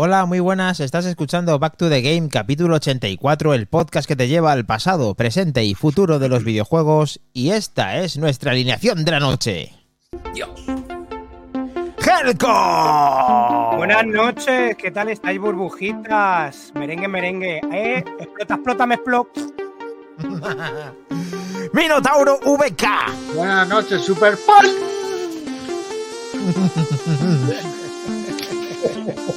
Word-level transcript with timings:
Hola, 0.00 0.26
muy 0.26 0.38
buenas. 0.38 0.78
Estás 0.78 1.06
escuchando 1.06 1.58
Back 1.58 1.76
to 1.76 1.88
the 1.88 2.00
Game, 2.00 2.28
capítulo 2.28 2.76
84, 2.76 3.52
el 3.52 3.66
podcast 3.66 4.06
que 4.06 4.14
te 4.14 4.28
lleva 4.28 4.52
al 4.52 4.64
pasado, 4.64 5.16
presente 5.16 5.64
y 5.64 5.74
futuro 5.74 6.20
de 6.20 6.28
los 6.28 6.44
videojuegos. 6.44 7.18
Y 7.32 7.50
esta 7.50 7.96
es 7.96 8.16
nuestra 8.16 8.52
alineación 8.52 9.04
de 9.04 9.10
la 9.10 9.18
noche. 9.18 9.72
Dios. 10.32 10.50
¡Helco! 11.98 13.76
Buenas 13.76 14.06
noches, 14.06 14.76
¿qué 14.76 14.92
tal 14.92 15.08
estáis, 15.08 15.40
burbujitas? 15.40 16.70
Merengue, 16.76 17.08
merengue. 17.08 17.60
¿Eh? 17.72 18.04
Explota, 18.20 18.54
explota, 18.54 18.86
me 18.86 18.94
explota. 18.94 19.40
Minotauro 21.72 22.38
VK. 22.44 23.34
Buenas 23.34 23.66
noches, 23.68 24.02
Super. 24.02 24.38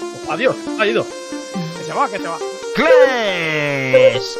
Adiós, 0.31 0.55
ha 0.80 0.88
ido. 0.88 1.05
Que 1.77 1.84
se 1.84 1.91
va, 1.91 2.08
que 2.08 2.17
se 2.17 2.26
va. 2.26 2.38
Clash. 2.73 4.38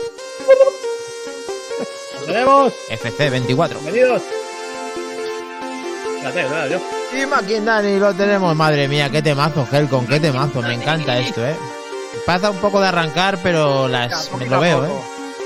Nos 2.20 2.28
vemos. 2.28 2.74
FC24. 2.90 3.70
Bienvenidos. 3.82 4.22
Espérate, 6.16 6.40
espérate, 6.40 6.56
adiós. 6.56 6.82
Y 7.12 7.26
Maquindani 7.26 8.00
lo 8.00 8.14
tenemos. 8.14 8.56
Madre 8.56 8.88
mía, 8.88 9.10
qué 9.10 9.22
temazo, 9.22 9.68
Helcon, 9.70 10.08
qué 10.08 10.22
temazo. 10.22 10.62
Me 10.62 10.76
encanta 10.76 11.18
esto, 11.20 11.46
eh. 11.46 11.58
Pasa 12.26 12.52
un 12.52 12.58
poco 12.60 12.80
de 12.80 12.88
arrancar, 12.88 13.38
pero 13.44 13.90
las 13.90 14.32
me 14.32 14.46
lo 14.46 14.62
veo, 14.62 14.86
eh. 14.86 15.02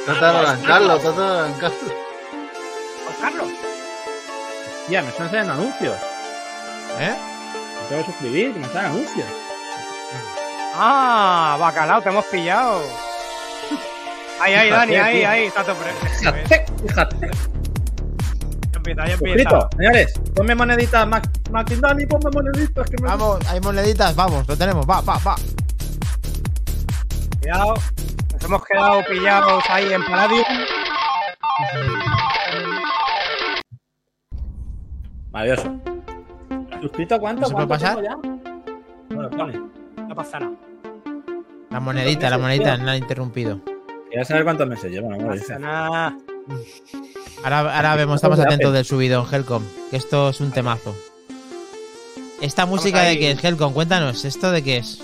Trata 0.05 0.31
de 0.31 0.37
arrancarlo, 0.37 0.99
trata 0.99 1.33
de 1.33 1.39
arrancarlo. 1.39 1.77
Juan 3.03 3.15
Carlos. 3.19 3.49
Ya, 4.89 5.01
me 5.01 5.09
están 5.09 5.27
saliendo 5.27 5.53
anuncios. 5.53 5.97
¿Eh? 6.99 7.15
Me 7.81 7.89
tengo 7.89 8.05
que 8.05 8.11
suscribir, 8.11 8.55
me 8.55 8.67
salen 8.67 8.91
anuncios. 8.91 9.44
Ah, 10.77 11.57
bacalao, 11.59 12.01
te 12.01 12.09
hemos 12.09 12.25
pillado. 12.25 12.81
Ahí, 14.41 14.53
ahí, 14.53 14.69
Dani, 14.69 14.91
Fíjate, 14.91 15.01
ahí, 15.09 15.19
tío. 15.19 15.29
ahí, 15.29 15.43
está 15.45 15.63
todo 15.63 15.75
Fíjate, 16.19 16.65
fíjate. 16.85 17.15
Ya 18.71 18.77
empieza, 18.77 19.07
ya 19.07 19.13
empieza. 19.13 19.49
Suscrito, 19.49 19.69
señores. 19.77 20.13
Ponme 20.35 20.55
moneditas, 20.55 21.07
Mac 21.07 21.29
Macindani, 21.49 22.05
ponme 22.05 22.29
moneditas 22.33 22.89
que 22.89 23.01
me 23.01 23.07
Vamos, 23.07 23.39
hay 23.47 23.61
moneditas, 23.61 24.13
vamos, 24.15 24.45
lo 24.47 24.57
tenemos, 24.57 24.85
va, 24.89 24.99
va, 25.01 25.17
va. 25.25 25.35
Cuidado. 27.39 27.73
Nos 28.33 28.43
hemos 28.43 28.65
quedado 28.65 29.03
pillados 29.05 29.63
ahí 29.69 29.93
en 29.93 30.03
Palladium. 30.05 30.43
Maravilloso. 35.31 35.75
¿Suscrito 36.81 37.19
cuánto? 37.19 37.41
¿No 37.41 37.47
se 37.47 37.53
puede 37.53 37.67
¿Cuánto 37.67 37.85
pasar? 37.85 38.03
ya? 38.03 38.17
Bueno, 39.09 39.29
pone. 39.29 39.61
No 40.07 40.15
pasa 40.15 40.39
nada. 40.39 40.55
La 41.69 41.79
monedita, 41.79 42.29
la 42.29 42.37
monedita, 42.37 42.77
no 42.77 42.85
la 42.85 42.95
he 42.95 42.99
interrumpido. 42.99 43.59
Quería 44.09 44.23
saber 44.23 44.43
cuántos 44.43 44.67
meses 44.67 44.91
llevo, 44.91 45.09
no 45.09 45.17
No 45.17 45.27
pasa 45.27 45.59
nada. 45.59 46.17
Ahora, 47.43 47.75
ahora 47.75 47.95
vemos, 47.95 48.15
estamos 48.15 48.39
atentos 48.39 48.71
del 48.73 48.85
subido 48.85 49.25
en 49.27 49.33
Helcom, 49.33 49.63
que 49.89 49.97
esto 49.97 50.29
es 50.29 50.39
un 50.39 50.51
temazo. 50.51 50.95
Esta 52.41 52.65
música 52.65 53.01
de 53.01 53.17
qué 53.17 53.31
es, 53.31 53.43
Helcom, 53.43 53.73
cuéntanos, 53.73 54.23
¿esto 54.25 54.51
de 54.51 54.63
qué 54.63 54.77
es? 54.77 55.01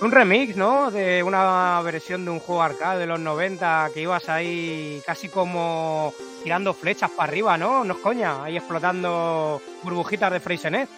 Un 0.00 0.10
remix, 0.10 0.56
¿no? 0.56 0.90
De 0.90 1.22
una 1.22 1.80
versión 1.82 2.24
de 2.24 2.30
un 2.30 2.40
juego 2.40 2.62
arcade 2.62 3.00
de 3.00 3.06
los 3.06 3.20
90 3.20 3.90
que 3.94 4.02
ibas 4.02 4.28
ahí 4.28 5.00
casi 5.06 5.28
como 5.28 6.12
tirando 6.42 6.74
flechas 6.74 7.10
para 7.10 7.28
arriba, 7.28 7.56
¿no? 7.56 7.84
No 7.84 7.94
es 7.94 8.00
coña, 8.00 8.42
ahí 8.42 8.56
explotando 8.56 9.60
burbujitas 9.82 10.32
de 10.32 10.40
Freysenet. 10.40 10.88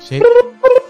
Sí. 0.00 0.20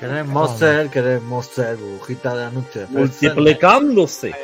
Querés 0.00 0.26
Monster, 0.26 0.88
querés 0.88 1.22
Monster, 1.22 1.76
bujita 1.76 2.34
de 2.34 2.44
anuncio. 2.46 2.86
Multiplicándose. 2.88 4.34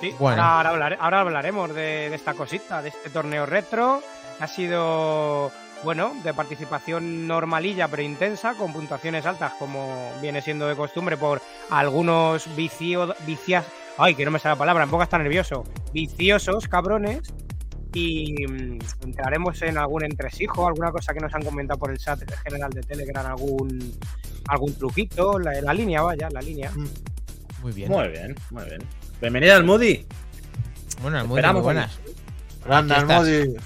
Sí, 0.00 0.14
Bueno. 0.18 0.42
ahora, 0.42 0.70
ahora 0.70 0.88
hablare- 0.90 0.96
ahora 1.00 1.20
hablaremos 1.20 1.74
de, 1.74 2.08
de 2.10 2.14
esta 2.14 2.34
cosita, 2.34 2.82
de 2.82 2.88
este 2.88 3.10
torneo 3.10 3.44
retro. 3.46 4.02
Ha 4.40 4.46
sido, 4.46 5.50
bueno, 5.84 6.14
de 6.22 6.34
participación 6.34 7.26
normalilla 7.26 7.88
pero 7.88 8.02
intensa, 8.02 8.54
con 8.54 8.72
puntuaciones 8.72 9.24
altas, 9.26 9.52
como 9.58 10.10
viene 10.20 10.42
siendo 10.42 10.66
de 10.68 10.76
costumbre 10.76 11.16
por 11.16 11.40
algunos 11.70 12.54
vicio, 12.56 13.14
vicias. 13.26 13.64
Ay, 13.98 14.14
que 14.14 14.24
no 14.26 14.30
me 14.30 14.38
sale 14.38 14.54
la 14.54 14.58
palabra, 14.58 14.84
en 14.84 14.90
poco 14.90 15.02
está 15.02 15.16
nervioso. 15.18 15.64
Viciosos, 15.92 16.68
cabrones. 16.68 17.20
Y 17.96 18.46
mm, 18.46 18.78
entraremos 19.04 19.62
en 19.62 19.78
algún 19.78 20.04
entresijo, 20.04 20.68
alguna 20.68 20.90
cosa 20.90 21.14
que 21.14 21.20
nos 21.20 21.34
han 21.34 21.42
comentado 21.42 21.78
por 21.80 21.90
el 21.90 21.96
chat 21.96 22.20
general 22.44 22.70
de 22.70 22.82
Telegram, 22.82 23.24
algún, 23.24 23.98
algún 24.48 24.74
truquito, 24.74 25.38
la, 25.38 25.58
la 25.62 25.72
línea, 25.72 26.02
vaya, 26.02 26.28
la 26.30 26.42
línea. 26.42 26.70
Muy 27.62 27.72
bien. 27.72 27.90
Muy 27.90 28.08
bien, 28.08 28.34
muy 28.50 28.64
bien. 28.64 28.82
Bienvenida 29.18 29.56
al 29.56 29.64
Moody. 29.64 30.06
Bueno, 31.00 31.20
muy, 31.20 31.28
muy 31.28 31.38
Esperamos, 31.38 31.62
buenas. 31.62 31.98
Grande, 32.66 32.94
Aquí 32.94 33.02
estás. 33.02 33.16
Almodi. 33.16 33.56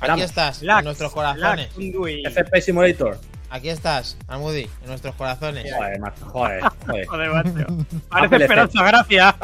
Aquí 0.00 0.20
estás, 0.20 0.62
en 0.62 0.84
nuestros 0.84 1.12
corazones. 1.12 1.70
FP 1.74 2.60
Simulator. 2.60 3.18
Aquí 3.48 3.70
estás, 3.70 4.18
Almudi, 4.28 4.68
en 4.82 4.88
nuestros 4.88 5.14
corazones. 5.14 5.72
Joder, 5.74 6.00
macho, 6.00 6.26
joder, 6.26 6.62
joder. 6.84 7.06
Joder, 7.06 7.30
macho. 7.30 7.50
Apple 8.10 8.28
Parece 8.28 8.36
Esperanza 8.42 8.84
Gracia. 8.84 9.36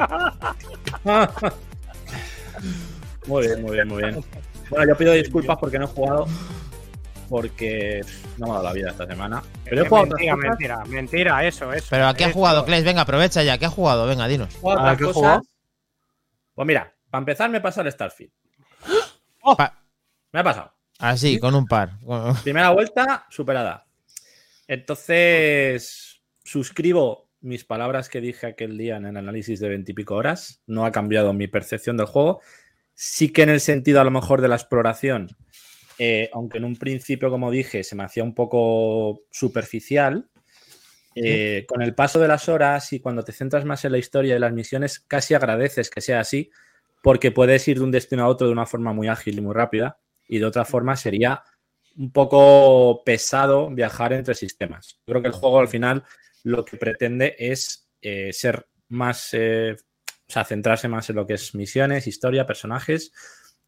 muy 3.26 3.46
bien, 3.46 3.62
muy 3.62 3.72
bien, 3.72 3.88
muy 3.88 4.02
bien. 4.02 4.24
Bueno, 4.70 4.92
yo 4.92 4.96
pido 4.96 5.12
disculpas 5.12 5.56
porque 5.60 5.78
no 5.78 5.84
he 5.84 5.88
jugado. 5.88 6.26
Porque 7.28 8.02
no 8.38 8.46
me 8.46 8.50
ha 8.52 8.54
dado 8.54 8.64
la 8.66 8.72
vida 8.72 8.90
esta 8.90 9.04
semana. 9.06 9.42
Pero 9.64 9.82
he 9.82 9.88
jugado 9.88 10.06
otras 10.06 10.20
mentira, 10.20 10.34
cosas. 10.36 10.48
mentira, 10.48 10.84
mentira, 10.84 11.44
eso, 11.44 11.72
eso. 11.72 11.86
Pero 11.90 12.06
¿a 12.06 12.14
qué 12.14 12.24
ha 12.26 12.32
jugado, 12.32 12.64
Kles? 12.64 12.84
Venga, 12.84 13.02
aprovecha 13.02 13.42
ya. 13.42 13.58
¿Qué 13.58 13.66
ha 13.66 13.70
jugado? 13.70 14.06
Venga, 14.06 14.28
dinos. 14.28 14.54
¿A 14.64 14.96
qué 14.96 15.04
jugado? 15.06 15.42
Pues 16.54 16.66
mira, 16.68 16.94
para 17.10 17.20
empezar 17.22 17.50
me 17.50 17.60
pasa 17.60 17.82
el 17.82 17.90
Starfield. 17.90 18.30
Pa- 19.56 19.76
Me 20.32 20.40
ha 20.40 20.44
pasado. 20.44 20.72
Así, 21.00 21.38
con 21.40 21.54
un 21.56 21.66
par. 21.66 21.98
Primera 22.44 22.70
vuelta 22.70 23.26
superada. 23.28 23.86
Entonces, 24.68 26.22
suscribo 26.44 27.28
mis 27.40 27.64
palabras 27.64 28.08
que 28.08 28.20
dije 28.20 28.46
aquel 28.46 28.78
día 28.78 28.96
en 28.96 29.06
el 29.06 29.16
análisis 29.16 29.58
de 29.58 29.68
veintipico 29.68 30.14
horas. 30.14 30.62
No 30.66 30.86
ha 30.86 30.92
cambiado 30.92 31.32
mi 31.32 31.48
percepción 31.48 31.96
del 31.96 32.06
juego. 32.06 32.40
Sí 32.96 33.30
que 33.30 33.42
en 33.42 33.50
el 33.50 33.60
sentido 33.60 34.00
a 34.00 34.04
lo 34.04 34.10
mejor 34.10 34.40
de 34.40 34.48
la 34.48 34.56
exploración, 34.56 35.28
eh, 35.98 36.28
aunque 36.32 36.58
en 36.58 36.64
un 36.64 36.76
principio, 36.76 37.30
como 37.30 37.50
dije, 37.50 37.84
se 37.84 37.94
me 37.94 38.02
hacía 38.02 38.24
un 38.24 38.34
poco 38.34 39.20
superficial, 39.30 40.28
eh, 41.14 41.64
con 41.68 41.80
el 41.80 41.94
paso 41.94 42.18
de 42.18 42.28
las 42.28 42.48
horas 42.48 42.92
y 42.92 43.00
cuando 43.00 43.22
te 43.22 43.32
centras 43.32 43.64
más 43.64 43.84
en 43.84 43.92
la 43.92 43.98
historia 43.98 44.34
y 44.34 44.38
las 44.38 44.52
misiones, 44.52 45.00
casi 45.00 45.34
agradeces 45.34 45.88
que 45.88 46.00
sea 46.00 46.20
así, 46.20 46.50
porque 47.02 47.30
puedes 47.30 47.68
ir 47.68 47.78
de 47.78 47.84
un 47.84 47.90
destino 47.90 48.24
a 48.24 48.28
otro 48.28 48.46
de 48.46 48.52
una 48.52 48.66
forma 48.66 48.92
muy 48.92 49.08
ágil 49.08 49.38
y 49.38 49.40
muy 49.40 49.54
rápida, 49.54 49.98
y 50.26 50.38
de 50.38 50.46
otra 50.46 50.64
forma 50.64 50.96
sería 50.96 51.42
un 51.96 52.10
poco 52.10 53.02
pesado 53.04 53.70
viajar 53.70 54.12
entre 54.12 54.34
sistemas. 54.34 55.00
Yo 55.06 55.12
creo 55.12 55.22
que 55.22 55.28
el 55.28 55.34
juego 55.34 55.60
al 55.60 55.68
final 55.68 56.04
lo 56.44 56.64
que 56.64 56.76
pretende 56.76 57.34
es 57.38 57.88
eh, 58.00 58.32
ser 58.32 58.66
más, 58.88 59.30
eh, 59.32 59.76
o 60.28 60.32
sea, 60.32 60.44
centrarse 60.44 60.88
más 60.88 61.08
en 61.10 61.16
lo 61.16 61.26
que 61.26 61.34
es 61.34 61.54
misiones, 61.54 62.06
historia, 62.06 62.46
personajes, 62.46 63.12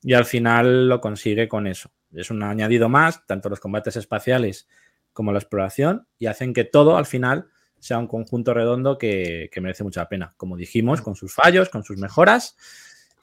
y 0.02 0.14
al 0.14 0.24
final 0.24 0.88
lo 0.88 1.00
consigue 1.00 1.48
con 1.48 1.66
eso. 1.66 1.90
Es 2.12 2.30
un 2.30 2.42
añadido 2.42 2.88
más, 2.88 3.26
tanto 3.26 3.48
los 3.48 3.60
combates 3.60 3.96
espaciales 3.96 4.68
como 5.12 5.32
la 5.32 5.38
exploración, 5.38 6.06
y 6.18 6.26
hacen 6.26 6.52
que 6.52 6.64
todo 6.64 6.96
al 6.96 7.06
final 7.06 7.48
sea 7.78 7.98
un 7.98 8.06
conjunto 8.06 8.54
redondo 8.54 8.98
que, 8.98 9.50
que 9.52 9.60
merece 9.60 9.84
mucha 9.84 10.08
pena. 10.08 10.34
Como 10.36 10.56
dijimos, 10.56 11.00
con 11.00 11.14
sus 11.14 11.34
fallos, 11.34 11.68
con 11.68 11.84
sus 11.84 11.96
mejoras, 11.98 12.56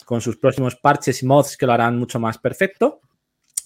con 0.05 0.21
sus 0.21 0.37
próximos 0.37 0.75
parches 0.75 1.23
y 1.23 1.25
mods 1.25 1.57
que 1.57 1.65
lo 1.65 1.73
harán 1.73 1.97
mucho 1.97 2.19
más 2.19 2.37
perfecto, 2.37 3.01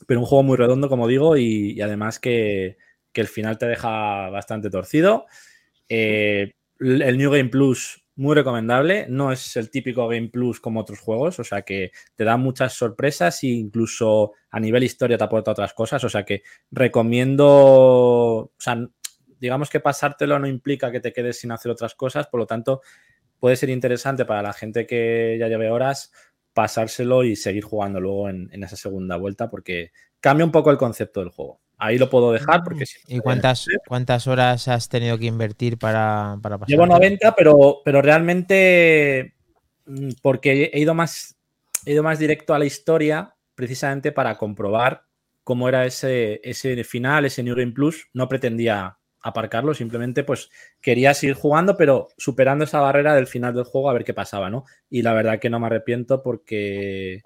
pero 0.08 0.20
un 0.20 0.26
juego 0.26 0.44
muy 0.44 0.58
redondo, 0.58 0.90
como 0.90 1.08
digo, 1.08 1.38
y, 1.38 1.80
además 1.82 2.20
que, 2.20 2.78
que 3.12 3.22
el 3.22 3.28
final 3.28 3.58
te 3.58 3.68
deja 3.68 4.30
bastante 4.30 4.70
torcido. 4.70 5.26
Eh, 5.88 6.54
el 6.80 7.18
New 7.18 7.32
Game 7.32 7.50
Plus, 7.50 8.02
muy 8.20 8.36
recomendable. 8.36 9.06
No 9.08 9.32
es 9.32 9.56
el 9.56 9.72
típico 9.72 10.06
Game 10.10 10.28
Plus 10.28 10.60
como 10.60 10.82
otros 10.82 11.00
juegos, 11.00 11.40
o 11.40 11.44
sea 11.46 11.62
que 11.62 11.92
te 12.16 12.26
da 12.26 12.36
muchas 12.36 12.74
sorpresas 12.74 13.42
e 13.44 13.48
incluso 13.48 14.34
a 14.52 14.60
nivel 14.60 14.84
historia 14.84 15.18
te 15.18 15.24
aporta 15.24 15.52
otras 15.52 15.74
cosas. 15.74 16.04
O 16.04 16.10
sea 16.10 16.26
que 16.26 16.44
recomiendo, 16.70 17.48
o 17.48 18.52
sea, 18.58 18.78
digamos 19.40 19.70
que 19.70 19.80
pasártelo 19.80 20.38
no 20.38 20.48
implica 20.48 20.92
que 20.92 21.00
te 21.00 21.14
quedes 21.14 21.40
sin 21.40 21.54
hacer 21.54 21.72
otras 21.72 21.96
cosas, 21.96 22.28
por 22.28 22.42
lo 22.42 22.46
tanto 22.46 22.82
puede 23.40 23.56
ser 23.56 23.70
interesante 23.70 24.26
para 24.26 24.42
la 24.42 24.52
gente 24.52 24.86
que 24.86 25.38
ya 25.40 25.48
lleve 25.48 25.72
horas 25.72 26.12
pasárselo 26.54 27.24
y 27.24 27.38
seguir 27.38 27.64
jugando 27.64 28.02
luego 28.02 28.28
en, 28.28 28.50
en 28.52 28.64
esa 28.64 28.76
segunda 28.76 29.16
vuelta 29.16 29.50
porque 29.50 29.92
cambia 30.20 30.46
un 30.46 30.52
poco 30.52 30.72
el 30.72 30.78
concepto 30.78 31.22
del 31.22 31.30
juego. 31.30 31.62
Ahí 31.80 31.98
lo 31.98 32.10
puedo 32.10 32.32
dejar 32.34 32.62
porque 32.64 32.86
si 32.86 33.00
no- 33.00 33.18
¿Y 33.18 33.20
cuántas, 33.22 33.66
cuántas 33.88 34.28
horas 34.28 34.68
has 34.68 34.90
tenido 34.90 35.18
que 35.18 35.26
invertir 35.26 35.78
para, 35.78 36.38
para 36.42 36.58
pasar? 36.58 36.70
Llevo 36.70 36.86
90, 36.86 37.34
pero, 37.36 37.82
pero 37.84 38.02
realmente 38.02 39.34
mm, 39.86 40.10
porque 40.22 40.70
he 40.74 40.80
ido 40.80 40.94
más 40.94 41.38
he 41.86 41.94
ido 41.94 42.04
más 42.04 42.20
directo 42.20 42.54
a 42.54 42.60
la 42.60 42.66
historia 42.66 43.34
precisamente 43.56 44.12
para 44.12 44.38
comprobar 44.38 45.04
cómo 45.44 45.68
era 45.68 45.86
ese, 45.86 46.40
ese 46.44 46.84
final, 46.84 47.26
ese 47.26 47.44
New 47.44 47.56
Game 47.56 47.72
Plus. 47.72 48.08
No 48.14 48.28
pretendía 48.28 48.98
aparcarlo, 49.22 49.74
simplemente 49.74 50.24
pues 50.24 50.50
quería 50.82 51.14
seguir 51.14 51.36
jugando, 51.36 51.76
pero 51.76 52.10
superando 52.18 52.66
esa 52.66 52.80
barrera 52.82 53.16
del 53.16 53.28
final 53.28 53.54
del 53.54 53.64
juego 53.64 53.90
a 53.90 53.94
ver 53.94 54.04
qué 54.04 54.14
pasaba, 54.14 54.50
¿no? 54.50 54.66
Y 54.90 55.02
la 55.02 55.14
verdad 55.14 55.40
que 55.40 55.50
no 55.50 55.60
me 55.60 55.68
arrepiento 55.68 56.22
porque 56.22 57.22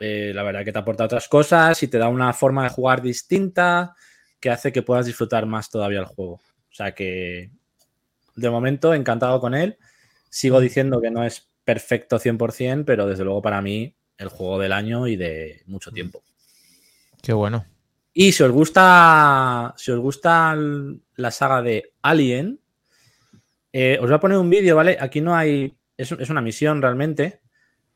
eh, 0.00 0.32
la 0.34 0.42
verdad 0.42 0.64
que 0.64 0.72
te 0.72 0.78
aporta 0.78 1.04
otras 1.04 1.28
cosas 1.28 1.82
y 1.82 1.88
te 1.88 1.98
da 1.98 2.08
una 2.08 2.32
forma 2.32 2.64
de 2.64 2.70
jugar 2.70 3.02
distinta 3.02 3.94
que 4.40 4.50
hace 4.50 4.72
que 4.72 4.82
puedas 4.82 5.06
disfrutar 5.06 5.46
más 5.46 5.70
todavía 5.70 6.00
el 6.00 6.06
juego. 6.06 6.34
O 6.34 6.74
sea 6.74 6.94
que 6.94 7.50
de 8.36 8.50
momento 8.50 8.94
encantado 8.94 9.40
con 9.40 9.54
él. 9.54 9.78
Sigo 10.28 10.60
diciendo 10.60 11.00
que 11.00 11.10
no 11.10 11.24
es 11.24 11.48
perfecto 11.64 12.18
100%, 12.18 12.84
pero 12.84 13.06
desde 13.06 13.24
luego 13.24 13.42
para 13.42 13.62
mí 13.62 13.94
el 14.18 14.28
juego 14.28 14.58
del 14.58 14.72
año 14.72 15.06
y 15.06 15.16
de 15.16 15.62
mucho 15.66 15.90
tiempo. 15.90 16.22
Qué 17.22 17.32
bueno. 17.32 17.64
Y 18.12 18.32
si 18.32 18.42
os 18.42 18.52
gusta, 18.52 19.74
si 19.76 19.90
os 19.90 19.98
gusta 19.98 20.56
la 21.16 21.30
saga 21.30 21.62
de 21.62 21.92
Alien, 22.02 22.60
eh, 23.72 23.98
os 24.00 24.06
voy 24.06 24.14
a 24.14 24.20
poner 24.20 24.38
un 24.38 24.50
vídeo, 24.50 24.76
¿vale? 24.76 24.96
Aquí 25.00 25.20
no 25.20 25.34
hay, 25.34 25.76
es, 25.96 26.12
una 26.12 26.40
misión 26.40 26.80
realmente. 26.80 27.40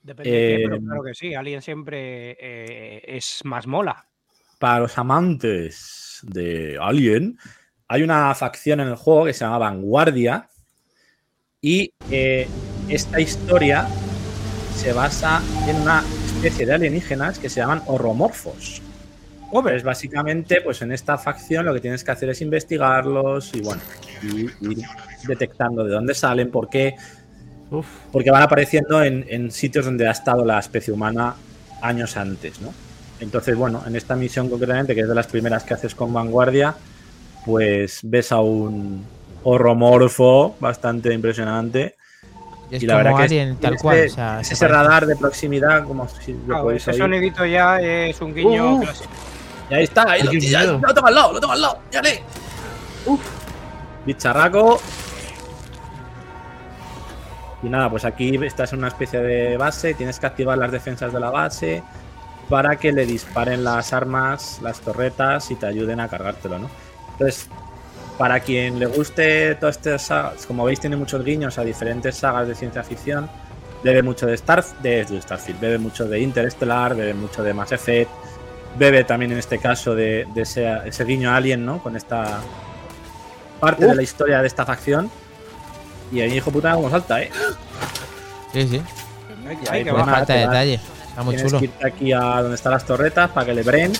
Depende 0.02 0.30
de 0.30 0.56
qué, 0.56 0.62
pero 0.64 0.76
eh, 0.76 0.80
claro 0.84 1.02
que 1.02 1.14
sí, 1.14 1.34
Alien 1.34 1.62
siempre 1.62 2.36
eh, 2.40 3.02
es 3.06 3.44
más 3.44 3.66
mola. 3.66 4.06
Para 4.58 4.80
los 4.80 4.98
amantes 4.98 6.20
de 6.22 6.78
Alien, 6.80 7.38
hay 7.86 8.02
una 8.02 8.34
facción 8.34 8.80
en 8.80 8.88
el 8.88 8.96
juego 8.96 9.26
que 9.26 9.32
se 9.32 9.44
llama 9.44 9.58
Vanguardia 9.58 10.48
y 11.60 11.92
esta 12.88 13.20
historia 13.20 13.88
se 14.74 14.92
basa 14.92 15.42
en 15.68 15.76
una 15.76 16.04
especie 16.26 16.66
de 16.66 16.74
alienígenas 16.74 17.38
que 17.38 17.48
se 17.48 17.60
llaman 17.60 17.82
horromorfos. 17.86 18.80
Es 19.72 19.82
básicamente, 19.82 20.60
pues 20.60 20.82
en 20.82 20.92
esta 20.92 21.16
facción 21.16 21.64
lo 21.64 21.72
que 21.72 21.80
tienes 21.80 22.04
que 22.04 22.10
hacer 22.10 22.28
es 22.28 22.42
investigarlos 22.42 23.54
y 23.54 23.62
bueno, 23.62 23.80
ir 24.22 24.84
detectando 25.26 25.84
de 25.84 25.90
dónde 25.90 26.14
salen, 26.14 26.50
por 26.50 26.68
qué. 26.68 26.94
Porque 28.12 28.30
van 28.30 28.42
apareciendo 28.42 29.02
en, 29.02 29.50
sitios 29.50 29.84
donde 29.84 30.08
ha 30.08 30.12
estado 30.12 30.44
la 30.44 30.58
especie 30.58 30.92
humana 30.92 31.34
años 31.82 32.16
antes, 32.16 32.60
¿no? 32.60 32.72
Entonces, 33.20 33.56
bueno, 33.56 33.82
en 33.86 33.96
esta 33.96 34.14
misión 34.14 34.48
concretamente, 34.48 34.94
que 34.94 35.00
es 35.02 35.08
de 35.08 35.14
las 35.14 35.26
primeras 35.26 35.64
que 35.64 35.74
haces 35.74 35.94
con 35.94 36.12
Vanguardia, 36.12 36.74
pues 37.44 38.00
ves 38.02 38.32
a 38.32 38.40
un 38.40 39.04
horromorfo 39.42 40.56
bastante 40.60 41.12
impresionante 41.12 41.96
y 42.70 42.86
la 42.86 42.96
verdad 42.96 43.26
que 43.26 43.56
tal 43.60 43.76
cual. 43.76 43.98
ese 43.98 44.68
radar 44.68 45.06
de 45.06 45.16
proximidad, 45.16 45.84
como 45.84 46.08
si 46.08 46.36
lo 46.46 46.70
Ese 46.70 46.92
sonidito 46.92 47.44
ya 47.46 47.80
es 47.80 48.20
un 48.20 48.34
guiño 48.34 48.74
uh, 48.74 48.80
clásico. 48.80 49.10
Y 49.70 49.74
ahí 49.74 49.84
está, 49.84 50.10
ahí 50.10 50.22
lo, 50.22 50.32
ya, 50.32 50.64
lo 50.64 50.94
tengo 50.94 51.06
al 51.06 51.14
lado, 51.14 51.32
lo 51.32 51.40
tengo 51.40 51.52
al 51.52 51.60
lado, 51.60 51.78
ya 51.90 52.02
le. 52.02 52.22
Uf. 53.06 53.20
Bicharraco. 54.06 54.80
Y 57.62 57.68
nada, 57.68 57.90
pues 57.90 58.04
aquí 58.04 58.34
estás 58.44 58.72
en 58.72 58.80
una 58.80 58.88
especie 58.88 59.20
de 59.20 59.56
base, 59.56 59.94
tienes 59.94 60.18
que 60.20 60.26
activar 60.26 60.56
las 60.58 60.70
defensas 60.70 61.12
de 61.12 61.20
la 61.20 61.30
base 61.30 61.82
para 62.48 62.76
que 62.76 62.92
le 62.92 63.04
disparen 63.04 63.64
las 63.64 63.92
armas, 63.92 64.60
las 64.62 64.80
torretas 64.80 65.50
y 65.50 65.56
te 65.56 65.66
ayuden 65.66 66.00
a 66.00 66.08
cargártelo, 66.08 66.58
¿no? 66.58 66.70
Entonces, 67.12 67.48
para 68.16 68.40
quien 68.40 68.78
le 68.78 68.86
guste 68.86 69.54
todo 69.56 69.70
este 69.70 69.96
como 70.46 70.64
veis, 70.64 70.80
tiene 70.80 70.96
muchos 70.96 71.24
guiños 71.24 71.58
a 71.58 71.64
diferentes 71.64 72.16
sagas 72.16 72.48
de 72.48 72.54
ciencia 72.54 72.82
ficción. 72.82 73.28
Bebe 73.84 74.02
mucho 74.02 74.26
de, 74.26 74.34
Star, 74.34 74.64
de, 74.82 75.04
Starfield, 75.22 75.60
bebe 75.60 75.78
mucho 75.78 76.08
de 76.08 76.18
Interstellar, 76.18 76.96
bebe 76.96 77.14
mucho 77.14 77.44
de 77.44 77.54
Mass 77.54 77.70
Effect, 77.70 78.10
bebe 78.76 79.04
también 79.04 79.30
en 79.30 79.38
este 79.38 79.58
caso 79.58 79.94
de, 79.94 80.26
ese, 80.34 81.04
guiño 81.04 81.30
Alien, 81.30 81.64
¿no? 81.64 81.80
Con 81.80 81.96
esta 81.96 82.40
parte 83.60 83.86
de 83.86 83.94
la 83.94 84.02
historia 84.02 84.40
de 84.40 84.48
esta 84.48 84.66
facción. 84.66 85.08
Y 86.10 86.20
ahí, 86.20 86.36
hijo 86.36 86.50
puta, 86.50 86.74
como 86.74 86.90
salta, 86.90 87.22
¿eh? 87.22 87.30
Sí, 88.52 88.66
sí. 88.68 88.82
Hay 89.70 89.84
que 89.84 89.92
falta 89.92 90.34
detalle. 90.34 90.80
Está 91.08 91.22
muy 91.22 91.36
chulo. 91.36 91.60
Que 91.60 91.70
aquí 91.84 92.12
a 92.12 92.42
donde 92.42 92.54
están 92.54 92.72
las 92.72 92.84
torretas 92.84 93.30
para 93.30 93.46
que 93.46 93.54
le 93.54 93.62
bren. 93.62 93.92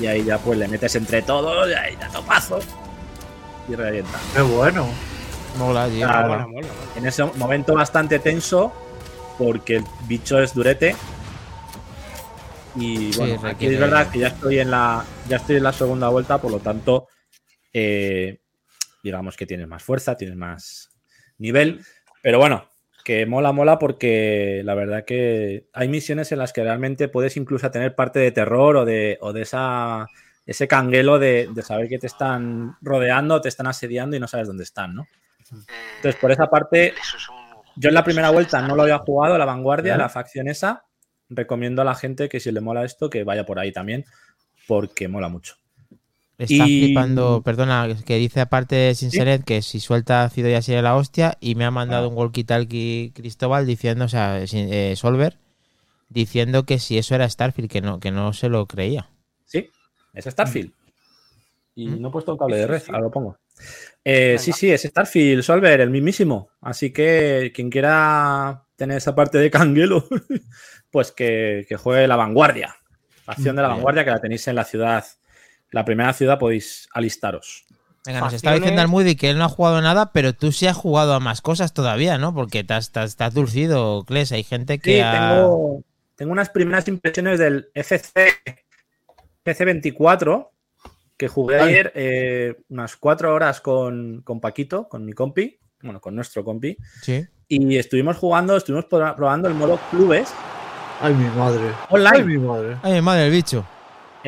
Y 0.00 0.06
ahí 0.06 0.24
ya 0.24 0.38
pues 0.38 0.58
le 0.58 0.68
metes 0.68 0.94
entre 0.94 1.22
todos 1.22 1.68
y 1.68 1.74
ahí 1.74 1.96
ya 2.00 2.08
topazo 2.08 2.60
y 3.68 3.74
revienta. 3.74 4.18
Qué 4.34 4.42
bueno. 4.42 4.86
Mola, 5.58 5.88
En 6.96 7.06
ese 7.06 7.24
momento 7.24 7.74
bastante 7.74 8.18
tenso, 8.18 8.72
porque 9.36 9.76
el 9.76 9.84
bicho 10.06 10.38
es 10.38 10.54
durete. 10.54 10.94
Y 12.76 13.16
bueno, 13.16 13.40
aquí 13.44 13.66
es 13.66 13.78
verdad 13.78 14.08
que 14.08 14.20
ya 14.20 14.28
estoy 14.28 14.60
en 14.60 14.70
la. 14.70 15.04
Ya 15.28 15.36
estoy 15.36 15.56
en 15.56 15.64
la 15.64 15.72
segunda 15.72 16.08
vuelta, 16.08 16.38
por 16.38 16.52
lo 16.52 16.60
tanto. 16.60 17.08
Eh, 17.72 18.38
digamos 19.02 19.36
que 19.36 19.46
tienes 19.46 19.66
más 19.66 19.82
fuerza, 19.82 20.16
tienes 20.16 20.36
más 20.36 20.87
nivel. 21.38 21.80
Pero 22.22 22.38
bueno, 22.38 22.68
que 23.04 23.24
mola, 23.26 23.52
mola, 23.52 23.78
porque 23.78 24.62
la 24.64 24.74
verdad 24.74 25.04
que 25.04 25.68
hay 25.72 25.88
misiones 25.88 26.30
en 26.32 26.38
las 26.38 26.52
que 26.52 26.62
realmente 26.62 27.08
puedes 27.08 27.36
incluso 27.36 27.70
tener 27.70 27.94
parte 27.94 28.18
de 28.18 28.32
terror 28.32 28.76
o 28.76 28.84
de, 28.84 29.18
o 29.20 29.32
de 29.32 29.42
esa 29.42 30.06
ese 30.48 30.66
canguelo 30.66 31.18
de, 31.18 31.50
saber 31.62 31.90
que 31.90 31.98
te 31.98 32.06
están 32.06 32.78
rodeando, 32.80 33.38
te 33.42 33.50
están 33.50 33.66
asediando 33.66 34.16
y 34.16 34.20
no 34.20 34.26
sabes 34.26 34.48
dónde 34.48 34.64
están, 34.64 34.94
¿no? 34.94 35.06
Entonces, 35.96 36.18
por 36.18 36.32
esa 36.32 36.46
parte, 36.46 36.94
yo 37.76 37.90
en 37.90 37.94
la 37.94 38.02
primera 38.02 38.30
vuelta 38.30 38.62
no 38.62 38.74
lo 38.74 38.82
había 38.82 38.96
jugado, 38.96 39.36
la 39.36 39.44
vanguardia, 39.44 39.98
la 39.98 40.08
facción 40.08 40.48
esa. 40.48 40.86
Recomiendo 41.28 41.82
a 41.82 41.84
la 41.84 41.94
gente 41.94 42.30
que 42.30 42.40
si 42.40 42.50
le 42.50 42.62
mola 42.62 42.86
esto, 42.86 43.10
que 43.10 43.24
vaya 43.24 43.44
por 43.44 43.58
ahí 43.58 43.72
también, 43.72 44.06
porque 44.66 45.06
mola 45.06 45.28
mucho. 45.28 45.56
Está 46.38 46.64
flipando, 46.66 47.42
perdona, 47.42 47.88
que 48.06 48.16
dice 48.16 48.40
aparte 48.40 48.76
de 48.76 48.94
Sinseret 48.94 49.42
que 49.42 49.60
si 49.60 49.80
suelta 49.80 50.22
ácido 50.22 50.48
ya 50.48 50.62
sería 50.62 50.82
la 50.82 50.94
hostia 50.94 51.36
y 51.40 51.56
me 51.56 51.64
ha 51.64 51.72
mandado 51.72 52.06
ah. 52.06 52.08
un 52.08 52.14
walkie-talkie 52.16 53.12
Cristóbal 53.12 53.66
diciendo, 53.66 54.04
o 54.04 54.08
sea, 54.08 54.40
eh, 54.40 54.94
Solver, 54.94 55.36
diciendo 56.08 56.62
que 56.62 56.78
si 56.78 56.96
eso 56.96 57.16
era 57.16 57.28
Starfield, 57.28 57.68
que 57.68 57.80
no, 57.80 57.98
que 57.98 58.12
no 58.12 58.32
se 58.32 58.48
lo 58.48 58.66
creía. 58.66 59.10
Sí, 59.46 59.68
es 60.14 60.26
Starfield. 60.26 60.72
Y 61.74 61.88
mm. 61.88 62.00
no 62.00 62.08
he 62.08 62.10
puesto 62.12 62.32
un 62.32 62.38
cable 62.38 62.56
de 62.56 62.66
red, 62.68 62.82
ahora 62.86 63.00
lo 63.00 63.10
pongo. 63.10 63.38
Eh, 64.04 64.36
sí, 64.38 64.52
sí, 64.52 64.70
es 64.70 64.82
Starfield 64.82 65.42
Solver, 65.42 65.80
el 65.80 65.90
mismísimo. 65.90 66.50
Así 66.60 66.92
que 66.92 67.52
quien 67.54 67.68
quiera 67.68 68.64
tener 68.76 68.98
esa 68.98 69.14
parte 69.14 69.38
de 69.38 69.50
canguelo, 69.50 70.06
pues 70.90 71.12
que, 71.12 71.66
juegue 71.78 72.06
la 72.06 72.16
vanguardia. 72.16 72.76
La 73.26 73.34
acción 73.34 73.56
de 73.56 73.62
la 73.62 73.68
vanguardia 73.68 74.04
que 74.04 74.10
la 74.10 74.20
tenéis 74.20 74.46
en 74.48 74.54
la 74.54 74.64
ciudad. 74.64 75.04
La 75.70 75.84
primera 75.84 76.12
ciudad 76.12 76.38
podéis 76.38 76.88
alistaros. 76.92 77.66
Venga, 78.06 78.20
nos 78.20 78.32
está 78.32 78.54
diciendo 78.54 78.80
Almudi 78.80 79.16
que 79.16 79.28
él 79.28 79.38
no 79.38 79.44
ha 79.44 79.48
jugado 79.48 79.82
nada, 79.82 80.12
pero 80.12 80.32
tú 80.32 80.50
sí 80.50 80.66
has 80.66 80.76
jugado 80.76 81.12
a 81.12 81.20
más 81.20 81.42
cosas 81.42 81.74
todavía, 81.74 82.16
¿no? 82.16 82.34
Porque 82.34 82.60
estás, 82.60 82.90
estás, 82.96 83.34
dulcido, 83.34 84.04
Kles. 84.04 84.32
Hay 84.32 84.44
gente 84.44 84.78
que. 84.78 84.96
Sí, 84.96 85.04
tengo, 85.12 85.82
tengo 86.16 86.32
unas 86.32 86.48
primeras 86.48 86.88
impresiones 86.88 87.38
del 87.38 87.70
FC 87.74 88.32
PC24, 89.44 90.48
que 91.16 91.28
jugué 91.28 91.60
ayer 91.60 91.92
eh, 91.94 92.56
unas 92.68 92.96
cuatro 92.96 93.34
horas 93.34 93.60
con, 93.60 94.24
Paquito, 94.40 94.88
con 94.88 95.04
mi 95.04 95.12
compi, 95.12 95.58
bueno, 95.82 96.00
con 96.00 96.14
nuestro 96.14 96.44
compi. 96.44 96.76
Sí. 97.02 97.26
Y 97.48 97.76
estuvimos 97.76 98.16
jugando, 98.16 98.56
estuvimos 98.56 98.86
probando 98.86 99.48
el 99.48 99.54
modo 99.54 99.78
clubes. 99.90 100.32
Ay, 101.00 101.14
mi 101.14 101.28
madre. 101.36 101.72
Online. 101.90 102.16
Ay, 102.16 102.24
mi 102.24 102.38
madre. 102.38 102.76
Ay, 102.82 102.92
mi 102.94 103.00
madre, 103.00 103.26
el 103.26 103.32
bicho. 103.32 103.66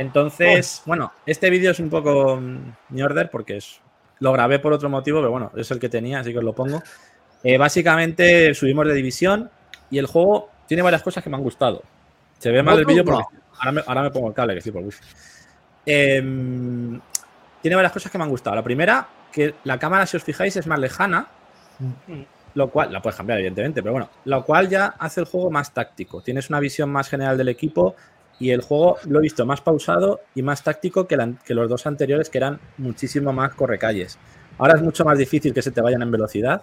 Entonces, 0.01 0.83
bueno, 0.87 1.13
este 1.27 1.51
vídeo 1.51 1.73
es 1.73 1.79
un 1.79 1.91
poco 1.91 2.41
mi 2.89 3.03
order 3.03 3.29
porque 3.29 3.59
es, 3.59 3.81
lo 4.21 4.33
grabé 4.33 4.59
por 4.59 4.73
otro 4.73 4.89
motivo, 4.89 5.19
pero 5.19 5.31
bueno, 5.31 5.53
es 5.55 5.71
el 5.71 5.79
que 5.79 5.91
tenía, 5.91 6.21
así 6.21 6.33
que 6.33 6.39
os 6.39 6.45
lo 6.45 6.55
pongo. 6.55 6.83
Eh, 7.45 7.59
básicamente 7.59 8.55
subimos 8.55 8.87
de 8.87 8.95
división 8.95 9.51
y 9.91 9.99
el 9.99 10.07
juego 10.07 10.49
tiene 10.67 10.83
varias 10.83 11.03
cosas 11.03 11.23
que 11.23 11.29
me 11.29 11.37
han 11.37 11.43
gustado. 11.43 11.83
Se 12.39 12.51
ve 12.51 12.63
mal 12.63 12.79
el 12.79 12.87
vídeo 12.87 13.05
porque 13.05 13.25
Ahora 13.59 14.03
me, 14.03 14.11
pongo 14.11 14.29
el 14.29 14.33
cable, 14.35 14.55
que 14.55 14.63
sí, 14.63 14.71
por 14.71 14.83
wifi. 14.83 15.05
Em, 15.85 16.99
tiene 17.61 17.75
varias 17.75 17.93
cosas 17.93 18.11
que 18.11 18.17
me 18.17 18.25
han 18.25 18.31
gustado. 18.31 18.57
La 18.57 18.65
primera, 18.65 19.07
que 19.31 19.55
la 19.65 19.79
cámara, 19.79 20.07
si 20.07 20.17
os 20.17 20.25
fijáis, 20.25 20.57
es 20.57 20.67
más 20.67 20.79
lejana. 20.79 21.27
Lo 22.55 22.71
cual, 22.71 22.91
la 22.91 23.03
puedes 23.03 23.19
cambiar, 23.19 23.39
evidentemente, 23.39 23.83
pero 23.83 23.93
bueno, 23.93 24.09
lo 24.25 24.45
cual 24.47 24.71
ya 24.71 24.95
hace 24.99 25.21
el 25.21 25.27
juego 25.27 25.51
más 25.51 25.75
táctico. 25.75 26.23
Tienes 26.23 26.49
una 26.49 26.59
visión 26.59 26.91
más 26.91 27.11
general 27.11 27.37
del 27.37 27.51
equipo 27.51 27.97
y 28.41 28.51
el 28.51 28.63
juego 28.63 28.97
lo 29.07 29.19
he 29.19 29.23
visto 29.23 29.45
más 29.47 29.61
pausado 29.61 30.21
y 30.35 30.43
más 30.43 30.65
táctico 30.65 31.07
que, 31.07 31.17
los 31.49 31.69
dos 31.69 31.87
anteriores, 31.87 32.31
que 32.31 32.39
eran 32.39 32.59
muchísimo 32.79 33.33
más 33.33 33.55
correcalles. 33.55 34.19
Ahora 34.59 34.75
es 34.75 34.83
mucho 34.83 35.05
más 35.05 35.19
difícil 35.19 35.53
que 35.53 35.63
se 35.63 35.71
te 35.71 35.81
vayan 35.81 36.03
en 36.03 36.11
velocidad. 36.11 36.63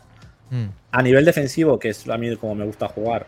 Mm. 0.50 0.66
A 0.92 1.02
nivel 1.04 1.24
defensivo, 1.24 1.78
que 1.78 1.90
es 1.90 2.10
a 2.10 2.18
mí 2.18 2.36
como 2.36 2.56
me 2.56 2.66
gusta 2.66 2.88
jugar, 2.88 3.28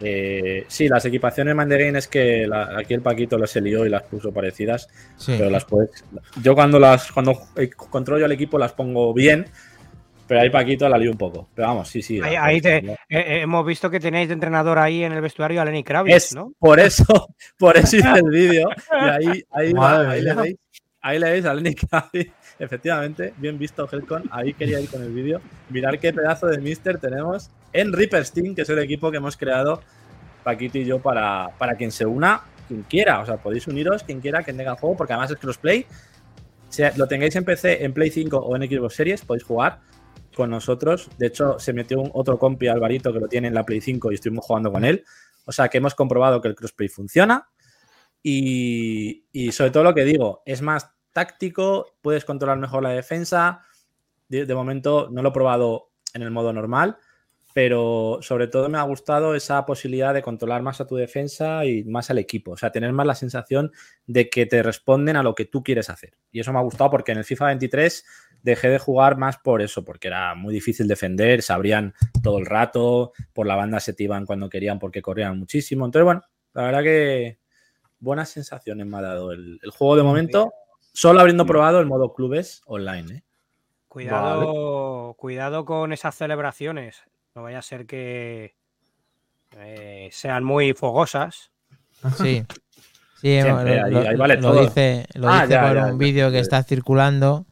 eh, 0.00 0.64
sí, 0.68 0.88
las 0.88 1.04
equipaciones 1.04 1.54
Mandarin 1.54 1.96
es 1.96 2.06
que 2.06 2.48
aquí 2.76 2.94
el 2.94 3.00
Paquito 3.00 3.36
las 3.38 3.54
lió 3.56 3.84
y 3.86 3.88
las 3.88 4.02
puso 4.02 4.32
parecidas. 4.32 4.88
Pero 5.26 5.50
las 5.50 5.64
puedes. 5.64 6.04
Yo 6.42 6.54
cuando 6.54 6.78
las 6.78 7.10
cuando 7.12 7.40
controlo 7.90 8.24
el 8.24 8.32
equipo 8.32 8.58
las 8.58 8.72
pongo 8.72 9.12
bien. 9.14 9.46
Pero 10.28 10.42
ahí 10.42 10.50
Paquito 10.50 10.88
la 10.88 10.98
lío 10.98 11.10
un 11.10 11.16
poco. 11.16 11.48
Pero 11.54 11.68
vamos, 11.68 11.88
sí, 11.88 12.02
sí. 12.02 12.20
Ahí, 12.20 12.60
eh, 12.62 12.96
eh, 13.08 13.40
hemos 13.40 13.64
visto 13.64 13.88
que 13.90 13.98
tenéis 13.98 14.28
de 14.28 14.34
entrenador 14.34 14.78
ahí 14.78 15.02
en 15.02 15.12
el 15.12 15.22
vestuario 15.22 15.62
a 15.62 15.64
Lenny 15.64 15.82
Kravitz, 15.82 16.34
¿no? 16.34 16.52
Por 16.58 16.78
eso, 16.78 17.04
por 17.58 17.78
eso 17.78 17.96
hice 17.96 18.12
el 18.12 18.30
vídeo. 18.30 18.68
Y 18.92 19.08
ahí, 19.08 19.42
ahí, 19.50 19.72
ahí 21.00 21.18
le 21.18 21.30
veis 21.30 21.46
a 21.46 21.54
Lenny 21.54 21.74
Kravitz. 21.74 22.30
Efectivamente, 22.58 23.32
bien 23.38 23.58
visto, 23.58 23.88
Helcon. 23.90 24.24
Ahí 24.30 24.52
quería 24.52 24.78
ir 24.80 24.90
con 24.90 25.02
el 25.02 25.12
vídeo. 25.12 25.40
Mirar 25.70 25.98
qué 25.98 26.12
pedazo 26.12 26.46
de 26.48 26.58
Mister 26.58 26.98
tenemos 26.98 27.50
en 27.72 27.92
Reaper 27.92 28.24
Steam, 28.26 28.54
que 28.54 28.62
es 28.62 28.68
el 28.68 28.80
equipo 28.80 29.10
que 29.10 29.16
hemos 29.16 29.36
creado 29.36 29.80
Paquito 30.44 30.76
y 30.76 30.84
yo 30.84 30.98
para, 30.98 31.48
para 31.56 31.74
quien 31.76 31.90
se 31.90 32.04
una, 32.04 32.42
quien 32.66 32.82
quiera. 32.82 33.20
O 33.20 33.26
sea, 33.26 33.38
podéis 33.38 33.66
uniros 33.66 34.02
quien 34.02 34.20
quiera 34.20 34.42
que 34.42 34.52
tenga 34.52 34.72
el 34.72 34.76
juego, 34.76 34.96
porque 34.96 35.14
además 35.14 35.30
es 35.30 35.38
crossplay. 35.38 35.86
Si 36.68 36.82
lo 36.96 37.06
tengáis 37.08 37.34
en 37.36 37.44
PC, 37.44 37.82
en 37.82 37.94
Play 37.94 38.10
5 38.10 38.36
o 38.36 38.56
en 38.56 38.68
Xbox 38.68 38.94
Series, 38.94 39.24
podéis 39.24 39.44
jugar 39.44 39.78
con 40.34 40.50
nosotros. 40.50 41.08
De 41.18 41.26
hecho, 41.26 41.58
se 41.58 41.72
metió 41.72 42.00
un 42.00 42.10
otro 42.14 42.38
compi, 42.38 42.68
Alvarito, 42.68 43.12
que 43.12 43.20
lo 43.20 43.28
tiene 43.28 43.48
en 43.48 43.54
la 43.54 43.64
Play 43.64 43.80
5 43.80 44.10
y 44.12 44.14
estuvimos 44.14 44.44
jugando 44.44 44.72
con 44.72 44.84
él. 44.84 45.04
O 45.44 45.52
sea, 45.52 45.68
que 45.68 45.78
hemos 45.78 45.94
comprobado 45.94 46.40
que 46.40 46.48
el 46.48 46.54
crossplay 46.54 46.88
funciona. 46.88 47.48
Y, 48.22 49.24
y 49.32 49.52
sobre 49.52 49.70
todo 49.70 49.84
lo 49.84 49.94
que 49.94 50.04
digo, 50.04 50.42
es 50.44 50.62
más 50.62 50.90
táctico, 51.12 51.96
puedes 52.02 52.24
controlar 52.24 52.58
mejor 52.58 52.82
la 52.82 52.90
defensa. 52.90 53.62
De, 54.28 54.44
de 54.44 54.54
momento 54.54 55.08
no 55.10 55.22
lo 55.22 55.30
he 55.30 55.32
probado 55.32 55.90
en 56.14 56.22
el 56.22 56.30
modo 56.30 56.52
normal, 56.52 56.98
pero 57.58 58.20
sobre 58.22 58.46
todo 58.46 58.68
me 58.68 58.78
ha 58.78 58.82
gustado 58.82 59.34
esa 59.34 59.66
posibilidad 59.66 60.14
de 60.14 60.22
controlar 60.22 60.62
más 60.62 60.80
a 60.80 60.86
tu 60.86 60.94
defensa 60.94 61.64
y 61.64 61.82
más 61.82 62.08
al 62.08 62.18
equipo. 62.18 62.52
O 62.52 62.56
sea, 62.56 62.70
tener 62.70 62.92
más 62.92 63.04
la 63.04 63.16
sensación 63.16 63.72
de 64.06 64.30
que 64.30 64.46
te 64.46 64.62
responden 64.62 65.16
a 65.16 65.24
lo 65.24 65.34
que 65.34 65.44
tú 65.44 65.64
quieres 65.64 65.90
hacer. 65.90 66.16
Y 66.30 66.38
eso 66.38 66.52
me 66.52 66.60
ha 66.60 66.62
gustado 66.62 66.88
porque 66.88 67.10
en 67.10 67.18
el 67.18 67.24
FIFA 67.24 67.46
23 67.46 68.06
dejé 68.44 68.68
de 68.68 68.78
jugar 68.78 69.16
más 69.16 69.38
por 69.38 69.60
eso, 69.60 69.84
porque 69.84 70.06
era 70.06 70.36
muy 70.36 70.54
difícil 70.54 70.86
defender, 70.86 71.42
se 71.42 71.52
abrían 71.52 71.94
todo 72.22 72.38
el 72.38 72.46
rato, 72.46 73.10
por 73.32 73.48
la 73.48 73.56
banda 73.56 73.80
se 73.80 73.92
te 73.92 74.04
iban 74.04 74.24
cuando 74.24 74.48
querían 74.48 74.78
porque 74.78 75.02
corrían 75.02 75.36
muchísimo. 75.36 75.84
Entonces, 75.84 76.04
bueno, 76.04 76.22
la 76.54 76.62
verdad 76.62 76.84
que 76.84 77.40
buenas 77.98 78.28
sensaciones 78.28 78.86
me 78.86 78.98
ha 78.98 79.02
dado 79.02 79.32
el, 79.32 79.58
el 79.60 79.70
juego 79.72 79.96
de 79.96 80.04
momento, 80.04 80.52
solo 80.92 81.18
habiendo 81.18 81.44
probado 81.44 81.80
el 81.80 81.86
modo 81.86 82.14
clubes 82.14 82.62
online. 82.66 83.16
¿eh? 83.16 83.22
Cuidado, 83.88 85.14
cuidado 85.18 85.64
con 85.64 85.92
esas 85.92 86.14
celebraciones. 86.14 87.02
No 87.38 87.44
vaya 87.44 87.60
a 87.60 87.62
ser 87.62 87.86
que 87.86 88.56
eh, 89.56 90.08
sean 90.10 90.42
muy 90.42 90.72
fogosas. 90.72 91.52
Sí. 92.20 92.42
Sí, 93.20 93.40
Siempre, 93.42 93.78
lo, 93.78 93.84
ahí- 93.84 93.92
lo- 93.92 94.08
ahí 94.10 94.16
vale 94.16 94.36
lo 94.36 94.42
todo. 94.42 94.60
dice, 94.62 95.06
lo 95.14 95.28
Ah, 95.28 95.42
dice 95.42 95.54
ya, 95.54 95.66
por 95.66 95.74
ya, 95.76 95.86
un 95.86 95.98
vídeo 95.98 96.30
que 96.30 96.38
está 96.38 96.62
circulando 96.62 97.46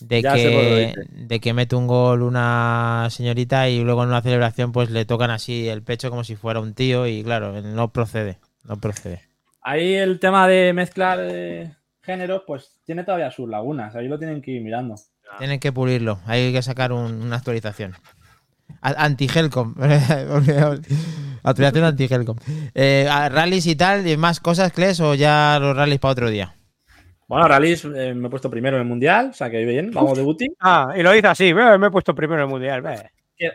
de 0.00 0.22
Ya 0.22 0.32
que, 0.34 0.94
de 1.10 1.40
que 1.40 1.52
mete 1.52 1.76
un 1.76 1.86
gol 1.86 2.22
una 2.22 3.06
señorita 3.10 3.68
y 3.68 3.84
luego 3.84 4.02
en 4.02 4.08
una 4.08 4.22
celebración 4.22 4.72
pues 4.72 4.88
le 4.88 5.04
tocan 5.04 5.30
así 5.30 5.68
el 5.68 5.82
pecho 5.82 6.08
como 6.08 6.24
si 6.24 6.36
fuera 6.36 6.60
un 6.60 6.72
tío 6.72 7.06
y 7.06 7.22
claro, 7.22 7.52
no 7.60 7.92
procede, 7.92 8.38
no 8.64 8.78
procede. 8.78 9.20
Ahí 9.60 9.92
el 9.94 10.18
tema 10.20 10.48
de 10.48 10.72
mezclar 10.72 11.18
eh, 11.20 11.74
géneros, 12.02 12.44
pues 12.46 12.78
tiene 12.86 13.04
todavía 13.04 13.30
sus 13.30 13.46
lagunas. 13.46 13.94
Ahí 13.94 14.08
lo 14.08 14.18
tienen 14.18 14.40
que 14.40 14.52
ir 14.52 14.62
mirando. 14.62 14.94
Tienen 15.36 15.60
que 15.60 15.70
pulirlo, 15.70 16.18
hay 16.24 16.50
que 16.50 16.62
sacar 16.62 16.92
un- 16.92 17.22
una 17.22 17.36
actualización. 17.36 17.92
Anti-Helcom. 18.80 19.74
actualización 21.42 21.84
anti-Helcom. 21.84 22.36
Eh, 22.74 23.08
rallies 23.30 23.66
y 23.66 23.76
tal, 23.76 24.06
y 24.06 24.16
más 24.16 24.40
cosas, 24.40 24.72
Kles, 24.72 25.00
o 25.00 25.14
ya 25.14 25.58
los 25.60 25.76
rallies 25.76 25.98
para 26.00 26.12
otro 26.12 26.30
día. 26.30 26.54
Bueno, 27.28 27.46
rallies 27.46 27.84
eh, 27.84 28.12
me 28.14 28.26
he 28.26 28.30
puesto 28.30 28.50
primero 28.50 28.76
en 28.76 28.82
el 28.82 28.88
mundial, 28.88 29.28
o 29.30 29.32
sea 29.32 29.48
que 29.50 29.64
bien, 29.64 29.90
vamos 29.92 30.18
debuting. 30.18 30.52
Ah, 30.60 30.92
y 30.96 31.02
lo 31.02 31.12
dice 31.12 31.28
así, 31.28 31.52
"Ve, 31.52 31.78
me 31.78 31.86
he 31.86 31.90
puesto 31.90 32.14
primero 32.14 32.40
en 32.42 32.46
el 32.46 32.50
mundial. 32.50 32.82
ve". 32.82 33.10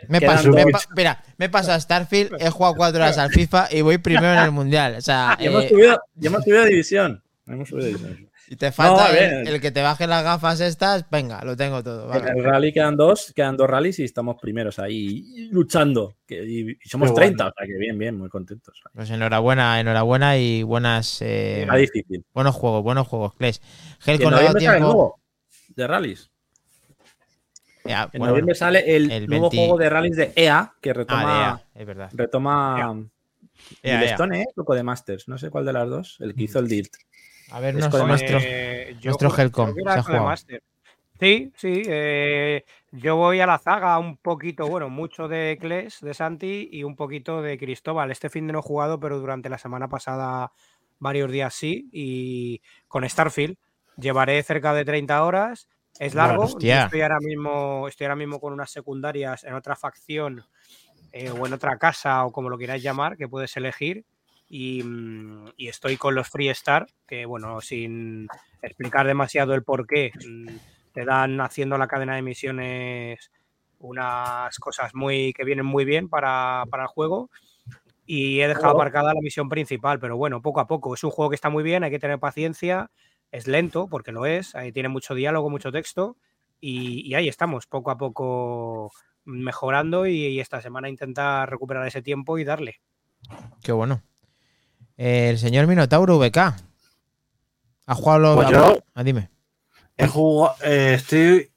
Me 0.08 0.20
paso, 0.20 0.50
me 0.50 0.62
dos. 0.64 0.72
pa- 0.72 0.94
mira, 0.96 1.22
me 1.36 1.48
paso 1.48 1.70
a 1.70 1.78
Starfield, 1.78 2.32
he 2.40 2.50
jugado 2.50 2.74
cuatro 2.74 3.00
horas 3.02 3.18
al 3.18 3.30
FIFA 3.30 3.68
y 3.70 3.82
voy 3.82 3.98
primero 3.98 4.32
en 4.32 4.38
el 4.44 4.50
mundial. 4.50 4.96
O 4.96 5.00
sea, 5.00 5.36
Y 5.40 5.46
hemos, 5.46 5.64
eh, 5.64 5.68
subido, 5.68 6.00
y 6.20 6.26
hemos 6.26 6.42
subido 6.42 6.62
a 6.62 6.64
división. 6.66 7.22
Hemos 7.46 7.68
subido 7.68 7.84
a 7.84 7.88
división. 7.90 8.25
Y 8.48 8.56
te 8.56 8.70
falta 8.72 9.08
No, 9.12 9.18
el, 9.18 9.48
el 9.48 9.60
que 9.60 9.70
te 9.72 9.82
baje 9.82 10.06
las 10.06 10.22
gafas 10.22 10.60
estas, 10.60 11.08
venga, 11.10 11.44
lo 11.44 11.56
tengo 11.56 11.82
todo. 11.82 12.06
vale. 12.06 12.30
En 12.30 12.38
el 12.38 12.44
rally 12.44 12.72
quedan 12.72 12.96
dos, 12.96 13.32
quedan 13.34 13.56
dos 13.56 13.68
rallies 13.68 13.98
y 13.98 14.04
estamos 14.04 14.36
primeros 14.40 14.78
ahí 14.78 15.48
luchando. 15.50 16.14
Que- 16.26 16.44
y, 16.44 16.70
y 16.70 16.88
somos 16.88 17.10
Qué 17.10 17.16
30, 17.16 17.44
bueno. 17.44 17.52
o 17.54 17.58
sea 17.58 17.66
que 17.66 17.78
bien, 17.78 17.98
bien, 17.98 18.16
muy 18.18 18.28
contentos. 18.28 18.80
Pues 18.94 19.10
enhorabuena, 19.10 19.80
enhorabuena 19.80 20.36
y 20.38 20.62
buenas 20.62 21.18
eh, 21.22 21.66
difícil. 21.76 22.24
buenos 22.32 22.54
juegos, 22.54 22.82
buenos 22.82 23.06
juegos, 23.08 23.34
Kles. 23.34 23.60
Y 24.06 24.10
Helcom, 24.12 24.28
en 24.28 24.34
¿le 24.34 24.36
ha 24.36 24.42
dado 24.42 24.54
noviembre 24.54 24.60
sale 24.60 24.76
el 24.76 24.82
tiempo? 24.82 24.86
nuevo 24.86 25.20
de 25.74 25.86
rallies. 25.86 26.30
Ya, 27.84 28.02
En 28.12 28.18
bueno, 28.18 28.32
noviembre 28.32 28.54
sale 28.56 28.96
el, 28.96 29.10
el 29.12 29.26
nuevo 29.28 29.48
20 29.48 29.56
juego 29.56 29.78
de 29.78 29.90
rallies 29.90 30.16
de 30.16 30.32
EA 30.34 30.72
que 30.80 30.90
ah, 30.90 30.94
retoma, 30.94 31.62
EA, 31.74 31.80
es 31.80 31.86
verdad. 31.86 32.10
retoma 32.14 32.76
EA, 32.80 33.92
EA. 33.92 33.98
Milestone, 34.00 34.40
¿eh? 34.42 34.46
Loco 34.56 34.74
de 34.74 34.82
Masters. 34.82 35.28
No 35.28 35.38
sé 35.38 35.50
cuál 35.50 35.64
de 35.66 35.72
las 35.72 35.88
dos. 35.88 36.16
El 36.20 36.34
que 36.34 36.44
hizo 36.44 36.58
el 36.58 36.66
Dirt. 36.66 36.92
A 37.50 37.60
ver, 37.60 37.74
nos- 37.74 37.84
nuestro, 38.08 38.38
Eh, 38.42 38.96
nuestro 39.74 40.02
Helcom. 40.12 40.24
Sí, 41.18 41.50
sí. 41.56 41.82
eh, 41.86 42.64
yo 42.92 43.16
voy 43.16 43.40
a 43.40 43.46
la 43.46 43.58
zaga 43.58 43.98
un 43.98 44.18
poquito, 44.18 44.66
bueno, 44.66 44.90
mucho 44.90 45.28
de 45.28 45.56
Kles, 45.58 46.00
de 46.00 46.12
Santi 46.12 46.68
y 46.70 46.82
un 46.82 46.94
poquito 46.94 47.40
de 47.40 47.56
Cristóbal. 47.56 48.10
Este 48.10 48.28
fin 48.28 48.46
de 48.46 48.52
no 48.52 48.58
he 48.58 48.62
jugado, 48.62 49.00
pero 49.00 49.18
durante 49.18 49.48
la 49.48 49.56
semana 49.56 49.88
pasada 49.88 50.52
varios 50.98 51.30
días 51.32 51.54
sí. 51.54 51.88
Y 51.90 52.60
con 52.86 53.08
Starfield 53.08 53.56
llevaré 53.96 54.42
cerca 54.42 54.74
de 54.74 54.84
30 54.84 55.24
horas. 55.24 55.68
Es 55.98 56.14
largo. 56.14 56.42
yo 56.80 56.84
estoy 56.84 57.00
ahora 57.00 57.18
mismo, 57.20 57.88
estoy 57.88 58.04
ahora 58.04 58.16
mismo 58.16 58.38
con 58.38 58.52
unas 58.52 58.70
secundarias 58.70 59.44
en 59.44 59.54
otra 59.54 59.74
facción 59.74 60.44
eh, 61.12 61.30
o 61.30 61.46
en 61.46 61.54
otra 61.54 61.78
casa 61.78 62.26
o 62.26 62.32
como 62.32 62.50
lo 62.50 62.58
queráis 62.58 62.82
llamar, 62.82 63.16
que 63.16 63.26
puedes 63.26 63.56
elegir. 63.56 64.04
Y, 64.48 64.82
mm, 64.82 65.52
y 65.56 65.68
estoy 65.68 65.96
con 65.96 66.14
los 66.14 66.28
Freestar, 66.28 66.86
que 67.06 67.26
bueno, 67.26 67.60
sin 67.60 68.28
explicar 68.62 69.06
demasiado 69.06 69.54
el 69.54 69.62
por 69.62 69.86
qué, 69.86 70.12
mm, 70.14 70.56
te 70.92 71.04
dan 71.04 71.40
haciendo 71.40 71.76
la 71.78 71.88
cadena 71.88 72.14
de 72.14 72.22
misiones 72.22 73.30
unas 73.78 74.56
cosas 74.58 74.94
muy 74.94 75.32
que 75.32 75.44
vienen 75.44 75.66
muy 75.66 75.84
bien 75.84 76.08
para, 76.08 76.64
para 76.70 76.84
el 76.84 76.88
juego. 76.88 77.30
Y 78.06 78.40
he 78.40 78.48
dejado 78.48 78.70
aparcada 78.70 79.12
la 79.12 79.20
misión 79.20 79.48
principal, 79.48 79.98
pero 79.98 80.16
bueno, 80.16 80.40
poco 80.40 80.60
a 80.60 80.66
poco. 80.68 80.94
Es 80.94 81.02
un 81.02 81.10
juego 81.10 81.30
que 81.30 81.34
está 81.34 81.50
muy 81.50 81.64
bien, 81.64 81.82
hay 81.82 81.90
que 81.90 81.98
tener 81.98 82.20
paciencia. 82.20 82.90
Es 83.32 83.48
lento, 83.48 83.88
porque 83.88 84.12
lo 84.12 84.26
es, 84.26 84.54
ahí 84.54 84.70
tiene 84.70 84.88
mucho 84.88 85.14
diálogo, 85.14 85.50
mucho 85.50 85.72
texto. 85.72 86.16
Y, 86.60 87.00
y 87.06 87.14
ahí 87.14 87.28
estamos, 87.28 87.66
poco 87.66 87.90
a 87.90 87.98
poco 87.98 88.92
mejorando. 89.24 90.06
Y, 90.06 90.24
y 90.26 90.40
esta 90.40 90.62
semana 90.62 90.88
intentar 90.88 91.50
recuperar 91.50 91.86
ese 91.86 92.00
tiempo 92.00 92.38
y 92.38 92.44
darle. 92.44 92.80
Qué 93.62 93.72
bueno. 93.72 94.02
El 94.96 95.38
señor 95.38 95.66
Minotauro 95.66 96.18
VK. 96.18 96.36
¿Ha 97.86 97.94
jugado 97.94 98.18
los... 98.18 98.36
Pues 98.36 98.48
yo- 98.50 98.78
Ah, 98.94 99.02
dime. 99.04 99.30
He 99.96 100.06
jugado, 100.08 100.56
eh, 100.62 100.94
estoy. 100.94 101.50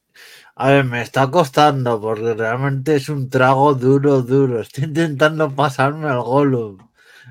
A 0.56 0.70
ver, 0.72 0.84
me 0.84 1.02
está 1.02 1.30
costando 1.32 2.02
porque 2.02 2.34
realmente 2.34 2.96
es 2.96 3.08
un 3.10 3.30
trago 3.30 3.74
duro, 3.74 4.22
duro. 4.22 4.60
Estoy 4.62 4.86
intentando 4.86 5.50
pasarme 5.56 6.10
al 6.10 6.22
Gollum. 6.22 6.78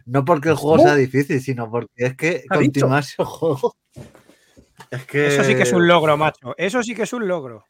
No 0.07 0.25
porque 0.25 0.49
el 0.51 0.55
juego 0.55 0.77
¿Cómo? 0.77 0.89
sea 0.89 0.97
difícil, 0.97 1.41
sino 1.43 1.71
porque 1.71 1.91
es 1.97 2.17
que 2.17 2.45
¿Ha 2.49 2.57
dicho? 2.57 2.61
continuar 2.81 3.03
ese 3.03 3.23
juego. 3.25 3.77
Es 4.91 5.05
que. 5.05 5.27
Eso 5.27 5.45
sí 5.45 5.55
que 5.55 5.65
es 5.65 5.73
un 5.73 5.87
logro, 5.87 6.17
macho. 6.17 6.55
Eso 6.57 6.83
sí 6.83 6.95
que 6.95 7.03
es 7.03 7.13
un 7.13 7.29
logro. 7.29 7.65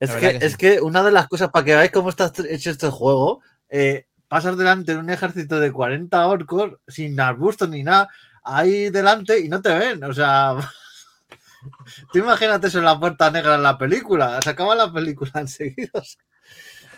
Es 0.00 0.10
que, 0.12 0.38
es 0.40 0.52
sí. 0.52 0.58
que 0.58 0.80
una 0.80 1.04
de 1.04 1.12
las 1.12 1.28
cosas, 1.28 1.50
para 1.50 1.64
que 1.64 1.74
veáis 1.74 1.92
cómo 1.92 2.08
está 2.08 2.32
hecho 2.48 2.70
este 2.70 2.88
juego, 2.88 3.40
eh, 3.68 4.07
pasas 4.28 4.56
delante 4.58 4.92
de 4.92 4.98
un 4.98 5.10
ejército 5.10 5.58
de 5.58 5.72
40 5.72 6.26
orcos 6.26 6.72
sin 6.86 7.18
arbustos 7.18 7.68
ni 7.68 7.82
nada, 7.82 8.08
ahí 8.44 8.90
delante 8.90 9.40
y 9.40 9.48
no 9.48 9.60
te 9.62 9.76
ven. 9.76 10.04
O 10.04 10.12
sea, 10.14 10.54
tú 12.12 12.18
imagínate 12.18 12.68
eso 12.68 12.78
en 12.78 12.84
la 12.84 12.98
puerta 12.98 13.30
negra 13.30 13.56
en 13.56 13.62
la 13.62 13.78
película, 13.78 14.40
se 14.42 14.50
acaba 14.50 14.74
la 14.74 14.92
película 14.92 15.30
enseguida. 15.40 15.90
o 15.94 16.02
sea, 16.02 16.22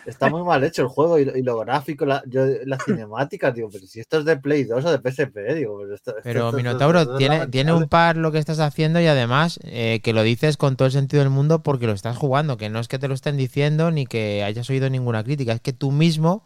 está 0.05 0.29
muy 0.29 0.41
mal 0.43 0.63
hecho 0.63 0.81
el 0.81 0.87
juego 0.87 1.19
y, 1.19 1.25
lo- 1.25 1.37
y 1.37 1.43
lo 1.43 1.59
gráfico, 1.59 2.05
la, 2.05 2.23
yo, 2.25 2.43
las 2.65 2.83
cinemáticas, 2.85 3.53
digo, 3.53 3.69
pero 3.71 3.85
si 3.85 3.99
esto 3.99 4.17
es 4.19 4.25
de 4.25 4.37
Play 4.37 4.63
2 4.63 4.83
o 4.83 4.91
de 4.91 4.97
PSP, 5.11 5.53
digo, 5.55 5.77
pero 5.79 5.93
esto- 5.95 6.11
esto- 6.11 6.21
Pero 6.23 6.45
esto- 6.47 6.57
Minotauro, 6.57 7.17
tiene, 7.17 7.47
tiene 7.47 7.71
un 7.73 7.87
par 7.87 8.17
lo 8.17 8.31
que 8.31 8.39
estás 8.39 8.59
haciendo 8.59 8.99
y 8.99 9.05
además 9.07 9.59
eh, 9.63 9.99
que 10.03 10.13
lo 10.13 10.23
dices 10.23 10.57
con 10.57 10.75
todo 10.75 10.87
el 10.87 10.91
sentido 10.91 11.21
del 11.23 11.29
mundo 11.31 11.61
porque 11.63 11.85
lo 11.87 11.93
estás 11.93 12.17
jugando, 12.17 12.57
que 12.57 12.69
no 12.69 12.79
es 12.79 12.87
que 12.87 12.99
te 12.99 13.07
lo 13.07 13.13
estén 13.13 13.37
diciendo 13.37 13.91
ni 13.91 14.05
que 14.07 14.43
hayas 14.43 14.69
oído 14.69 14.89
ninguna 14.89 15.23
crítica, 15.23 15.53
es 15.53 15.61
que 15.61 15.73
tú 15.73 15.91
mismo 15.91 16.43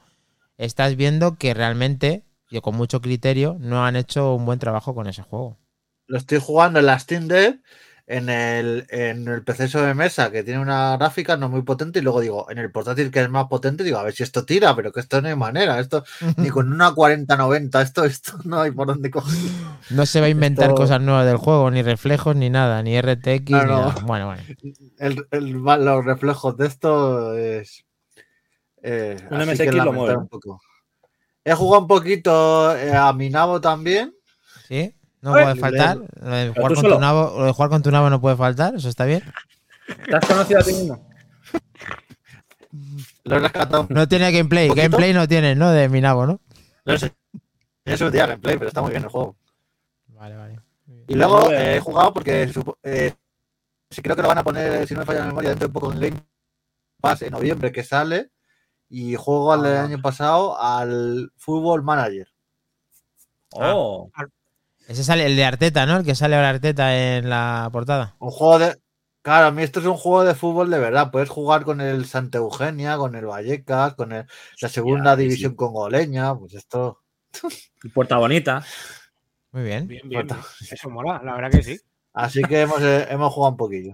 estás 0.57 0.95
viendo 0.95 1.35
que 1.37 1.53
realmente, 1.53 2.23
y 2.49 2.59
con 2.61 2.75
mucho 2.75 3.01
criterio, 3.01 3.57
no 3.59 3.85
han 3.85 3.95
hecho 3.95 4.33
un 4.35 4.45
buen 4.45 4.59
trabajo 4.59 4.93
con 4.95 5.07
ese 5.07 5.21
juego. 5.23 5.57
lo 6.07 6.17
estoy 6.17 6.39
jugando 6.39 6.79
en 6.79 6.85
la 6.85 6.99
Steam 6.99 7.27
Deck, 7.27 7.59
en 8.07 8.29
el, 8.29 8.85
en 8.89 9.27
el 9.27 9.43
PC 9.43 9.67
de 9.79 9.95
mesa, 9.95 10.29
que 10.31 10.43
tiene 10.43 10.59
una 10.59 10.95
gráfica 10.95 11.37
no 11.37 11.49
muy 11.49 11.63
potente, 11.63 11.97
y 11.97 12.01
luego 12.03 12.21
digo, 12.21 12.51
en 12.51 12.59
el 12.59 12.71
portátil 12.71 13.09
que 13.09 13.21
es 13.21 13.29
más 13.31 13.47
potente, 13.47 13.83
digo, 13.83 13.97
a 13.97 14.03
ver 14.03 14.13
si 14.13 14.21
esto 14.21 14.45
tira, 14.45 14.75
pero 14.75 14.91
que 14.91 14.99
esto 14.99 15.19
no 15.23 15.27
hay 15.27 15.35
manera, 15.35 15.79
esto 15.79 16.03
ni 16.37 16.49
con 16.49 16.71
una 16.71 16.93
4090, 16.93 17.81
esto, 17.81 18.03
esto 18.05 18.33
no 18.43 18.61
hay 18.61 18.69
por 18.69 18.85
dónde 18.85 19.09
coger. 19.09 19.33
No 19.89 20.05
se 20.05 20.19
va 20.19 20.27
a 20.27 20.29
inventar 20.29 20.65
Esto- 20.69 20.75
cosas 20.81 21.01
nuevas 21.01 21.25
del 21.25 21.37
juego, 21.37 21.71
ni 21.71 21.81
reflejos, 21.81 22.35
ni 22.35 22.51
nada, 22.51 22.83
ni 22.83 22.95
RTX, 22.95 23.49
No, 23.49 23.63
ni 23.63 23.69
nada. 23.71 23.95
Bueno, 24.05 24.27
bueno. 24.27 24.43
El- 24.99 25.25
el- 25.31 25.51
los 25.53 26.05
reflejos 26.05 26.55
de 26.57 26.67
esto 26.67 27.35
es. 27.35 27.83
Eh, 28.85 29.17
Un 29.31 29.39
MSX 29.39 29.73
lo 29.73 29.93
mueve. 29.93 30.17
un 30.17 30.27
poco. 30.27 30.61
He 31.43 31.53
jugado 31.53 31.81
un 31.81 31.87
poquito 31.87 32.75
eh, 32.75 32.95
a 32.95 33.11
Minabo 33.13 33.59
también. 33.59 34.13
¿Sí? 34.67 34.95
No 35.21 35.31
puede 35.31 35.55
faltar. 35.55 35.97
Lo 36.21 36.29
de, 36.29 36.49
jugar 36.49 36.73
con 36.75 36.83
tu 36.83 36.99
nabo, 36.99 37.39
lo 37.39 37.45
de 37.45 37.51
jugar 37.51 37.69
con 37.69 37.81
tu 37.81 37.91
nabo 37.91 38.09
no 38.09 38.21
puede 38.21 38.35
faltar, 38.35 38.75
eso 38.75 38.89
está 38.89 39.05
bien. 39.05 39.23
¿Te 40.05 40.15
has 40.15 40.25
conocido 40.25 40.59
a 40.59 40.63
ti 40.63 40.73
mismo? 40.73 41.07
Lo 43.23 43.37
he 43.37 43.39
rescatado. 43.39 43.87
No 43.89 44.07
tiene 44.07 44.31
gameplay. 44.31 44.69
Gameplay 44.69 45.13
no 45.13 45.27
tiene, 45.27 45.55
¿no? 45.55 45.71
De 45.71 45.89
mi 45.89 45.99
nabo, 45.99 46.27
¿no? 46.27 46.39
No 46.85 46.97
sé. 46.97 47.11
Eso 47.83 48.07
es 48.07 48.11
de 48.11 48.19
gameplay, 48.19 48.57
pero 48.57 48.67
está 48.67 48.81
muy 48.81 48.91
bien 48.91 49.03
el 49.03 49.09
juego. 49.09 49.35
Vale, 50.09 50.35
vale. 50.35 50.59
Y 51.07 51.15
luego 51.15 51.51
eh, 51.51 51.77
he 51.77 51.79
jugado 51.79 52.13
porque 52.13 52.51
eh, 52.83 53.13
sí 53.89 54.01
creo 54.01 54.15
que 54.15 54.21
lo 54.21 54.27
van 54.27 54.37
a 54.37 54.43
poner, 54.43 54.87
si 54.87 54.93
no 54.93 54.99
me 55.01 55.05
falla 55.05 55.21
la 55.21 55.27
memoria, 55.27 55.49
dentro 55.49 55.67
de 55.67 55.73
poco 55.73 55.91
en 55.91 55.99
Game 55.99 56.23
Pass 57.01 57.23
en 57.23 57.31
noviembre 57.31 57.71
que 57.71 57.83
sale. 57.83 58.31
Y 58.89 59.15
juego 59.15 59.51
al 59.53 59.63
del 59.63 59.77
Ah. 59.77 59.83
año 59.83 60.01
pasado 60.01 60.59
al 60.61 61.31
Football 61.37 61.83
Manager. 61.83 62.27
Oh, 63.51 64.09
Ese 64.87 65.03
sale 65.03 65.25
el 65.25 65.35
de 65.35 65.45
Arteta, 65.45 65.85
¿no? 65.85 65.97
El 65.97 66.05
que 66.05 66.13
sale 66.15 66.35
ahora 66.35 66.49
Arteta 66.49 66.95
en 67.17 67.29
la 67.29 67.69
portada. 67.71 68.15
Un 68.19 68.29
juego 68.31 68.59
de. 68.59 68.77
Claro, 69.21 69.47
a 69.47 69.51
mí 69.51 69.63
esto 69.63 69.79
es 69.79 69.87
un 69.87 69.97
juego 69.97 70.23
de 70.23 70.35
fútbol 70.35 70.69
de 70.69 70.77
verdad. 70.77 71.09
Puedes 71.09 71.29
jugar 71.29 71.63
con 71.63 71.81
el 71.81 72.05
Santa 72.05 72.37
Eugenia, 72.37 72.95
con 72.97 73.15
el 73.15 73.25
Vallecas, 73.25 73.95
con 73.95 74.11
el- 74.11 74.27
la 74.61 74.69
segunda 74.69 75.15
división 75.15 75.53
sí. 75.53 75.55
congoleña. 75.55 76.35
Pues 76.37 76.53
esto. 76.53 77.01
Puerta 77.93 78.17
Bonita. 78.17 78.63
Muy 79.51 79.63
bien. 79.63 79.87
Bien, 79.87 80.07
bien. 80.07 80.27
Eso 80.69 80.89
mola, 80.91 81.19
la 81.23 81.33
verdad 81.35 81.49
que 81.49 81.63
sí. 81.63 81.79
Así 82.13 82.43
que 82.43 82.61
hemos, 82.61 82.81
eh, 82.81 83.07
hemos 83.09 83.33
jugado 83.33 83.51
un 83.53 83.57
poquillo. 83.57 83.93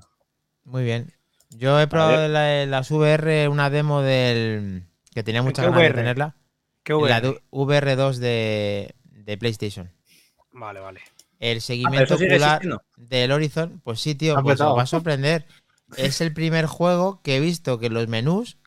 Muy 0.66 0.84
bien. 0.84 1.14
Yo 1.52 1.80
he 1.80 1.88
probado 1.88 2.28
la- 2.28 2.66
las 2.66 2.90
VR, 2.92 3.48
una 3.48 3.70
demo 3.70 4.02
del. 4.02 4.84
que 5.14 5.24
tenía 5.24 5.42
muchas 5.44 5.66
qué 5.66 5.70
ganas 5.72 5.82
de 5.82 5.88
VR? 5.90 5.96
tenerla. 6.02 6.36
Qué 6.84 6.94
La 6.94 7.00
bueno. 7.00 7.22
de 7.34 7.42
VR2 7.52 8.18
de, 8.18 8.96
de 9.04 9.38
PlayStation. 9.38 9.92
Vale, 10.54 10.80
vale. 10.80 11.02
El 11.40 11.58
Ah, 11.58 11.62
seguimiento 11.62 12.16
ocular 12.16 12.62
del 12.98 13.32
Horizon, 13.32 13.82
pues 13.84 14.00
sí, 14.00 14.16
tío, 14.16 14.42
pues 14.44 14.62
os 14.62 14.78
va 14.78 14.84
a 14.84 14.88
sorprender. 14.88 15.46
es 15.98 16.22
el 16.22 16.34
primer 16.34 16.66
juego 16.68 17.22
que 17.22 17.38
he 17.38 17.40
visto 17.40 17.78
que 17.80 17.90
los 17.90 18.08
menús, 18.08 18.58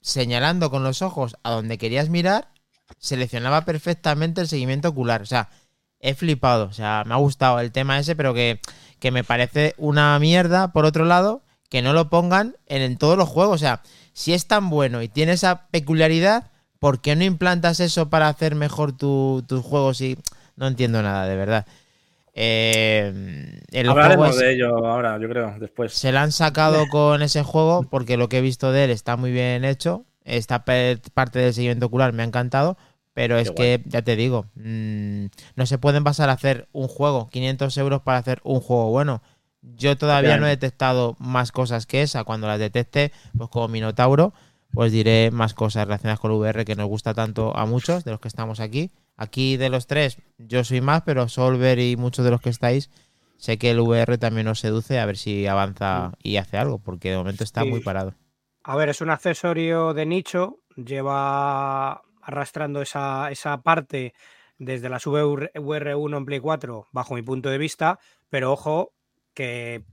señalando 0.00 0.70
con 0.70 0.82
los 0.82 1.02
ojos 1.02 1.36
a 1.42 1.50
donde 1.50 1.76
querías 1.76 2.08
mirar, 2.08 2.48
seleccionaba 2.98 3.64
perfectamente 3.64 4.40
el 4.40 4.48
seguimiento 4.48 4.88
ocular. 4.88 5.22
O 5.22 5.26
sea, 5.26 5.50
he 6.00 6.14
flipado. 6.14 6.66
O 6.66 6.72
sea, 6.72 7.02
me 7.06 7.14
ha 7.14 7.18
gustado 7.18 7.60
el 7.60 7.72
tema 7.72 7.98
ese, 7.98 8.16
pero 8.16 8.32
que, 8.32 8.60
que 8.98 9.10
me 9.10 9.24
parece 9.24 9.74
una 9.76 10.18
mierda, 10.18 10.72
por 10.72 10.84
otro 10.86 11.04
lado, 11.04 11.42
que 11.70 11.82
no 11.82 11.94
lo 11.94 12.10
pongan 12.10 12.56
en, 12.66 12.82
en 12.82 12.98
todos 12.98 13.16
los 13.16 13.28
juegos. 13.28 13.54
O 13.56 13.58
sea, 13.58 13.82
si 14.12 14.34
es 14.34 14.46
tan 14.46 14.70
bueno 14.70 15.02
y 15.02 15.08
tiene 15.08 15.32
esa 15.32 15.68
peculiaridad, 15.68 16.50
¿por 16.78 17.00
qué 17.00 17.16
no 17.16 17.24
implantas 17.24 17.80
eso 17.80 18.10
para 18.10 18.28
hacer 18.28 18.54
mejor 18.54 18.92
tu- 18.96 19.44
tus 19.48 19.64
juegos? 19.64 20.00
Y 20.02 20.18
no 20.56 20.66
entiendo 20.66 21.02
nada, 21.02 21.26
de 21.26 21.36
verdad. 21.36 21.66
Eh, 22.34 23.60
Hablaremos 23.86 24.36
de 24.36 24.52
ello 24.54 24.86
ahora, 24.86 25.18
yo 25.18 25.28
creo, 25.28 25.54
después. 25.58 25.92
se 25.92 26.12
la 26.12 26.22
han 26.22 26.32
sacado 26.32 26.86
con 26.90 27.22
ese 27.22 27.42
juego 27.42 27.84
porque 27.90 28.16
lo 28.16 28.28
que 28.28 28.38
he 28.38 28.42
visto 28.42 28.72
de 28.72 28.84
él 28.84 28.90
está 28.90 29.16
muy 29.16 29.32
bien 29.32 29.64
hecho. 29.64 30.04
Esta 30.24 30.64
parte 30.64 31.38
del 31.38 31.54
seguimiento 31.54 31.86
ocular 31.86 32.12
me 32.12 32.22
ha 32.22 32.26
encantado. 32.26 32.76
Pero 33.12 33.38
es 33.38 33.50
que, 33.50 33.82
ya 33.86 34.02
te 34.02 34.14
digo, 34.14 34.46
mm, 34.54 35.26
no 35.56 35.66
se 35.66 35.78
pueden 35.78 36.04
pasar 36.04 36.30
a 36.30 36.34
hacer 36.34 36.68
un 36.72 36.86
juego, 36.86 37.28
500 37.28 37.76
euros 37.76 38.02
para 38.02 38.18
hacer 38.18 38.40
un 38.44 38.60
juego 38.60 38.90
bueno. 38.90 39.20
Yo 39.62 39.96
todavía 39.96 40.38
no 40.38 40.46
he 40.46 40.50
detectado 40.50 41.16
más 41.18 41.52
cosas 41.52 41.86
que 41.86 42.02
esa. 42.02 42.24
Cuando 42.24 42.46
las 42.46 42.58
detecte, 42.58 43.12
pues 43.36 43.50
como 43.50 43.68
Minotauro, 43.68 44.32
pues 44.72 44.90
diré 44.92 45.30
más 45.30 45.52
cosas 45.54 45.84
relacionadas 45.86 46.18
con 46.20 46.30
el 46.32 46.38
VR 46.38 46.64
que 46.64 46.76
nos 46.76 46.86
gusta 46.88 47.12
tanto 47.14 47.56
a 47.56 47.66
muchos 47.66 48.04
de 48.04 48.10
los 48.12 48.20
que 48.20 48.28
estamos 48.28 48.60
aquí. 48.60 48.90
Aquí 49.16 49.56
de 49.58 49.68
los 49.68 49.86
tres, 49.86 50.16
yo 50.38 50.64
soy 50.64 50.80
más, 50.80 51.02
pero 51.02 51.28
Solver 51.28 51.78
y 51.78 51.96
muchos 51.96 52.24
de 52.24 52.30
los 52.30 52.40
que 52.40 52.48
estáis, 52.48 52.90
sé 53.36 53.58
que 53.58 53.70
el 53.70 53.80
VR 53.80 54.16
también 54.16 54.48
os 54.48 54.60
seduce 54.60 54.98
a 54.98 55.04
ver 55.04 55.18
si 55.18 55.46
avanza 55.46 56.12
y 56.22 56.36
hace 56.38 56.56
algo, 56.56 56.78
porque 56.78 57.10
de 57.10 57.18
momento 57.18 57.44
está 57.44 57.62
Sí. 57.62 57.68
muy 57.68 57.80
parado. 57.80 58.14
A 58.64 58.76
ver, 58.76 58.88
es 58.88 59.00
un 59.02 59.10
accesorio 59.10 59.92
de 59.92 60.06
nicho, 60.06 60.60
lleva 60.76 62.02
arrastrando 62.22 62.80
esa, 62.80 63.30
esa 63.30 63.60
parte 63.62 64.14
desde 64.58 64.88
las 64.88 65.06
VR1 65.06 66.16
en 66.16 66.24
Play 66.24 66.40
4, 66.40 66.86
bajo 66.92 67.14
mi 67.14 67.22
punto 67.22 67.50
de 67.50 67.58
vista, 67.58 67.98
pero 68.30 68.52
ojo 68.52 68.92
que 69.34 69.84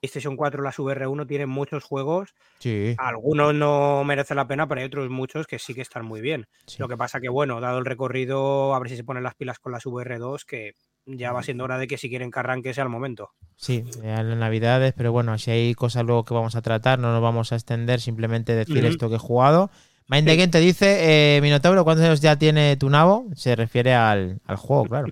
PlayStation 0.00 0.36
4 0.36 0.62
las 0.62 0.76
VR1 0.78 1.26
tienen 1.26 1.48
muchos 1.48 1.82
juegos, 1.82 2.34
Sí, 2.58 2.94
algunos 2.98 3.54
no 3.54 4.04
merecen 4.04 4.36
la 4.36 4.46
pena, 4.46 4.68
pero 4.68 4.80
hay 4.80 4.86
otros 4.86 5.08
muchos 5.08 5.46
que 5.46 5.58
sí 5.58 5.74
que 5.74 5.80
están 5.80 6.04
muy 6.04 6.20
bien. 6.20 6.46
sí. 6.66 6.76
Lo 6.78 6.88
que 6.88 6.96
pasa 6.96 7.20
que, 7.20 7.28
bueno, 7.30 7.60
dado 7.60 7.78
el 7.78 7.84
recorrido, 7.86 8.74
a 8.74 8.78
ver 8.80 8.90
si 8.90 8.96
se 8.96 9.04
ponen 9.04 9.22
las 9.22 9.34
pilas 9.34 9.58
con 9.58 9.72
las 9.72 9.84
VR2, 9.86 10.44
que 10.46 10.72
ya 11.06 11.32
va 11.32 11.42
siendo 11.42 11.64
hora 11.64 11.78
de 11.78 11.86
que 11.86 11.96
si 11.98 12.08
quieren 12.10 12.30
que 12.30 12.38
arranque 12.38 12.74
sea 12.74 12.84
el 12.84 12.90
momento. 12.90 13.30
Sí, 13.56 13.84
ya 14.02 14.20
en 14.20 14.28
las 14.30 14.38
navidades, 14.38 14.92
pero 14.96 15.10
bueno, 15.12 15.38
si 15.38 15.50
hay 15.50 15.74
cosas 15.74 16.04
luego 16.04 16.24
que 16.24 16.34
vamos 16.34 16.54
a 16.56 16.62
tratar, 16.62 16.98
no 16.98 17.10
nos 17.12 17.22
vamos 17.22 17.52
a 17.52 17.56
extender, 17.56 18.00
simplemente 18.00 18.54
decir 18.54 18.84
esto 18.84 19.08
que 19.08 19.16
he 19.16 19.18
jugado. 19.18 19.70
Mind 20.08 20.26
the 20.26 20.36
Game 20.36 20.48
te 20.48 20.60
dice, 20.60 21.36
eh, 21.36 21.40
Minotauro, 21.40 21.82
¿cuántos 21.84 22.04
años 22.04 22.20
ya 22.20 22.36
tiene 22.38 22.76
tu 22.76 22.90
nabo? 22.90 23.26
Se 23.34 23.56
refiere 23.56 23.94
al, 23.94 24.40
al 24.44 24.56
juego, 24.56 24.84
claro. 24.84 25.08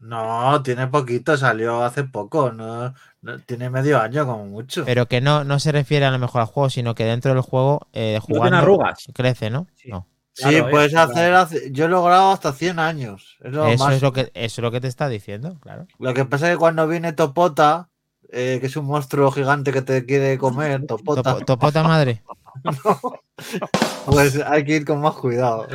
No, 0.00 0.62
tiene 0.62 0.86
poquito, 0.86 1.36
salió 1.36 1.82
hace 1.84 2.04
poco. 2.04 2.52
No, 2.52 2.94
no- 3.22 3.38
tiene 3.40 3.68
medio 3.70 4.00
año 4.00 4.26
como 4.26 4.46
mucho. 4.46 4.84
Pero 4.84 5.06
que 5.06 5.20
no, 5.20 5.44
no 5.44 5.58
se 5.60 5.72
refiere 5.72 6.06
a 6.06 6.10
lo 6.10 6.18
mejor 6.18 6.40
al 6.40 6.46
juego, 6.46 6.70
sino 6.70 6.94
que 6.94 7.04
dentro 7.04 7.32
del 7.34 7.42
juego, 7.42 7.86
eh, 7.92 8.18
jugando, 8.22 8.56
arrugas. 8.58 9.06
crece, 9.12 9.50
¿no? 9.50 9.66
Sí. 9.76 9.88
No. 9.90 10.06
sí, 10.32 10.44
claro, 10.48 10.70
puedes 10.70 10.92
claro. 10.92 11.10
hacer. 11.12 11.34
hace- 11.34 11.72
Yo 11.72 11.84
he 11.84 11.88
logrado 11.88 12.30
hasta 12.32 12.52
100 12.52 12.78
años. 12.78 13.36
Es 13.44 13.52
lo, 13.52 13.66
Eso 13.66 13.84
más- 13.84 13.94
es, 13.96 14.02
lo 14.02 14.12
que, 14.12 14.30
eso 14.32 14.32
es 14.34 14.58
lo 14.62 14.70
que 14.70 14.80
te 14.80 14.88
está 14.88 15.08
diciendo, 15.08 15.56
claro. 15.60 15.86
Lo 15.98 16.14
que 16.14 16.24
pasa 16.24 16.46
es 16.46 16.52
que 16.54 16.58
cuando 16.58 16.88
viene 16.88 17.12
Topota, 17.12 17.88
eh, 18.32 18.56
que 18.60 18.68
es 18.68 18.76
un 18.76 18.86
monstruo 18.86 19.30
gigante 19.32 19.70
que 19.72 19.82
te 19.82 20.06
quiere 20.06 20.38
comer, 20.38 20.86
Topota, 20.86 21.22
Topo- 21.34 21.44
topota 21.44 21.82
madre. 21.82 22.22
pues 24.06 24.40
hay 24.46 24.64
que 24.64 24.76
ir 24.76 24.84
con 24.84 25.00
más 25.00 25.14
cuidado. 25.14 25.66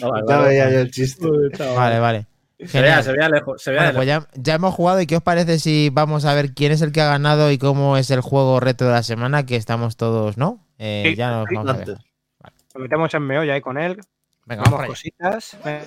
Vale, 0.00 0.24
Ya 0.28 0.36
vale. 0.38 0.48
veía 0.48 0.70
yo 0.70 0.78
el 0.80 0.90
chiste. 0.90 1.26
Vale, 1.76 1.98
vale. 1.98 2.26
Se 2.66 2.80
vea, 2.80 3.02
se 3.02 3.12
vea 3.12 3.28
lejos. 3.28 3.62
Se 3.62 3.70
vea 3.70 3.82
Bueno, 3.82 3.96
pues 3.96 4.06
ya, 4.06 4.28
ya 4.34 4.54
hemos 4.54 4.74
jugado 4.74 5.00
y 5.00 5.06
¿qué 5.06 5.16
os 5.16 5.22
parece 5.22 5.58
si 5.58 5.90
vamos 5.90 6.24
a 6.24 6.34
ver 6.34 6.54
quién 6.54 6.72
es 6.72 6.82
el 6.82 6.92
que 6.92 7.00
ha 7.00 7.06
ganado 7.06 7.50
y 7.50 7.58
cómo 7.58 7.96
es 7.96 8.10
el 8.10 8.20
juego 8.20 8.60
reto 8.60 8.84
de 8.84 8.92
la 8.92 9.02
semana? 9.02 9.46
Que 9.46 9.56
estamos 9.56 9.96
todos, 9.96 10.36
¿no? 10.36 10.60
Eh, 10.78 11.04
Sí, 11.06 11.14
ya 11.16 11.30
nos 11.30 11.46
vamos 11.52 11.70
a 11.70 11.72
ver. 11.74 11.88
Antes. 11.90 12.06
Nos 12.74 12.82
metemos 12.82 13.14
en 13.14 13.22
meollo 13.22 13.52
ahí 13.52 13.60
con 13.60 13.78
él, 13.78 14.00
Venga, 14.46 14.62
vamos 14.64 14.86
cositas. 14.86 15.56
Venga. 15.64 15.84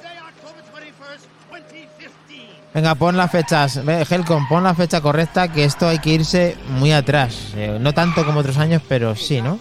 Venga, 2.74 2.96
pon 2.96 3.18
las 3.18 3.32
fechas. 3.32 3.78
Helcom, 4.10 4.48
pon 4.48 4.64
la 4.64 4.76
fecha 4.76 5.02
correcta, 5.02 5.52
que 5.52 5.64
esto 5.64 5.88
hay 5.88 6.00
que 6.00 6.12
irse 6.12 6.56
muy 6.70 6.92
atrás. 6.92 7.54
Eh, 7.56 7.78
no 7.80 7.94
tanto 7.94 8.24
como 8.24 8.42
otros 8.42 8.58
años, 8.58 8.82
pero 8.88 9.16
sí, 9.16 9.42
¿no? 9.42 9.60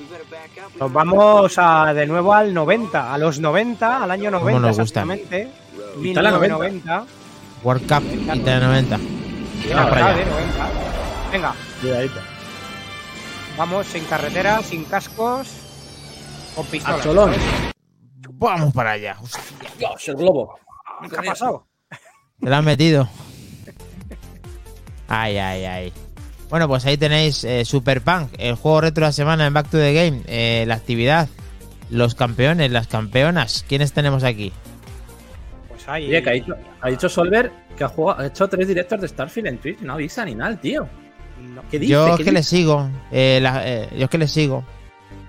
Nos 0.78 0.92
vamos 0.92 1.54
a, 1.56 1.94
de 1.94 2.06
nuevo 2.06 2.34
al 2.34 2.52
90, 2.52 3.14
a 3.14 3.16
los 3.16 3.40
90, 3.40 4.02
al 4.02 4.10
año 4.10 4.30
90 4.30 4.60
nos 4.60 4.78
exactamente. 4.78 5.48
Italia 6.02 6.30
90. 6.32 6.58
1990. 6.58 7.06
World 7.62 7.82
Cup 7.82 8.04
Italia 8.12 8.60
90. 8.60 8.96
Venga, 9.66 9.90
para 9.90 10.06
allá. 10.06 10.16
de 10.18 10.24
90. 10.26 10.70
Venga, 11.32 11.54
Cuidadito. 11.80 12.20
vamos 13.58 13.86
sin 13.86 14.04
carretera, 14.04 14.62
sin 14.62 14.84
cascos, 14.84 15.48
con 16.54 16.66
pistolas. 16.66 17.02
Cholón. 17.02 17.32
Vamos 18.38 18.74
para 18.74 18.92
allá. 18.92 19.16
Hostia, 19.20 19.40
Dios, 19.78 20.08
el 20.08 20.16
globo. 20.16 20.58
¿Qué 21.10 21.16
ha 21.16 21.22
pasado? 21.22 21.66
te 22.40 22.50
la 22.50 22.58
han 22.58 22.64
metido. 22.64 23.08
Ay, 25.08 25.38
ay, 25.38 25.64
ay. 25.64 25.92
Bueno, 26.50 26.68
pues 26.68 26.84
ahí 26.86 26.96
tenéis 26.96 27.42
eh, 27.44 27.64
Super 27.64 28.02
Punk, 28.02 28.30
el 28.38 28.54
juego 28.54 28.80
retro 28.82 29.02
de 29.02 29.08
la 29.08 29.12
semana 29.12 29.46
en 29.46 29.54
Back 29.54 29.68
to 29.70 29.78
the 29.78 29.92
Game. 29.92 30.22
eh, 30.26 30.64
la 30.66 30.74
actividad, 30.74 31.28
los 31.90 32.14
campeones, 32.14 32.70
las 32.70 32.86
campeonas. 32.86 33.64
¿Quiénes 33.68 33.92
tenemos 33.92 34.22
aquí? 34.24 34.52
Pues 35.86 35.94
ahí. 35.94 36.08
Oye, 36.08 36.22
que 36.22 36.30
ha 36.30 36.32
dicho, 36.32 36.54
ha 36.80 36.88
dicho 36.88 37.08
Solver 37.08 37.50
que 37.76 37.84
ha, 37.84 37.88
jugado- 37.88 38.20
ha 38.20 38.26
hecho 38.26 38.48
tres 38.48 38.68
directos 38.68 39.00
de 39.00 39.08
Starfield 39.08 39.46
en 39.48 39.58
Twitch. 39.58 39.80
No 39.80 39.94
avisa 39.94 40.24
ni 40.24 40.34
nada, 40.34 40.56
tío. 40.56 40.88
No. 41.40 41.62
¿Qué 41.70 41.78
dice? 41.78 41.92
Yo 41.92 42.08
es 42.08 42.16
¿Qué 42.16 42.24
que 42.24 42.32
le 42.32 42.40
dice? 42.40 42.56
sigo. 42.56 42.88
eh, 43.12 43.38
la- 43.40 43.66
eh, 43.68 43.88
yo 43.96 44.04
es 44.04 44.10
que 44.10 44.18
le 44.18 44.28
sigo. 44.28 44.64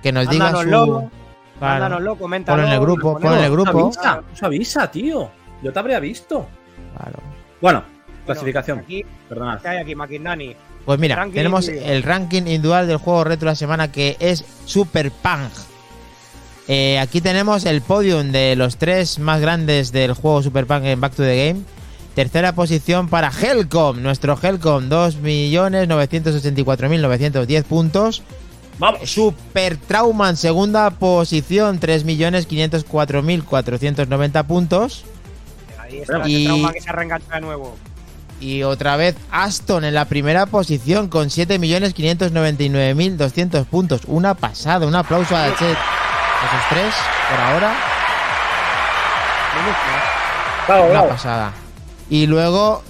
Que 0.02 0.12
nos 0.12 0.30
diga 0.30 0.52
su. 0.52 0.58
Claro. 0.68 1.12
Mándanoslo, 1.60 2.16
coméntalo. 2.18 2.58
Ponlo 2.62 2.68
en 2.68 2.74
el 2.74 2.80
grupo, 2.80 3.08
lo 3.14 3.20
ponlo 3.20 3.38
en 3.38 3.44
el 3.44 3.50
ponemos. 3.50 3.66
grupo. 3.74 3.88
Nos 3.88 3.98
avisa, 3.98 4.24
nos 4.30 4.44
avisa, 4.44 4.92
tío. 4.92 5.30
Yo 5.64 5.74
te 5.74 5.80
habría 5.80 6.00
visto. 6.00 6.48
Claro. 6.96 7.20
Bueno, 7.62 7.84
Bueno, 7.84 7.84
clasificación. 8.26 8.80
Aquí, 8.80 9.04
Perdonad. 9.28 9.62
¿qué 9.62 9.68
hay 9.70 9.78
aquí, 9.80 9.96
Maquinani? 9.96 10.56
Pues 10.86 11.00
mira, 11.00 11.16
Ranking 11.16 11.34
tenemos 11.36 11.66
individual. 11.68 11.96
el 11.96 12.04
ranking 12.04 12.42
individual 12.44 12.88
del 12.88 12.98
juego 12.98 13.24
retro 13.24 13.46
de 13.48 13.52
la 13.52 13.56
semana 13.56 13.92
que 13.92 14.16
es 14.20 14.46
Super 14.66 15.12
Punk. 15.12 15.52
Eh, 16.68 17.00
aquí 17.00 17.22
tenemos 17.22 17.66
el 17.66 17.82
podium 17.82 18.32
de 18.32 18.56
los 18.58 18.76
tres 18.78 19.18
más 19.20 19.40
grandes 19.40 19.92
del 19.94 20.12
juego 20.14 20.44
Super 20.44 20.68
Punk 20.68 20.84
en 20.84 21.00
Back 21.00 21.14
to 21.16 21.24
the 21.24 21.48
Game. 21.48 21.62
Tercera 22.14 22.52
posición 22.54 23.08
para 23.10 23.32
Helcom, 23.32 24.02
nuestro 24.02 24.38
Helcom, 24.42 24.90
2.984.910 24.90 27.64
puntos. 27.64 28.22
Vamos. 28.80 29.10
Super 29.10 29.78
Trauma 29.78 30.30
en 30.30 30.36
segunda 30.38 30.90
posición, 30.92 31.80
3.504.490 31.80 34.44
puntos. 34.46 35.04
Ahí 35.80 35.98
está, 36.00 36.22
Y- 36.28 36.46
trauma 36.46 36.72
que 36.74 36.82
se 36.82 36.92
reengancha 36.92 37.36
de 37.36 37.42
nuevo. 37.42 37.76
Y 38.40 38.62
otra 38.64 38.98
vez 38.98 39.16
Aston 39.32 39.84
en 39.84 39.96
la 39.96 40.06
primera 40.06 40.46
posición 40.46 41.08
con 41.08 41.30
7.599.200 41.30 43.66
puntos. 43.66 44.02
Una 44.06 44.36
pasada, 44.36 44.86
un 44.86 44.94
aplauso 44.96 45.36
a 45.36 45.48
Chet. 45.58 45.76
Esos 46.46 46.70
tres, 46.70 46.94
por 47.30 47.40
ahora. 47.40 47.74
Una 50.90 51.08
pasada. 51.08 51.54
Y 52.10 52.26
luego 52.28 52.84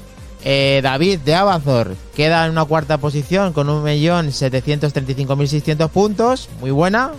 eh, 0.44 0.82
David 0.84 1.20
de 1.20 1.36
Abazor 1.36 1.96
queda 2.16 2.46
en 2.46 2.52
una 2.52 2.66
cuarta 2.66 2.98
posición 2.98 3.54
con 3.54 3.68
1.735.600 3.68 5.90
puntos. 5.90 6.50
Muy 6.60 6.72
buena. 6.72 7.12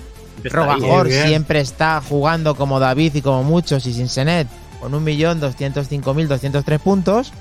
Rogajor 0.45 1.09
bien. 1.09 1.27
siempre 1.27 1.61
está 1.61 2.01
jugando 2.07 2.55
como 2.55 2.79
David 2.79 3.17
y 3.17 3.23
como 3.23 3.43
muchos 3.43 3.87
y 3.87 3.93
Sinsenet 3.93 4.47
con 4.81 4.93
1.205.203 4.93 6.79
puntos. 6.79 7.33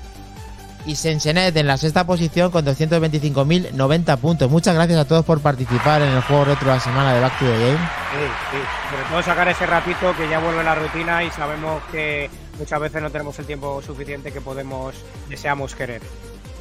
Y 0.88 0.96
Sensenet 0.96 1.54
en 1.54 1.66
la 1.66 1.76
sexta 1.76 2.06
posición 2.06 2.50
con 2.50 2.64
225.090 2.64 4.16
puntos. 4.16 4.50
Muchas 4.50 4.74
gracias 4.74 4.98
a 4.98 5.04
todos 5.04 5.22
por 5.22 5.38
participar 5.40 6.00
en 6.00 6.08
el 6.08 6.22
juego 6.22 6.46
retro 6.46 6.68
de 6.68 6.76
la 6.76 6.80
semana 6.80 7.12
de 7.12 7.20
Back 7.20 7.38
to 7.38 7.44
the 7.44 7.50
Game. 7.50 7.76
Sí, 7.76 8.24
sí. 8.50 8.56
Sobre 8.90 9.02
todo 9.10 9.22
sacar 9.22 9.48
ese 9.48 9.66
ratito 9.66 10.16
que 10.16 10.26
ya 10.30 10.38
vuelve 10.38 10.64
la 10.64 10.74
rutina 10.74 11.22
y 11.22 11.30
sabemos 11.30 11.82
que 11.92 12.30
muchas 12.58 12.80
veces 12.80 13.02
no 13.02 13.10
tenemos 13.10 13.38
el 13.38 13.44
tiempo 13.44 13.82
suficiente 13.82 14.32
que 14.32 14.40
podemos, 14.40 14.94
deseamos 15.28 15.74
querer. 15.74 16.00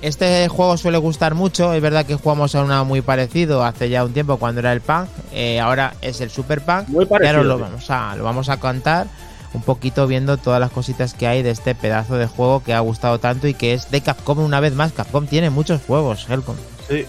Este 0.01 0.49
juego 0.49 0.75
suele 0.75 0.97
gustar 0.97 1.33
mucho, 1.33 1.73
es 1.73 1.81
verdad 1.81 2.05
que 2.05 2.15
jugamos 2.15 2.53
a 2.53 2.63
una 2.63 2.83
muy 2.83 2.99
parecido 2.99 3.63
hace 3.63 3.87
ya 3.87 4.03
un 4.03 4.11
tiempo 4.11 4.35
cuando 4.35 4.59
era 4.59 4.73
el 4.73 4.81
Punk, 4.81 5.07
eh, 5.31 5.61
ahora 5.61 5.93
es 6.01 6.19
el 6.19 6.31
Super 6.31 6.59
Punk, 6.65 6.89
Muy 6.89 7.05
y 7.05 7.07
parecido, 7.07 7.37
ahora 7.37 7.47
lo 7.47 7.59
vamos, 7.59 7.89
a, 7.89 8.13
lo 8.17 8.25
vamos 8.25 8.49
a 8.49 8.59
contar 8.59 9.07
un 9.53 9.61
poquito 9.61 10.07
viendo 10.07 10.37
todas 10.37 10.59
las 10.59 10.71
cositas 10.71 11.13
que 11.13 11.27
hay 11.27 11.41
de 11.43 11.51
este 11.51 11.73
pedazo 11.75 12.15
de 12.17 12.27
juego 12.27 12.63
que 12.63 12.73
ha 12.73 12.79
gustado 12.79 13.19
tanto 13.19 13.47
y 13.47 13.53
que 13.53 13.73
es 13.73 13.89
de 13.91 14.01
Capcom 14.01 14.39
una 14.39 14.59
vez 14.59 14.73
más. 14.73 14.91
Capcom 14.93 15.25
tiene 15.25 15.49
muchos 15.49 15.81
juegos, 15.81 16.27
Helcom. 16.29 16.55
Sí. 16.87 17.05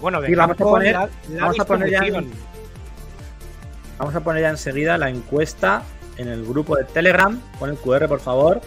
Bueno, 0.00 0.20
de 0.20 0.28
Sí, 0.28 0.34
vamos 0.34 0.56
a 0.60 0.64
poner- 0.64 0.92
la- 0.94 1.08
la 1.30 1.40
vamos 1.42 1.60
a 1.60 1.64
poner 1.64 1.90
ya- 1.90 2.00
distribución. 2.00 2.32
Vamos 3.98 4.14
a 4.16 4.20
poner 4.20 4.42
ya 4.42 4.48
enseguida 4.50 4.98
la 4.98 5.08
encuesta 5.10 5.82
en 6.16 6.28
el 6.28 6.44
grupo 6.44 6.76
de 6.76 6.84
Telegram. 6.84 7.40
Pon 7.58 7.70
el 7.70 7.76
QR, 7.76 8.08
por 8.08 8.20
favor. 8.20 8.60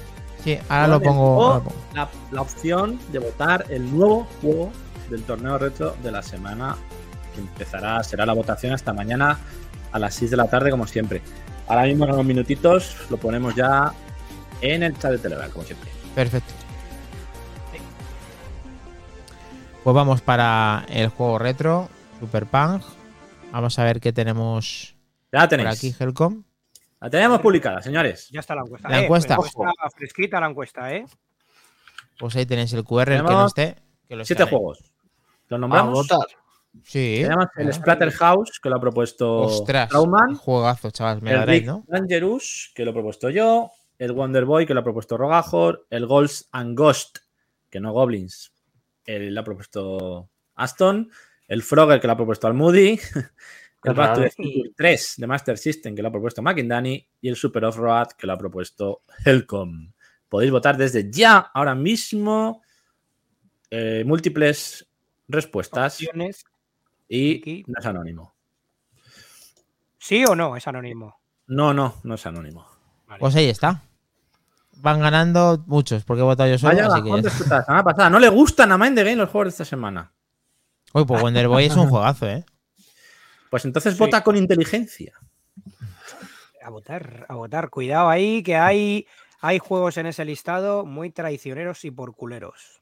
Sí, 0.44 0.58
ahora 0.70 0.88
lo 0.88 1.02
pongo. 1.02 1.38
o 1.38 1.44
ahora 1.44 1.56
lo 1.58 1.64
pongo. 1.64 1.76
La, 1.94 2.08
la 2.32 2.42
opción 2.42 3.00
de 3.12 3.20
votar 3.20 3.66
el 3.70 3.92
nuevo 3.96 4.28
juego 4.42 4.72
del 5.10 5.24
torneo 5.24 5.58
retro 5.58 5.96
de 6.04 6.12
la 6.12 6.22
semana. 6.24 6.76
Que 7.34 7.42
empezará, 7.42 8.02
será 8.04 8.26
la 8.26 8.34
votación 8.34 8.72
hasta 8.74 8.94
mañana 8.94 9.40
a 9.92 10.00
las 10.00 10.14
6 10.16 10.32
de 10.32 10.38
la 10.38 10.46
tarde, 10.48 10.72
como 10.72 10.88
siempre. 10.88 11.22
Ahora 11.68 11.84
mismo 11.84 12.06
en 12.06 12.12
unos 12.14 12.26
minutitos 12.26 12.96
lo 13.10 13.18
ponemos 13.18 13.56
ya 13.56 13.92
en 14.62 14.84
el 14.84 14.98
chat 15.00 15.12
de 15.12 15.18
Telegram, 15.18 15.50
como 15.52 15.66
siempre. 15.66 15.90
Perfecto. 16.14 16.54
Pues 19.84 19.94
vamos 19.96 20.22
para 20.22 20.86
el 20.90 21.10
juego 21.10 21.38
retro, 21.38 21.90
Super 22.20 22.46
Punk. 22.48 22.84
Vamos 23.52 23.78
a 23.78 23.84
ver 23.84 24.00
qué 24.00 24.12
tenemos 24.12 24.96
Ya 25.32 25.40
la 25.40 25.42
por 25.42 25.50
tenéis. 25.58 25.78
aquí, 25.78 25.96
Helcom. 26.00 26.44
La 27.00 27.10
tenemos 27.10 27.40
publicada, 27.40 27.82
señores. 27.82 28.30
Ya 28.32 28.40
está 28.40 28.56
la 28.56 28.62
encuesta. 28.62 28.90
La 28.90 29.00
Eh, 29.02 29.04
encuesta. 29.04 29.38
fresquita 29.96 30.40
la 30.40 30.48
encuesta, 30.50 30.92
¿eh? 30.94 31.06
Pues 32.18 32.36
ahí 32.36 32.46
tenéis 32.46 32.74
el 32.74 32.84
QR, 32.84 33.12
el 33.12 33.18
que 33.18 33.22
no 33.24 33.28
Tenemos 33.28 33.48
esté. 33.58 33.76
Que 34.08 34.16
lo 34.16 34.26
Siete 34.26 34.44
juegos. 34.46 34.80
¿Los 35.50 35.58
A 35.58 35.62
nombramos? 35.62 35.94
votar. 35.94 36.28
Sí. 36.84 37.20
Tenemos 37.24 37.46
el 37.58 37.70
Ah. 37.70 37.74
Splatterhouse, 37.74 38.60
que 38.62 38.70
lo 38.70 38.76
ha 38.76 38.80
propuesto 38.80 39.42
Ostras, 39.42 39.90
Trauman. 39.90 40.36
juegazo, 40.36 40.92
chaval. 40.92 41.22
Mega 41.22 41.42
El 41.44 41.48
Rick 41.48 41.66
¿no? 41.66 41.84
Dangerous, 41.88 42.72
que 42.76 42.84
lo 42.86 42.92
he 42.92 42.94
propuesto 42.94 43.30
yo. 43.30 43.72
El 43.98 44.12
Wonder 44.12 44.46
Boy, 44.46 44.66
que 44.66 44.74
lo 44.74 44.82
ha 44.82 44.84
propuesto 44.84 45.18
Rogajor. 45.18 45.88
El 45.90 46.06
Ghosts 46.06 46.50
and 46.52 46.78
Ghost, 46.78 47.20
que 47.70 47.80
no 47.80 47.94
Goblins, 47.94 48.52
el, 49.06 49.34
lo 49.34 49.42
ha 49.42 49.44
propuesto 49.44 50.30
Aston. 50.56 51.10
El 51.48 51.64
Frogger, 51.64 52.00
que 52.02 52.08
lo 52.08 52.14
ha 52.14 52.18
propuesto 52.18 52.48
Almoody. 52.48 52.98
Qué 52.98 53.04
El 53.90 53.94
Back 53.94 54.16
to 54.16 54.22
the 54.22 54.28
raro. 54.28 54.32
Future 54.36 54.72
3 54.76 55.14
de 55.18 55.28
Master 55.28 55.58
System, 55.58 55.96
que 55.96 56.02
lo 56.02 56.08
ha 56.08 56.12
propuesto 56.12 56.42
McIndani. 56.42 57.08
Y 57.22 57.30
el 57.30 57.36
Super 57.36 57.66
Off-Road, 57.66 58.08
que 58.18 58.26
lo 58.28 58.34
ha 58.34 58.38
propuesto 58.38 59.02
Helcom. 59.24 59.92
Podéis 60.28 60.52
votar 60.52 60.76
desde 60.76 61.10
ya, 61.12 61.38
ahora 61.54 61.76
mismo. 61.76 62.62
Eh, 63.70 64.04
múltiples 64.06 64.88
respuestas. 65.28 65.94
Opciones. 65.96 66.44
Y 67.08 67.38
Aquí. 67.40 67.64
no 67.68 67.76
es 67.80 67.86
anónimo. 67.86 68.34
¿Sí 70.00 70.24
o 70.26 70.36
no? 70.36 70.56
Es 70.56 70.68
anónimo. 70.68 71.20
No, 71.48 71.74
no, 71.74 71.96
no 72.04 72.16
es 72.16 72.26
anónimo. 72.26 72.66
Vale. 73.08 73.20
Pues 73.20 73.36
ahí 73.36 73.50
está. 73.50 73.82
Van 74.78 75.00
ganando 75.00 75.64
muchos, 75.68 76.04
porque 76.04 76.22
he 76.22 76.24
votado 76.24 76.50
yo 76.50 76.58
solo. 76.58 76.76
Vaya 76.76 76.88
así 76.88 77.02
que 77.04 77.22
ya 77.22 77.30
semana 77.64 77.84
pasada. 77.84 78.10
No 78.10 78.20
le 78.20 78.30
gustan 78.30 78.72
a 78.72 78.78
Mind 78.78 78.96
the 78.96 79.04
Game 79.04 79.16
los 79.16 79.30
juegos 79.30 79.46
de 79.46 79.50
esta 79.52 79.66
semana. 79.66 80.12
Uy, 80.94 81.06
pues 81.06 81.22
Wonder 81.22 81.48
Boy 81.48 81.66
es 81.66 81.76
un 81.76 81.90
juegazo, 81.90 82.28
¿eh? 82.28 82.46
Pues 83.50 83.66
entonces 83.66 83.94
Sí. 83.94 84.00
vota 84.00 84.24
con 84.24 84.36
inteligencia. 84.36 85.14
A 86.64 86.70
votar, 86.70 87.26
a 87.30 87.36
votar. 87.36 87.70
Cuidado 87.70 88.10
ahí, 88.10 88.42
que 88.44 88.56
hay, 88.56 89.08
hay 89.40 89.60
juegos 89.60 89.98
en 89.98 90.08
ese 90.08 90.26
listado 90.26 90.86
muy 90.86 91.10
traicioneros 91.12 91.86
y 91.86 91.92
por 91.92 92.16
culeros. 92.16 92.82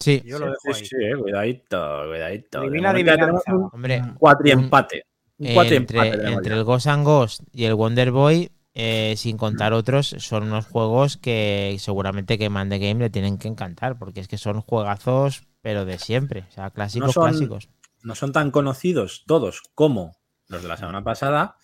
Sí. 0.00 0.22
Yo 0.24 0.38
lo 0.38 0.46
dejo 0.46 0.58
ahí. 0.74 0.84
Sí, 0.84 0.96
eh, 0.98 1.14
cuidadito, 1.16 2.02
cuidadito. 2.08 2.60
Adivinanza. 2.60 3.54
un 3.54 3.68
Hombre, 3.72 4.02
cuatriempate. 4.18 5.04
Un 5.38 5.54
cuatriempate 5.54 6.26
entre, 6.32 6.54
el 6.54 6.64
Ghost 6.64 6.86
and 6.86 7.04
Ghost 7.04 7.42
y 7.52 7.64
el 7.64 7.74
Wonder 7.74 8.10
Boy, 8.10 8.50
eh, 8.74 9.14
sin 9.16 9.36
contar 9.36 9.72
otros, 9.72 10.08
son 10.18 10.44
unos 10.44 10.66
juegos 10.66 11.16
que 11.16 11.76
seguramente 11.78 12.38
que 12.38 12.50
Man 12.50 12.68
the 12.68 12.78
Game 12.78 13.00
le 13.00 13.10
tienen 13.10 13.38
que 13.38 13.48
encantar, 13.48 13.98
porque 13.98 14.20
es 14.20 14.28
que 14.28 14.38
son 14.38 14.60
juegazos, 14.62 15.42
pero 15.60 15.84
de 15.84 15.98
siempre. 15.98 16.44
O 16.48 16.52
sea, 16.52 16.70
clásicos, 16.70 17.08
No 17.08 17.12
son- 17.12 17.28
clásicos. 17.30 17.68
No 18.02 18.14
son 18.14 18.32
tan 18.32 18.50
conocidos 18.50 19.24
todos 19.26 19.62
como 19.74 20.16
los 20.48 20.62
de 20.62 20.68
la 20.68 20.78
semana 20.78 21.04
pasada, 21.04 21.56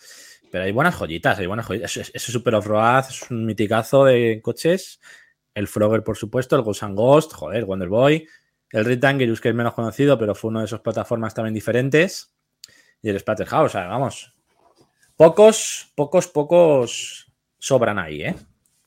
pero 0.53 0.65
hay 0.65 0.73
buenas 0.73 0.95
joyitas, 0.95 1.39
hay 1.39 1.47
buenas 1.47 1.67
joyitas. 1.67 1.97
Ese, 1.97 2.11
ese 2.13 2.33
Super 2.33 2.55
Off-Road 2.57 3.05
es 3.09 3.31
un 3.31 3.47
miticazo 3.47 4.05
de 4.05 4.41
coches. 4.43 5.01
El 5.57 5.69
Frogger, 5.69 6.05
por 6.05 6.19
supuesto, 6.19 6.55
el 6.55 6.61
Ghost 6.61 6.83
and 6.83 6.95
Ghost, 6.95 7.33
joder, 7.33 7.65
Wonder 7.65 7.89
Boy. 7.89 8.29
El 8.71 8.85
Red 8.85 9.01
que 9.01 9.49
es 9.49 9.55
menos 9.55 9.73
conocido, 9.73 10.19
pero 10.19 10.35
fue 10.35 10.51
uno 10.51 10.59
de 10.61 10.67
esas 10.67 10.81
plataformas 10.81 11.33
también 11.33 11.55
diferentes. 11.55 12.35
Y 13.01 13.09
el 13.09 13.19
Splatterhouse, 13.19 13.65
o 13.65 13.69
sea, 13.71 13.87
vamos. 13.87 14.35
Pocos, 15.17 15.93
pocos, 15.97 16.29
pocos 16.29 17.33
sobran 17.59 17.99
ahí, 17.99 18.23
¿eh? 18.23 18.35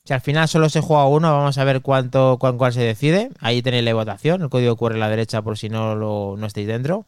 Si 0.04 0.12
al 0.14 0.20
final 0.20 0.46
solo 0.46 0.68
se 0.68 0.80
juega 0.80 1.08
uno, 1.08 1.32
vamos 1.36 1.58
a 1.58 1.64
ver 1.64 1.82
cuánto, 1.82 2.36
cuán, 2.38 2.56
cuál 2.56 2.72
se 2.72 2.82
decide. 2.82 3.30
Ahí 3.40 3.62
tenéis 3.62 3.84
la 3.84 3.94
votación, 3.94 4.42
el 4.42 4.48
código 4.48 4.76
QR 4.76 4.94
a 4.94 4.98
la 4.98 5.08
derecha 5.10 5.42
por 5.42 5.58
si 5.58 5.68
no 5.70 5.96
lo 5.96 6.36
no 6.38 6.46
estáis 6.46 6.68
dentro. 6.68 7.04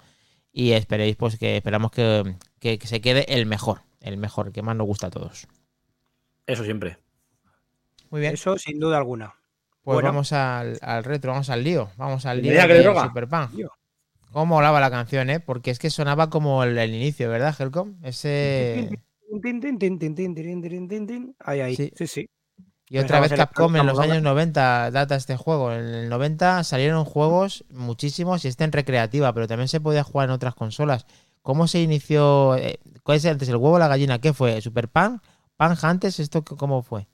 Y 0.52 0.72
esperéis, 0.72 1.14
pues 1.14 1.38
que 1.38 1.56
esperamos 1.56 1.92
que, 1.92 2.34
que- 2.58 2.80
que 2.80 2.86
se 2.88 3.00
quede 3.00 3.32
el 3.32 3.46
mejor, 3.46 3.82
el 4.00 4.16
mejor, 4.16 4.48
el 4.48 4.52
que 4.52 4.62
más 4.62 4.74
nos 4.74 4.88
gusta 4.88 5.06
a 5.06 5.10
todos. 5.10 5.46
Eso 6.48 6.64
siempre. 6.64 6.98
Muy 8.10 8.20
bien. 8.20 8.34
Eso 8.34 8.58
sin 8.58 8.80
duda 8.80 8.96
alguna. 8.98 9.34
Pues 9.82 10.02
vamos 10.02 10.32
al, 10.32 10.78
al, 10.80 11.02
retro, 11.02 11.32
vamos 11.32 11.50
al 11.50 11.64
lío, 11.64 11.90
vamos 11.96 12.24
al 12.26 12.40
lío 12.40 12.52
de 12.52 12.84
Superpan. 12.84 13.50
¿Cómo 14.30 14.56
hablaba 14.56 14.80
la 14.80 14.90
canción, 14.90 15.28
eh? 15.28 15.40
Porque 15.40 15.70
es 15.70 15.78
que 15.78 15.90
sonaba 15.90 16.30
como 16.30 16.64
el, 16.64 16.78
inicio, 16.94 17.28
¿verdad, 17.28 17.54
Helcom? 17.58 17.96
Ese. 18.02 18.88
Ahí, 21.40 21.60
ahí. 21.60 21.76
Sí, 21.76 22.06
sí. 22.06 22.28
Y 22.88 22.98
otra 22.98 23.20
vez 23.20 23.32
Capcom 23.32 23.74
en 23.76 23.86
los 23.86 23.98
años 23.98 24.22
90 24.22 24.90
data 24.90 25.16
este 25.16 25.36
juego. 25.36 25.72
En 25.72 25.80
el 25.86 26.08
90 26.10 26.62
salieron 26.62 27.04
juegos 27.04 27.64
muchísimos 27.70 28.44
y 28.44 28.48
este 28.48 28.64
en 28.64 28.72
recreativa, 28.72 29.32
pero 29.32 29.48
también 29.48 29.68
se 29.68 29.80
podía 29.80 30.04
jugar 30.04 30.28
en 30.28 30.34
otras 30.34 30.54
consolas. 30.54 31.06
¿Cómo 31.40 31.66
se 31.68 31.80
inició? 31.80 32.54
Eh, 32.56 32.78
¿Cuál 33.02 33.16
es 33.16 33.26
antes 33.26 33.48
el 33.48 33.56
huevo 33.56 33.76
o 33.76 33.78
la 33.78 33.88
gallina? 33.88 34.20
¿Qué 34.20 34.34
fue? 34.34 34.60
¿Super 34.60 34.88
Pan? 34.88 35.22
¿Pan 35.56 35.76
antes? 35.80 36.20
¿Esto 36.20 36.44
cómo 36.44 36.82
fue? 36.82 37.08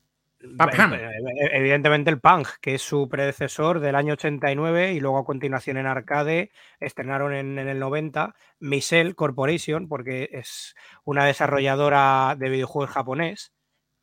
Eh, 0.58 0.98
eh, 0.98 1.50
Evidentemente 1.52 2.10
el 2.10 2.20
Punk, 2.20 2.48
que 2.60 2.74
es 2.74 2.82
su 2.82 3.08
predecesor 3.08 3.80
del 3.80 3.94
año 3.94 4.14
89 4.14 4.92
y 4.92 5.00
luego 5.00 5.18
a 5.18 5.24
continuación 5.24 5.76
en 5.76 5.86
arcade 5.86 6.50
estrenaron 6.80 7.34
en, 7.34 7.58
en 7.58 7.68
el 7.68 7.78
90 7.78 8.34
Misel 8.60 9.14
Corporation, 9.14 9.88
porque 9.88 10.28
es 10.32 10.74
una 11.04 11.24
desarrolladora 11.24 12.36
de 12.38 12.48
videojuegos 12.48 12.90
japonés 12.90 13.52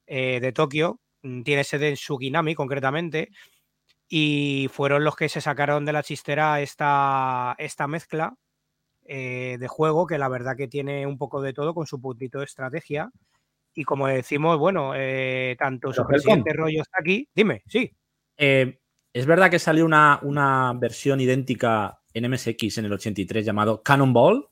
eh, 0.08 0.40
de 0.40 0.52
Tokio, 0.52 1.02
mm, 1.24 1.44
tiene 1.44 1.64
sede 1.64 1.90
en 1.90 1.98
Suginami 1.98 2.56
concretamente, 2.56 3.30
y 4.08 4.70
fueron 4.72 5.04
los 5.04 5.16
que 5.16 5.30
se 5.30 5.42
sacaron 5.42 5.86
de 5.86 5.94
la 5.94 6.04
chistera 6.04 6.62
esta, 6.62 7.56
esta 7.58 7.88
mezcla 7.88 8.36
eh, 9.08 9.58
de 9.60 9.68
juego 9.68 10.08
que 10.08 10.18
la 10.18 10.30
verdad 10.30 10.56
que 10.58 10.68
tiene 10.68 11.06
un 11.06 11.18
poco 11.18 11.42
de 11.42 11.54
todo 11.54 11.74
con 11.74 11.86
su 11.86 12.02
puntito 12.02 12.40
de 12.40 12.46
estrategia. 12.46 13.12
Y 13.76 13.84
como 13.84 14.08
decimos, 14.08 14.58
bueno, 14.58 14.94
eh, 14.96 15.56
tanto 15.60 15.92
su 15.92 16.06
presidente 16.08 16.54
rollo 16.54 16.82
está 16.82 16.98
aquí. 17.02 17.28
Dime, 17.36 17.62
sí. 17.68 17.92
Eh, 18.38 18.80
es 19.14 19.26
verdad 19.26 19.52
que 19.52 19.60
salió 19.60 19.86
una, 19.86 20.20
una 20.24 20.74
versión 20.74 21.20
idéntica 21.20 22.00
en 22.14 22.32
MSX 22.32 22.78
en 22.78 22.86
el 22.86 22.94
83 22.94 23.46
llamado 23.46 23.84
Cannonball. 23.84 24.48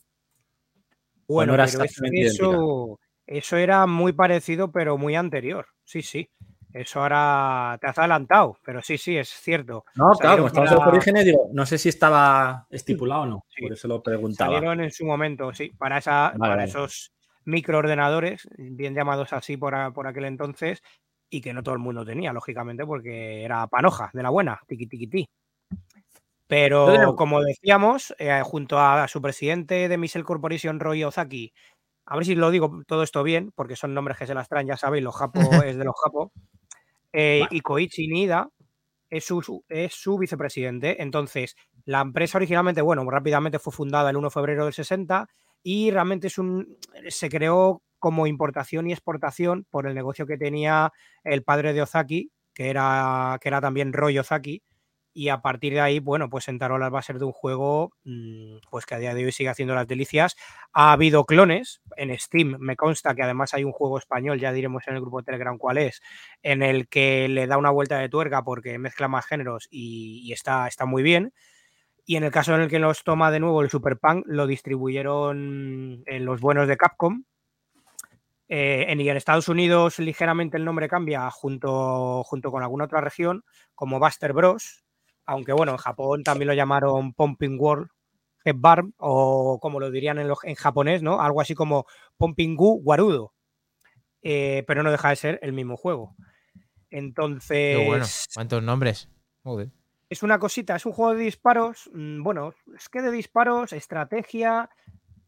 Bueno, 1.27 1.53
no 1.53 1.63
era 1.63 1.71
pero 1.71 1.83
eso, 1.85 2.99
eso 3.25 3.57
era 3.57 3.87
muy 3.87 4.11
parecido, 4.11 4.71
pero 4.71 4.97
muy 4.97 5.15
anterior. 5.15 5.67
Sí, 5.85 6.01
sí. 6.01 6.29
Eso 6.73 7.01
ahora 7.01 7.77
te 7.79 7.87
has 7.87 7.97
adelantado, 7.99 8.57
pero 8.65 8.81
sí, 8.81 8.97
sí, 8.97 9.15
es 9.15 9.29
cierto. 9.29 9.85
No, 9.95 10.09
claro, 10.19 10.37
como 10.37 10.47
estamos 10.47 10.71
en 10.71 10.77
los 10.77 10.87
orígenes, 10.87 11.25
digo, 11.25 11.49
no 11.53 11.65
sé 11.67 11.77
si 11.77 11.89
estaba 11.89 12.65
estipulado 12.69 13.21
o 13.21 13.25
no. 13.27 13.45
Sí. 13.55 13.61
Por 13.61 13.73
eso 13.73 13.87
lo 13.87 14.01
preguntaba. 14.01 14.53
Salieron 14.53 14.81
en 14.81 14.91
su 14.91 15.05
momento, 15.05 15.53
sí, 15.53 15.71
para, 15.77 15.99
esa, 15.99 16.29
Vale, 16.29 16.39
para 16.39 16.55
vale. 16.55 16.69
esos 16.69 17.13
microordenadores, 17.45 18.47
bien 18.57 18.95
llamados 18.95 19.33
así 19.33 19.57
por, 19.57 19.75
a- 19.75 19.91
por 19.91 20.07
aquel 20.07 20.25
entonces, 20.25 20.81
y 21.29 21.41
que 21.41 21.53
no 21.53 21.63
todo 21.63 21.75
el 21.75 21.79
mundo 21.81 22.05
tenía, 22.05 22.33
lógicamente, 22.33 22.85
porque 22.85 23.43
era 23.43 23.67
panoja 23.67 24.09
de 24.13 24.23
la 24.23 24.29
buena, 24.29 24.59
tiqui 24.67 24.87
tiqui 24.87 25.07
ti. 25.07 25.27
Pero 26.47 26.85
como 27.15 27.41
decíamos, 27.41 28.13
eh, 28.19 28.41
junto 28.43 28.79
a 28.79 29.07
su 29.07 29.21
presidente 29.21 29.87
de 29.89 29.97
Missile 29.97 30.23
Corporation, 30.25 30.79
Roy 30.79 31.03
Ozaki, 31.03 31.53
a 32.05 32.15
ver 32.17 32.25
si 32.25 32.35
lo 32.35 32.51
digo 32.51 32.81
todo 32.87 33.03
esto 33.03 33.23
bien, 33.23 33.51
porque 33.55 33.75
son 33.75 33.93
nombres 33.93 34.17
que 34.17 34.27
se 34.27 34.33
las 34.35 34.49
traen, 34.49 34.67
ya 34.67 34.77
sabéis, 34.77 35.03
los 35.03 35.15
japo 35.15 35.39
es 35.63 35.77
de 35.77 35.85
los 35.85 35.95
japo, 36.03 36.31
eh, 37.13 37.47
y 37.51 37.61
Koichi 37.61 38.07
Nida 38.07 38.49
es 39.09 39.25
su, 39.25 39.41
su- 39.43 39.65
es 39.69 39.93
su 39.95 40.17
vicepresidente. 40.19 41.01
Entonces, 41.03 41.55
la 41.85 42.01
empresa 42.01 42.37
originalmente, 42.39 42.81
bueno, 42.81 43.09
rápidamente 43.09 43.59
fue 43.59 43.73
fundada 43.73 44.09
el 44.11 44.17
1 44.17 44.29
de 44.29 44.33
febrero 44.33 44.65
del 44.65 44.73
60 44.73 45.27
y 45.63 45.91
realmente 45.91 46.27
es 46.27 46.37
un, 46.37 46.77
se 47.09 47.29
creó 47.29 47.81
como 47.99 48.27
importación 48.27 48.87
y 48.87 48.91
exportación 48.93 49.65
por 49.69 49.87
el 49.87 49.95
negocio 49.95 50.27
que 50.27 50.37
tenía 50.37 50.91
el 51.23 51.43
padre 51.43 51.73
de 51.73 51.81
Ozaki, 51.81 52.31
que 52.53 52.69
era, 52.69 53.37
que 53.41 53.47
era 53.49 53.61
también 53.61 53.93
Roy 53.93 54.19
Ozaki, 54.19 54.61
y 55.13 55.29
a 55.29 55.41
partir 55.41 55.73
de 55.73 55.79
ahí, 55.79 55.99
bueno, 55.99 56.29
pues 56.29 56.43
sentaron 56.45 56.79
las 56.79 56.89
bases 56.91 57.19
de 57.19 57.25
un 57.25 57.31
juego 57.31 57.91
mm, 58.03 58.57
pues 58.71 58.85
que 58.85 58.95
a 58.95 58.97
día 58.99 59.13
de 59.13 59.23
hoy 59.25 59.31
sigue 59.31 59.49
haciendo 59.49 59.75
las 59.75 59.87
delicias. 59.87 60.35
Ha 60.73 60.91
habido 60.91 61.25
clones 61.25 61.81
en 61.97 62.17
Steam, 62.17 62.57
me 62.59 62.75
consta 62.75 63.13
que 63.15 63.21
además 63.23 63.53
hay 63.53 63.63
un 63.63 63.71
juego 63.73 63.99
español, 63.99 64.39
ya 64.39 64.51
diremos 64.51 64.83
en 64.87 64.95
el 64.95 65.01
grupo 65.01 65.21
Telegram 65.23 65.57
cuál 65.57 65.77
es, 65.77 66.01
en 66.41 66.63
el 66.63 66.87
que 66.87 67.27
le 67.29 67.45
da 67.47 67.57
una 67.57 67.69
vuelta 67.69 67.99
de 67.99 68.09
tuerca 68.09 68.43
porque 68.43 68.77
mezcla 68.79 69.07
más 69.07 69.25
géneros 69.27 69.67
y, 69.69 70.21
y 70.23 70.33
está, 70.33 70.67
está 70.67 70.85
muy 70.85 71.03
bien. 71.03 71.31
Y 72.05 72.17
en 72.17 72.23
el 72.23 72.31
caso 72.31 72.53
en 72.53 72.61
el 72.61 72.69
que 72.69 72.79
los 72.79 73.03
toma 73.03 73.31
de 73.31 73.39
nuevo 73.39 73.61
el 73.61 73.69
Super 73.69 73.97
Punk, 73.97 74.25
lo 74.27 74.45
distribuyeron 74.45 76.03
en 76.05 76.25
los 76.25 76.41
buenos 76.41 76.67
de 76.67 76.77
Capcom. 76.77 77.23
Eh, 78.49 78.85
en, 78.89 78.99
y 78.99 79.09
en 79.09 79.17
Estados 79.17 79.47
Unidos 79.47 79.99
ligeramente 79.99 80.57
el 80.57 80.65
nombre 80.65 80.89
cambia 80.89 81.29
junto, 81.31 82.23
junto 82.23 82.51
con 82.51 82.61
alguna 82.61 82.85
otra 82.85 83.01
región, 83.01 83.43
como 83.73 83.99
Buster 83.99 84.33
Bros. 84.33 84.83
Aunque 85.25 85.53
bueno, 85.53 85.71
en 85.71 85.77
Japón 85.77 86.23
también 86.23 86.49
lo 86.49 86.53
llamaron 86.53 87.13
Pumping 87.13 87.57
World 87.57 87.87
Head 88.45 88.55
Bar, 88.57 88.83
o 88.97 89.59
como 89.61 89.79
lo 89.79 89.89
dirían 89.89 90.19
en, 90.19 90.29
en 90.43 90.55
japonés, 90.55 91.01
¿no? 91.01 91.21
Algo 91.21 91.41
así 91.41 91.55
como 91.55 91.85
Pumping 92.17 92.55
Gu 92.55 92.81
Warudo. 92.83 93.33
Eh, 94.21 94.63
pero 94.67 94.83
no 94.83 94.91
deja 94.91 95.09
de 95.09 95.15
ser 95.15 95.39
el 95.41 95.53
mismo 95.53 95.77
juego. 95.77 96.15
Entonces, 96.89 97.77
Qué 97.77 97.85
bueno. 97.87 98.05
¿Cuántos 98.33 98.63
nombres? 98.63 99.09
Joder. 99.43 99.71
Es 100.13 100.23
una 100.23 100.39
cosita, 100.39 100.75
es 100.75 100.85
un 100.85 100.93
juego 100.93 101.13
de 101.15 101.23
disparos. 101.25 101.89
mm, 101.93 102.23
Bueno, 102.23 102.53
es 102.75 102.89
que 102.89 103.01
de 103.01 103.11
disparos, 103.11 103.73
estrategia, 103.73 104.69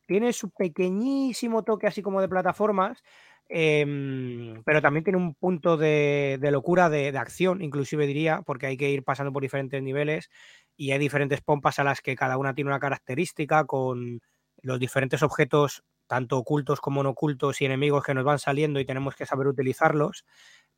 tiene 0.08 0.34
su 0.34 0.52
pequeñísimo 0.52 1.64
toque 1.64 1.88
así 1.88 2.02
como 2.02 2.22
de 2.22 2.30
plataformas, 2.30 3.04
em, 3.50 4.64
pero 4.66 4.82
también 4.82 5.04
tiene 5.04 5.18
un 5.20 5.36
punto 5.36 5.78
de, 5.78 6.40
locura 6.52 6.90
de 6.90 7.18
acción, 7.18 7.62
inclusive 7.62 8.08
diría, 8.08 8.42
porque 8.44 8.68
hay 8.68 8.78
que 8.78 8.90
ir 8.92 9.04
pasando 9.04 9.34
por 9.34 9.44
diferentes 9.44 9.82
niveles 9.84 10.30
y 10.78 10.92
hay 10.92 11.00
diferentes 11.00 11.42
pompas 11.42 11.80
a 11.80 11.84
las 11.84 12.02
que 12.02 12.16
cada 12.16 12.38
una 12.38 12.54
tiene 12.56 12.70
una 12.70 12.80
característica 12.80 13.66
con 13.66 14.22
los 14.62 14.80
diferentes 14.80 15.24
objetos, 15.24 15.84
tanto 16.08 16.38
ocultos 16.38 16.82
como 16.82 17.04
no 17.04 17.10
ocultos 17.12 17.62
y 17.62 17.66
enemigos 17.66 18.04
que 18.04 18.14
nos 18.14 18.24
van 18.26 18.40
saliendo 18.40 18.80
y 18.80 18.86
tenemos 18.86 19.16
que 19.16 19.26
saber 19.26 19.48
utilizarlos 19.48 20.26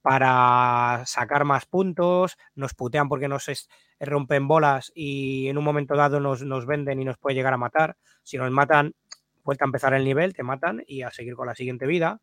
para 0.08 1.06
sacar 1.06 1.43
más 1.43 1.65
puntos, 1.65 2.38
nos 2.56 2.74
putean 2.74 3.10
porque 3.10 3.28
nos 3.28 3.52
rompen 4.00 4.48
bolas 4.48 4.89
y 4.96 5.50
en 5.50 5.58
un 5.58 5.65
momento 5.65 5.98
dado 5.98 6.22
nos, 6.22 6.43
nos 6.43 6.65
venden 6.65 7.02
y 7.02 7.04
nos 7.04 7.17
puede 7.17 7.36
llegar 7.36 7.54
a 7.54 7.58
matar. 7.58 7.98
Si 8.24 8.38
nos 8.38 8.50
matan, 8.50 8.96
vuelta 9.43 9.65
a 9.65 9.67
empezar 9.67 9.93
el 9.93 10.06
nivel, 10.06 10.34
te 10.34 10.43
matan 10.43 10.82
y 10.88 11.02
a 11.02 11.12
seguir 11.12 11.36
con 11.36 11.48
la 11.48 11.56
siguiente 11.56 11.86
vida. 11.88 12.22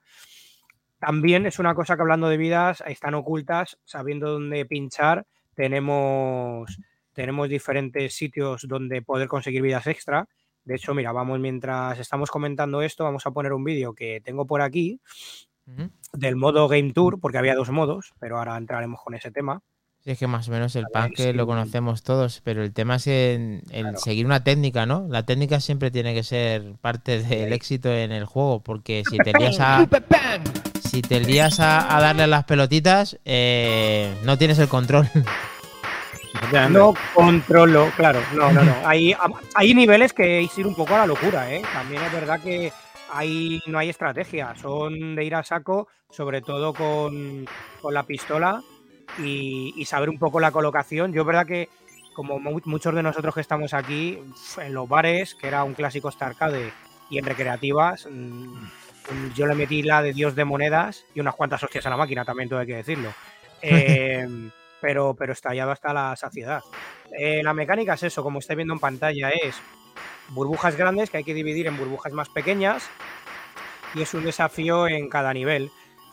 También 0.99 1.45
es 1.45 1.59
una 1.59 1.75
cosa 1.75 1.95
que 1.95 2.01
hablando 2.01 2.31
de 2.31 2.39
vidas 2.39 2.83
están 2.87 3.13
ocultas, 3.13 3.79
sabiendo 3.85 4.31
dónde 4.31 4.65
pinchar, 4.65 5.27
tenemos, 5.53 6.79
tenemos 7.13 7.51
diferentes 7.51 8.15
sitios 8.15 8.67
donde 8.67 9.03
poder 9.03 9.29
conseguir 9.29 9.61
vidas 9.61 9.87
extra. 9.89 10.27
De 10.65 10.77
hecho, 10.77 10.95
mira, 10.95 11.13
vamos 11.13 11.39
mientras 11.39 11.99
estamos 11.99 12.31
comentando 12.31 12.81
esto, 12.81 13.05
vamos 13.05 13.27
a 13.27 13.31
poner 13.33 13.53
un 13.53 13.63
vídeo 13.63 13.93
que 13.93 14.23
tengo 14.25 14.47
por 14.47 14.63
aquí 14.63 15.03
Del 16.13 16.37
modo 16.37 16.69
Game 16.69 16.93
Tour, 16.93 17.19
porque 17.21 17.39
había 17.39 17.55
dos 17.55 17.71
modos, 17.71 18.13
pero 18.21 18.39
ahora 18.39 18.57
entraremos 18.57 19.01
con 19.03 19.15
ese 19.15 19.31
tema. 19.31 19.63
Sí, 20.01 20.11
es 20.11 20.19
que 20.19 20.27
más 20.27 20.47
o 20.49 20.53
menos 20.53 20.77
el 20.77 20.85
pan 20.93 21.11
que 21.13 21.33
lo 21.33 21.45
sí. 21.45 21.47
conocemos 21.47 22.03
todos, 22.03 22.43
pero 22.45 22.63
el 22.63 22.75
tema 22.75 22.97
es 22.97 23.07
en, 23.07 23.63
Claro. 23.71 23.97
seguir 23.99 24.27
una 24.27 24.45
técnica, 24.45 24.85
¿no? 24.85 25.07
La 25.09 25.25
técnica 25.25 25.61
siempre 25.61 25.91
tiene 25.91 26.13
que 26.13 26.23
ser 26.23 26.75
parte 26.83 27.23
del 27.23 27.55
éxito 27.55 27.91
en 27.91 28.13
el 28.13 28.27
juego, 28.27 28.61
porque 28.63 29.03
si 29.09 29.17
te 29.17 29.33
lías 29.33 29.57
a, 29.61 29.89
si 30.83 31.01
te 31.01 31.21
lías 31.21 31.59
a, 31.61 31.97
a 31.97 32.01
darle 32.03 32.25
a 32.25 32.27
las 32.27 32.45
pelotitas, 32.45 33.19
eh, 33.25 34.15
no 34.25 34.37
tienes 34.37 34.59
el 34.59 34.69
control. 34.69 35.09
No 36.71 36.95
controlo, 37.15 37.91
claro, 37.97 38.21
no, 38.35 38.53
no, 38.53 38.65
no. 38.65 38.75
Hay, 38.85 39.15
hay 39.55 39.73
niveles 39.75 40.13
que 40.13 40.41
es 40.41 40.59
ir 40.59 40.67
un 40.67 40.75
poco 40.75 40.95
a 40.95 40.99
la 40.99 41.07
locura, 41.07 41.53
¿eh? 41.55 41.63
También 41.73 42.03
es 42.03 42.13
verdad 42.13 42.41
que 42.41 42.73
hay, 43.15 43.61
no 43.67 43.79
hay 43.79 43.91
estrategia, 43.91 44.55
son 44.57 45.15
de 45.15 45.25
ir 45.25 45.35
a 45.37 45.45
saco, 45.45 45.87
sobre 46.11 46.43
todo 46.43 46.75
con, 46.75 47.47
la 47.91 48.03
pistola 48.03 48.61
y, 49.19 49.85
saber 49.85 50.11
un 50.11 50.19
poco 50.19 50.41
la 50.41 50.51
colocación. 50.51 51.13
Yo 51.13 51.25
verdad 51.25 51.47
que, 51.47 51.69
como 52.13 52.41
mu- 52.41 52.61
muchos 52.65 52.95
de 52.95 53.03
nosotros 53.03 53.35
que 53.35 53.41
estamos 53.41 53.73
aquí, 53.73 54.19
en 54.59 54.75
los 54.75 54.89
bares, 54.89 55.37
que 55.37 55.47
era 55.47 55.63
un 55.63 55.75
clásico 55.75 56.09
Star 56.09 56.31
Arcade, 56.31 56.73
y 57.09 57.19
en 57.19 57.25
recreativas, 57.25 58.09
mm, 58.11 59.33
yo 59.35 59.47
le 59.47 59.55
metí 59.55 59.83
la 59.83 60.03
de 60.03 60.13
Dios 60.13 60.35
de 60.35 60.45
monedas 60.45 61.05
y 61.15 61.21
unas 61.21 61.37
cuantas 61.37 61.63
hostias 61.63 61.87
a 61.87 61.91
la 61.91 61.97
máquina, 61.97 62.25
también 62.25 62.49
todo 62.49 62.59
hay 62.59 62.67
que 62.67 62.77
decirlo. 62.77 63.13
Eh, 63.63 64.27
pero, 64.81 65.15
pero 65.15 65.33
estallado 65.33 65.71
hasta 65.71 65.93
la 65.93 66.17
saciedad. 66.17 66.63
Eh, 67.17 67.43
la 67.45 67.55
mecánica 67.55 67.95
es 67.95 68.03
eso, 68.03 68.23
como 68.23 68.41
estáis 68.41 68.57
viendo 68.57 68.75
en 68.75 68.81
pantalla, 68.81 69.31
es 69.31 69.63
burbujas 70.35 70.77
grandes 70.77 71.11
que 71.11 71.19
hay 71.19 71.25
que 71.25 71.35
dividir 71.35 71.67
en 71.67 71.77
burbujas 71.77 72.13
más 72.13 72.29
pequeñas 72.29 72.89
y 73.95 74.03
es 74.03 74.13
un 74.15 74.25
desafío 74.25 74.89
en 74.89 75.09
cada 75.09 75.33
nivel. 75.33 75.71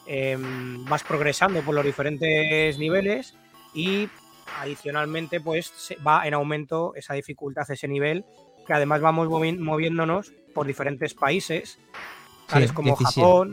Em, 0.07 0.83
vas 0.85 1.03
progresando 1.03 1.61
por 1.61 1.75
los 1.75 1.85
diferentes 1.85 2.77
niveles 2.77 3.35
y 3.73 4.09
adicionalmente 4.59 5.39
pues 5.39 5.95
va 6.05 6.27
en 6.27 6.33
aumento 6.33 6.93
esa 6.95 7.13
dificultad, 7.13 7.69
ese 7.69 7.87
nivel, 7.87 8.25
que 8.67 8.73
además 8.73 9.01
vamos 9.01 9.27
movi- 9.27 9.57
moviéndonos 9.59 10.31
por 10.53 10.67
diferentes 10.67 11.13
países, 11.13 11.79
tales 12.47 12.69
Sí, 12.69 12.75
como 12.75 12.95
17. 12.95 13.21
Japón, 13.21 13.51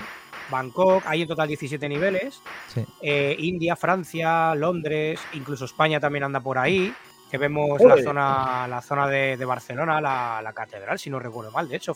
Bangkok, 0.51 1.05
hay 1.07 1.23
en 1.23 1.29
total 1.29 1.49
17 1.49 1.89
niveles, 1.89 2.41
Sí. 2.75 2.85
eh, 3.03 3.37
India, 3.39 3.77
Francia, 3.77 4.55
Londres, 4.55 5.21
incluso 5.35 5.67
España 5.67 6.01
también 6.01 6.25
anda 6.25 6.41
por 6.41 6.59
ahí, 6.59 6.93
que 7.31 7.39
vemos 7.39 7.81
la 7.81 8.03
zona, 8.03 8.67
la 8.69 8.81
zona 8.81 9.07
de, 9.07 9.37
de 9.37 9.45
Barcelona, 9.45 10.01
la, 10.01 10.41
la 10.43 10.53
catedral, 10.53 10.99
si 10.99 11.11
no 11.11 11.19
recuerdo 11.19 11.51
mal, 11.51 11.69
de 11.69 11.77
hecho. 11.77 11.95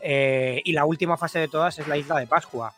Eh, 0.00 0.62
y 0.64 0.72
la 0.72 0.84
última 0.84 1.16
fase 1.16 1.38
de 1.38 1.48
todas 1.48 1.78
es 1.78 1.88
la 1.88 1.96
isla 1.96 2.18
de 2.18 2.26
Pascua. 2.26 2.72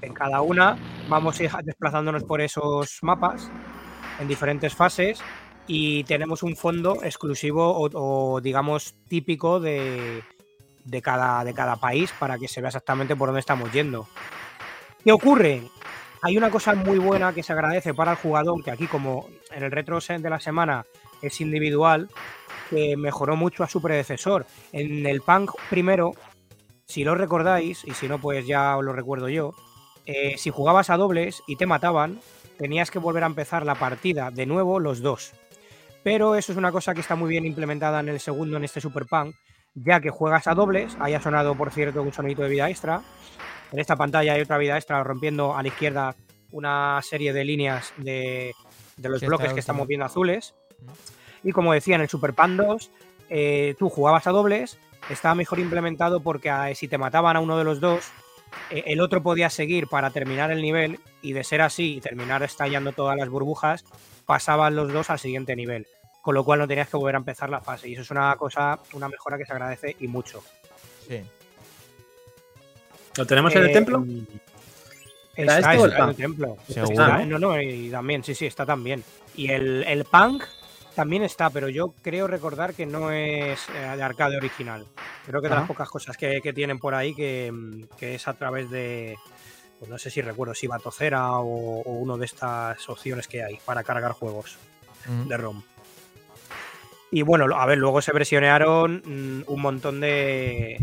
En 0.00 0.14
cada 0.14 0.40
una 0.40 0.76
vamos 1.08 1.38
a 1.38 1.44
ir 1.44 1.50
desplazándonos 1.62 2.24
por 2.24 2.40
esos 2.40 2.98
mapas 3.02 3.50
en 4.18 4.28
diferentes 4.28 4.74
fases 4.74 5.20
y 5.66 6.04
tenemos 6.04 6.42
un 6.42 6.56
fondo 6.56 7.02
exclusivo 7.02 7.70
o, 7.70 7.88
o, 7.92 8.40
digamos 8.40 8.94
típico 9.08 9.60
de, 9.60 10.22
de 10.84 11.02
cada, 11.02 11.44
de 11.44 11.54
cada 11.54 11.76
país 11.76 12.12
para 12.18 12.38
que 12.38 12.48
se 12.48 12.60
vea 12.60 12.68
exactamente 12.68 13.14
por 13.14 13.28
dónde 13.28 13.40
estamos 13.40 13.70
yendo. 13.72 14.08
¿Qué 15.04 15.12
ocurre? 15.12 15.62
Hay 16.22 16.36
una 16.36 16.50
cosa 16.50 16.74
muy 16.74 16.98
buena 16.98 17.32
que 17.32 17.42
se 17.42 17.54
agradece 17.54 17.94
para 17.94 18.12
el 18.12 18.18
jugador, 18.18 18.62
que 18.62 18.70
aquí 18.70 18.86
como 18.86 19.26
en 19.50 19.62
el 19.62 19.70
retro 19.70 20.00
de 20.00 20.30
la 20.30 20.38
semana 20.38 20.84
es 21.22 21.40
individual, 21.40 22.10
que 22.68 22.94
mejoró 22.98 23.36
mucho 23.36 23.64
a 23.64 23.68
su 23.68 23.80
predecesor. 23.80 24.44
En 24.72 25.06
el 25.06 25.22
Punk 25.22 25.52
primero, 25.70 26.12
si 26.84 27.04
lo 27.04 27.14
recordáis, 27.14 27.84
y 27.86 27.92
si 27.92 28.06
no 28.06 28.18
pues 28.18 28.46
ya 28.46 28.76
os 28.76 28.84
lo 28.84 28.92
recuerdo 28.92 29.30
yo, 29.30 29.54
eh, 30.04 30.34
si 30.36 30.50
jugabas 30.50 30.90
a 30.90 30.98
dobles 30.98 31.42
y 31.46 31.56
te 31.56 31.64
mataban, 31.64 32.20
tenías 32.58 32.90
que 32.90 32.98
volver 32.98 33.24
a 33.24 33.28
empezar 33.28 33.64
la 33.64 33.76
partida 33.76 34.30
de 34.30 34.44
nuevo 34.44 34.78
los 34.78 35.00
dos. 35.00 35.32
Pero 36.02 36.34
eso 36.34 36.52
es 36.52 36.58
una 36.58 36.70
cosa 36.72 36.92
que 36.92 37.00
está 37.00 37.16
muy 37.16 37.30
bien 37.30 37.46
implementada 37.46 37.98
en 38.00 38.10
el 38.10 38.20
segundo, 38.20 38.58
en 38.58 38.64
este 38.64 38.82
Super 38.82 39.06
Punk, 39.06 39.34
ya 39.74 40.00
que 40.00 40.10
juegas 40.10 40.46
a 40.48 40.54
dobles, 40.54 40.98
haya 41.00 41.20
sonado 41.22 41.54
por 41.54 41.70
cierto 41.70 42.02
un 42.02 42.12
sonito 42.12 42.42
de 42.42 42.50
vida 42.50 42.68
extra, 42.68 43.02
en 43.72 43.78
esta 43.78 43.96
pantalla 43.96 44.34
hay 44.34 44.40
otra 44.40 44.58
vida 44.58 44.76
extra 44.76 45.02
rompiendo 45.02 45.56
a 45.56 45.62
la 45.62 45.68
izquierda 45.68 46.14
una 46.52 47.00
serie 47.02 47.32
de 47.32 47.44
líneas 47.44 47.92
de, 47.96 48.52
de 48.96 49.08
los 49.08 49.20
bloques 49.20 49.44
está 49.46 49.54
que 49.54 49.60
estamos 49.60 49.86
viendo 49.86 50.06
azules. 50.06 50.54
Y 51.42 51.52
como 51.52 51.72
decía, 51.72 51.94
en 51.94 52.02
el 52.02 52.08
Super 52.08 52.34
Pan 52.34 52.56
2, 52.56 52.90
eh, 53.30 53.74
tú 53.78 53.88
jugabas 53.88 54.26
a 54.26 54.30
dobles, 54.30 54.78
estaba 55.08 55.34
mejor 55.34 55.58
implementado 55.58 56.20
porque 56.20 56.50
ah, 56.50 56.74
si 56.74 56.88
te 56.88 56.98
mataban 56.98 57.36
a 57.36 57.40
uno 57.40 57.56
de 57.56 57.64
los 57.64 57.80
dos, 57.80 58.10
eh, 58.70 58.84
el 58.86 59.00
otro 59.00 59.22
podía 59.22 59.48
seguir 59.48 59.86
para 59.86 60.10
terminar 60.10 60.50
el 60.50 60.60
nivel 60.60 61.00
y 61.22 61.32
de 61.32 61.44
ser 61.44 61.62
así 61.62 61.96
y 61.96 62.00
terminar 62.00 62.42
estallando 62.42 62.92
todas 62.92 63.16
las 63.16 63.28
burbujas, 63.28 63.84
pasaban 64.26 64.76
los 64.76 64.92
dos 64.92 65.10
al 65.10 65.18
siguiente 65.18 65.56
nivel. 65.56 65.86
Con 66.22 66.34
lo 66.34 66.44
cual 66.44 66.58
no 66.58 66.68
tenías 66.68 66.88
que 66.88 66.98
volver 66.98 67.14
a 67.14 67.18
empezar 67.18 67.48
la 67.48 67.62
fase. 67.62 67.88
Y 67.88 67.94
eso 67.94 68.02
es 68.02 68.10
una 68.10 68.36
cosa, 68.36 68.78
una 68.92 69.08
mejora 69.08 69.38
que 69.38 69.46
se 69.46 69.52
agradece 69.52 69.96
y 70.00 70.06
mucho. 70.06 70.42
Sí. 71.08 71.22
¿Lo 73.16 73.26
tenemos 73.26 73.54
en 73.54 73.62
el 73.62 73.70
Eh, 73.70 73.72
templo? 73.72 74.04
Está, 75.36 75.58
¿Está 75.58 75.72
esto 75.72 75.82
o 75.82 75.84
el 75.86 75.90
está 75.92 76.04
el 76.10 76.16
templo. 76.16 76.56
Está, 76.68 77.24
no, 77.24 77.38
no, 77.38 77.60
y 77.60 77.90
también, 77.90 78.22
sí, 78.24 78.34
sí, 78.34 78.46
está 78.46 78.66
también. 78.66 79.02
Y 79.36 79.50
el, 79.50 79.84
el 79.84 80.04
punk 80.04 80.44
también 80.94 81.22
está, 81.22 81.50
pero 81.50 81.68
yo 81.68 81.94
creo 82.02 82.26
recordar 82.26 82.74
que 82.74 82.84
no 82.84 83.10
es 83.10 83.60
eh, 83.70 83.72
de 83.96 84.02
arcade 84.02 84.36
original. 84.36 84.84
Creo 85.26 85.40
que 85.40 85.46
de 85.48 85.54
las 85.54 85.58
Ajá. 85.60 85.68
pocas 85.68 85.88
cosas 85.88 86.16
que, 86.16 86.40
que 86.42 86.52
tienen 86.52 86.78
por 86.78 86.94
ahí 86.94 87.14
que, 87.14 87.52
que 87.96 88.16
es 88.16 88.26
a 88.28 88.34
través 88.34 88.70
de, 88.70 89.16
pues 89.78 89.90
no 89.90 89.98
sé 89.98 90.10
si 90.10 90.20
recuerdo, 90.20 90.54
si 90.54 90.66
Batocera 90.66 91.32
o, 91.38 91.80
o 91.80 91.92
uno 91.92 92.18
de 92.18 92.26
estas 92.26 92.86
opciones 92.88 93.26
que 93.28 93.42
hay 93.42 93.58
para 93.64 93.82
cargar 93.84 94.12
juegos 94.12 94.56
Mm. 95.06 95.28
de 95.28 95.36
ROM. 95.38 95.62
Y 97.10 97.22
bueno, 97.22 97.46
a 97.58 97.64
ver, 97.64 97.78
luego 97.78 98.02
se 98.02 98.12
versionearon 98.12 99.02
mm, 99.02 99.44
un 99.46 99.60
montón 99.62 99.98
de, 99.98 100.78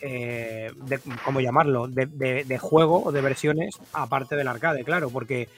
eh, 0.00 0.70
de- 0.74 1.00
¿cómo 1.24 1.40
llamarlo? 1.40 1.88
De, 1.88 2.06
de- 2.06 2.44
de 2.44 2.58
juego 2.58 3.02
o 3.04 3.12
de 3.12 3.20
versiones 3.20 3.76
aparte 3.92 4.36
del 4.36 4.48
arcade, 4.48 4.84
claro, 4.84 5.10
porque 5.10 5.48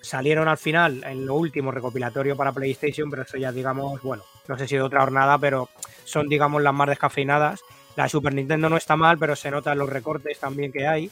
salieron 0.00 0.48
al 0.48 0.58
final 0.58 1.02
en 1.04 1.26
lo 1.26 1.34
último 1.34 1.70
recopilatorio 1.70 2.36
para 2.36 2.52
PlayStation, 2.52 3.10
pero 3.10 3.22
eso 3.22 3.36
ya 3.36 3.52
digamos, 3.52 4.00
bueno, 4.02 4.22
no 4.46 4.56
sé 4.58 4.66
si 4.68 4.76
de 4.76 4.82
otra 4.82 5.00
jornada, 5.00 5.38
pero 5.38 5.68
son 6.04 6.28
digamos 6.28 6.62
las 6.62 6.74
más 6.74 6.88
descafeinadas. 6.88 7.60
La 7.96 8.04
de 8.04 8.10
Super 8.10 8.32
Nintendo 8.32 8.68
no 8.68 8.76
está 8.76 8.96
mal, 8.96 9.18
pero 9.18 9.34
se 9.34 9.50
notan 9.50 9.76
los 9.76 9.88
recortes 9.88 10.38
también 10.38 10.70
que 10.70 10.86
hay. 10.86 11.10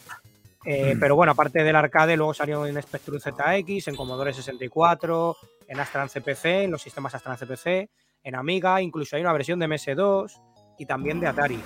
Eh, 0.65 0.97
Pero 0.99 1.15
bueno, 1.15 1.33
aparte 1.33 1.63
del 1.63 1.77
arcade, 1.77 2.17
luego 2.17 2.35
salió 2.35 2.67
en 2.67 2.81
Spectrum 2.83 3.19
ZX, 3.21 3.87
en 3.89 3.95
Commodore 3.97 4.33
64, 4.33 5.37
en 5.69 5.79
Astra 5.81 6.09
CPC, 6.09 6.45
en 6.65 6.71
los 6.73 6.83
sistemas 6.83 7.15
Astra 7.15 7.37
CPC, 7.37 7.89
en 8.25 8.35
Amiga, 8.35 8.81
incluso 8.83 9.15
hay 9.17 9.23
una 9.23 9.33
versión 9.33 9.59
de 9.61 9.69
MS2 9.69 10.33
y 10.79 10.87
también 10.87 11.21
de 11.21 11.29
Atari. 11.29 11.61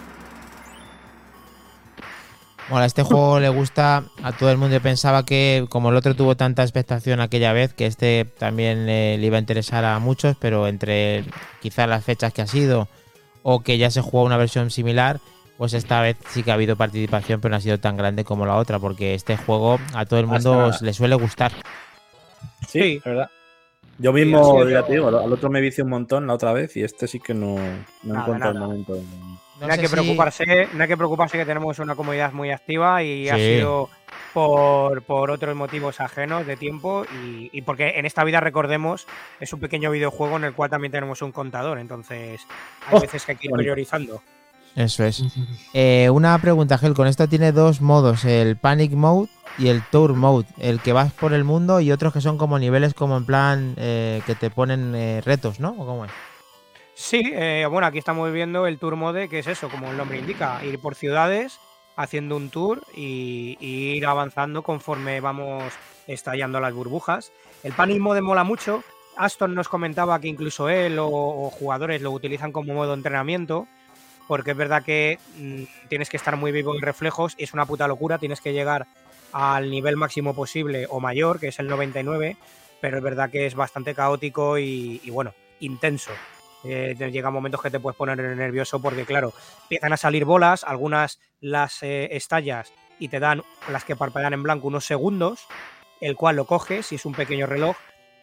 Bueno, 2.70 2.84
a 2.84 2.86
este 2.86 3.02
juego 3.02 3.40
le 3.40 3.48
gusta 3.48 4.04
a 4.22 4.32
todo 4.32 4.50
el 4.50 4.56
mundo. 4.56 4.76
Yo 4.76 4.80
pensaba 4.80 5.24
que, 5.24 5.66
como 5.68 5.90
el 5.90 5.96
otro 5.96 6.14
tuvo 6.14 6.36
tanta 6.36 6.62
expectación 6.62 7.20
aquella 7.20 7.52
vez, 7.52 7.74
que 7.74 7.86
este 7.86 8.24
también 8.38 8.88
eh, 8.88 9.16
le 9.18 9.26
iba 9.26 9.36
a 9.38 9.40
interesar 9.40 9.84
a 9.84 9.98
muchos, 9.98 10.36
pero 10.38 10.68
entre 10.68 11.24
quizás 11.60 11.88
las 11.88 12.04
fechas 12.04 12.32
que 12.32 12.42
ha 12.42 12.46
sido 12.46 12.88
o 13.42 13.60
que 13.64 13.76
ya 13.76 13.90
se 13.90 14.00
jugó 14.02 14.22
una 14.22 14.36
versión 14.36 14.70
similar, 14.70 15.18
pues 15.58 15.74
esta 15.74 16.00
vez 16.00 16.16
sí 16.28 16.44
que 16.44 16.52
ha 16.52 16.54
habido 16.54 16.76
participación, 16.76 17.40
pero 17.40 17.50
no 17.50 17.56
ha 17.56 17.60
sido 17.60 17.80
tan 17.80 17.96
grande 17.96 18.22
como 18.22 18.46
la 18.46 18.54
otra, 18.56 18.78
porque 18.78 19.14
este 19.14 19.36
juego 19.36 19.78
a 19.94 20.06
todo 20.06 20.20
el 20.20 20.26
mundo 20.26 20.66
Hasta- 20.66 20.84
le 20.84 20.92
suele 20.92 21.16
gustar. 21.16 21.50
Sí, 22.68 22.80
Sí. 22.82 22.96
es 22.98 23.04
verdad. 23.04 23.30
Yo 23.98 24.12
mismo, 24.14 24.64
ya 24.66 24.82
te 24.84 24.92
digo, 24.92 25.08
al 25.08 25.30
otro 25.32 25.50
me 25.50 25.60
vicié 25.60 25.82
un 25.84 25.90
montón 25.90 26.26
la 26.26 26.34
otra 26.34 26.52
vez 26.54 26.74
y 26.76 26.82
este 26.84 27.06
sí 27.08 27.18
que 27.20 27.34
no, 27.34 27.56
no 27.56 28.14
Nada, 28.14 28.20
encuentro 28.22 28.48
el 28.48 28.54
nada. 28.54 28.66
momento. 28.66 28.98
No 29.60 29.66
No, 29.66 29.72
hay 29.74 29.78
que 29.78 29.88
si- 29.88 29.92
preocuparse, 29.92 30.68
no 30.74 30.82
hay 30.82 30.88
que 30.88 30.96
preocuparse 30.96 31.36
que 31.38 31.44
tenemos 31.44 31.78
una 31.78 31.94
comunidad 31.94 32.32
muy 32.32 32.50
activa 32.50 33.02
y 33.02 33.28
ha 33.28 33.36
sido 33.36 33.90
por, 34.32 35.02
por 35.02 35.30
otros 35.30 35.54
motivos 35.56 36.00
ajenos 36.00 36.46
de 36.46 36.56
tiempo 36.56 37.04
y, 37.24 37.50
y 37.52 37.62
porque 37.62 37.98
en 37.98 38.06
esta 38.06 38.24
vida, 38.24 38.40
recordemos, 38.40 39.06
es 39.40 39.52
un 39.52 39.60
pequeño 39.60 39.90
videojuego 39.90 40.36
en 40.36 40.44
el 40.44 40.54
cual 40.54 40.70
también 40.70 40.92
tenemos 40.92 41.20
un 41.22 41.32
contador, 41.32 41.78
entonces 41.78 42.40
hay 42.86 42.96
Oh, 42.96 43.00
veces 43.00 43.24
que 43.24 43.32
hay 43.32 43.38
que 43.38 43.46
ir 43.48 43.52
priorizando. 43.52 44.22
Eso 44.76 45.04
es. 45.04 45.22
Eh, 45.74 46.08
una 46.10 46.38
pregunta, 46.38 46.78
Gel. 46.78 46.94
Con 46.94 47.06
esto 47.06 47.28
tiene 47.28 47.52
dos 47.52 47.80
modos, 47.80 48.24
el 48.24 48.56
Panic 48.56 48.92
Mode 48.92 49.28
y 49.58 49.68
el 49.68 49.82
Tour 49.90 50.14
Mode. 50.14 50.46
El 50.58 50.80
que 50.80 50.92
vas 50.92 51.12
por 51.12 51.32
el 51.32 51.44
mundo 51.44 51.80
y 51.80 51.92
otros 51.92 52.12
que 52.12 52.20
son 52.20 52.38
como 52.38 52.58
niveles 52.58 52.94
como 52.94 53.16
en 53.16 53.24
plan 53.26 53.74
eh, 53.76 54.22
que 54.26 54.34
te 54.36 54.50
ponen 54.50 54.94
eh, 54.94 55.20
retos, 55.24 55.60
¿no? 55.60 55.70
¿O 55.78 55.86
cómo 55.86 56.04
es? 56.06 56.10
Sí, 57.00 57.22
eh, 57.32 57.66
bueno, 57.68 57.86
aquí 57.86 57.96
estamos 57.96 58.30
viendo 58.30 58.66
el 58.66 58.78
Tour 58.78 58.94
Mode, 58.94 59.30
que 59.30 59.38
es 59.38 59.46
eso, 59.46 59.70
como 59.70 59.90
el 59.90 59.96
nombre 59.96 60.18
indica, 60.18 60.62
ir 60.62 60.78
por 60.78 60.94
ciudades 60.94 61.58
haciendo 61.96 62.36
un 62.36 62.50
tour 62.50 62.82
y, 62.94 63.56
ir 63.58 64.04
avanzando 64.04 64.62
conforme 64.62 65.18
vamos 65.22 65.72
estallando 66.06 66.60
las 66.60 66.74
burbujas. 66.74 67.32
El 67.62 67.72
Panic 67.72 68.00
Mode 68.00 68.20
mola 68.20 68.44
mucho. 68.44 68.84
Aston 69.16 69.54
nos 69.54 69.66
comentaba 69.66 70.20
que 70.20 70.28
incluso 70.28 70.68
él 70.68 70.98
o, 71.00 71.50
jugadores 71.50 72.02
lo 72.02 72.10
utilizan 72.10 72.52
como 72.52 72.74
modo 72.74 72.88
de 72.88 72.96
entrenamiento, 72.96 73.66
porque 74.28 74.50
es 74.50 74.56
verdad 74.58 74.84
que 74.84 75.18
mm, 75.38 75.62
tienes 75.88 76.10
que 76.10 76.18
estar 76.18 76.36
muy 76.36 76.52
vivo 76.52 76.74
en 76.74 76.82
reflejos 76.82 77.34
y 77.38 77.44
es 77.44 77.54
una 77.54 77.64
puta 77.64 77.88
locura, 77.88 78.18
tienes 78.18 78.42
que 78.42 78.52
llegar 78.52 78.86
al 79.32 79.70
nivel 79.70 79.96
máximo 79.96 80.34
posible 80.34 80.86
o 80.90 81.00
mayor, 81.00 81.40
que 81.40 81.48
es 81.48 81.58
el 81.60 81.66
99, 81.66 82.36
pero 82.82 82.98
es 82.98 83.02
verdad 83.02 83.30
que 83.30 83.46
es 83.46 83.54
bastante 83.54 83.94
caótico 83.94 84.58
y 84.58 85.08
bueno, 85.10 85.32
intenso. 85.60 86.12
Eh, 86.64 86.94
te 86.98 87.10
llega 87.10 87.30
momentos 87.30 87.62
que 87.62 87.70
te 87.70 87.80
puedes 87.80 87.96
poner 87.96 88.18
nervioso 88.18 88.80
porque, 88.80 89.04
claro, 89.06 89.32
empiezan 89.62 89.92
a 89.92 89.96
salir 89.96 90.24
bolas, 90.24 90.64
algunas 90.64 91.18
las 91.40 91.82
eh, 91.82 92.08
estallas 92.16 92.72
y 92.98 93.08
te 93.08 93.18
dan 93.18 93.42
las 93.70 93.84
que 93.84 93.96
parpadean 93.96 94.34
en 94.34 94.42
blanco 94.42 94.68
unos 94.68 94.84
segundos, 94.84 95.46
el 96.00 96.16
cual 96.16 96.36
lo 96.36 96.44
coges 96.46 96.92
y 96.92 96.96
es 96.96 97.04
un 97.06 97.14
pequeño 97.14 97.46
reloj 97.46 97.76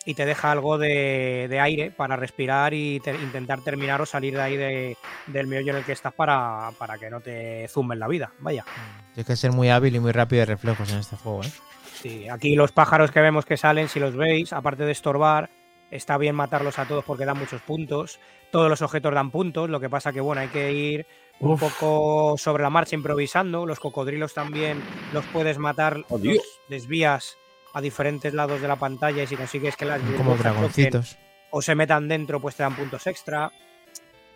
y 0.05 0.13
te 0.13 0.25
deja 0.25 0.51
algo 0.51 0.77
de, 0.77 1.47
de 1.49 1.59
aire 1.59 1.91
para 1.91 2.15
respirar 2.15 2.73
y 2.73 2.99
te- 3.01 3.15
intentar 3.15 3.61
terminar 3.61 4.01
o 4.01 4.05
salir 4.05 4.35
de 4.35 4.41
ahí 4.41 4.55
de- 4.55 4.97
del 5.25 5.47
meollo 5.47 5.71
en 5.71 5.77
el 5.79 5.83
que 5.83 5.91
estás 5.91 6.13
para, 6.13 6.69
para 6.77 6.97
que 6.97 7.09
no 7.09 7.19
te 7.19 7.67
zumben 7.67 7.99
la 7.99 8.07
vida. 8.07 8.31
Vaya. 8.39 8.63
Tienes 9.15 9.25
que 9.27 9.35
ser 9.35 9.51
muy 9.51 9.69
hábil 9.69 9.95
y 9.95 9.99
muy 9.99 10.11
rápido 10.11 10.41
de 10.41 10.45
reflejos 10.45 10.91
en 10.93 10.99
este 10.99 11.15
juego, 11.17 11.43
¿eh? 11.43 11.51
Sí, 12.01 12.29
aquí 12.29 12.55
los 12.55 12.71
pájaros 12.71 13.09
que 13.11 13.19
vemos 13.19 13.45
que 13.45 13.57
salen, 13.57 13.89
si 13.89 13.99
los 13.99 14.15
veis, 14.15 14.53
aparte 14.53 14.85
de 14.85 14.91
estorbar, 14.91 15.49
está 15.91 16.17
bien 16.17 16.35
matarlos 16.35 16.79
a 16.79 16.85
todos 16.85 17.03
porque 17.05 17.25
dan 17.25 17.37
muchos 17.37 17.61
puntos. 17.61 18.19
Todos 18.51 18.69
los 18.69 18.81
objetos 18.81 19.13
dan 19.13 19.31
puntos, 19.31 19.69
lo 19.69 19.79
que 19.79 19.89
pasa 19.89 20.11
que 20.13 20.21
bueno, 20.21 20.41
hay 20.41 20.47
que 20.49 20.71
ir 20.73 21.05
un 21.39 21.51
Uf. 21.51 21.59
poco 21.61 22.35
sobre 22.37 22.63
la 22.63 22.69
marcha 22.69 22.95
improvisando. 22.95 23.65
Los 23.65 23.79
cocodrilos 23.79 24.33
también 24.33 24.81
los 25.13 25.25
puedes 25.27 25.57
matar, 25.57 26.03
Oh, 26.09 26.17
los 26.17 26.37
desvías 26.69 27.37
a 27.73 27.81
diferentes 27.81 28.33
lados 28.33 28.61
de 28.61 28.67
la 28.67 28.75
pantalla 28.77 29.23
y 29.23 29.27
si 29.27 29.35
consigues 29.35 29.75
que 29.75 29.85
las 29.85 29.99
Como 30.01 30.31
toquen 30.31 30.37
dragoncitos. 30.43 31.17
o 31.51 31.61
se 31.61 31.75
metan 31.75 32.07
dentro, 32.07 32.39
pues 32.41 32.55
te 32.55 32.63
dan 32.63 32.75
puntos 32.75 33.05
extra. 33.07 33.51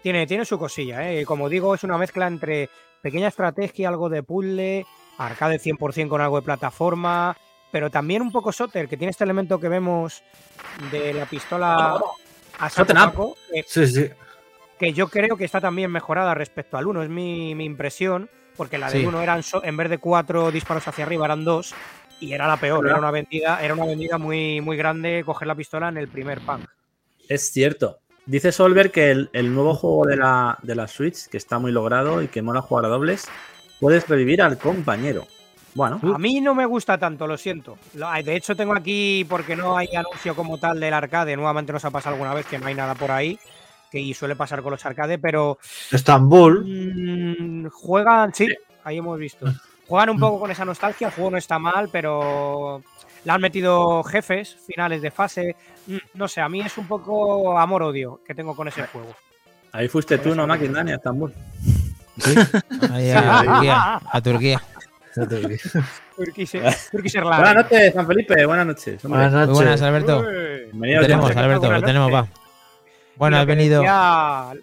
Tiene, 0.04 0.26
tiene 0.28 0.46
su 0.46 0.58
cosilla, 0.60 1.12
¿eh? 1.12 1.26
Como 1.26 1.48
digo, 1.50 1.74
es 1.76 1.84
una 1.84 1.98
mezcla 1.98 2.28
entre 2.28 2.70
pequeña 3.02 3.28
estrategia, 3.28 3.90
algo 3.90 4.10
de 4.10 4.24
puzzle, 4.24 4.86
arcade 5.18 5.60
100% 5.60 6.08
con 6.10 6.22
algo 6.22 6.38
de 6.40 6.46
plataforma, 6.46 7.38
pero 7.72 7.90
también 7.90 8.22
un 8.22 8.32
poco 8.32 8.52
Soter, 8.52 8.88
que 8.88 8.98
tiene 8.98 9.12
este 9.12 9.24
elemento 9.24 9.60
que 9.60 9.70
vemos 9.70 10.22
de 10.92 11.14
la 11.14 11.26
pistola 11.26 12.00
a 12.60 12.68
Shoten 12.70 12.98
up. 12.98 13.04
paco, 13.06 13.38
que, 13.52 13.64
Sí, 13.68 13.88
sí. 13.88 14.10
que 14.78 14.94
yo 14.94 15.08
creo 15.08 15.38
que 15.38 15.46
está 15.46 15.62
también 15.62 15.92
mejorada 15.92 16.34
respecto 16.34 16.78
al 16.78 16.88
1, 16.88 17.04
es 17.04 17.10
mi, 17.10 17.56
mi 17.56 17.66
impresión, 17.66 18.30
porque 18.58 18.78
la 18.78 18.90
del 18.92 19.02
Sí. 19.02 19.08
1 19.08 19.22
eran, 19.22 19.42
en 19.64 19.78
vez 19.78 19.90
de 19.90 19.98
cuatro 19.98 20.52
disparos 20.52 20.88
hacia 20.88 21.06
arriba, 21.06 21.26
eran 21.26 21.44
dos, 21.46 21.74
y 22.20 22.34
era 22.34 22.48
la 22.48 22.58
peor, 22.58 22.86
era 22.86 22.98
una 22.98 23.10
vendida, 23.12 23.60
era 23.64 23.74
una 23.74 23.86
vendida 23.86 24.18
muy, 24.18 24.62
muy 24.62 24.78
grande 24.78 25.24
coger 25.26 25.48
la 25.48 25.56
pistola 25.56 25.88
en 25.90 25.98
el 25.98 26.08
primer 26.08 26.42
punk. 26.42 26.66
Es 27.28 27.52
cierto. 27.52 28.00
Dice 28.28 28.52
Solver 28.52 28.92
que 28.92 29.10
el, 29.10 29.30
el 29.34 29.52
nuevo 29.54 29.74
juego 29.74 30.06
de 30.06 30.18
la, 30.18 30.60
de 30.62 30.76
la 30.76 30.88
Switch, 30.88 31.28
que 31.28 31.38
está 31.38 31.58
muy 31.58 31.72
logrado 31.72 32.22
y 32.22 32.28
que 32.28 32.44
mola 32.44 32.62
jugar 32.62 32.86
a 32.86 32.90
dobles, 32.90 33.28
puedes 33.80 34.08
revivir 34.08 34.44
al 34.44 34.60
compañero. 34.60 35.26
Bueno, 35.74 36.00
A 36.14 36.18
mí 36.18 36.42
no 36.42 36.54
me 36.54 36.66
gusta 36.66 36.98
tanto, 36.98 37.26
lo 37.28 37.38
siento. 37.38 37.78
De 37.94 38.36
hecho, 38.36 38.56
tengo 38.56 38.74
aquí, 38.76 39.26
porque 39.30 39.56
no 39.56 39.78
hay 39.78 39.88
anuncio 39.96 40.36
como 40.36 40.58
tal 40.58 40.80
del 40.80 40.94
arcade, 40.94 41.36
nuevamente 41.38 41.72
nos 41.72 41.86
ha 41.86 41.92
pasado 41.92 42.16
alguna 42.16 42.34
vez 42.34 42.46
que 42.46 42.60
no 42.60 42.68
hay 42.68 42.76
nada 42.76 42.94
por 42.96 43.10
ahí, 43.12 43.40
que 43.90 44.00
y 44.00 44.14
suele 44.14 44.36
pasar 44.36 44.62
con 44.62 44.72
los 44.72 44.86
arcade, 44.86 45.18
pero 45.18 45.58
Estambul. 45.92 46.66
mm, 46.66 47.70
juegan, 47.70 48.34
sí, 48.34 48.48
ahí 48.84 48.98
hemos 48.98 49.18
visto. 49.18 49.46
Juegan 49.88 50.10
un 50.10 50.20
poco 50.20 50.40
con 50.42 50.52
esa 50.52 50.66
nostalgia, 50.66 51.08
el 51.08 51.14
juego 51.14 51.32
no 51.32 51.38
está 51.38 51.58
mal, 51.60 51.88
pero 51.90 52.82
le 53.24 53.32
han 53.32 53.42
metido 53.42 54.04
jefes, 54.04 54.58
finales 54.68 55.02
de 55.02 55.12
fase. 55.12 55.56
mm, 55.88 55.98
No 56.16 56.28
sé, 56.28 56.42
a 56.42 56.50
mí 56.50 56.60
es 56.62 56.78
un 56.78 56.88
poco 56.88 57.58
amor-odio 57.58 58.20
que 58.26 58.36
tengo 58.36 58.56
con 58.56 58.68
ese 58.68 58.84
juego. 58.88 59.14
ahí 59.72 59.88
fuiste 59.88 60.18
tú, 60.18 60.36
¿no, 60.36 60.46
Makin 60.48 60.74
Dani, 60.74 60.92
a 60.92 60.96
Estambul? 60.96 61.34
Ahí 62.92 63.10
a 63.12 63.42
Turquía. 63.44 64.02
A 64.12 64.22
Turquía. 64.22 64.62
Turkish 65.14 66.52
Buenas 66.54 67.56
noches, 67.56 67.94
San 67.94 68.08
Felipe. 68.08 68.46
Buenas 68.46 68.66
noches. 68.68 69.04
hombre. 69.06 69.20
Buenas 69.20 69.32
Muy 69.32 69.40
noches. 69.42 69.54
buenas, 69.56 69.82
Alberto. 69.82 70.22
Bienvenido. 70.72 71.02
Lo 71.02 71.08
tenemos, 71.08 71.36
Alberto, 71.36 71.72
lo 71.72 71.82
tenemos, 71.82 72.14
va. 72.14 72.28
Bueno, 73.18 73.38
has 73.38 73.46
venido. 73.46 73.82
decía- 73.82 74.54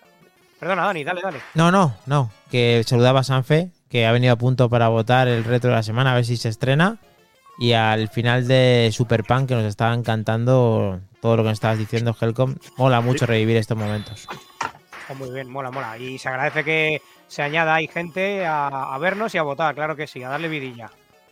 Perdona, 0.58 0.86
Dani, 0.86 1.04
dale, 1.04 1.20
dale. 1.22 1.38
No, 1.54 1.70
no, 1.70 1.94
no. 2.06 2.30
Que 2.50 2.82
saludaba 2.84 3.20
a 3.20 3.24
Sanfe, 3.24 3.70
que 3.88 4.06
ha 4.06 4.12
venido 4.12 4.32
a 4.32 4.36
punto 4.36 4.68
para 4.68 4.88
votar 4.88 5.28
el 5.28 5.44
reto 5.44 5.68
de 5.68 5.74
la 5.74 5.82
semana, 5.84 6.12
a 6.12 6.14
ver 6.16 6.24
si 6.24 6.36
se 6.36 6.48
estrena. 6.48 6.96
Y 7.60 7.72
al 7.72 8.08
final 8.08 8.46
de 8.48 8.90
Super 8.92 9.22
Punk, 9.24 9.48
que 9.48 9.54
nos 9.54 9.64
estaba 9.64 9.94
encantando 9.94 11.00
todo 11.20 11.36
lo 11.36 11.42
que 11.42 11.48
nos 11.50 11.56
estabas 11.58 11.78
diciendo, 11.78 12.16
Helcom. 12.20 12.56
Mola 12.76 13.00
mucho 13.00 13.26
revivir 13.26 13.56
estos 13.56 13.76
momentos. 13.76 14.26
Muy 15.16 15.30
bien, 15.30 15.48
mola, 15.50 15.70
mola. 15.70 15.96
Y 15.98 16.18
se 16.18 16.28
agradece 16.28 16.64
que 16.64 17.02
se 17.26 17.42
añada 17.42 17.74
ahí 17.74 17.88
gente 17.88 18.44
a, 18.46 18.68
a 18.94 18.98
vernos 18.98 19.34
y 19.34 19.38
a 19.38 19.42
votar, 19.42 19.74
claro 19.74 19.96
que 19.96 20.06
sí, 20.06 20.22
a 20.22 20.28
darle 20.28 20.48
vidilla. 20.48 20.90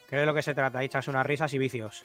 Que 0.09 0.15
es 0.17 0.21
de 0.23 0.27
lo 0.27 0.35
que 0.35 0.43
se 0.43 0.55
trata, 0.55 0.83
echas 0.85 1.09
unas 1.09 1.27
risas 1.27 1.53
y 1.53 1.59
vicios. 1.59 2.05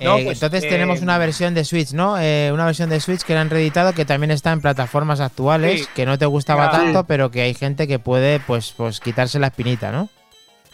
No, 0.00 0.16
Eh, 0.16 0.24
pues, 0.24 0.36
entonces 0.42 0.64
eh, 0.64 0.68
tenemos 0.68 1.02
una 1.02 1.18
versión 1.18 1.52
de 1.54 1.64
Switch, 1.64 1.92
¿no? 1.92 2.18
Eh, 2.18 2.50
una 2.52 2.64
versión 2.64 2.88
de 2.88 3.00
Switch 3.00 3.20
que 3.22 3.34
la 3.34 3.42
han 3.42 3.50
reeditado 3.50 3.92
que 3.92 4.04
también 4.06 4.30
está 4.30 4.50
en 4.52 4.62
plataformas 4.62 5.20
actuales, 5.20 5.82
Sí. 5.82 5.88
que 5.94 6.06
no 6.06 6.16
te 6.18 6.24
gustaba 6.26 6.66
Ya. 6.66 6.70
tanto, 6.72 7.04
pero 7.04 7.30
que 7.30 7.42
hay 7.42 7.52
gente 7.54 7.86
que 7.86 7.98
puede 7.98 8.40
pues, 8.40 8.72
pues 8.76 8.98
quitarse 9.00 9.38
la 9.38 9.48
espinita, 9.48 9.92
¿no? 9.92 10.08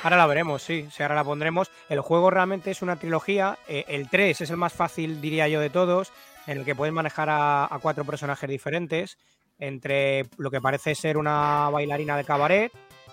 Ahora 0.04 0.16
la 0.16 0.26
veremos, 0.26 0.62
sí, 0.62 0.86
sí, 0.94 1.02
ahora 1.02 1.16
la 1.16 1.24
pondremos. 1.24 1.72
El 1.88 2.00
juego 2.02 2.30
realmente 2.30 2.70
es 2.70 2.82
una 2.82 2.94
trilogía. 2.96 3.58
eh, 3.66 3.84
el 3.88 4.08
3 4.08 4.40
es 4.40 4.50
el 4.50 4.56
más 4.56 4.72
fácil, 4.72 5.20
diría 5.20 5.48
yo, 5.48 5.58
de 5.60 5.70
todos, 5.70 6.12
en 6.46 6.58
el 6.58 6.64
que 6.64 6.76
puedes 6.76 6.94
manejar 6.94 7.28
a, 7.30 7.64
a 7.64 7.78
cuatro 7.80 8.04
personajes 8.04 8.48
diferentes, 8.48 9.18
entre 9.58 10.26
lo 10.36 10.50
que 10.50 10.60
parece 10.60 10.94
ser 10.94 11.16
una 11.16 11.68
bailarina 11.70 12.16
de 12.16 12.24
cabaret, 12.24 12.72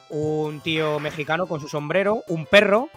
un 0.09 0.59
tío 0.61 0.99
mexicano 0.99 1.47
con 1.47 1.59
su 1.59 1.67
sombrero, 1.67 2.21
un 2.27 2.45
perro, 2.45 2.89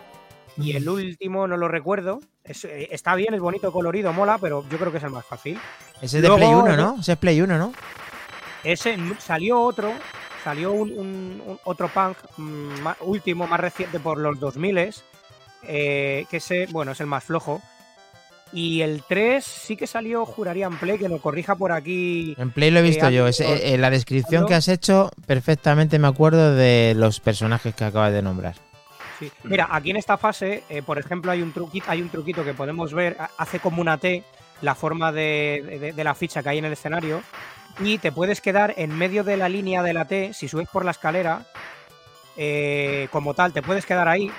y 0.57 0.76
el 0.76 0.88
último 0.88 1.46
no 1.46 1.57
lo 1.57 1.68
recuerdo. 1.68 2.20
Es- 2.44 2.64
eh, 2.64 2.88
está 2.90 3.14
bien, 3.14 3.32
es 3.34 3.40
bonito, 3.40 3.72
colorido, 3.72 4.12
mola, 4.12 4.38
pero 4.38 4.64
yo 4.68 4.78
creo 4.78 4.90
que 4.92 4.99
es 4.99 5.05
el 5.05 5.11
más 5.11 5.24
fácil. 5.24 5.59
Ese 6.03 6.18
es 6.18 6.22
de 6.22 6.30
Play 6.30 6.49
1, 6.55 6.74
eh, 6.74 6.76
¿no? 6.76 6.96
Ese 7.01 7.12
es 7.12 7.18
Play 7.18 7.40
1, 7.40 7.59
¿no? 7.59 7.72
Ese 8.64 8.96
salió 9.18 9.61
otro, 9.61 9.92
salió 10.44 10.72
un, 10.72 10.90
un- 10.92 11.42
un- 11.46 11.59
otro 11.64 11.88
punk 11.88 12.16
mm, 12.36 12.86
último, 13.01 13.46
más 13.46 13.61
reciente 13.61 14.01
por 14.01 14.18
los 14.18 14.38
2000 14.40 15.03
eh, 15.62 16.26
que 16.30 16.36
ese, 16.38 16.66
bueno, 16.70 16.92
es 16.92 17.01
el 17.01 17.07
más 17.07 17.24
flojo. 17.24 17.61
Y 18.53 18.80
el 18.80 19.03
3 19.07 19.44
sí 19.44 19.76
que 19.76 19.86
salió, 19.86 20.24
juraría 20.24 20.66
en 20.66 20.78
Play, 20.78 20.99
que 20.99 21.09
nos 21.09 21.20
corrija 21.20 21.55
por 21.55 21.70
aquí. 21.70 22.34
En 22.38 22.51
Play 22.51 22.70
lo 22.70 22.78
he 22.80 22.82
visto 22.82 23.07
Eh, 23.09 23.12
yo. 23.12 23.24
antes- 23.26 23.40
Ese- 23.40 23.74
eh, 23.74 23.78
la 23.78 23.90
descripción 23.90 24.46
que 24.46 24.55
has 24.55 24.68
hecho, 24.68 25.11
perfectamente 25.26 25.99
me 25.99 26.09
acuerdo 26.09 26.55
de 26.55 26.94
los 26.96 27.20
personajes 27.20 27.74
que 27.74 27.84
acabas 27.84 28.12
de 28.12 28.22
nombrar. 28.22 28.55
Sí. 29.18 29.30
Mira, 29.44 29.68
aquí 29.70 29.90
en 29.90 29.96
esta 29.96 30.16
fase, 30.16 30.62
eh, 30.70 30.80
por 30.80 30.99
ejemplo, 30.99 31.30
hay 31.32 31.42
un, 31.42 31.53
truquito, 31.53 31.86
hay 31.90 32.01
un 32.01 32.09
truquito 32.09 32.44
que 32.44 32.55
podemos 32.55 32.94
ver, 32.94 33.16
ha- 33.18 33.30
hace 33.36 33.59
como 33.61 33.82
una 33.82 33.99
T 33.99 34.22
la 34.62 34.74
forma 34.74 35.12
de, 35.12 35.78
de- 35.80 35.92
de 35.92 36.05
la 36.05 36.14
ficha 36.14 36.42
que 36.42 36.49
hay 36.49 36.59
en 36.59 36.64
el 36.64 36.72
escenario 36.72 37.22
y 37.80 37.99
te 37.99 38.12
puedes 38.12 38.40
quedar 38.40 38.72
en 38.76 38.96
medio 38.96 39.24
de 39.24 39.36
la 39.36 39.49
línea 39.49 39.82
de 39.82 39.92
la 39.92 40.07
T, 40.07 40.32
si 40.34 40.49
subes 40.49 40.68
por 40.68 40.84
la 40.84 40.92
escalera, 40.92 41.44
eh, 42.36 43.09
como 43.11 43.34
tal, 43.34 43.53
te 43.53 43.62
puedes 43.62 43.84
quedar 43.84 44.09
ahí. 44.09 44.30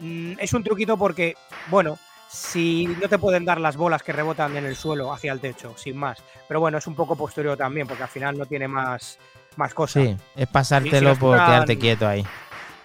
Mm, 0.00 0.34
es 0.38 0.52
un 0.52 0.62
truquito 0.62 0.96
porque, 0.96 1.34
bueno, 1.68 1.98
si 2.32 2.86
no 2.86 3.08
te 3.08 3.18
pueden 3.18 3.44
dar 3.44 3.60
las 3.60 3.76
bolas 3.76 4.02
que 4.02 4.12
rebotan 4.12 4.56
en 4.56 4.64
el 4.64 4.74
suelo 4.74 5.12
hacia 5.12 5.32
el 5.32 5.40
techo, 5.40 5.74
sin 5.76 5.96
más. 5.96 6.22
Pero 6.48 6.60
bueno, 6.60 6.78
es 6.78 6.86
un 6.86 6.94
poco 6.94 7.14
posterior 7.14 7.56
también, 7.56 7.86
porque 7.86 8.02
al 8.02 8.08
final 8.08 8.38
no 8.38 8.46
tiene 8.46 8.68
más, 8.68 9.18
más 9.56 9.74
cosas. 9.74 10.02
Sí, 10.04 10.16
es 10.34 10.46
pasártelo 10.46 11.14
por 11.16 11.36
tocan- 11.36 11.46
quedarte 11.46 11.78
quieto 11.78 12.08
ahí. 12.08 12.24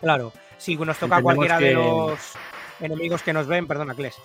Claro, 0.01 0.33
si 0.57 0.75
nos 0.75 0.97
toca 0.97 1.17
Entendemos 1.17 1.21
cualquiera 1.23 1.59
de 1.59 1.73
los 1.73 2.19
enemigos 2.81 3.23
que 3.23 3.33
nos 3.33 3.47
ven, 3.47 3.67
perdona, 3.67 3.95
Kles. 3.95 4.15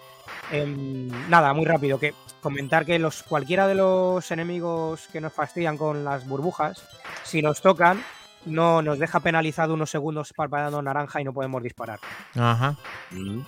Em, 0.51 1.09
nada, 1.31 1.53
muy 1.55 1.65
rápido, 1.65 1.99
que 1.99 2.15
comentar 2.41 2.85
que 2.85 2.99
los 2.99 3.23
cualquiera 3.23 3.67
de 3.69 3.77
los 3.77 4.29
enemigos 4.33 5.09
que 5.13 5.21
nos 5.21 5.33
fastidian 5.33 5.79
con 5.79 6.05
las 6.05 6.27
burbujas, 6.27 6.85
si 7.23 7.41
nos 7.41 7.63
tocan, 7.63 8.03
no 8.45 8.83
nos 8.83 8.99
deja 8.99 9.21
penalizado 9.21 9.75
unos 9.75 9.91
segundos 9.91 10.33
parpadeando 10.35 10.83
naranja 10.83 11.21
y 11.21 11.25
no 11.25 11.33
podemos 11.33 11.63
disparar. 11.63 12.01
Ajá. 12.35 12.75
Mm. 13.13 13.41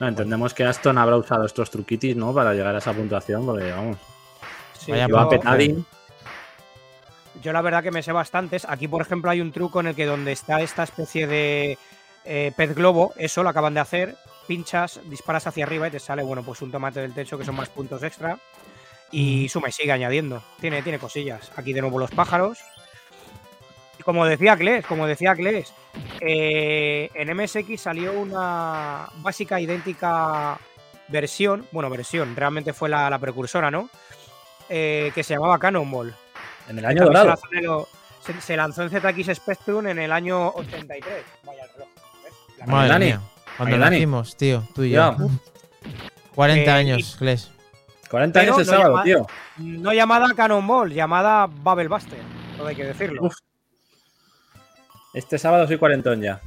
No, 0.00 0.08
entendemos 0.08 0.54
que 0.54 0.64
Aston 0.64 0.96
habrá 0.98 1.16
usado 1.16 1.44
estos 1.44 1.70
truquitis, 1.70 2.16
¿no? 2.16 2.32
Para 2.34 2.54
llegar 2.54 2.74
a 2.74 2.78
esa 2.78 2.92
puntuación, 2.92 3.44
porque 3.44 3.70
vamos, 3.70 3.98
Sí, 4.78 4.90
Vaya 4.92 5.06
yo- 5.08 5.28
petadín. 5.28 5.86
La 7.44 7.60
verdad 7.62 7.82
que 7.82 7.90
me 7.90 8.02
sé 8.02 8.12
bastantes. 8.12 8.66
Aquí, 8.68 8.88
por 8.88 9.02
ejemplo, 9.02 9.30
hay 9.30 9.40
un 9.40 9.52
truco 9.52 9.80
en 9.80 9.88
el 9.88 9.94
que 9.94 10.06
donde 10.06 10.32
está 10.32 10.60
esta 10.62 10.82
especie 10.82 11.26
de 11.26 11.78
eh, 12.24 12.52
pez 12.56 12.74
globo, 12.74 13.12
eso 13.16 13.42
lo 13.42 13.48
acaban 13.50 13.74
de 13.74 13.80
hacer, 13.80 14.16
pinchas, 14.46 15.00
disparas 15.04 15.46
hacia 15.46 15.64
arriba 15.64 15.88
y 15.88 15.90
te 15.90 16.00
sale, 16.00 16.22
bueno, 16.22 16.42
pues 16.42 16.60
un 16.62 16.70
tomate 16.70 17.00
del 17.00 17.14
techo 17.14 17.38
que 17.38 17.44
son 17.44 17.54
más 17.56 17.68
puntos 17.68 18.02
extra. 18.02 18.38
Y 19.12 19.48
suma 19.48 19.68
y 19.68 19.72
sigue 19.72 19.92
añadiendo. 19.92 20.42
Tiene, 20.60 20.82
tiene 20.82 20.98
cosillas. 20.98 21.50
Aquí 21.56 21.72
de 21.72 21.80
nuevo 21.82 21.98
los 21.98 22.10
pájaros. 22.10 22.58
Y 24.00 24.02
como 24.02 24.24
decía 24.24 24.56
Kles, 24.56 24.86
como 24.86 25.06
decía 25.06 25.34
Kles, 25.34 25.74
eh, 26.22 27.10
en 27.12 27.36
MSX 27.36 27.78
salió 27.82 28.18
una 28.18 29.04
básica 29.16 29.60
idéntica 29.60 30.56
versión, 31.08 31.66
bueno, 31.70 31.90
versión, 31.90 32.34
realmente 32.34 32.72
fue 32.72 32.88
la, 32.88 33.10
la 33.10 33.18
precursora, 33.18 33.70
¿no? 33.70 33.90
Eh, 34.70 35.12
que 35.14 35.22
se 35.22 35.34
llamaba 35.34 35.58
Cannonball. 35.58 36.14
En 36.70 36.78
el 36.78 36.86
año 36.86 37.04
dorado. 37.04 37.36
Se 37.36 37.56
lanzó, 37.60 37.88
se- 38.24 38.40
se 38.40 38.56
lanzó 38.56 38.82
en 38.84 38.88
ZX 38.88 39.34
Spectrum 39.36 39.86
en 39.88 39.98
el 39.98 40.12
año 40.12 40.48
83. 40.48 41.14
Vaya 41.44 41.64
el 41.64 41.70
reloj. 41.74 41.88
Madre 42.66 42.88
Dani. 42.88 43.04
mía. 43.04 43.20
Cuando 43.58 43.74
Ahí, 43.76 43.80
Dani. 43.82 43.96
nacimos, 43.96 44.36
tío, 44.38 44.62
tú 44.74 44.82
y 44.84 44.90
yo. 44.92 45.14
40 46.34 46.70
Eh, 46.70 46.74
años, 46.74 47.16
Kles. 47.18 47.50
40 48.08 48.40
Pero 48.40 48.54
años 48.54 48.66
el 48.66 48.66
no 48.66 48.72
sábado, 48.78 48.90
llama- 48.92 49.04
tío. 49.04 49.26
No 49.58 49.92
llamada 49.92 50.26
Cannonball, 50.34 50.90
llamada 50.90 51.44
Bubble 51.44 51.88
Buster. 51.88 52.18
Todo 52.56 52.66
hay 52.68 52.76
que 52.76 52.84
decirlo. 52.84 53.24
Uf. 53.24 53.34
Este 55.14 55.38
sábado 55.38 55.66
soy 55.66 55.78
cuarentón 55.78 56.20
ya. 56.20 56.40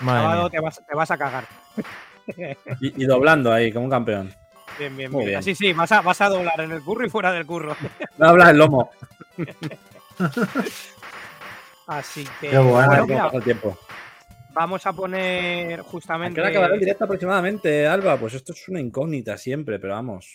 Madre 0.00 0.22
Sábado 0.22 0.50
te 0.50 0.60
vas, 0.60 0.86
te 0.86 0.94
vas 0.94 1.10
a 1.10 1.18
cagar. 1.18 1.44
Y, 2.80 3.04
y 3.04 3.06
doblando 3.06 3.52
ahí, 3.52 3.70
como 3.72 3.84
un 3.84 3.90
campeón. 3.92 4.34
Bien, 4.80 4.96
bien, 4.96 5.12
Muy 5.12 5.26
bien. 5.26 5.38
Así 5.38 5.54
sí, 5.54 5.72
vas 5.72 5.92
a, 5.92 6.00
vas 6.00 6.20
a 6.20 6.28
doblar 6.28 6.60
en 6.60 6.72
el 6.72 6.82
curro 6.82 7.06
y 7.06 7.08
fuera 7.08 7.30
del 7.32 7.46
curro. 7.46 7.76
No 8.18 8.26
habla 8.28 8.50
el 8.50 8.58
lomo. 8.58 8.90
Así 11.86 12.26
que. 12.40 12.50
Qué 12.50 12.58
bueno. 12.58 13.06
bueno, 13.06 13.30
el 13.32 13.42
tiempo. 13.44 13.78
vamos 14.52 14.84
a 14.86 14.92
poner 14.92 15.80
¿A 15.80 15.82
justamente. 15.84 16.40
hora 16.40 16.50
acabará 16.50 16.74
el 16.74 16.80
directo 16.80 17.04
aproximadamente, 17.04 17.86
Alba? 17.86 18.16
Pues 18.16 18.34
esto 18.34 18.52
es 18.52 18.68
una 18.68 18.80
incógnita 18.80 19.38
siempre, 19.38 19.78
pero 19.78 19.94
vamos. 19.94 20.28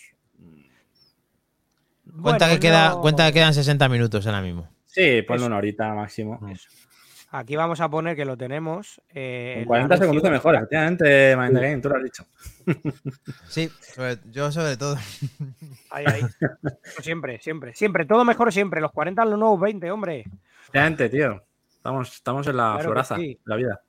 Cuenta, 2.22 2.46
Bueno, 2.46 2.54
que 2.54 2.60
queda, 2.60 2.88
no- 2.90 3.00
cuenta 3.00 3.26
que 3.26 3.34
quedan 3.34 3.54
60 3.54 3.88
minutos 3.88 4.26
ahora 4.26 4.40
mismo. 4.40 4.68
Sí, 4.86 5.22
ponle 5.22 5.40
Eso. 5.42 5.46
una 5.46 5.56
horita 5.58 5.92
máximo. 5.94 6.40
Aquí 7.34 7.56
vamos 7.56 7.80
a 7.80 7.88
poner 7.88 8.14
que 8.14 8.26
lo 8.26 8.36
tenemos. 8.36 9.00
eh, 9.14 9.54
En 9.54 9.60
el 9.60 9.66
40 9.66 9.96
se 9.96 10.06
conduce 10.06 10.28
mejor, 10.30 10.54
efectivamente, 10.54 11.34
Mind 11.34 11.54
the 11.58 11.60
Game, 11.62 11.80
tú 11.80 11.88
lo 11.88 11.96
has 11.96 12.02
dicho. 12.04 12.26
Sí, 13.48 13.70
yo 14.30 14.52
sobre 14.52 14.76
todo. 14.76 14.96
Ahí, 15.90 16.04
ahí. 16.06 16.22
siempre, 17.00 17.40
siempre, 17.40 17.74
siempre. 17.74 18.04
Todo 18.04 18.24
mejor 18.26 18.52
siempre. 18.52 18.80
Los 18.82 18.92
40 18.92 19.24
los 19.24 19.38
nuevos 19.38 19.58
20, 19.60 19.90
hombre. 19.90 20.24
Efectivamente, 20.60 21.08
tío. 21.08 21.42
Estamos, 21.74 22.12
estamos 22.14 22.46
en 22.46 22.56
la 22.56 22.72
Claro 22.74 22.84
floraza 22.84 23.16
sí. 23.16 23.28
de 23.34 23.38
la 23.46 23.56
vida. 23.56 23.80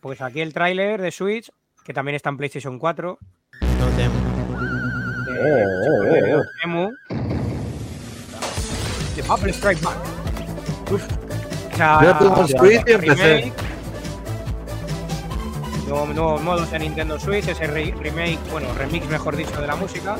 Pues 0.00 0.20
aquí 0.20 0.40
el 0.42 0.52
tráiler 0.52 1.00
de 1.00 1.10
Switch, 1.10 1.50
que 1.84 1.92
también 1.94 2.14
está 2.14 2.28
en 2.30 2.36
PlayStation 2.36 2.78
4. 2.78 3.18
No 3.78 3.86
de- 3.96 4.10
Oh, 5.38 6.38
oh, 6.38 6.38
oh. 6.38 6.44
Emu. 6.64 6.90
The 9.14 9.22
Apple 9.28 9.52
Strike 9.52 9.80
Back. 9.82 9.98
Uf. 10.90 11.25
O 11.76 11.78
sea, 11.78 12.00
Yo 12.02 12.16
tengo 12.16 12.48
Switch 12.48 12.82
y 12.86 12.92
empecé. 12.92 13.36
remake. 13.36 13.52
Nuevo- 15.86 16.06
Nuevos 16.06 16.42
modos 16.42 16.70
de 16.70 16.78
Nintendo 16.78 17.20
Switch, 17.20 17.46
ese 17.48 17.66
re- 17.66 17.94
remake, 18.00 18.38
bueno, 18.50 18.68
remix 18.78 19.06
mejor 19.10 19.36
dicho, 19.36 19.60
de 19.60 19.66
la 19.66 19.76
música, 19.76 20.16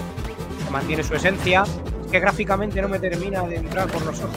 que 0.63 0.71
mantiene 0.71 1.03
su 1.03 1.15
esencia. 1.15 1.65
Es 2.05 2.11
que 2.13 2.21
gráficamente 2.21 2.81
no 2.83 2.89
me 2.89 2.99
termina 2.99 3.43
de 3.45 3.57
entrar 3.57 3.87
por 3.89 4.05
los 4.05 4.19
ojos. 4.21 4.37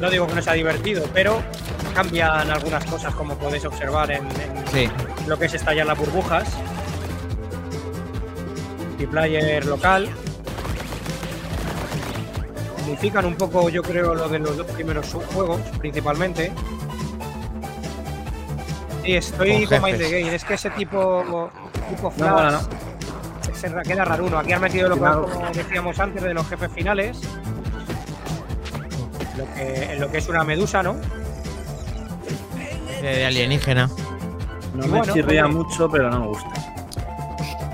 No 0.00 0.08
digo 0.08 0.26
que 0.26 0.34
no 0.36 0.40
sea 0.42 0.54
divertido, 0.54 1.04
pero 1.12 1.42
cambian 1.94 2.50
algunas 2.50 2.82
cosas 2.86 3.14
como 3.14 3.34
podéis 3.34 3.66
observar 3.66 4.10
en, 4.10 4.24
en 4.24 4.64
Sí, 4.72 4.88
lo 5.26 5.38
que 5.38 5.44
es 5.44 5.54
estallar 5.54 5.86
las 5.86 5.98
burbujas. 5.98 6.48
Multiplayer 8.88 9.66
local. 9.66 10.08
Modifican 12.90 13.24
un 13.24 13.36
poco, 13.36 13.68
yo 13.68 13.82
creo, 13.84 14.16
lo 14.16 14.28
de 14.28 14.40
los 14.40 14.56
dos 14.56 14.66
primeros 14.66 15.12
juegos, 15.32 15.60
principalmente. 15.78 16.52
Sí, 19.04 19.14
estoy 19.14 19.64
Con 19.66 19.78
con 19.78 19.90
Mind 19.90 19.98
the. 19.98 20.10
Game. 20.20 20.34
Es 20.34 20.44
que 20.44 20.54
ese 20.54 20.70
tipo, 20.70 21.50
tipo 21.88 22.12
No, 22.16 22.32
bueno, 22.32 22.58
flash 22.60 23.54
se 23.54 23.68
ra- 23.68 23.82
queda 23.82 24.04
raro 24.04 24.26
uno. 24.26 24.38
Aquí 24.38 24.52
han 24.52 24.60
metido 24.60 24.88
lo 24.88 24.96
que 24.96 25.00
como 25.02 25.50
decíamos 25.54 26.00
antes 26.00 26.20
de 26.20 26.34
los 26.34 26.48
jefes 26.48 26.72
finales. 26.72 27.20
Lo 29.38 29.54
que, 29.54 29.92
en 29.92 30.00
lo 30.00 30.10
que 30.10 30.18
es 30.18 30.28
una 30.28 30.42
medusa, 30.42 30.82
¿no? 30.82 30.96
de 33.02 33.24
alienígena. 33.24 33.88
No 34.74 34.84
Y 34.84 34.88
me 34.88 34.98
bueno, 34.98 35.12
chirría 35.14 35.46
mucho, 35.46 35.88
pero 35.88 36.10
no 36.10 36.20
me 36.20 36.26
gusta. 36.26 36.69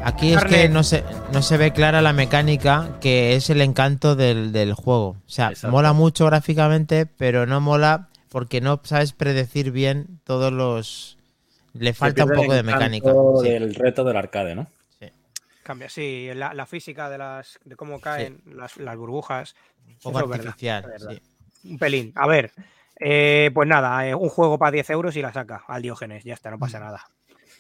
Aquí 0.07 0.35
es 0.35 0.45
que 0.45 0.69
no 0.69 0.85
se, 0.85 1.03
no 1.33 1.43
se 1.43 1.57
ve 1.57 1.73
clara 1.73 2.01
la 2.01 2.13
mecánica, 2.13 2.97
que 3.01 3.35
es 3.35 3.51
el 3.51 3.61
encanto 3.61 4.15
del, 4.15 4.53
del 4.53 4.73
juego. 4.73 5.09
O 5.09 5.23
sea, 5.27 5.49
Exacto. 5.49 5.73
mola 5.73 5.93
mucho 5.93 6.27
gráficamente, 6.27 7.07
pero 7.07 7.45
no 7.45 7.61
mola 7.61 8.09
porque 8.29 8.61
no 8.61 8.81
sabes 8.85 9.13
predecir 9.13 9.73
bien 9.73 10.21
todos 10.23 10.53
los... 10.53 11.19
Le 11.73 11.93
falta 11.93 12.25
un 12.25 12.31
poco 12.31 12.55
de 12.55 12.63
mecánica. 12.63 13.11
encanto 13.11 13.41
sí. 13.43 13.49
del 13.49 13.75
reto 13.75 14.05
del 14.05 14.17
arcade, 14.17 14.55
¿no? 14.55 14.69
Cambia, 15.65 15.89
sí, 15.89 16.31
la, 16.33 16.55
la 16.55 16.67
física 16.67 17.11
de 17.11 17.19
las 17.19 17.59
de 17.65 17.75
cómo 17.75 18.01
caen 18.01 18.41
las, 18.47 18.77
las 18.77 18.97
burbujas. 18.97 19.57
Un 19.89 19.97
poco 19.97 20.19
Eso 20.19 20.25
es 20.25 20.31
verdad, 20.31 20.47
artificial. 20.47 20.85
es 20.85 21.03
verdad. 21.03 21.21
sí. 21.61 21.69
un 21.69 21.79
pelín. 21.79 22.13
A 22.15 22.29
ver, 22.29 22.53
eh, 23.01 23.51
pues 23.53 23.69
nada, 23.69 24.07
eh, 24.07 24.15
un 24.15 24.29
juego 24.29 24.57
para 24.57 24.71
10 24.71 24.89
euros 24.91 25.17
y 25.17 25.23
la 25.23 25.33
saca 25.33 25.65
al 25.67 25.83
Diógenes. 25.83 26.23
Ya 26.23 26.35
está, 26.35 26.53
no 26.53 26.61
pasa 26.61 26.79
nada. 26.79 27.05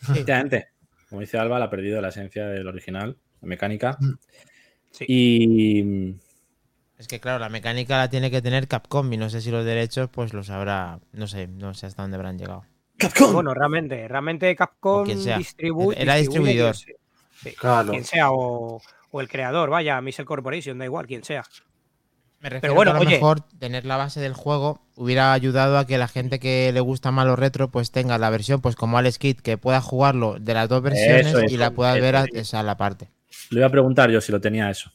Efectivamente. 0.02 0.75
Como 1.08 1.20
dice 1.20 1.38
Alba, 1.38 1.58
la 1.58 1.66
ha 1.66 1.70
perdido 1.70 2.00
la 2.00 2.08
esencia 2.08 2.46
del 2.48 2.66
original, 2.66 3.16
la 3.40 3.48
mecánica. 3.48 3.98
Sí. 4.90 5.04
Y 5.08 6.14
Es 6.98 7.06
que 7.06 7.20
claro, 7.20 7.38
la 7.38 7.48
mecánica 7.48 7.96
la 7.98 8.08
tiene 8.10 8.30
que 8.30 8.42
tener 8.42 8.66
Capcom 8.68 9.12
y 9.12 9.16
no 9.16 9.28
sé 9.30 9.40
si 9.40 9.50
los 9.50 9.64
derechos 9.64 10.08
pues 10.10 10.32
los 10.32 10.50
habrá, 10.50 10.98
no 11.12 11.26
sé, 11.26 11.46
no 11.48 11.74
sé 11.74 11.86
hasta 11.86 12.02
dónde 12.02 12.16
habrán 12.16 12.38
llegado. 12.38 12.64
Bueno, 13.32 13.52
realmente, 13.52 14.08
realmente 14.08 14.56
Capcom 14.56 15.02
O 15.02 15.04
quien 15.04 15.20
sea. 15.20 15.36
distribuye. 15.38 16.00
Era 16.00 16.14
distribuidor. 16.16 16.74
Quien 16.74 16.86
sea, 16.86 16.96
Sí, 17.42 17.50
Claro. 17.54 17.90
quien 17.90 18.04
sea 18.04 18.30
o, 18.32 18.80
o 19.10 19.20
el 19.20 19.28
creador, 19.28 19.68
vaya, 19.68 20.00
Missile 20.00 20.24
Corporation, 20.24 20.78
da 20.78 20.86
igual, 20.86 21.06
quien 21.06 21.22
sea. 21.22 21.44
Me 22.46 22.50
refiero 22.50 22.60
Pero 22.60 22.74
bueno, 22.76 22.92
que 22.92 22.96
a 22.96 23.00
lo 23.00 23.06
oye. 23.08 23.16
mejor 23.16 23.40
tener 23.58 23.84
la 23.86 23.96
base 23.96 24.20
del 24.20 24.32
juego 24.32 24.80
hubiera 24.94 25.32
ayudado 25.32 25.78
a 25.78 25.84
que 25.84 25.98
la 25.98 26.06
gente 26.06 26.38
que 26.38 26.70
le 26.72 26.78
gusta 26.78 27.10
más 27.10 27.26
los 27.26 27.36
retro 27.36 27.72
pues 27.72 27.90
tenga 27.90 28.18
la 28.18 28.30
versión 28.30 28.60
pues 28.60 28.76
como 28.76 28.98
Alex 28.98 29.18
Kidd 29.18 29.40
que 29.40 29.58
pueda 29.58 29.80
jugarlo 29.80 30.36
de 30.38 30.54
las 30.54 30.68
dos 30.68 30.80
versiones 30.80 31.34
es, 31.34 31.50
y 31.52 31.56
la 31.56 31.72
pueda 31.72 31.94
eso 31.96 32.02
ver 32.02 32.14
a, 32.14 32.22
es. 32.22 32.28
esa 32.34 32.62
la 32.62 32.76
parte. 32.76 33.10
le 33.50 33.58
iba 33.58 33.66
a 33.66 33.70
preguntar 33.70 34.12
yo 34.12 34.20
si 34.20 34.30
lo 34.30 34.40
tenía 34.40 34.70
eso. 34.70 34.92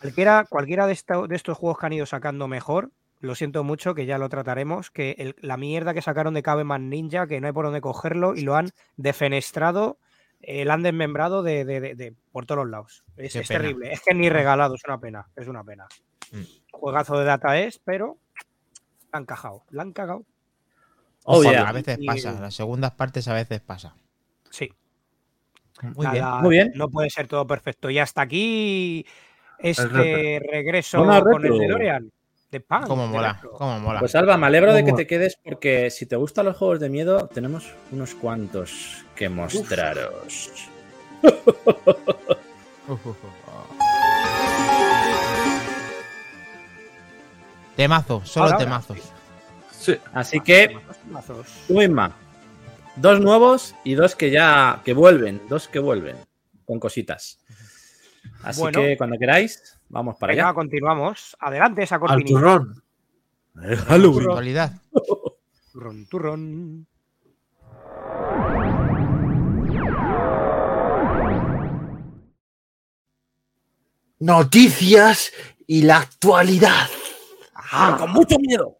Cualquiera, 0.00 0.44
cualquiera 0.48 0.86
de, 0.86 0.92
esta- 0.92 1.26
de 1.26 1.34
estos 1.34 1.58
juegos 1.58 1.78
que 1.78 1.86
han 1.86 1.94
ido 1.94 2.06
sacando 2.06 2.46
mejor, 2.46 2.92
lo 3.18 3.34
siento 3.34 3.64
mucho, 3.64 3.92
que 3.96 4.06
ya 4.06 4.16
lo 4.18 4.28
trataremos, 4.28 4.92
que 4.92 5.16
el- 5.18 5.34
la 5.40 5.56
mierda 5.56 5.94
que 5.94 6.02
sacaron 6.02 6.34
de 6.34 6.44
Caveman 6.44 6.90
Ninja, 6.90 7.26
que 7.26 7.40
no 7.40 7.48
hay 7.48 7.52
por 7.52 7.64
dónde 7.64 7.80
cogerlo, 7.80 8.36
y 8.36 8.42
lo 8.42 8.54
han 8.54 8.70
defenestrado, 8.96 9.98
eh, 10.42 10.64
lo 10.64 10.72
han 10.74 10.84
desmembrado 10.84 11.42
de, 11.42 11.64
de- 11.64 11.80
de- 11.80 11.94
de- 11.96 12.14
por 12.30 12.46
todos 12.46 12.62
los 12.62 12.70
lados. 12.70 13.02
Es, 13.16 13.32
terrible. 13.48 13.92
Es 13.92 14.00
que 14.00 14.14
ni 14.14 14.28
regalado, 14.28 14.76
es 14.76 14.82
una 14.86 15.00
pena. 15.00 15.26
Es 15.34 15.48
una 15.48 15.64
pena. 15.64 15.86
Mm. 16.32 16.42
Juegazo 16.80 17.18
de 17.18 17.24
data 17.24 17.58
es, 17.58 17.78
pero 17.78 18.18
la 19.12 19.18
han 19.18 19.26
cagado. 19.26 19.62
La 19.70 19.82
han 19.82 19.92
cagado. 19.92 20.24
Oh, 21.24 21.38
Ojo, 21.38 21.50
yeah. 21.50 21.68
A 21.68 21.72
veces 21.72 21.98
Y- 22.00 22.06
pasa, 22.06 22.32
las 22.38 22.54
segundas 22.54 22.92
partes 22.92 23.26
a 23.28 23.34
veces 23.34 23.60
pasa. 23.60 23.94
Sí. 24.50 24.72
Muy 25.82 26.06
bien. 26.06 26.22
Nada, 26.22 26.40
muy 26.40 26.50
bien. 26.50 26.72
No 26.74 26.88
puede 26.88 27.10
ser 27.10 27.26
todo 27.26 27.46
perfecto. 27.46 27.90
Y 27.90 27.98
hasta 27.98 28.22
aquí 28.22 29.04
este 29.58 30.40
regreso 30.50 31.04
con 31.04 31.44
el. 31.44 31.58
DeLorean. 31.58 32.10
De 32.50 32.60
pan. 32.60 32.84
Cómo 32.86 33.08
mola, 33.08 33.40
cómo 33.58 33.80
mola. 33.80 33.98
Pues 33.98 34.14
Alba, 34.14 34.36
me 34.36 34.46
alegro 34.46 34.72
de 34.72 34.84
que 34.84 34.92
te 34.92 35.08
quedes 35.08 35.36
porque 35.42 35.90
si 35.90 36.06
te 36.06 36.14
gustan 36.14 36.44
los 36.44 36.56
juegos 36.56 36.78
de 36.78 36.88
miedo, 36.88 37.26
tenemos 37.26 37.74
unos 37.90 38.14
cuantos 38.14 39.04
que 39.16 39.28
mostraros. 39.28 40.52
Temazo, 47.76 48.24
solo 48.24 48.44
Ahora, 48.46 48.56
ahora. 48.56 48.64
temazos. 48.64 48.98
Sí. 49.70 49.96
Así 50.12 50.40
que 50.40 50.76
tú 51.66 51.74
misma. 51.74 52.14
Dos 52.96 53.20
nuevos 53.20 53.74
y 53.84 53.94
dos 53.94 54.14
que 54.14 54.30
ya 54.30 54.80
que 54.84 54.94
vuelven, 54.94 55.42
dos 55.48 55.66
que 55.68 55.78
vuelven 55.80 56.16
con 56.64 56.78
cositas. 56.78 57.40
Así 58.42 58.60
Bueno. 58.60 58.80
que 58.80 58.96
cuando 58.96 59.18
queráis, 59.18 59.78
vamos 59.88 60.16
para 60.16 60.32
allá. 60.32 60.54
continuamos. 60.54 61.36
Adelante 61.40 61.82
esa 61.82 61.96
Al 61.96 62.00
cortinita. 62.02 62.38
turrón. 62.38 62.82
Halloween. 63.88 64.28
Actualidad. 64.28 64.72
Turrón, 65.72 66.06
turrón. 66.06 66.86
Noticias 74.20 75.32
y 75.66 75.82
la 75.82 75.98
actualidad. 75.98 76.88
Ah, 77.76 77.96
con 77.98 78.10
mucho 78.12 78.36
miedo. 78.38 78.78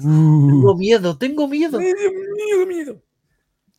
Tengo 0.00 0.76
miedo, 0.76 1.16
tengo 1.18 1.48
miedo. 1.48 1.78
Miedo, 1.78 2.66
miedo. 2.66 2.96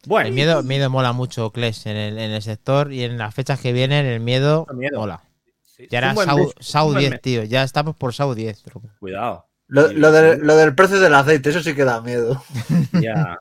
Bueno, 0.06 0.28
El 0.28 0.34
miedo, 0.34 0.64
miedo 0.64 0.90
mola 0.90 1.14
mucho, 1.14 1.52
Kles, 1.52 1.86
en 1.86 1.96
el, 1.96 2.18
en 2.20 2.32
el 2.32 2.42
sector 2.42 2.92
y 2.92 3.04
en 3.04 3.18
las 3.18 3.34
fechas 3.34 3.60
que 3.60 3.72
vienen, 3.72 4.06
el 4.06 4.20
miedo, 4.20 4.68
miedo. 4.74 5.00
mola. 5.00 5.24
Sí. 5.64 5.88
Ya 5.90 6.00
era 6.00 6.14
Sau, 6.14 6.38
mes, 6.38 6.54
Sau 6.60 6.88
un 6.88 6.94
buen 6.94 7.00
10, 7.02 7.12
mes. 7.12 7.22
tío. 7.22 7.44
Ya 7.44 7.64
estamos 7.64 7.96
por 7.96 8.14
Sau 8.14 8.34
10. 8.36 8.64
tronco. 8.64 8.90
cuidado. 9.00 9.46
Lo, 9.68 9.92
lo 9.94 10.12
del- 10.12 10.40
lo 10.42 10.56
del 10.58 10.76
precio 10.76 11.00
del 11.00 11.14
aceite, 11.14 11.50
eso 11.50 11.62
sí 11.64 11.74
que 11.74 11.84
da 11.86 12.02
miedo. 12.02 12.44
Ya. 13.02 13.38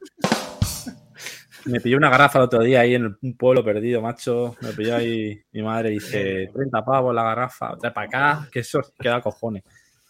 Me 1.64 1.80
pilló 1.80 1.96
una 1.96 2.10
garrafa 2.10 2.38
el 2.40 2.44
otro 2.46 2.60
día 2.62 2.80
ahí 2.80 2.94
en 2.96 3.16
un 3.22 3.36
pueblo 3.36 3.64
perdido, 3.64 4.00
macho. 4.02 4.56
Me 4.60 4.72
pilló 4.72 4.96
ahí 4.96 5.40
mi 5.52 5.62
madre 5.62 5.90
y 5.90 5.94
dice 5.94 6.50
30 6.52 6.84
pavos 6.84 7.14
la 7.14 7.22
garrafa, 7.22 7.76
trae 7.76 7.92
para 7.92 8.06
acá, 8.06 8.48
que 8.50 8.60
eso 8.60 8.80
queda 8.98 9.20
cojones. 9.20 9.62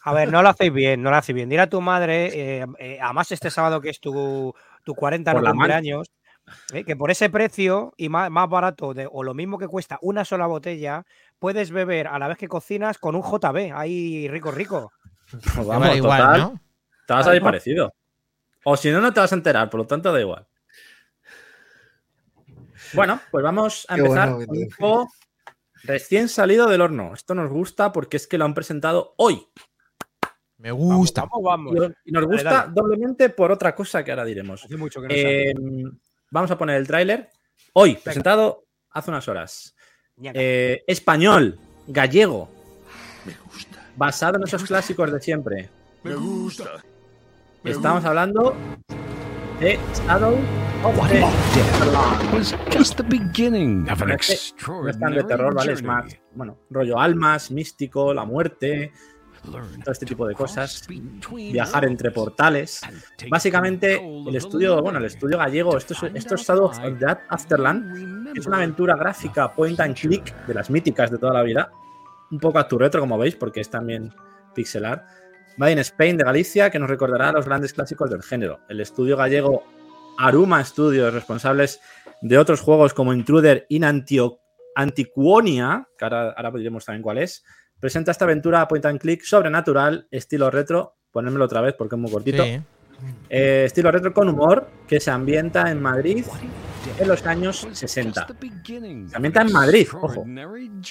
A 0.05 0.13
ver, 0.13 0.31
no 0.33 0.43
lo 0.43 0.49
hacéis 0.49 0.73
bien, 0.73 1.03
no 1.03 1.11
lo 1.11 1.17
hacéis 1.17 1.37
bien. 1.37 1.49
Dile 1.49 1.63
a 1.63 1.69
tu 1.71 1.81
madre, 1.81 2.61
eh, 2.61 2.67
eh, 2.79 2.99
además 3.01 3.31
este 3.31 3.51
sábado 3.51 3.81
que 3.81 3.91
es 3.91 4.01
tu, 4.01 4.53
tu 4.85 4.95
40 4.95 5.33
Por 5.33 5.43
no 5.43 5.51
cumpleaños, 5.51 6.11
eh, 6.73 6.85
que 6.85 6.97
por 6.97 7.11
ese 7.11 7.31
precio 7.31 7.93
y 7.97 8.09
más, 8.09 8.31
más 8.31 8.49
barato 8.49 8.95
de- 8.95 9.09
o 9.11 9.23
lo 9.23 9.33
mismo 9.35 9.59
que 9.59 9.69
cuesta 9.69 9.99
una 10.03 10.25
sola 10.25 10.47
botella, 10.47 11.05
puedes 11.39 11.71
beber 11.71 12.09
a 12.09 12.19
la 12.19 12.29
vez 12.29 12.37
que 12.37 12.49
cocinas 12.49 12.99
con 12.99 13.15
un 13.15 13.23
JB, 13.23 13.73
ahí 13.75 14.27
rico, 14.29 14.51
rico. 14.51 14.93
Pues 15.55 15.67
vamos, 15.67 15.97
igual, 15.97 16.21
total, 16.21 16.41
¿no? 16.41 16.61
te 17.07 17.13
vas 17.13 17.27
a 17.27 17.31
Claro. 17.31 17.45
parecido. 17.45 17.95
O 18.65 18.77
si 18.77 18.91
no, 18.91 19.01
no 19.01 19.13
te 19.13 19.21
vas 19.21 19.33
a 19.33 19.37
enterar, 19.37 19.71
por 19.71 19.79
lo 19.81 19.87
tanto 19.87 20.13
da 20.13 20.21
igual. 20.21 20.47
Bueno, 22.93 23.21
pues 23.31 23.43
vamos 23.43 23.87
a 23.89 23.95
Qué 23.95 24.01
empezar 24.01 24.29
bueno, 24.31 24.47
con 24.47 24.57
un 24.57 24.63
Vito. 24.65 24.77
juego 24.79 25.09
recién 25.85 26.29
salido 26.29 26.69
del 26.69 26.81
horno. 26.81 27.15
Esto 27.15 27.35
nos 27.35 27.51
gusta 27.51 27.93
porque 27.93 28.17
es 28.17 28.27
que 28.27 28.39
lo 28.39 28.45
han 28.45 28.55
presentado 28.55 29.15
hoy. 29.17 29.47
Me 30.63 30.71
gusta. 30.71 31.23
Vamos, 31.23 31.43
vamos. 31.43 31.75
Y, 31.75 31.79
vamos. 31.81 31.97
y 32.05 32.13
nos 32.13 32.25
gusta 32.25 32.51
dale. 32.51 32.73
doblemente 32.73 33.29
por 33.31 33.51
otra 33.51 33.75
cosa 33.75 34.05
que 34.05 34.13
ahora 34.13 34.25
diremos. 34.25 34.65
Hace 34.65 34.77
mucho 34.77 35.03
que 35.03 35.09
no 35.09 35.15
sale. 35.15 35.51
Eh, 35.51 35.55
vamos 36.31 36.51
a 36.53 36.57
poner 36.57 36.77
el 36.77 36.87
tráiler. 36.87 37.29
Hoy, 37.73 37.97
presentado 37.97 38.65
hace 38.91 39.11
unas 39.11 39.27
horas. 39.27 39.75
Eh, 40.23 40.85
español, 40.87 41.59
gallego. 41.89 42.49
Basado 43.97 44.37
en 44.37 44.45
esos 44.45 44.63
clásicos 44.63 45.13
de 45.13 45.21
siempre. 45.21 45.69
Me 46.05 46.15
gusta. 46.15 46.81
Estamos 47.65 48.05
hablando 48.05 48.55
de 49.59 49.81
Shadow 50.07 50.39
of 50.85 51.09
the 51.11 51.19
Everlong. 51.19 52.35
was 52.35 52.55
just 52.73 52.97
the 52.97 53.03
beginning 53.03 53.89
of 53.91 54.01
an 54.01 54.09
No 54.09 54.15
es 54.15 54.55
que- 54.57 54.65
No 54.73 54.89
es 54.89 54.99
tan 54.99 55.15
de 55.15 55.25
terror, 55.25 55.55
¿vale? 55.55 55.73
Es 55.73 55.83
más, 55.83 56.05
bueno, 56.35 56.59
rollo 56.71 57.01
almas, 57.01 57.51
místico, 57.51 58.15
la 58.15 58.25
muerte, 58.25 58.93
todo 59.43 59.93
este 59.93 60.07
tipo 60.07 60.27
de 60.27 60.35
cosas. 60.35 60.87
Viajar 61.53 61.85
entre 61.85 62.11
portales. 62.11 62.81
Básicamente, 63.29 63.95
el 63.95 64.37
estudio, 64.37 64.81
bueno, 64.83 64.99
el 64.99 65.05
estudio 65.07 65.39
gallego, 65.39 65.77
esto 65.77 65.95
es, 65.95 66.03
esto 66.15 66.35
es 66.37 66.43
Shadow 66.43 66.67
of 66.67 66.79
the 66.79 67.07
Afterland, 67.29 68.37
es 68.37 68.47
una 68.47 68.57
aventura 68.59 68.97
gráfica 68.97 69.53
point 69.53 69.79
and 69.81 69.97
click 69.99 70.35
de 70.47 70.55
las 70.55 70.71
míticas 70.71 71.11
de 71.11 71.19
toda 71.19 71.35
la 71.35 71.43
vida. 71.43 71.71
Un 72.31 72.39
poco 72.39 72.59
a 72.59 72.67
tu 72.67 72.79
retro, 72.79 73.01
como 73.01 73.19
veis, 73.19 73.35
porque 73.37 73.61
es 73.61 73.69
también 73.69 74.11
pixelar. 74.55 75.05
Made 75.59 75.73
in 75.73 75.79
Spain 75.81 76.17
de 76.17 76.25
Galicia, 76.25 76.71
que 76.71 76.79
nos 76.79 76.89
recordará 76.89 77.29
a 77.29 77.33
los 77.33 77.45
grandes 77.45 77.75
clásicos 77.75 78.09
del 78.09 78.23
género. 78.23 78.61
El 78.71 78.81
estudio 78.81 79.19
gallego 79.19 79.65
Aruma 80.19 80.65
Studios, 80.65 81.13
responsables 81.13 81.81
de 82.23 82.39
otros 82.39 82.61
juegos 82.63 82.95
como 82.95 83.13
Intruder 83.13 83.67
in 83.69 83.83
Antio- 83.83 84.39
Antiquonia, 84.75 85.87
que 85.99 86.05
ahora, 86.05 86.31
ahora 86.31 86.51
diremos 86.53 86.87
también 86.87 87.03
cuál 87.03 87.19
es, 87.19 87.45
presenta 87.83 88.13
esta 88.13 88.27
aventura 88.27 88.69
point 88.69 88.87
and 88.87 89.01
click 89.01 89.25
sobrenatural, 89.25 90.07
estilo 90.13 90.53
retro. 90.53 90.95
Ponérmelo 91.11 91.47
otra 91.47 91.61
vez 91.61 91.75
porque 91.77 91.97
es 91.97 92.01
muy 92.01 92.13
cortito. 92.13 92.45
Sí. 92.45 92.61
Eh, 93.29 93.65
estilo 93.67 93.91
retro 93.91 94.15
con 94.15 94.29
humor, 94.29 94.69
que 94.87 95.01
se 95.01 95.11
ambienta 95.11 95.69
en 95.69 95.83
Madrid 95.83 96.25
en 96.97 97.09
los 97.09 97.27
años 97.27 97.67
60. 97.73 98.29
Se 99.09 99.17
ambienta 99.17 99.43
en 99.43 99.53
Madrid, 99.53 99.89
ojo. 100.01 100.25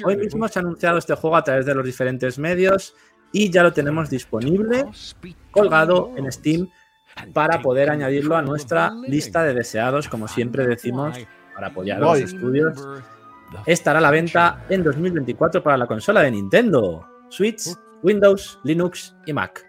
Hoy 0.04 0.18
mismo 0.18 0.50
se 0.50 0.60
ha 0.60 0.62
anunciado 0.62 0.98
este 0.98 1.16
juego 1.16 1.38
a 1.38 1.44
través 1.46 1.66
de 1.66 1.74
los 1.74 1.86
diferentes 1.86 2.38
medios 2.38 2.94
y 3.32 3.50
ya 3.50 3.64
lo 3.64 3.72
tenemos 3.72 4.10
disponible, 4.10 4.84
colgado 5.50 6.12
en 6.18 6.30
Steam, 6.30 6.68
para 7.34 7.62
poder 7.62 7.90
añadirlo 7.90 8.36
a 8.36 8.42
nuestra 8.42 8.92
lista 9.08 9.44
de 9.44 9.54
deseados, 9.54 10.10
como 10.10 10.28
siempre 10.28 10.68
decimos, 10.68 11.18
para 11.56 11.68
apoyar 11.68 12.00
a 12.00 12.02
los 12.02 12.20
estudios. 12.20 12.86
Estará 13.66 14.00
a 14.00 14.02
la 14.02 14.12
venta 14.12 14.66
en 14.70 14.84
2024 14.84 15.62
para 15.62 15.78
la 15.78 15.88
consola 15.88 16.22
de 16.22 16.32
Nintendo, 16.32 17.08
Switch, 17.30 17.70
Windows, 18.04 18.60
Linux 18.64 19.16
y 19.26 19.34
Mac. 19.34 19.66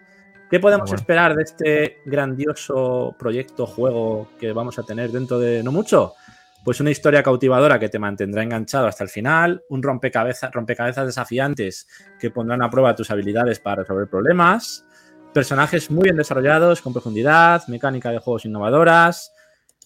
¿Qué 0.50 0.60
podemos 0.60 0.90
Bueno. 0.90 1.00
esperar 1.00 1.34
de 1.34 1.42
este 1.42 1.98
grandioso 2.04 3.14
proyecto, 3.18 3.66
juego 3.66 4.28
que 4.38 4.52
vamos 4.52 4.78
a 4.78 4.82
tener 4.82 5.10
dentro 5.10 5.38
de 5.38 5.62
no 5.62 5.72
mucho? 5.72 6.12
Pues 6.64 6.78
una 6.78 6.90
historia 6.90 7.22
cautivadora 7.22 7.78
que 7.78 7.88
te 7.88 7.98
mantendrá 7.98 8.42
enganchado 8.42 8.86
hasta 8.86 9.02
el 9.02 9.10
final, 9.10 9.62
un 9.70 9.82
rompecabezas, 9.82 10.52
rompecabezas 10.52 11.06
desafiantes 11.06 11.88
que 12.20 12.30
pondrán 12.30 12.62
a 12.62 12.70
prueba 12.70 12.94
tus 12.94 13.10
habilidades 13.10 13.60
para 13.60 13.82
resolver 13.82 14.08
problemas, 14.08 14.84
personajes 15.32 15.90
muy 15.90 16.04
bien 16.04 16.16
desarrollados, 16.16 16.82
con 16.82 16.92
profundidad, 16.92 17.66
mecánica 17.68 18.10
de 18.10 18.18
juegos 18.18 18.44
innovadoras, 18.44 19.32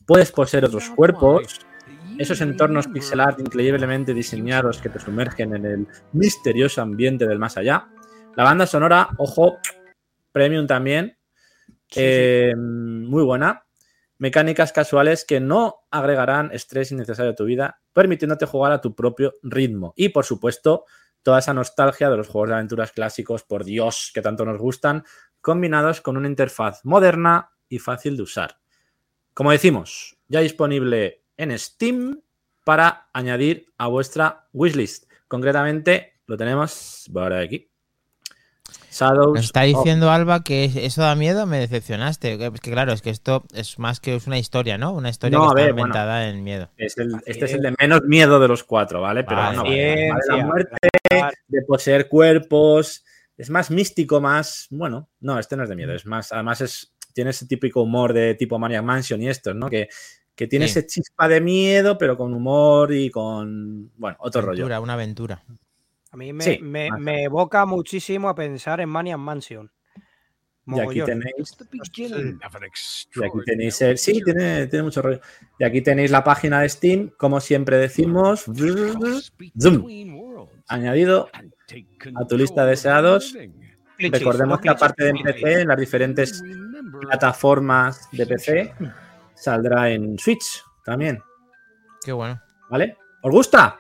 puedes 0.05 0.33
poseer 0.33 0.65
otros 0.65 0.91
cuerpos, 0.91 1.61
esos 2.19 2.41
entornos 2.41 2.89
pixel 2.89 3.21
art 3.21 3.41
increíblemente 3.41 4.15
diseñados 4.15 4.81
que 4.81 4.89
te 4.89 4.99
sumergen 4.99 5.55
en 5.55 5.65
el 5.65 5.87
misterioso 6.13 6.83
ambiente 6.83 7.27
del 7.27 7.39
más 7.39 7.57
allá. 7.57 7.89
La 8.35 8.45
banda 8.45 8.67
sonora, 8.67 9.09
ojo, 9.19 9.59
premium 10.33 10.67
también. 10.67 11.17
Eh, 11.95 12.55
Muy 12.57 13.23
buena. 13.23 13.65
Mecánicas 14.19 14.73
casuales 14.73 15.25
que 15.27 15.41
no 15.41 15.87
agregarán 15.91 16.51
estrés 16.53 16.91
innecesario 16.91 17.33
a 17.33 17.35
tu 17.35 17.45
vida, 17.45 17.81
permitiéndote 17.93 18.47
jugar 18.47 18.73
a 18.73 18.81
tu 18.81 18.95
propio 18.95 19.35
ritmo. 19.43 19.93
Y 19.95 20.09
por 20.09 20.25
supuesto, 20.25 20.87
toda 21.23 21.41
esa 21.41 21.53
nostalgia 21.53 22.09
de 22.09 22.17
los 22.17 22.29
juegos 22.29 22.49
de 22.49 22.55
aventuras 22.55 22.93
clásicos, 22.93 23.43
por 23.43 23.65
Dios, 23.65 24.11
que 24.15 24.23
tanto 24.23 24.47
nos 24.47 24.59
gustan, 24.59 25.05
combinados 25.43 26.01
con 26.01 26.17
una 26.17 26.29
interfaz 26.29 26.85
moderna 26.85 27.51
y 27.69 27.79
fácil 27.79 28.17
de 28.17 28.23
usar. 28.23 28.59
Como 29.35 29.51
decimos, 29.51 30.17
ya 30.29 30.41
disponible 30.41 31.26
en 31.37 31.57
Steam 31.59 32.21
para 32.65 33.09
añadir 33.13 33.67
a 33.79 33.87
vuestra 33.89 34.49
wishlist. 34.53 35.11
Concretamente, 35.29 36.15
lo 36.27 36.37
tenemos 36.37 37.09
por 37.13 37.33
aquí. 37.33 37.71
Shadows. 38.91 39.35
Nos 39.35 39.45
está 39.45 39.61
of- 39.61 39.67
diciendo 39.67 40.11
Alba 40.11 40.43
que 40.43 40.65
eso 40.87 41.03
da 41.03 41.15
miedo, 41.15 41.47
me 41.47 41.59
decepcionaste. 41.59 42.39
Que, 42.39 42.51
que 42.53 42.71
claro, 42.71 42.93
es 42.93 43.03
que 43.03 43.11
esto 43.11 43.45
es 43.55 43.79
más 43.79 44.01
que 44.01 44.15
es 44.17 44.27
una 44.27 44.39
historia, 44.39 44.79
¿no? 44.79 44.93
Una 44.93 45.11
historia 45.11 45.39
No, 45.39 45.45
que 45.53 45.61
está 45.61 45.73
bueno. 45.73 45.79
inventada 45.87 46.29
en 46.29 46.43
miedo. 46.43 46.71
Es 46.77 46.97
el- 46.99 47.15
este 47.27 47.45
es 47.45 47.53
el 47.53 47.61
de 47.63 47.75
menos 47.79 48.03
miedo 48.05 48.41
de 48.41 48.49
los 48.49 48.65
cuatro, 48.65 49.03
¿vale? 49.03 49.25
Pero 49.25 49.37
Vale, 49.37 49.59
Ciencia, 49.69 50.37
la 50.37 50.45
muerte, 50.47 50.77
claro. 51.11 51.37
de 51.47 51.63
poseer 51.63 52.09
cuerpos. 52.09 53.05
Es 53.37 53.51
más 53.51 53.71
místico, 53.71 54.21
más. 54.21 54.67
Bueno, 54.71 55.11
no, 55.21 55.39
este 55.39 55.57
no 55.57 55.65
es 55.65 55.69
de 55.69 55.77
miedo. 55.77 55.93
Es 55.93 56.07
más. 56.07 56.33
Además, 56.33 56.63
es, 56.63 56.95
tiene 57.13 57.31
ese 57.31 57.47
típico 57.47 57.83
humor 57.83 58.15
de 58.15 58.35
tipo 58.35 58.59
Maniac 58.59 58.83
Mansion 58.83 59.23
y 59.23 59.29
estos, 59.29 59.55
¿no? 59.55 59.69
Que, 59.69 59.89
que 60.37 60.47
tiene 60.47 60.67
Sí. 60.69 60.79
ese 60.79 60.87
chispa 60.87 61.27
de 61.29 61.41
miedo, 61.41 61.99
pero 61.99 62.17
con 62.17 62.33
humor 62.35 62.93
y 62.93 63.11
con. 63.11 63.91
Bueno, 63.97 64.17
otro 64.21 64.43
rollo. 64.43 64.65
Aventura, 64.67 64.81
una 64.81 64.93
aventura. 64.93 65.43
A 66.13 66.17
mí 66.17 66.33
me, 66.33 66.45
Sí, 66.45 66.59
me- 66.63 67.25
evoca 67.25 67.67
muchísimo 67.67 68.29
a 68.29 68.35
pensar 68.35 68.81
en 68.81 68.89
Maniac 68.89 69.19
Mansion. 69.19 69.71
Y 70.69 70.81
aquí 70.81 71.01
tenéis. 71.03 71.57
Y 71.73 73.25
aquí 73.25 73.39
tenéis 73.45 73.81
el. 73.83 73.99
Sí, 73.99 74.21
tiene, 74.25 74.67
tiene 74.67 74.83
mucho 74.83 75.01
rollo. 75.01 75.21
Y 75.59 75.65
aquí 75.65 75.81
tenéis 75.81 76.11
la 76.11 76.25
página 76.25 76.61
de 76.61 76.69
Steam, 76.69 77.11
como 77.17 77.41
siempre 77.41 77.79
decimos. 77.79 78.45
Zoom. 79.61 79.87
Añadido 80.69 81.29
a 82.15 82.25
tu 82.27 82.37
lista 82.37 82.65
de 82.65 82.71
deseados. 82.71 83.37
Recordemos 83.99 84.61
que 84.61 84.69
aparte 84.69 85.05
de 85.05 85.11
en 85.11 85.23
PC, 85.23 85.61
en 85.63 85.69
las 85.69 85.79
diferentes 85.79 86.43
plataformas 87.01 88.09
de 88.13 88.27
PC, 88.27 88.75
saldrá 89.37 89.91
en 89.91 90.19
Switch 90.19 90.63
también, 90.85 91.23
Qué 92.05 92.13
bueno. 92.13 92.41
¿vale? 92.71 92.97
¿Os 93.23 93.31
gusta? 93.33 93.79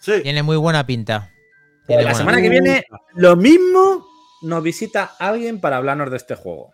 Sí. 0.00 0.22
Tiene 0.22 0.42
muy 0.42 0.56
buena 0.56 0.86
pinta. 0.86 1.30
Tiene 1.86 2.02
la 2.02 2.08
buena 2.10 2.18
semana 2.18 2.40
que 2.42 2.48
viene, 2.48 2.84
lo 3.14 3.36
mismo 3.36 4.06
nos 4.42 4.62
visita 4.62 5.14
alguien 5.18 5.60
para 5.60 5.76
hablarnos 5.78 6.10
de 6.10 6.16
este 6.16 6.34
juego. 6.34 6.72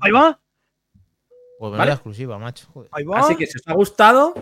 Ahí 0.00 0.10
va, 0.10 0.38
Pues 1.58 1.72
Vale. 1.72 1.92
exclusiva, 1.92 2.38
macho. 2.38 2.66
Joder. 2.72 2.90
ahí 2.92 3.04
va. 3.04 3.20
Así 3.20 3.36
que 3.36 3.46
si 3.46 3.58
os 3.58 3.66
ha 3.68 3.72
gustado, 3.74 4.34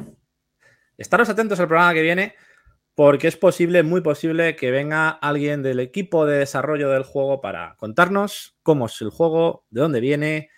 estaros 0.98 1.28
atentos 1.28 1.60
al 1.60 1.68
programa 1.68 1.94
que 1.94 2.02
viene, 2.02 2.34
porque 2.96 3.28
es 3.28 3.36
posible, 3.36 3.82
muy 3.84 4.00
posible, 4.00 4.56
que 4.56 4.70
venga 4.72 5.10
alguien 5.10 5.62
del 5.62 5.78
equipo 5.80 6.26
de 6.26 6.38
desarrollo 6.38 6.90
del 6.90 7.04
juego 7.04 7.40
para 7.40 7.76
contarnos 7.76 8.56
cómo 8.62 8.86
es 8.86 9.00
el 9.00 9.10
juego, 9.10 9.64
de 9.70 9.80
dónde 9.80 10.00
viene 10.00 10.50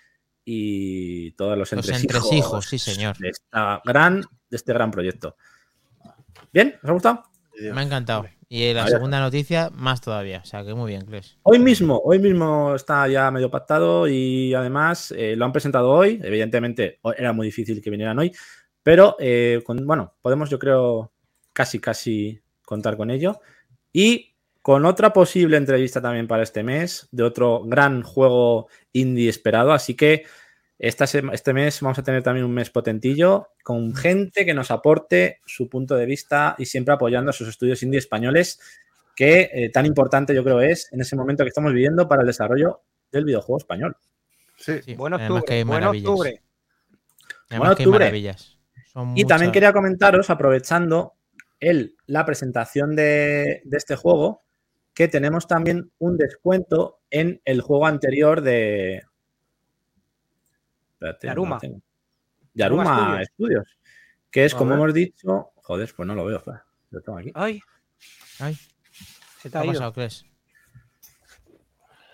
y 0.49 1.33
todos 1.33 1.59
los 1.59 1.71
Los 1.73 1.73
entresijos, 1.73 2.03
entresijos, 2.25 2.65
sí, 2.67 2.79
señor. 2.79 3.19
de, 3.19 3.29
esta 3.31 3.83
gran, 3.85 4.21
de 4.49 4.57
este 4.57 4.73
gran 4.73 4.91
proyecto. 4.93 5.37
¿Bien? 6.53 6.77
¿Os 6.83 6.89
ha 6.89 6.93
gustado? 6.93 7.23
Me 7.61 7.81
ha 7.81 7.83
encantado. 7.83 8.27
Y 8.49 8.73
la 8.73 8.87
segunda 8.87 9.19
noticia, 9.19 9.71
más 9.75 10.01
todavía. 10.01 10.41
O 10.45 10.47
sea, 10.47 10.65
que 10.65 10.73
muy 10.73 10.89
bien, 10.93 11.05
Cles. 11.05 11.37
Hoy 11.43 11.59
mismo, 11.59 12.01
hoy 12.05 12.21
mismo 12.21 12.77
está 12.77 13.09
ya 13.09 13.29
medio 13.33 13.51
pactado 13.51 14.07
y 14.07 14.55
además 14.55 15.13
eh, 15.17 15.35
lo 15.35 15.45
han 15.47 15.53
presentado 15.53 15.91
hoy. 15.91 16.21
Evidentemente 16.23 17.01
era 17.19 17.33
muy 17.33 17.47
difícil 17.49 17.83
que 17.83 17.91
vinieran 17.91 18.17
hoy, 18.21 18.33
pero 18.85 19.17
eh, 19.19 19.63
con- 19.67 19.85
bueno, 19.85 20.15
podemos 20.23 20.49
yo 20.49 20.61
creo 20.61 21.13
casi 21.53 21.81
casi 21.81 22.41
contar 22.65 22.97
con 22.97 23.11
ello. 23.11 23.41
Y 23.93 24.36
con 24.67 24.85
otra 24.85 25.13
posible 25.13 25.59
entrevista 25.59 26.03
también 26.03 26.27
para 26.27 26.43
este 26.43 26.65
mes 26.65 27.07
de 27.13 27.23
otro 27.23 27.63
gran 27.67 28.03
juego 28.03 28.67
indie 28.93 29.29
esperado. 29.29 29.71
Así 29.71 29.95
que 29.95 30.25
esta 30.77 31.05
este 31.05 31.55
mes 31.55 31.81
vamos 31.81 32.01
a 32.01 32.03
tener 32.03 32.25
también 32.25 32.45
un 32.45 32.53
mes 32.53 32.71
potentillo 32.71 33.51
con 33.63 33.95
gente 33.95 34.45
que 34.45 34.55
nos 34.55 34.73
aporte 34.73 35.39
su 35.47 35.69
punto 35.69 35.95
de 35.95 36.07
vista 36.07 36.57
y 36.59 36.67
siempre 36.67 36.93
apoyando 36.93 37.31
a 37.31 37.33
sus 37.33 37.47
estudios 37.47 37.81
indie 37.85 38.01
españoles 38.01 38.59
que 39.15 39.51
eh, 39.53 39.71
tan 39.71 39.87
importante 39.87 40.35
yo 40.35 40.43
creo 40.43 40.61
es 40.61 40.93
en 40.93 41.01
ese 41.01 41.15
momento 41.15 41.45
que 41.45 41.51
estamos 41.51 41.73
viviendo 41.73 42.09
para 42.09 42.23
el 42.23 42.27
desarrollo 42.27 42.81
del 43.13 43.25
videojuego 43.25 43.59
español. 43.59 43.97
Sí. 44.57 44.81
Sí, 44.83 44.97
Buen 44.97 45.13
octubre, 45.13 45.45
que 45.47 45.55
hay 45.55 45.63
buen 45.63 45.79
maravillas. 45.79 46.09
octubre. 46.09 46.43
Buen 47.51 47.71
octubre. 47.71 47.99
maravillas. 48.01 48.59
Son 48.93 49.17
Y 49.17 49.27
también 49.27 49.53
quería 49.53 49.73
comentaros, 49.73 50.29
aprovechando 50.29 51.15
el, 51.61 51.95
la 52.07 52.27
presentación 52.27 52.97
de, 52.97 53.63
de 53.65 53.77
este 53.77 53.95
juego, 53.95 54.43
que 54.97 55.09
tenemos 55.09 55.47
también 55.47 55.93
un 55.99 56.17
descuento 56.17 57.01
en 57.11 57.43
el 57.45 57.61
juego 57.61 57.87
anterior 57.87 58.41
de... 58.41 59.03
Espérate, 60.95 61.27
De 61.27 62.65
Aruma. 62.65 63.19
no 63.19 63.25
Studios. 63.25 63.79
Que 64.31 64.47
es, 64.47 64.55
A 64.55 64.57
como 64.57 64.73
hemos 64.73 64.95
dicho... 64.95 65.51
Joder, 65.57 65.93
pues 65.95 66.07
no 66.07 66.15
lo 66.15 66.25
veo. 66.25 66.39
espera, 66.39 66.65
Lo 66.91 67.03
tengo 67.03 67.19
aquí. 67.19 67.31
Ay, 67.35 67.61
Ay, 68.39 68.55
se 68.55 69.51
te 69.51 69.51
¿qué 69.51 69.59
ha 69.59 69.65
pasado, 69.65 69.93
Cles? 69.93 70.25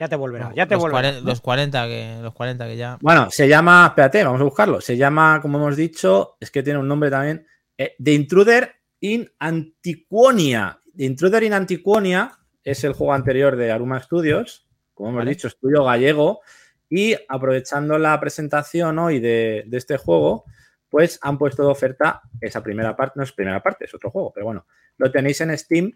Ya 0.00 0.08
te 0.08 0.16
volverá, 0.16 0.52
ya 0.56 0.66
te 0.66 0.74
los, 0.74 0.82
volverá. 0.82 1.12
cuare- 1.12 1.20
los 1.20 1.40
40 1.40 1.86
que, 1.86 2.18
los 2.20 2.34
40 2.34 2.66
que 2.66 2.76
ya. 2.76 2.98
Bueno, 3.00 3.30
se 3.30 3.46
llama, 3.46 3.86
espérate, 3.86 4.24
vamos 4.24 4.40
a 4.40 4.44
buscarlo. 4.44 4.80
Se 4.80 4.96
llama, 4.96 5.38
como 5.40 5.58
hemos 5.58 5.76
dicho, 5.76 6.36
es 6.40 6.50
que 6.50 6.64
tiene 6.64 6.80
un 6.80 6.88
nombre 6.88 7.08
también, 7.10 7.46
eh, 7.78 7.94
The 8.02 8.12
Intruder 8.12 8.74
in 8.98 9.30
Antiquonia. 9.38 10.80
The 10.96 11.04
Intruder 11.04 11.44
in 11.44 11.52
Antiquonia 11.52 12.36
es 12.64 12.84
el 12.84 12.92
juego 12.92 13.12
anterior 13.12 13.56
de 13.56 13.72
Aruma 13.72 14.00
Studios, 14.02 14.66
como 14.94 15.10
hemos 15.10 15.20
Vale. 15.20 15.30
dicho, 15.30 15.48
estudio 15.48 15.84
gallego. 15.84 16.40
Y 16.88 17.16
aprovechando 17.28 17.98
la 17.98 18.18
presentación 18.20 18.98
hoy 18.98 19.18
de, 19.18 19.64
de 19.66 19.78
este 19.78 19.96
juego, 19.96 20.44
pues 20.92 21.18
han 21.22 21.38
puesto 21.38 21.62
de 21.62 21.70
oferta 21.70 22.20
esa 22.38 22.62
primera 22.62 22.94
parte, 22.94 23.14
no 23.16 23.22
es 23.22 23.32
primera 23.32 23.62
parte, 23.62 23.86
es 23.86 23.94
otro 23.94 24.10
juego, 24.10 24.30
pero 24.30 24.44
bueno, 24.44 24.66
lo 24.98 25.10
tenéis 25.10 25.40
en 25.40 25.56
Steam 25.56 25.90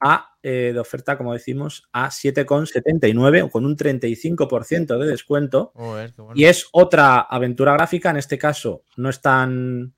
a, 0.00 0.36
eh, 0.42 0.70
de 0.72 0.78
oferta, 0.78 1.18
como 1.18 1.34
decimos, 1.34 1.88
a 1.92 2.08
7,79 2.08 3.42
o 3.42 3.50
con 3.50 3.66
un 3.66 3.76
35% 3.76 4.98
de 4.98 5.06
descuento. 5.06 5.72
Joder, 5.74 6.14
qué 6.14 6.22
bueno. 6.22 6.40
Y 6.40 6.44
es 6.46 6.66
otra 6.72 7.20
aventura 7.20 7.74
gráfica, 7.74 8.08
en 8.08 8.16
este 8.16 8.38
caso 8.38 8.84
no 8.96 9.10
es 9.10 9.20
tan 9.20 9.92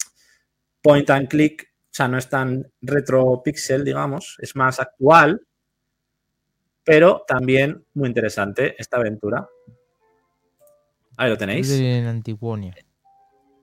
point 0.82 1.08
and 1.10 1.28
click, 1.28 1.68
o 1.84 1.92
sea, 1.92 2.08
no 2.08 2.18
es 2.18 2.28
tan 2.28 2.72
retro 2.80 3.42
pixel, 3.44 3.84
digamos, 3.84 4.36
es 4.40 4.56
más 4.56 4.80
actual, 4.80 5.42
pero 6.90 7.24
también 7.24 7.84
muy 7.94 8.08
interesante 8.08 8.74
esta 8.76 8.96
aventura. 8.96 9.48
Ahí 11.16 11.30
lo 11.30 11.38
tenéis. 11.38 11.70
En 11.70 12.04
Antiquonia. 12.06 12.74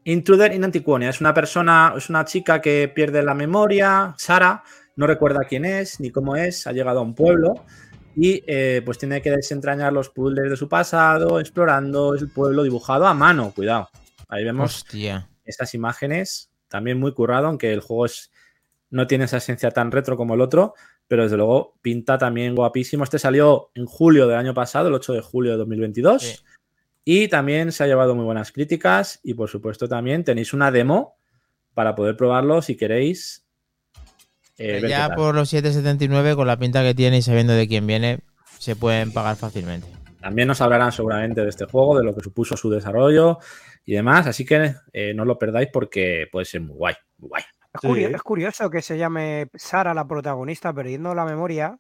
Intruder 0.06 0.54
in 0.54 0.64
Antiquonia. 0.64 1.10
Es 1.10 1.20
una 1.20 1.34
persona, 1.34 1.94
es 1.98 2.10
una 2.10 2.24
chica 2.24 2.62
que 2.62 2.88
pierde 2.88 3.22
la 3.22 3.34
memoria, 3.34 4.16
Sara, 4.18 4.64
no 4.96 5.08
recuerda 5.08 5.42
quién 5.44 5.66
es 5.66 6.00
ni 6.00 6.10
cómo 6.10 6.38
es, 6.38 6.68
ha 6.68 6.72
llegado 6.72 7.00
a 7.00 7.02
un 7.02 7.16
pueblo 7.16 7.66
y 8.16 8.46
eh, 8.48 8.82
pues 8.86 8.98
tiene 8.98 9.22
que 9.22 9.32
desentrañar 9.32 9.92
los 9.92 10.08
puzzles 10.08 10.50
de 10.50 10.56
su 10.56 10.70
pasado, 10.70 11.42
explorando 11.42 12.14
el 12.14 12.30
pueblo 12.30 12.64
dibujado 12.64 13.08
a 13.08 13.14
mano, 13.14 13.52
cuidado. 13.54 13.90
Ahí 14.30 14.46
vemos 14.46 14.74
Hostia. 14.74 15.28
esas 15.44 15.74
imágenes, 15.74 16.50
también 16.70 16.98
muy 16.98 17.14
currado, 17.14 17.48
aunque 17.48 17.74
el 17.74 17.82
juego 17.82 18.06
es, 18.06 18.32
no 18.90 19.06
tiene 19.06 19.26
esa 19.26 19.36
esencia 19.36 19.72
tan 19.72 19.92
retro 19.92 20.16
como 20.16 20.36
el 20.36 20.40
otro, 20.40 20.76
pero 21.08 21.24
desde 21.24 21.38
luego 21.38 21.78
pinta 21.82 22.18
también 22.18 22.56
guapísimo. 22.56 23.04
Este 23.04 23.20
salió 23.20 23.72
en 23.76 23.86
julio 23.86 24.28
del 24.28 24.38
año 24.38 24.54
pasado, 24.54 24.90
el 24.90 24.94
8 24.94 25.14
de 25.14 25.22
julio 25.22 25.52
de 25.52 25.58
2022. 25.58 26.22
Sí. 26.22 26.36
Y 27.06 27.28
también 27.30 27.72
se 27.72 27.84
ha 27.84 27.88
llevado 27.88 28.16
muy 28.16 28.26
buenas 28.26 28.52
críticas 28.52 29.22
y 29.24 29.34
por 29.34 29.50
supuesto 29.50 29.88
también 29.88 30.26
tenéis 30.26 30.54
una 30.54 30.72
demo 30.72 31.16
para 31.74 31.96
poder 31.96 32.18
probarlo 32.18 32.62
si 32.62 32.76
queréis. 32.76 33.46
eh, 34.58 34.84
ya 34.88 35.16
por 35.16 35.34
los 35.34 35.54
7.79, 35.54 36.36
con 36.36 36.48
la 36.48 36.58
pinta 36.58 36.84
que 36.84 36.94
tiene 36.94 37.20
y 37.20 37.22
sabiendo 37.22 37.54
de 37.54 37.68
quién 37.68 37.88
viene, 37.88 38.20
se 38.58 38.76
pueden 38.76 39.14
pagar 39.14 39.38
fácilmente. 39.38 39.88
También 40.20 40.48
nos 40.48 40.60
hablarán 40.60 40.92
seguramente 40.92 41.42
de 41.42 41.50
este 41.50 41.66
juego, 41.66 41.98
de 41.98 42.04
lo 42.04 42.14
que 42.14 42.22
supuso 42.22 42.58
su 42.58 42.70
desarrollo 42.70 43.38
y 43.86 43.94
demás, 43.94 44.28
así 44.28 44.44
que 44.44 44.76
eh, 44.92 45.14
no 45.14 45.24
lo 45.24 45.40
perdáis 45.40 45.70
porque 45.72 46.28
puede 46.30 46.46
ser 46.46 46.62
muy 46.62 46.76
guay, 46.76 46.96
muy 47.20 47.30
guay. 47.30 47.44
Es, 47.78 47.82
Sí. 47.82 47.88
curio- 47.88 48.16
es 48.16 48.22
curioso 48.22 48.70
que 48.70 48.82
se 48.82 48.98
llame 48.98 49.50
Sara 49.56 49.94
la 49.94 50.08
protagonista 50.08 50.74
perdiendo 50.74 51.16
la 51.16 51.26
memoria, 51.26 51.80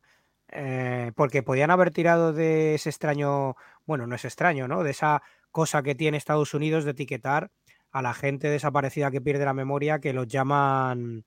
eh, 0.49 1.11
porque 1.15 1.43
podían 1.43 1.71
haber 1.71 1.91
tirado 1.91 2.31
de 2.33 2.75
ese 2.75 2.89
extraño, 2.89 3.55
bueno, 3.85 4.07
no 4.07 4.15
es 4.15 4.23
extraño, 4.25 4.67
¿no? 4.67 4.83
De 4.83 4.91
esa 4.91 5.21
cosa 5.51 5.83
que 5.83 5.95
tiene 5.95 6.17
Estados 6.17 6.53
Unidos 6.53 6.85
de 6.85 6.91
etiquetar 6.91 7.49
a 7.91 8.01
la 8.01 8.13
gente 8.13 8.49
desaparecida 8.49 9.11
que 9.11 9.21
pierde 9.21 9.45
la 9.45 9.53
memoria, 9.53 9.99
que 9.99 10.13
los 10.13 10.27
llaman 10.27 11.25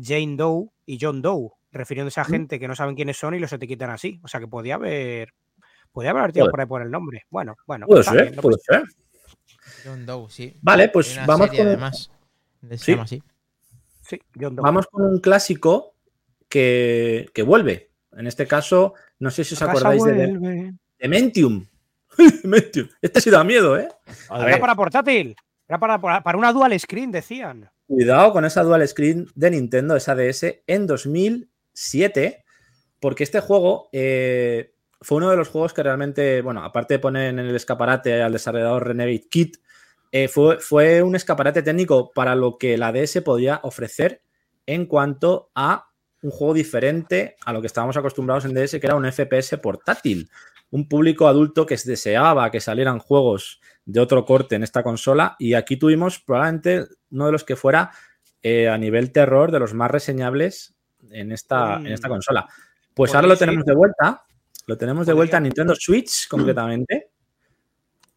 Jane 0.00 0.36
Doe 0.36 0.68
y 0.86 0.98
John 1.00 1.22
Doe, 1.22 1.50
refiriéndose 1.70 2.20
a 2.20 2.24
gente 2.24 2.58
que 2.60 2.68
no 2.68 2.74
saben 2.74 2.94
quiénes 2.94 3.16
son 3.16 3.34
y 3.34 3.38
los 3.38 3.52
etiquetan 3.52 3.90
así. 3.90 4.20
O 4.22 4.28
sea 4.28 4.40
que 4.40 4.48
podía 4.48 4.74
haber, 4.76 5.32
Podría 5.92 6.12
haber 6.12 6.32
tirado 6.32 6.50
por 6.50 6.58
ahí 6.60 6.66
por 6.66 6.80
el 6.80 6.90
nombre. 6.90 7.26
Bueno, 7.28 7.54
bueno. 7.66 7.86
Puede 7.86 8.02
ser, 8.02 8.22
bien, 8.22 8.36
no 8.36 8.40
puede 8.42 8.56
ser. 8.62 8.82
John 9.84 10.06
Doe, 10.06 10.30
sí. 10.30 10.56
Vale, 10.62 10.88
pues 10.88 11.18
vamos 11.26 11.48
con, 11.48 11.60
además. 11.60 12.10
Se 12.68 12.78
Sí. 12.78 12.92
llama 12.92 13.02
así. 13.04 13.22
Sí, 14.02 14.20
John 14.38 14.56
Doe. 14.56 14.62
vamos 14.62 14.86
con 14.88 15.04
un 15.04 15.20
clásico 15.20 15.94
que, 16.48 17.30
que 17.32 17.42
vuelve. 17.42 17.92
En 18.12 18.26
este 18.26 18.46
caso, 18.46 18.94
no 19.18 19.30
sé 19.30 19.44
si 19.44 19.54
os 19.54 19.62
acordáis 19.62 20.04
de. 20.04 20.74
Dementium. 20.98 21.66
Dementium. 22.42 22.88
Este 23.00 23.20
sí 23.20 23.30
da 23.30 23.42
miedo, 23.42 23.78
¿eh? 23.78 23.88
A 24.28 24.46
Era 24.46 24.58
para 24.58 24.74
portátil. 24.74 25.34
Era 25.66 25.78
para, 25.78 25.98
para, 26.00 26.22
para 26.22 26.38
una 26.38 26.52
dual 26.52 26.78
screen, 26.78 27.10
decían. 27.10 27.70
Cuidado 27.86 28.32
con 28.32 28.44
esa 28.44 28.62
dual 28.62 28.86
screen 28.86 29.26
de 29.34 29.50
Nintendo, 29.50 29.96
esa 29.96 30.14
DS, 30.14 30.62
en 30.66 30.86
2007, 30.86 32.44
porque 33.00 33.24
este 33.24 33.40
juego 33.40 33.88
eh, 33.92 34.74
fue 35.00 35.18
uno 35.18 35.30
de 35.30 35.36
los 35.36 35.48
juegos 35.48 35.72
que 35.72 35.82
realmente, 35.82 36.42
bueno, 36.42 36.62
aparte 36.62 36.94
de 36.94 36.98
poner 36.98 37.30
en 37.30 37.38
el 37.38 37.54
escaparate 37.54 38.22
al 38.22 38.32
desarrollador 38.32 38.86
Renegade 38.86 39.28
Kit, 39.28 39.56
eh, 40.12 40.28
fue, 40.28 40.60
fue 40.60 41.02
un 41.02 41.16
escaparate 41.16 41.62
técnico 41.62 42.12
para 42.14 42.34
lo 42.36 42.58
que 42.58 42.76
la 42.78 42.92
DS 42.92 43.20
podía 43.22 43.58
ofrecer 43.64 44.22
en 44.66 44.86
cuanto 44.86 45.50
a 45.54 45.88
un 46.22 46.30
juego 46.30 46.54
diferente 46.54 47.34
a 47.44 47.52
lo 47.52 47.60
que 47.60 47.66
estábamos 47.66 47.96
acostumbrados 47.96 48.44
en 48.44 48.54
DS, 48.54 48.78
que 48.78 48.86
era 48.86 48.94
un 48.94 49.10
FPS 49.10 49.58
portátil. 49.58 50.30
Un 50.70 50.88
público 50.88 51.26
adulto 51.26 51.66
que 51.66 51.76
deseaba 51.84 52.50
que 52.50 52.60
salieran 52.60 52.98
juegos 53.00 53.60
de 53.84 53.98
otro 54.00 54.24
corte 54.24 54.54
en 54.54 54.62
esta 54.62 54.82
consola 54.84 55.34
y 55.38 55.54
aquí 55.54 55.76
tuvimos 55.76 56.20
probablemente 56.20 56.86
uno 57.10 57.26
de 57.26 57.32
los 57.32 57.42
que 57.44 57.56
fuera 57.56 57.90
eh, 58.42 58.68
a 58.68 58.78
nivel 58.78 59.12
terror 59.12 59.50
de 59.50 59.58
los 59.58 59.74
más 59.74 59.90
reseñables 59.90 60.74
en 61.10 61.32
esta, 61.32 61.78
Mm. 61.78 61.86
en 61.86 61.92
esta 61.92 62.08
consola. 62.08 62.46
Pues 62.46 63.10
Pues 63.10 63.14
ahora 63.14 63.26
lo 63.28 63.36
tenemos 63.36 63.64
de 63.64 63.74
vuelta, 63.74 64.22
lo 64.66 64.76
tenemos 64.78 65.06
de 65.06 65.12
Podría- 65.12 65.16
vuelta 65.16 65.36
en 65.38 65.42
Nintendo 65.44 65.74
Switch 65.74 66.28
concretamente. 66.28 67.10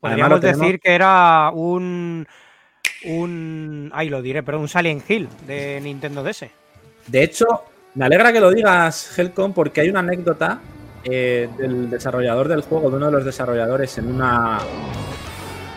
Podríamos 0.09 0.39
tenemos- 0.41 0.61
decir 0.61 0.79
que 0.79 0.91
era 0.93 1.51
un. 1.53 2.27
Un. 3.05 3.91
Ay, 3.93 4.09
lo 4.09 4.21
diré, 4.21 4.41
pero 4.43 4.59
un 4.59 4.67
Silent 4.67 5.09
Hill 5.09 5.27
de 5.47 5.79
Nintendo 5.81 6.23
DS. 6.23 6.49
De 7.07 7.23
hecho, 7.23 7.45
me 7.93 8.05
alegra 8.05 8.33
que 8.33 8.39
lo 8.39 8.51
digas, 8.51 9.17
Helcom, 9.17 9.53
porque 9.53 9.81
hay 9.81 9.89
una 9.89 9.99
anécdota 9.99 10.59
eh, 11.03 11.47
del 11.57 11.89
desarrollador 11.89 12.47
del 12.47 12.61
juego, 12.61 12.89
de 12.89 12.97
uno 12.97 13.05
de 13.07 13.11
los 13.11 13.25
desarrolladores, 13.25 13.95
en 13.99 14.07
una, 14.15 14.57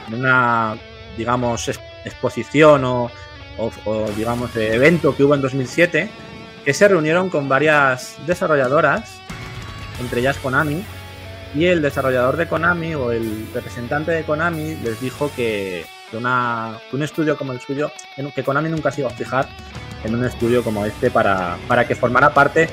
en 0.09 0.15
una 0.15 0.77
digamos, 1.19 1.69
ex- 1.69 1.81
exposición 2.07 2.85
o, 2.85 3.11
o- 3.59 3.71
o, 3.85 4.09
digamos, 4.17 4.55
de 4.55 4.75
evento 4.75 5.15
que 5.15 5.25
hubo 5.25 5.35
en 5.35 5.43
2007, 5.43 6.09
que 6.65 6.73
se 6.73 6.89
reunieron 6.89 7.29
con 7.29 7.47
varias 7.49 8.17
desarrolladoras, 8.27 9.21
entre 10.01 10.21
ellas 10.21 10.39
Konami, 10.39 10.83
y 11.55 11.65
el 11.67 11.83
desarrollador 11.83 12.37
de 12.37 12.47
Konami 12.47 12.95
o 12.95 13.11
el 13.13 13.47
representante 13.55 14.13
de 14.13 14.25
Konami 14.25 14.77
les 14.77 15.01
dijo 15.01 15.31
que, 15.35 15.85
una- 16.13 16.79
que 16.91 16.97
un 16.97 17.03
estudio 17.03 17.37
como 17.37 17.53
el 17.53 17.61
suyo, 17.61 17.91
que 18.35 18.43
Konami 18.45 18.69
nunca 18.69 18.91
se 18.91 19.01
iba 19.01 19.11
a 19.11 19.15
fijar 19.15 19.49
en 20.05 20.15
un 20.15 20.25
estudio 20.25 20.63
como 20.63 20.85
este 20.87 21.11
para, 21.11 21.57
para 21.67 21.87
que 21.87 21.95
formara 21.95 22.33
parte 22.35 22.69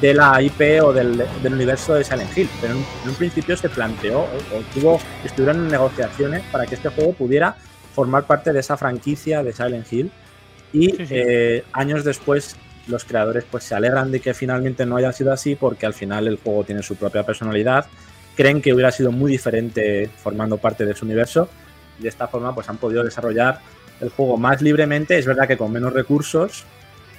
de 0.00 0.14
la 0.14 0.40
IP 0.40 0.80
o 0.82 0.92
del, 0.92 1.24
del 1.42 1.52
universo 1.54 1.94
de 1.94 2.04
Silent 2.04 2.36
Hill. 2.36 2.48
Pero 2.60 2.72
en 2.74 2.78
un, 2.78 2.86
en 3.02 3.08
un 3.10 3.14
principio 3.16 3.56
se 3.56 3.68
planteó 3.68 4.20
o, 4.20 4.24
o 4.24 4.60
tuvo, 4.72 5.00
estuvieron 5.24 5.64
en 5.64 5.68
negociaciones 5.68 6.42
para 6.52 6.66
que 6.66 6.76
este 6.76 6.88
juego 6.88 7.12
pudiera 7.12 7.56
formar 7.94 8.24
parte 8.24 8.52
de 8.52 8.60
esa 8.60 8.76
franquicia 8.76 9.42
de 9.42 9.52
Silent 9.52 9.92
Hill. 9.92 10.10
Y 10.72 10.90
Sí, 10.92 11.06
sí. 11.06 11.14
eh, 11.16 11.64
años 11.72 12.04
después 12.04 12.56
los 12.86 13.04
creadores 13.04 13.44
pues 13.50 13.64
se 13.64 13.74
alegran 13.74 14.10
de 14.12 14.20
que 14.20 14.32
finalmente 14.32 14.86
no 14.86 14.96
haya 14.96 15.12
sido 15.12 15.32
así 15.32 15.54
porque 15.56 15.84
al 15.86 15.94
final 15.94 16.26
el 16.28 16.36
juego 16.38 16.64
tiene 16.64 16.82
su 16.82 16.94
propia 16.96 17.24
personalidad. 17.24 17.86
Creen 18.40 18.62
que 18.62 18.72
hubiera 18.72 18.90
sido 18.90 19.12
muy 19.12 19.32
diferente 19.32 20.08
formando 20.16 20.56
parte 20.56 20.86
de 20.86 20.94
su 20.94 21.04
universo. 21.04 21.50
Y 21.98 22.04
de 22.04 22.08
esta 22.08 22.26
forma 22.26 22.54
pues 22.54 22.70
han 22.70 22.78
podido 22.78 23.04
desarrollar 23.04 23.58
el 24.00 24.08
juego 24.08 24.38
más 24.38 24.62
libremente. 24.62 25.18
Es 25.18 25.26
verdad 25.26 25.46
que 25.46 25.58
con 25.58 25.70
menos 25.70 25.92
recursos, 25.92 26.64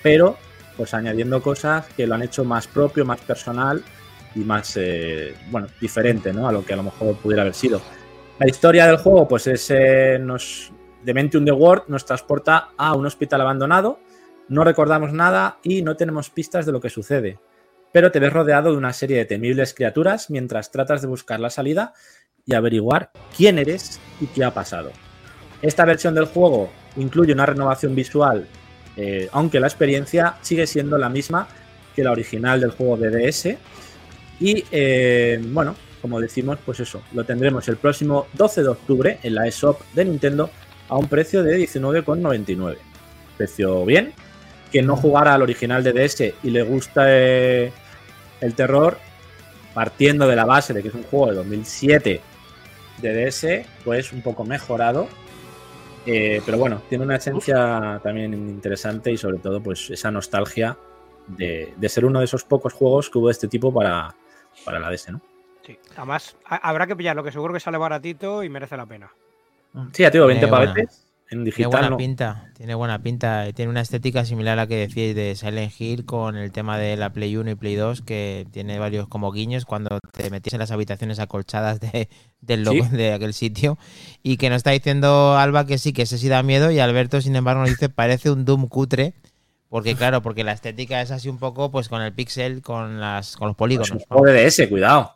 pero 0.02 0.36
pues 0.76 0.96
añadiendo 0.96 1.40
cosas 1.44 1.86
que 1.96 2.08
lo 2.08 2.16
han 2.16 2.24
hecho 2.24 2.44
más 2.44 2.66
propio, 2.66 3.06
más 3.06 3.20
personal 3.20 3.84
y 4.34 4.40
más, 4.40 4.76
eh, 4.78 5.36
bueno, 5.52 5.68
diferente, 5.80 6.34
¿no? 6.34 6.48
A 6.48 6.52
lo 6.52 6.66
que 6.66 6.74
a 6.74 6.78
lo 6.78 6.82
mejor 6.82 7.16
pudiera 7.18 7.44
haber 7.44 7.54
sido. 7.54 7.80
La 8.40 8.50
historia 8.50 8.88
del 8.88 8.98
juego, 8.98 9.28
pues 9.28 9.46
es, 9.46 9.70
eh, 9.70 10.18
nos, 10.20 10.72
Dementium 11.04 11.46
the 11.46 11.52
World 11.52 11.84
nos 11.88 12.04
transporta 12.04 12.70
a 12.76 12.96
un 12.96 13.06
hospital 13.06 13.42
abandonado, 13.42 14.00
no 14.50 14.64
recordamos 14.64 15.14
nada 15.14 15.60
y 15.62 15.84
no 15.84 15.96
tenemos 15.96 16.32
pistas 16.32 16.66
de 16.66 16.72
lo 16.72 16.82
que 16.82 16.90
sucede. 16.90 17.38
Pero 17.92 18.12
te 18.12 18.20
ves 18.20 18.34
rodeado 18.34 18.72
de 18.72 18.78
una 18.78 18.94
serie 18.94 19.18
de 19.18 19.26
temibles 19.26 19.74
criaturas 19.74 20.30
mientras 20.30 20.72
tratas 20.72 21.02
de 21.02 21.08
buscar 21.08 21.40
la 21.40 21.50
salida 21.50 21.94
y 22.46 22.56
averiguar 22.56 23.12
quién 23.36 23.60
eres 23.60 24.00
y 24.20 24.28
qué 24.28 24.44
ha 24.44 24.54
pasado. 24.54 24.92
Esta 25.62 25.86
versión 25.86 26.16
del 26.16 26.26
juego 26.26 26.72
incluye 26.96 27.34
una 27.34 27.46
renovación 27.46 27.94
visual 27.94 28.48
eh, 28.98 29.30
aunque 29.32 29.60
la 29.60 29.68
experiencia 29.68 30.36
sigue 30.42 30.68
siendo 30.68 30.98
la 30.98 31.10
misma 31.10 31.48
que 31.96 32.04
la 32.04 32.12
original 32.12 32.60
del 32.60 32.72
juego 32.72 32.98
de 32.98 33.10
DS. 33.10 33.58
Y 34.40 34.64
eh, 34.72 35.40
bueno, 35.44 35.76
como 36.02 36.20
decimos, 36.20 36.58
pues 36.66 36.80
eso, 36.80 37.02
lo 37.14 37.24
tendremos 37.24 37.68
el 37.68 37.78
próximo 37.78 38.28
12 38.34 38.64
de 38.64 38.68
octubre 38.68 39.20
en 39.24 39.36
la 39.36 39.48
eShop 39.48 39.82
de 39.94 40.06
Nintendo 40.06 40.50
a 40.90 40.98
un 40.98 41.08
precio 41.08 41.44
de 41.44 41.58
19,99. 41.58 42.78
Precio 43.38 43.86
bien. 43.86 44.14
Quien 44.72 44.86
no 44.86 44.96
jugara 44.96 45.34
al 45.34 45.42
original 45.42 45.84
de 45.84 45.92
DS 45.92 46.34
y 46.44 46.50
le 46.50 46.64
gusta 46.64 47.04
el 48.42 48.54
terror, 48.56 48.98
partiendo 49.74 50.28
de 50.28 50.36
la 50.36 50.46
base 50.46 50.74
de 50.74 50.82
que 50.82 50.90
es 50.90 50.94
un 50.94 51.04
juego 51.04 51.28
de 51.28 51.36
2007 51.36 52.22
de 52.98 53.26
DS, 53.26 53.66
pues 53.86 54.12
un 54.14 54.22
poco 54.22 54.44
mejorado, 54.44 55.08
eh, 56.06 56.42
pero 56.46 56.58
bueno, 56.58 56.82
tiene 56.90 57.04
una 57.04 57.16
esencia 57.16 58.00
también 58.04 58.34
interesante 58.34 59.12
y 59.12 59.18
sobre 59.18 59.38
todo 59.38 59.62
pues 59.62 59.90
esa 59.90 60.12
nostalgia 60.12 60.78
de, 61.28 61.74
de 61.78 61.90
ser 61.90 62.06
uno 62.06 62.20
de 62.20 62.26
esos 62.26 62.44
pocos 62.44 62.74
juegos 62.74 63.10
que 63.10 63.18
hubo 63.20 63.28
de 63.28 63.34
este 63.34 63.48
tipo 63.48 63.74
para, 63.74 64.14
para 64.66 64.80
la 64.80 64.90
DS, 64.90 65.12
¿no? 65.12 65.22
Sí. 65.66 65.78
Además, 65.96 66.36
ha- 66.46 66.68
habrá 66.68 66.88
que 66.88 66.96
pillarlo, 66.96 67.24
que 67.24 67.32
seguro 67.32 67.54
que 67.54 67.60
sale 67.60 67.78
baratito 67.78 68.44
y 68.44 68.50
merece 68.50 68.76
la 68.76 68.86
pena. 68.88 69.12
Sí, 69.94 70.02
ya 70.04 70.10
te 70.12 70.18
digo, 70.18 70.26
20 70.28 70.46
Tiene 70.48 70.58
buena- 70.58 70.74
pavetes 70.74 71.06
en 71.32 71.46
Tiene 71.46 71.68
buena 71.68 71.90
no. 71.90 71.98
pinta, 71.98 72.52
tiene 72.56 72.76
buena 72.76 73.02
pinta. 73.02 73.46
Tiene 73.54 73.72
una 73.72 73.82
estética 73.82 74.26
similar 74.26 74.54
a 74.60 74.64
la 74.64 74.68
que 74.68 74.76
decíais 74.76 75.16
de 75.16 75.34
Silent 75.36 75.72
Hill 75.80 76.06
con 76.06 76.36
el 76.36 76.52
tema 76.52 76.78
de 76.78 76.98
la 76.98 77.12
Play 77.14 77.38
1 77.38 77.52
y 77.52 77.56
Play 77.56 77.76
2, 77.76 78.02
que 78.02 78.46
tiene 78.52 78.78
varios 78.80 79.08
como 79.08 79.32
guiños 79.32 79.64
cuando 79.66 79.98
te 80.12 80.30
metías 80.30 80.54
en 80.54 80.60
las 80.60 80.72
habitaciones 80.72 81.20
acolchadas 81.20 81.80
de, 81.80 82.10
del 82.42 82.64
logo 82.64 82.84
Sí. 82.84 82.96
de 82.98 83.14
aquel 83.14 83.34
sitio. 83.34 83.78
Y 84.24 84.36
que 84.38 84.50
nos 84.50 84.58
está 84.58 84.72
diciendo 84.72 85.38
Alba 85.38 85.66
que 85.66 85.78
sí, 85.78 85.94
que 85.94 86.02
ese 86.02 86.18
sí 86.18 86.28
da 86.28 86.44
miedo. 86.44 86.70
Y 86.70 86.80
Alberto, 86.80 87.22
sin 87.22 87.36
embargo, 87.36 87.62
nos 87.62 87.70
dice 87.70 87.88
parece 87.90 88.30
un 88.30 88.44
Doom 88.46 88.68
cutre. 88.68 89.14
Porque 89.70 89.96
claro, 89.96 90.22
porque 90.22 90.44
la 90.44 90.52
estética 90.52 91.02
es 91.02 91.12
así 91.12 91.30
un 91.30 91.38
poco 91.38 91.72
pues 91.72 91.88
con 91.88 92.02
el 92.02 92.12
pixel, 92.14 92.62
con 92.62 93.00
las 93.00 93.38
con 93.38 93.48
los 93.48 93.54
Es 93.54 93.56
un 93.56 93.58
polígonos. 93.58 93.92
¿no? 93.94 94.00
juego 94.10 94.26
de 94.26 94.46
DS, 94.46 94.68
cuidado. 94.68 95.16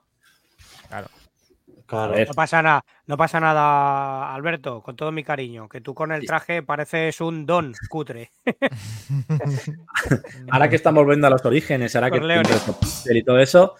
Claro. 1.96 2.26
No 2.28 2.34
pasa 2.34 2.62
nada, 2.62 2.86
no 3.08 3.18
pasa 3.18 3.40
nada, 3.40 4.34
Alberto, 4.34 4.82
con 4.82 4.96
todo 4.96 5.12
mi 5.12 5.24
cariño, 5.24 5.70
que 5.70 5.82
tú 5.82 5.94
con 5.94 6.12
el 6.12 6.26
traje 6.26 6.64
pareces 6.64 7.22
un 7.22 7.46
don 7.46 7.74
cutre. 7.90 8.32
Ahora 10.52 10.70
que 10.70 10.76
estamos 10.76 11.04
volviendo 11.04 11.28
a 11.28 11.30
los 11.30 11.46
orígenes, 11.46 11.96
ahora 11.96 12.12
que 12.12 12.20
Corleone. 12.20 12.50
y 13.12 13.24
todo 13.24 13.40
eso, 13.40 13.76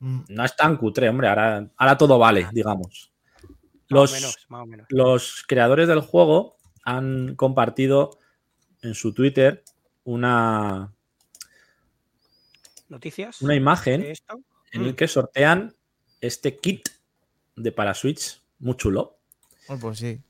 Mm. 0.00 0.20
no 0.28 0.44
es 0.44 0.54
tan 0.56 0.76
cutre, 0.76 1.08
hombre. 1.08 1.28
Ahora, 1.28 1.66
ahora 1.76 1.96
todo 1.96 2.18
vale, 2.18 2.46
digamos. 2.52 3.12
Más 3.42 3.52
Los, 3.88 4.12
o 4.12 4.14
menos, 4.16 4.46
más 4.48 4.62
o 4.62 4.66
menos. 4.66 4.86
los 4.90 5.44
creadores 5.46 5.88
del 5.88 6.00
juego 6.00 6.56
han 6.84 7.36
compartido 7.36 8.18
en 8.82 8.94
su 8.94 9.14
Twitter 9.14 9.62
una, 10.02 10.92
¿Noticias? 12.88 13.40
una 13.40 13.54
imagen 13.54 14.04
en 14.72 14.82
Mm. 14.82 14.86
el 14.86 14.96
que 14.96 15.08
sortean 15.08 15.74
este 16.20 16.58
kit 16.58 16.88
de 17.56 17.72
para 17.72 17.94
Switch 17.94 18.40
muy 18.58 18.76
chulo. 18.76 19.18
Oh, 19.68 19.78
pues 19.78 19.98
sí. 19.98 20.20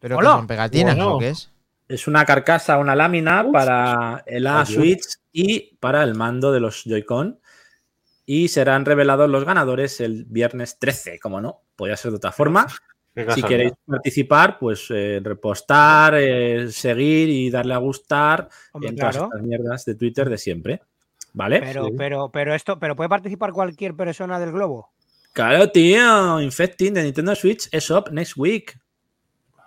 ¿Pero 0.00 0.18
que 0.18 0.24
son 0.24 0.46
pegatinas 0.46 0.96
Bueno. 0.96 1.16
o 1.16 1.18
qué 1.18 1.30
es? 1.30 1.50
Es 1.88 2.08
una 2.08 2.24
carcasa, 2.24 2.78
una 2.78 2.96
lámina 2.96 3.46
para 3.52 4.24
la 4.26 4.60
Adiós. 4.60 4.74
Switch 4.74 5.04
y 5.32 5.76
para 5.76 6.02
el 6.02 6.14
mando 6.14 6.52
de 6.52 6.60
los 6.60 6.84
Joy-Con. 6.84 7.40
Y 8.24 8.48
serán 8.48 8.84
revelados 8.84 9.30
los 9.30 9.44
ganadores 9.44 10.00
el 10.00 10.24
viernes 10.24 10.80
13, 10.80 11.20
como 11.20 11.40
no, 11.40 11.62
podría 11.76 11.96
ser 11.96 12.10
de 12.10 12.16
otra 12.16 12.32
forma. 12.32 12.66
Si 13.34 13.42
queréis 13.42 13.72
participar, 13.86 14.58
pues 14.58 14.88
eh, 14.90 15.20
repostar, 15.22 16.16
eh, 16.16 16.70
seguir 16.70 17.28
y 17.28 17.50
darle 17.50 17.72
a 17.72 17.78
gustar 17.78 18.48
Hombre, 18.72 18.90
en 18.90 18.96
todas 18.96 19.16
estas 19.16 19.42
mierdas 19.42 19.84
de 19.84 19.94
Twitter 19.94 20.28
de 20.28 20.38
siempre. 20.38 20.82
¿Vale? 21.32 21.60
Pero, 21.60 21.88
pero, 21.96 22.30
pero 22.30 22.54
esto, 22.54 22.78
pero 22.78 22.96
puede 22.96 23.08
participar 23.08 23.52
cualquier 23.52 23.94
persona 23.94 24.40
del 24.40 24.52
globo. 24.52 24.90
Claro, 25.36 25.70
tío. 25.70 26.40
Infecting 26.40 26.94
de 26.94 27.02
Nintendo 27.02 27.34
Switch 27.34 27.68
es 27.70 27.90
up 27.90 28.08
next 28.10 28.38
week. 28.38 28.80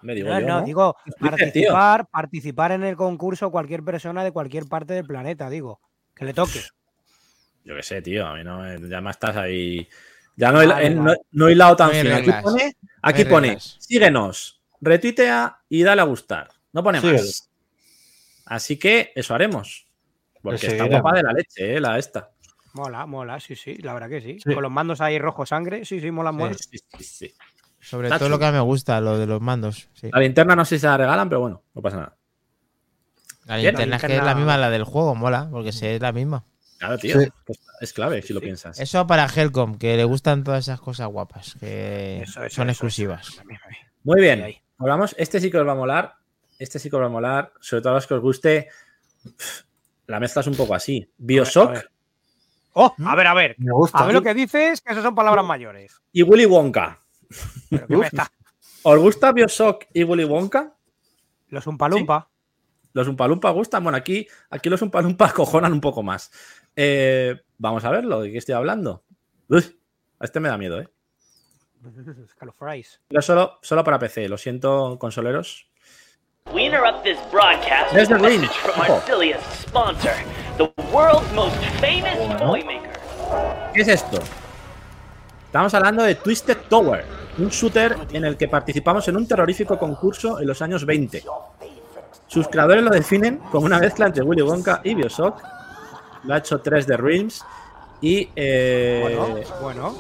Me 0.02 0.16
digo 0.16 0.30
No, 0.30 0.40
yo, 0.40 0.48
no, 0.48 0.60
¿no? 0.62 0.66
digo, 0.66 0.96
participar, 1.20 2.08
participar 2.08 2.72
en 2.72 2.84
el 2.84 2.96
concurso 2.96 3.52
cualquier 3.52 3.84
persona 3.84 4.24
de 4.24 4.32
cualquier 4.32 4.66
parte 4.66 4.96
del 4.96 5.06
planeta, 5.06 5.48
digo. 5.48 5.80
Que 6.16 6.26
le 6.26 6.34
toque. 6.34 6.60
Yo 7.66 7.76
qué 7.76 7.84
sé, 7.84 8.02
tío. 8.02 8.26
A 8.26 8.34
mí 8.36 8.44
no 8.44 8.62
me- 8.62 8.90
ya 8.90 9.00
me 9.00 9.12
estás 9.12 9.36
ahí 9.38 9.88
Ya 10.36 10.52
no, 10.52 10.60
he- 10.62 10.66
Vale, 10.68 10.88
eh, 10.88 10.90
no, 10.90 11.04
vale. 11.04 11.18
no 11.34 11.48
he 11.50 11.52
hilado 11.52 11.76
tan 11.76 11.90
No 11.90 12.02
fino. 12.02 12.16
Aquí 12.16 12.32
pone, 12.42 12.74
aquí 13.04 13.26
pone 13.26 13.58
síguenos, 13.60 14.62
retuitea 14.82 15.60
y 15.70 15.84
dale 15.84 16.02
a 16.02 16.06
gustar. 16.06 16.50
No 16.74 16.82
pone 16.82 17.00
más. 17.00 17.48
Así 18.46 18.80
que 18.80 19.12
eso 19.16 19.36
haremos. 19.36 19.86
Porque 20.42 20.66
Le 20.68 20.74
está 20.74 20.86
guapa 20.86 21.14
de 21.18 21.24
la 21.24 21.34
leche, 21.34 21.76
eh, 21.76 21.80
la 21.82 22.00
esta. 22.00 22.32
Mola, 22.74 23.06
mola, 23.06 23.40
sí, 23.40 23.56
sí, 23.56 23.76
la 23.78 23.94
verdad 23.94 24.10
que 24.10 24.22
sí. 24.22 24.38
Sí. 24.44 24.54
Con 24.54 24.62
los 24.64 24.72
mandos 24.72 25.02
ahí 25.02 25.18
rojo 25.20 25.46
sangre, 25.46 25.86
sí, 25.86 26.00
sí, 26.00 26.12
mola, 26.12 26.32
mola. 26.32 26.54
Sí, 26.54 26.78
sí, 26.98 27.04
sí. 27.04 27.34
Sobre 27.80 28.08
Está 28.08 28.20
todo 28.20 28.30
lo 28.30 28.38
que 28.40 28.52
me 28.52 28.60
gusta, 28.60 29.00
lo 29.02 29.18
de 29.18 29.26
los 29.26 29.42
mandos. 29.42 29.90
sí. 29.94 30.10
La 30.12 30.20
linterna 30.20 30.56
no 30.56 30.66
sé 30.66 30.76
si 30.76 30.82
se 30.82 30.88
la 30.88 30.98
regalan, 30.98 31.30
pero 31.30 31.40
bueno, 31.42 31.64
no 31.74 31.82
pasa 31.82 31.98
nada. 31.98 32.16
La 33.46 33.58
linterna 33.58 33.96
es 33.96 34.04
que 34.04 34.16
es 34.18 34.24
la 34.24 34.36
misma 34.36 34.58
la 34.58 34.70
del 34.70 34.84
juego, 34.84 35.16
mola, 35.16 35.48
porque 35.52 35.72
sí, 35.72 35.88
es 35.88 36.02
la 36.02 36.12
misma. 36.12 36.44
Claro, 36.78 36.98
tío. 36.98 37.20
Sí. 37.20 37.28
Es- 37.82 37.94
clave 37.94 38.22
si 38.22 38.34
lo 38.34 38.40
piensas. 38.42 38.80
Eso 38.80 39.08
para 39.08 39.26
Helcom, 39.26 39.78
que 39.78 39.96
le 39.98 40.04
gustan 40.04 40.44
todas 40.44 40.66
esas 40.66 40.80
cosas 40.80 41.08
guapas, 41.08 41.56
que 41.60 42.22
Eso, 42.22 42.44
eso, 42.44 42.56
son 42.56 42.70
eso, 42.70 42.76
exclusivas. 42.76 43.28
eso. 43.30 43.42
Muy 44.04 44.22
bien. 44.22 44.44
Ahí. 44.44 44.62
Volvamos. 44.78 45.16
Este 45.18 45.40
sí 45.40 45.50
que 45.50 45.58
os 45.58 45.68
va 45.68 45.72
a 45.72 45.76
molar. 45.76 46.16
Este 46.58 46.78
sí 46.80 46.90
que 46.90 46.96
os 46.98 47.02
va 47.02 47.08
a 47.08 47.10
molar. 47.10 47.54
Sobre 47.60 47.82
todo 47.82 47.94
a 47.94 47.96
los 47.96 48.08
que 48.08 48.14
os 48.14 48.22
guste. 48.22 48.70
La 50.08 50.20
mezcla 50.20 50.42
es 50.42 50.48
un 50.48 50.56
poco 50.56 50.76
así. 50.76 51.02
A 51.04 51.14
Bioshock 51.18 51.72
ver. 51.72 51.92
Oh, 52.74 52.94
a 53.06 53.16
ver, 53.16 53.28
a 53.28 53.34
ver. 53.34 53.56
Me 53.58 53.72
gusta. 53.72 53.98
A 54.00 54.06
ver 54.06 54.14
lo 54.16 54.22
que 54.22 54.34
dices, 54.34 54.82
que 54.82 54.94
eso 54.94 55.02
son 55.02 55.16
palabras 55.16 55.46
mayores. 55.46 56.00
y 56.12 56.24
Willy 56.24 56.46
Wonka. 56.46 57.00
Pero 57.70 57.88
¿qué 57.88 57.98
me 57.98 58.06
está? 58.08 58.32
¿Os 58.84 58.98
gusta 59.00 59.32
Bioshock 59.32 59.86
y 59.94 60.04
Willy 60.04 60.24
Wonka? 60.24 60.74
Los 61.50 61.68
Umpalumpa. 61.68 62.30
¿Los 62.94 63.08
Umpalumpa 63.08 63.50
gustan? 63.52 63.84
Bueno, 63.84 63.98
aquí, 63.98 64.28
aquí 64.50 64.70
los 64.70 64.82
Umpalumpa 64.82 65.32
cojonan 65.34 65.74
un 65.74 65.82
poco 65.82 66.04
más. 66.04 66.32
Eh, 66.76 67.36
vamos 67.58 67.84
a 67.86 67.92
verlo. 67.92 68.22
¿De 68.22 68.32
qué 68.32 68.38
estoy 68.38 68.56
hablando? 68.56 69.04
Uy, 69.48 69.80
a 70.20 70.26
este 70.26 70.40
me 70.40 70.50
da 70.50 70.58
miedo, 70.58 70.80
¿eh? 70.80 70.88
Pero 73.08 73.22
solo, 73.22 73.60
solo 73.62 73.84
para 73.84 74.00
PC. 74.00 74.28
Lo 74.30 74.38
siento, 74.38 74.98
consoleros. 75.00 75.68
We 76.54 76.66
interrupt 76.66 77.04
this 77.04 77.18
broadcast 77.32 77.94
with 77.94 78.12
a 78.12 78.18
message 78.18 78.50
from 78.50 78.80
our 78.80 79.02
sponsor, 79.68 80.14
the 80.60 80.70
world's 80.94 81.32
most 81.34 81.56
famous 81.80 82.18
Bueno. 82.18 82.38
toy 82.38 82.64
maker. 82.66 82.92
¿Qué 83.74 83.82
es 83.82 83.88
esto? 83.88 84.20
Estamos 85.46 85.74
hablando 85.74 86.04
de 86.04 86.16
Twisted 86.16 86.58
Tower, 86.70 87.06
un 87.38 87.48
shooter 87.50 87.96
en 88.12 88.26
el 88.26 88.36
que 88.38 88.48
participamos 88.48 89.08
en 89.08 89.16
un 89.16 89.26
terrorífico 89.28 89.80
concurso 89.80 90.40
en 90.40 90.48
los 90.48 90.62
años 90.62 90.86
20. 90.86 91.24
Sus 92.28 92.48
creadores 92.50 92.84
lo 92.84 92.92
definen 92.92 93.38
como 93.52 93.66
una 93.66 93.80
mezcla 93.80 94.06
entre 94.06 94.22
Willy 94.22 94.42
Wonka 94.44 94.82
y 94.84 94.94
Bioshock. 94.94 95.42
Lo 96.26 96.34
ha 96.34 96.38
hecho 96.40 96.62
3D 96.62 96.98
Realms 96.98 97.44
y 98.02 98.30
eh, 98.36 99.18
Bueno, 99.18 99.40
bueno. 99.62 99.96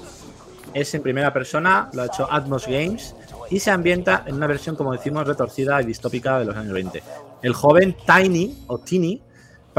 es 0.73 0.93
en 0.93 1.01
primera 1.01 1.31
persona, 1.33 1.89
lo 1.93 2.03
ha 2.03 2.05
hecho 2.07 2.27
Atmos 2.29 2.67
Games 2.67 3.15
y 3.49 3.59
se 3.59 3.71
ambienta 3.71 4.23
en 4.27 4.35
una 4.35 4.45
versión, 4.45 4.75
como 4.75 4.91
decimos, 4.91 5.25
retorcida 5.25 5.81
y 5.81 5.85
distópica 5.85 6.37
de 6.39 6.45
los 6.45 6.55
años 6.55 6.73
20. 6.73 7.01
El 7.41 7.53
joven 7.53 7.95
Tiny 8.05 8.65
o 8.67 8.77
Tiny 8.77 9.23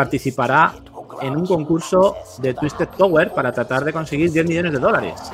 participará 0.01 0.73
en 1.21 1.37
un 1.37 1.45
concurso 1.45 2.17
de 2.39 2.55
Twisted 2.55 2.89
Tower 2.97 3.35
para 3.35 3.53
tratar 3.53 3.85
de 3.85 3.93
conseguir 3.93 4.33
10 4.33 4.47
millones 4.49 4.73
de 4.73 4.79
dólares 4.79 5.31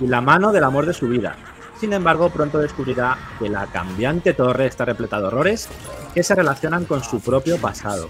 y 0.00 0.08
la 0.08 0.20
mano 0.20 0.50
del 0.50 0.64
amor 0.64 0.86
de 0.86 0.92
su 0.92 1.06
vida. 1.06 1.36
Sin 1.78 1.92
embargo, 1.92 2.28
pronto 2.30 2.58
descubrirá 2.58 3.16
que 3.38 3.48
la 3.48 3.68
cambiante 3.68 4.34
torre 4.34 4.66
está 4.66 4.86
repleta 4.86 5.20
de 5.20 5.26
horrores 5.28 5.68
que 6.12 6.24
se 6.24 6.34
relacionan 6.34 6.84
con 6.84 7.04
su 7.04 7.20
propio 7.20 7.58
pasado. 7.58 8.08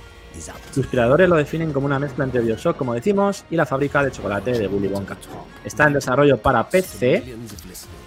Sus 0.72 0.86
creadores 0.86 1.28
lo 1.28 1.36
definen 1.36 1.72
como 1.72 1.86
una 1.86 1.98
mezcla 1.98 2.24
entre 2.24 2.40
Bioshock, 2.40 2.76
como 2.76 2.94
decimos, 2.94 3.44
y 3.50 3.56
la 3.56 3.66
fábrica 3.66 4.02
de 4.04 4.10
chocolate 4.10 4.52
de 4.52 4.66
Willy 4.66 4.88
Wonka. 4.88 5.16
Está 5.64 5.86
en 5.86 5.94
desarrollo 5.94 6.38
para 6.38 6.68
PC 6.68 7.36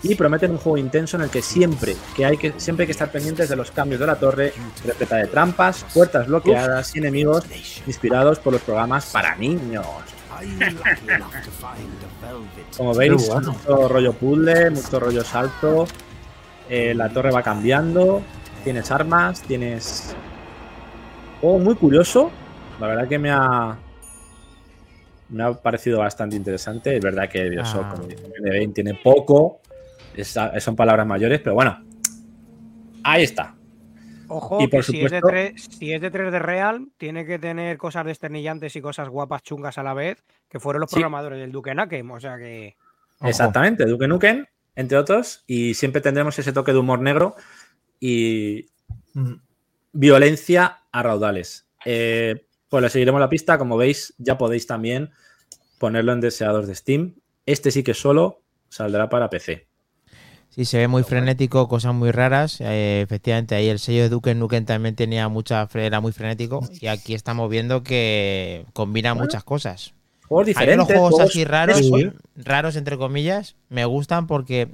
y 0.03 0.15
prometen 0.15 0.51
un 0.51 0.57
juego 0.57 0.77
intenso 0.77 1.17
en 1.17 1.23
el 1.23 1.29
que 1.29 1.41
siempre 1.41 1.95
que 2.15 2.25
hay 2.25 2.37
que 2.37 2.53
siempre 2.57 2.83
hay 2.83 2.87
que 2.87 2.91
estar 2.93 3.11
pendientes 3.11 3.49
de 3.49 3.55
los 3.55 3.71
cambios 3.71 3.99
de 3.99 4.07
la 4.07 4.15
torre, 4.15 4.53
repleta 4.85 5.17
de 5.17 5.27
trampas, 5.27 5.85
puertas 5.93 6.27
bloqueadas 6.27 6.95
y 6.95 6.99
enemigos 6.99 7.43
inspirados 7.85 8.39
por 8.39 8.53
los 8.53 8.61
programas 8.61 9.07
para 9.07 9.35
niños. 9.35 9.85
Como 12.77 12.93
veis, 12.93 13.27
bueno. 13.27 13.51
mucho 13.51 13.87
rollo 13.89 14.13
puzzle, 14.13 14.69
mucho 14.71 14.99
rollo 14.99 15.23
salto. 15.23 15.85
eh, 16.69 16.93
la 16.95 17.09
torre 17.09 17.31
va 17.31 17.43
cambiando. 17.43 18.21
Tienes 18.63 18.91
armas, 18.91 19.41
tienes. 19.41 20.15
Juego 21.41 21.59
muy 21.59 21.75
curioso. 21.75 22.31
La 22.79 22.87
verdad 22.87 23.07
que 23.07 23.19
me 23.19 23.31
ha. 23.31 23.77
Me 25.29 25.43
ha 25.43 25.53
parecido 25.53 25.99
bastante 25.99 26.35
interesante. 26.35 26.95
Es 26.95 27.01
verdad 27.03 27.29
que 27.29 27.49
Bioshock, 27.49 27.83
Ah. 27.85 27.89
como 27.95 28.07
dice 28.07 28.23
Benevent, 28.41 28.73
tiene 28.75 28.95
poco. 28.95 29.61
es- 30.15 30.35
son 30.59 30.75
palabras 30.75 31.07
mayores, 31.07 31.39
pero 31.39 31.53
bueno. 31.55 31.81
Ahí 33.03 33.23
está. 33.23 33.55
Ojo, 34.27 34.61
Y 34.61 34.67
por 34.67 34.79
que 34.81 34.91
si 34.91 34.97
es, 34.97 35.11
de 35.11 35.19
supuesto- 35.19 35.27
3, 35.29 35.63
si 35.77 35.93
es 35.93 36.01
de 36.01 36.11
3 36.11 36.31
de 36.31 36.39
Real, 36.39 36.87
tiene 36.97 37.25
que 37.25 37.39
tener 37.39 37.77
cosas 37.77 38.05
desternillantes 38.05 38.75
y 38.75 38.81
cosas 38.81 39.07
guapas 39.07 39.43
chungas 39.43 39.77
a 39.77 39.83
la 39.83 39.93
vez, 39.93 40.21
que 40.49 40.59
fueron 40.59 40.81
los 40.81 40.89
Sí. 40.89 40.95
programadores 40.95 41.39
del 41.39 41.51
Duke 41.53 41.73
Nukem. 41.73 42.11
O 42.11 42.19
sea 42.19 42.37
que. 42.37 42.75
Ojo. 43.19 43.29
Exactamente, 43.29 43.85
Duke 43.85 44.07
Nukem, 44.09 44.45
entre 44.75 44.97
otros. 44.97 45.43
Y 45.47 45.73
siempre 45.75 46.01
tendremos 46.01 46.37
ese 46.37 46.51
toque 46.51 46.73
de 46.73 46.79
humor 46.79 46.99
negro 46.99 47.35
y 47.99 48.65
Mm. 49.13 49.35
violencia 49.93 50.78
a 50.91 51.03
raudales. 51.03 51.67
Eh, 51.85 52.45
pues 52.69 52.83
le 52.83 52.89
seguiremos 52.89 53.19
la 53.19 53.29
pista. 53.29 53.57
Como 53.57 53.77
veis, 53.77 54.13
ya 54.17 54.37
podéis 54.37 54.67
también 54.67 55.11
ponerlo 55.79 56.13
en 56.13 56.21
deseados 56.21 56.67
de 56.67 56.75
Steam. 56.75 57.15
Este 57.45 57.71
sí 57.71 57.83
que 57.83 57.93
solo 57.93 58.41
saldrá 58.69 59.09
para 59.09 59.29
PC. 59.29 59.67
Sí, 60.49 60.65
se 60.65 60.79
ve 60.79 60.87
muy 60.87 61.03
frenético, 61.03 61.67
cosas 61.67 61.93
muy 61.93 62.11
raras. 62.11 62.59
Eh, 62.59 63.01
efectivamente, 63.01 63.55
ahí 63.55 63.69
el 63.69 63.79
sello 63.79 64.03
de 64.03 64.09
Duke 64.09 64.33
Nukem 64.35 64.65
también 64.65 64.95
tenía 64.95 65.29
mucha 65.29 65.67
era 65.73 66.01
muy 66.01 66.11
frenético. 66.11 66.67
Y 66.81 66.87
aquí 66.87 67.13
estamos 67.13 67.49
viendo 67.49 67.83
que 67.83 68.65
combina 68.73 69.13
muchas 69.13 69.43
cosas. 69.43 69.93
Juegos 70.27 70.47
diferentes. 70.47 70.77
los 70.77 70.87
juegos 70.87 71.09
juegos 71.11 71.29
así 71.29 71.43
raros, 71.43 71.81
raros 72.35 72.75
entre 72.75 72.97
comillas, 72.97 73.55
me 73.69 73.85
gustan 73.85 74.27
porque 74.27 74.69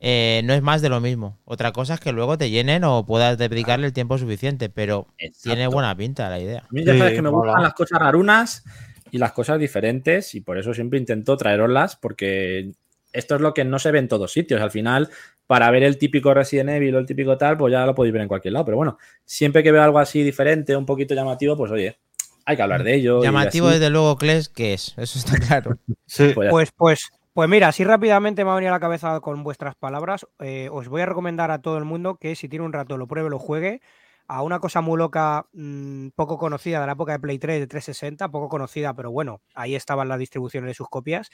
eh, 0.00 0.42
no 0.44 0.52
es 0.54 0.62
más 0.62 0.82
de 0.82 0.88
lo 0.88 1.00
mismo. 1.00 1.38
Otra 1.44 1.72
cosa 1.72 1.94
es 1.94 2.00
que 2.00 2.12
luego 2.12 2.36
te 2.38 2.50
llenen 2.50 2.84
o 2.84 3.06
puedas 3.06 3.38
dedicarle 3.38 3.86
el 3.86 3.92
tiempo 3.92 4.18
suficiente, 4.18 4.68
pero 4.68 5.06
tiene 5.42 5.66
buena 5.66 5.96
pinta 5.96 6.28
la 6.28 6.38
idea. 6.38 6.60
A 6.60 6.68
mí 6.70 6.84
ya 6.84 6.92
Sí, 6.92 6.98
sabes 6.98 7.14
que 7.14 7.22
me 7.22 7.30
mola. 7.30 7.52
gustan 7.52 7.62
las 7.62 7.74
cosas 7.74 7.98
rarunas 7.98 8.64
y 9.10 9.18
las 9.18 9.32
cosas 9.32 9.58
diferentes 9.58 10.34
y 10.34 10.40
por 10.40 10.58
eso 10.58 10.74
siempre 10.74 10.98
intento 10.98 11.36
traeroslas 11.36 11.96
porque 11.96 12.72
esto 13.12 13.36
es 13.36 13.40
lo 13.40 13.54
que 13.54 13.64
no 13.64 13.78
se 13.78 13.90
ve 13.90 13.98
en 14.00 14.08
todos 14.08 14.32
sitios. 14.32 14.60
Al 14.60 14.70
final, 14.70 15.08
para 15.46 15.70
ver 15.70 15.82
el 15.84 15.96
típico 15.96 16.34
Resident 16.34 16.70
Evil 16.70 16.94
o 16.96 16.98
el 16.98 17.06
típico 17.06 17.38
tal, 17.38 17.56
pues 17.56 17.72
ya 17.72 17.86
lo 17.86 17.94
podéis 17.94 18.12
ver 18.12 18.22
en 18.22 18.28
cualquier 18.28 18.52
lado. 18.52 18.66
Pero 18.66 18.76
bueno, 18.76 18.98
siempre 19.24 19.62
que 19.62 19.72
veo 19.72 19.82
algo 19.82 19.98
así 19.98 20.22
diferente, 20.22 20.76
un 20.76 20.84
poquito 20.84 21.14
llamativo, 21.14 21.56
pues 21.56 21.72
oye, 21.72 21.96
hay 22.44 22.56
que 22.56 22.62
hablar 22.62 22.84
de 22.84 22.94
ello. 22.94 23.22
Llamativo 23.22 23.68
desde 23.70 23.88
luego, 23.90 24.18
Kles, 24.18 24.48
que 24.50 24.74
es, 24.74 24.92
eso 24.98 25.18
está 25.18 25.38
claro. 25.38 25.78
Sí. 26.06 26.32
pues 26.34 26.70
Pues, 26.76 27.08
pues, 27.36 27.50
mira, 27.50 27.68
así 27.68 27.84
rápidamente 27.84 28.46
me 28.46 28.50
ha 28.50 28.54
venido 28.54 28.72
a 28.72 28.76
la 28.76 28.80
cabeza 28.80 29.20
con 29.20 29.42
vuestras 29.42 29.74
palabras. 29.74 30.26
eh, 30.38 30.70
os 30.72 30.88
voy 30.88 31.02
a 31.02 31.06
recomendar 31.06 31.50
a 31.50 31.60
todo 31.60 31.76
el 31.76 31.84
mundo 31.84 32.16
que 32.16 32.34
si 32.34 32.48
tiene 32.48 32.64
un 32.64 32.72
rato 32.72 32.96
lo 32.96 33.06
pruebe, 33.06 33.28
lo 33.28 33.38
juegue. 33.38 33.82
A 34.26 34.40
una 34.40 34.58
cosa 34.58 34.80
muy 34.80 34.96
loca, 34.96 35.46
mm, 35.52 36.08
poco 36.14 36.38
conocida 36.38 36.80
de 36.80 36.86
la 36.86 36.92
época 36.92 37.12
de 37.12 37.18
Play 37.18 37.38
3, 37.38 37.60
de 37.60 37.66
360, 37.66 38.30
poco 38.30 38.48
conocida, 38.48 38.94
pero 38.94 39.10
bueno, 39.10 39.42
ahí 39.54 39.74
estaban 39.74 40.08
las 40.08 40.18
distribuciones 40.18 40.68
de 40.68 40.74
sus 40.74 40.88
copias. 40.88 41.28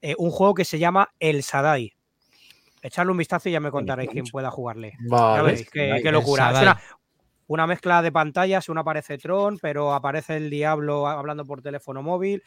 eh, 0.00 0.14
un 0.16 0.30
juego 0.30 0.54
que 0.54 0.64
se 0.64 0.78
llama 0.78 1.10
El 1.18 1.42
Sadai. 1.42 1.92
Echadle 2.80 3.10
un 3.10 3.18
vistazo 3.18 3.48
y 3.48 3.52
ya 3.52 3.58
me 3.58 3.72
contaréis 3.72 4.10
quién 4.10 4.26
pueda 4.26 4.52
jugarle. 4.52 4.92
Vale. 5.10 5.42
veréis, 5.42 5.68
qué, 5.68 6.12
locura. 6.12 6.52
Es 6.52 6.62
una, 6.62 6.80
una 7.48 7.66
mezcla 7.66 8.00
de 8.00 8.12
pantallas, 8.12 8.68
una 8.68 8.82
aparece 8.82 9.18
Tron, 9.18 9.58
pero 9.60 9.92
aparece 9.92 10.36
el 10.36 10.50
diablo 10.50 11.08
hablando 11.08 11.44
por 11.44 11.62
teléfono 11.62 12.00
móvil. 12.00 12.44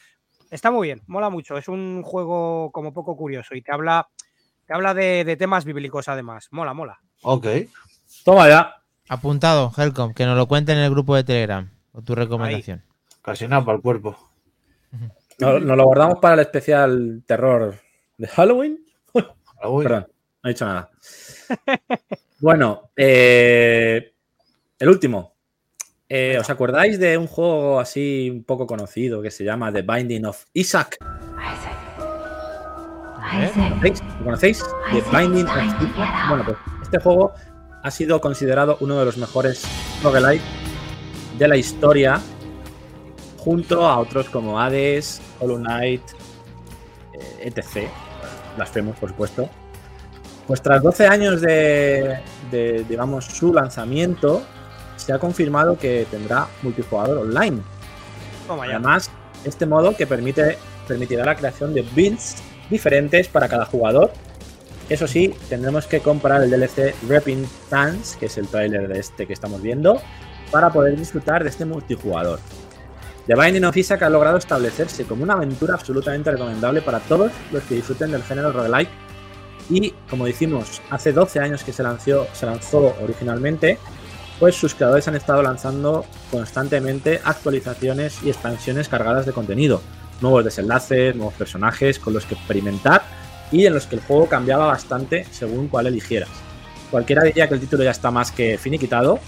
Está 0.51 0.69
muy 0.69 0.89
bien, 0.89 1.01
mola 1.07 1.29
mucho. 1.29 1.57
Es 1.57 1.67
un 1.67 2.03
juego 2.03 2.71
como 2.71 2.93
poco 2.93 3.15
curioso 3.15 3.55
y 3.55 3.61
te 3.61 3.71
habla, 3.71 4.09
te 4.67 4.73
habla 4.73 4.93
de, 4.93 5.23
de 5.23 5.37
temas 5.37 5.65
bíblicos 5.65 6.07
además. 6.09 6.49
Mola, 6.51 6.73
mola. 6.73 6.99
Ok. 7.23 7.47
Toma 8.23 8.49
ya. 8.49 8.75
Apuntado, 9.09 9.71
Helcom, 9.75 10.13
que 10.13 10.25
nos 10.25 10.37
lo 10.37 10.47
cuente 10.47 10.73
en 10.73 10.79
el 10.79 10.91
grupo 10.91 11.15
de 11.15 11.23
Telegram. 11.23 11.71
O 11.93 12.01
tu 12.01 12.15
recomendación. 12.15 12.83
Casi 13.21 13.47
nada 13.47 13.65
para 13.65 13.77
el 13.77 13.81
cuerpo. 13.81 14.17
Nos, 15.39 15.61
nos 15.61 15.77
lo 15.77 15.83
guardamos 15.85 16.19
para 16.19 16.35
el 16.35 16.41
especial 16.41 17.23
terror 17.25 17.75
de 18.17 18.27
Halloween. 18.27 18.85
Perdón, 19.13 20.07
no 20.43 20.49
he 20.49 20.53
dicho 20.53 20.65
nada. 20.65 20.89
bueno, 22.39 22.91
eh, 22.95 24.13
el 24.79 24.89
último. 24.89 25.35
Eh, 26.13 26.37
¿Os 26.37 26.49
acordáis 26.49 26.99
de 26.99 27.17
un 27.17 27.25
juego 27.25 27.79
así 27.79 28.29
un 28.29 28.43
poco 28.43 28.67
conocido 28.67 29.21
que 29.21 29.31
se 29.31 29.45
llama 29.45 29.71
The 29.71 29.81
Binding 29.81 30.25
of 30.25 30.43
Isaac? 30.51 30.97
¿Conocéis? 33.31 34.03
¿Lo 34.19 34.25
conocéis? 34.25 34.61
The 34.91 35.01
Binding 35.09 35.47
of 35.47 35.55
Isaac. 35.55 36.27
Bueno, 36.27 36.43
pues 36.43 36.57
este 36.83 36.99
juego 36.99 37.31
ha 37.81 37.91
sido 37.91 38.19
considerado 38.19 38.75
uno 38.81 38.99
de 38.99 39.05
los 39.05 39.15
mejores 39.15 39.63
roguelike 40.03 40.41
de 41.39 41.47
la 41.47 41.55
historia, 41.55 42.19
junto 43.37 43.87
a 43.87 43.97
otros 43.97 44.27
como 44.27 44.59
Hades, 44.59 45.21
Hollow 45.39 45.59
Knight, 45.59 46.01
eh, 47.13 47.53
etc. 47.55 47.87
Blasphemous, 48.57 48.97
por 48.97 49.07
supuesto. 49.07 49.49
Pues 50.45 50.61
tras 50.61 50.83
12 50.83 51.07
años 51.07 51.39
de, 51.39 52.19
de, 52.51 52.83
digamos, 52.89 53.23
su 53.23 53.53
lanzamiento, 53.53 54.41
se 55.01 55.13
ha 55.13 55.19
confirmado 55.19 55.77
que 55.77 56.05
tendrá 56.09 56.47
multijugador 56.61 57.17
online. 57.17 57.61
Ya. 58.47 58.53
Además, 58.53 59.09
este 59.43 59.65
modo 59.65 59.95
que 59.95 60.05
permite, 60.05 60.57
permitirá 60.87 61.25
la 61.25 61.35
creación 61.35 61.73
de 61.73 61.81
builds 61.81 62.35
diferentes 62.69 63.27
para 63.27 63.47
cada 63.47 63.65
jugador. 63.65 64.11
Eso 64.89 65.07
sí, 65.07 65.33
tendremos 65.49 65.87
que 65.87 66.01
comprar 66.01 66.43
el 66.43 66.51
DLC 66.51 66.93
Repping 67.07 67.47
Dance, 67.69 68.19
que 68.19 68.25
es 68.25 68.37
el 68.37 68.47
tráiler 68.47 68.87
de 68.87 68.99
este 68.99 69.25
que 69.25 69.33
estamos 69.33 69.61
viendo, 69.61 70.01
para 70.51 70.69
poder 70.69 70.97
disfrutar 70.97 71.43
de 71.43 71.49
este 71.49 71.65
multijugador. 71.65 72.39
The 73.27 73.35
Binding 73.35 73.63
of 73.65 73.77
Isaac 73.77 74.01
ha 74.03 74.09
logrado 74.09 74.37
establecerse 74.37 75.05
como 75.05 75.23
una 75.23 75.33
aventura 75.33 75.75
absolutamente 75.75 76.31
recomendable 76.31 76.81
para 76.81 76.99
todos 76.99 77.31
los 77.51 77.63
que 77.63 77.75
disfruten 77.75 78.11
del 78.11 78.23
género 78.23 78.51
roguelike. 78.51 78.89
Y 79.69 79.91
como 80.09 80.25
decimos, 80.25 80.81
hace 80.89 81.13
12 81.13 81.39
años 81.39 81.63
que 81.63 81.71
se 81.71 81.83
lanzó, 81.83 82.27
se 82.33 82.45
lanzó 82.45 82.93
originalmente, 83.01 83.77
pues 84.41 84.55
sus 84.55 84.73
creadores 84.73 85.07
han 85.07 85.13
estado 85.13 85.43
lanzando 85.43 86.03
constantemente 86.31 87.21
actualizaciones 87.23 88.23
y 88.23 88.29
expansiones 88.29 88.89
cargadas 88.89 89.27
de 89.27 89.33
contenido, 89.33 89.83
nuevos 90.19 90.43
desenlaces, 90.43 91.15
nuevos 91.15 91.35
personajes 91.35 91.99
con 91.99 92.15
los 92.15 92.25
que 92.25 92.33
experimentar 92.33 93.03
y 93.51 93.67
en 93.67 93.75
los 93.75 93.85
que 93.85 93.97
el 93.97 94.01
juego 94.01 94.25
cambiaba 94.25 94.65
bastante 94.65 95.25
según 95.29 95.67
cuál 95.67 95.85
eligieras. 95.85 96.29
Cualquiera 96.89 97.21
diría 97.23 97.47
que 97.47 97.53
el 97.53 97.59
título 97.59 97.83
ya 97.83 97.91
está 97.91 98.09
más 98.09 98.31
que 98.31 98.57
finiquitado, 98.57 99.19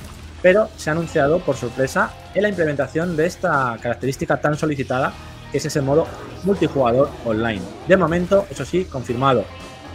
pero 0.42 0.70
se 0.78 0.90
ha 0.90 0.94
anunciado 0.94 1.38
por 1.42 1.58
sorpresa 1.58 2.12
en 2.34 2.42
la 2.42 2.50
implementación 2.50 3.16
de 3.16 3.28
esta 3.28 3.78
característica 3.80 4.42
tan 4.42 4.58
solicitada 4.58 5.14
que 5.52 5.60
es 5.60 5.66
ese 5.68 5.82
modo 5.82 6.08
multijugador 6.44 7.12
online. 7.24 7.62
De 7.88 7.98
momento, 7.98 8.48
eso 8.50 8.66
sí, 8.66 8.86
confirmado 8.86 9.46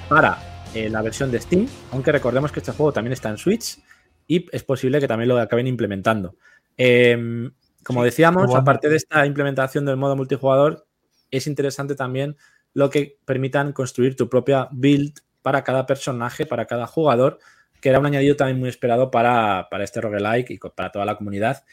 para 0.09 0.39
eh, 0.75 0.89
la 0.89 1.03
versión 1.03 1.33
de 1.33 1.41
Steam, 1.41 1.67
aunque 1.91 2.13
recordemos 2.13 2.53
que 2.53 2.61
este 2.61 2.71
juego 2.71 2.93
también 2.93 3.15
está 3.15 3.31
en 3.31 3.37
Switch 3.37 3.79
y 4.29 4.47
es 4.53 4.63
posible 4.63 5.01
que 5.01 5.09
también 5.09 5.29
lo 5.29 5.39
acaben 5.39 5.67
implementando. 5.67 6.37
Eh, 6.77 7.51
como 7.83 8.05
decíamos, 8.05 8.47
bueno. 8.47 8.61
aparte 8.61 8.89
de 8.89 8.97
esta 8.97 9.25
implementación 9.27 9.87
del 9.87 9.97
modo 9.97 10.15
multijugador, 10.15 10.87
es 11.31 11.47
interesante 11.47 11.95
también 11.95 12.37
lo 12.75 12.91
que 12.91 13.19
permitan 13.25 13.73
construir 13.73 14.15
tu 14.15 14.29
propia 14.29 14.69
build 14.71 15.19
para 15.41 15.65
cada 15.65 15.87
personaje, 15.87 16.45
para 16.45 16.67
cada 16.67 16.87
jugador, 16.87 17.39
que 17.81 17.89
era 17.89 17.99
un 17.99 18.07
añadido 18.07 18.37
también 18.37 18.59
muy 18.59 18.69
esperado 18.69 19.11
para, 19.11 19.69
para 19.71 19.85
este 19.85 20.01
roguelike 20.01 20.51
y 20.51 20.59
para 20.59 20.93
toda 20.93 21.07
la 21.07 21.17
comunidad. 21.17 21.65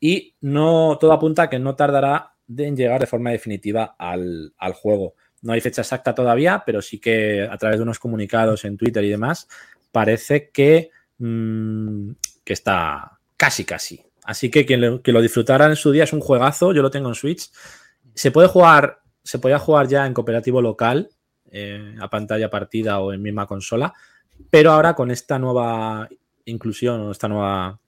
Y 0.00 0.36
no 0.40 0.96
todo 0.98 1.12
apunta 1.12 1.42
a 1.42 1.50
que 1.50 1.58
no 1.58 1.76
tardará 1.76 2.34
en 2.56 2.76
llegar 2.76 3.00
de 3.00 3.06
forma 3.06 3.30
definitiva 3.30 3.94
al, 3.98 4.54
al 4.56 4.72
juego. 4.72 5.14
No 5.42 5.52
hay 5.52 5.60
fecha 5.60 5.82
exacta 5.82 6.14
todavía, 6.14 6.62
pero 6.64 6.80
sí 6.80 6.98
que 6.98 7.46
a 7.48 7.58
través 7.58 7.78
de 7.78 7.82
unos 7.82 7.98
comunicados 7.98 8.64
en 8.64 8.78
Twitter 8.78 9.04
y 9.04 9.10
demás, 9.10 9.48
parece 9.92 10.50
que, 10.50 10.90
mm, 11.18 12.10
que 12.44 12.52
está 12.52 13.18
casi, 13.36 13.64
casi. 13.64 14.02
Así 14.24 14.50
que 14.50 14.66
quien 14.66 14.80
lo, 14.80 15.22
disfrutara 15.22 15.66
en 15.66 15.76
su 15.76 15.90
día 15.90 16.04
es 16.04 16.12
un 16.12 16.20
juegazo, 16.20 16.72
yo 16.72 16.82
lo 16.82 16.90
tengo 16.90 17.08
en 17.08 17.14
Switch. 17.14 17.50
Se 18.14 18.30
puede 18.30 18.48
jugar, 18.48 19.00
se 19.22 19.38
podía 19.38 19.58
jugar 19.58 19.88
ya 19.88 20.06
en 20.06 20.14
cooperativo 20.14 20.60
local, 20.60 21.08
eh, 21.50 21.96
a 22.00 22.10
pantalla 22.10 22.50
partida 22.50 22.98
o 22.98 23.12
en 23.12 23.22
misma 23.22 23.46
consola, 23.46 23.94
pero 24.50 24.72
ahora 24.72 24.94
con 24.94 25.10
esta 25.10 25.38
nueva 25.38 26.08
inclusión 26.44 27.00
o 27.00 27.10
esta 27.12 27.28
nueva 27.28 27.80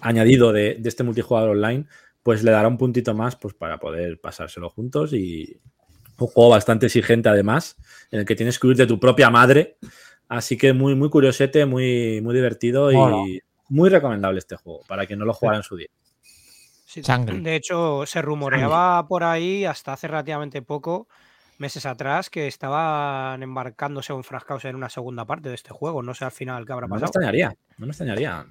añadido 0.00 0.52
de, 0.52 0.76
de 0.78 0.88
este 0.88 1.02
multijugador 1.02 1.50
online, 1.50 1.86
pues 2.22 2.42
le 2.42 2.50
dará 2.50 2.68
un 2.68 2.78
puntito 2.78 3.14
más 3.14 3.36
pues, 3.36 3.54
para 3.54 3.78
poder 3.78 4.20
pasárselo 4.20 4.70
juntos 4.70 5.12
y 5.12 5.60
un 6.18 6.26
juego 6.28 6.50
bastante 6.50 6.86
exigente 6.86 7.28
además, 7.28 7.76
en 8.10 8.20
el 8.20 8.26
que 8.26 8.36
tienes 8.36 8.58
que 8.58 8.66
huir 8.66 8.76
de 8.76 8.86
tu 8.86 8.98
propia 8.98 9.30
madre. 9.30 9.78
Así 10.28 10.56
que 10.56 10.72
muy, 10.72 10.94
muy 10.94 11.10
curiosete, 11.10 11.66
muy, 11.66 12.20
muy 12.22 12.34
divertido 12.34 12.90
y 12.92 13.40
muy 13.68 13.88
recomendable 13.90 14.38
este 14.38 14.56
juego 14.56 14.80
para 14.88 15.06
quien 15.06 15.18
no 15.18 15.24
lo 15.24 15.34
jugara 15.34 15.58
en 15.58 15.62
su 15.62 15.76
día. 15.76 15.88
Sí. 16.86 17.02
De 17.02 17.56
hecho, 17.56 18.06
se 18.06 18.22
rumoreaba 18.22 19.06
por 19.08 19.24
ahí 19.24 19.64
hasta 19.64 19.92
hace 19.94 20.06
relativamente 20.06 20.62
poco, 20.62 21.08
meses 21.58 21.86
atrás, 21.86 22.30
que 22.30 22.46
estaban 22.46 23.42
embarcándose 23.42 24.12
o 24.12 24.16
enfrascados 24.16 24.64
en 24.64 24.76
una 24.76 24.88
segunda 24.88 25.24
parte 25.24 25.48
de 25.48 25.56
este 25.56 25.70
juego. 25.70 26.02
No 26.02 26.14
sé 26.14 26.24
al 26.24 26.30
final 26.32 26.64
qué 26.64 26.72
habrá 26.72 26.86
No 26.86 26.94
me 26.94 27.00
pasado. 27.00 27.08
extrañaría, 27.10 27.56
no 27.78 27.86
me 27.86 27.90
extrañaría. 27.90 28.46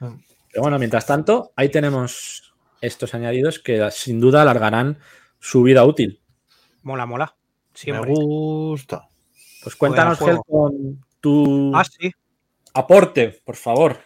Mm. 0.00 0.06
Pero 0.52 0.62
bueno, 0.62 0.78
mientras 0.78 1.06
tanto, 1.06 1.52
ahí 1.56 1.68
tenemos 1.70 2.54
estos 2.80 3.14
añadidos 3.14 3.58
que 3.58 3.90
sin 3.90 4.20
duda 4.20 4.42
alargarán 4.42 4.98
su 5.38 5.62
vida 5.62 5.84
útil. 5.84 6.20
Mola, 6.82 7.06
mola. 7.06 7.34
Me 7.72 7.78
Siempre. 7.78 8.12
gusta. 8.14 9.08
Pues 9.62 9.76
cuéntanos, 9.76 10.18
Gel, 10.18 10.38
con 10.46 11.04
tu 11.20 11.72
Ah, 11.74 11.84
sí. 11.84 12.12
aporte, 12.74 13.40
por 13.44 13.56
favor. 13.56 13.98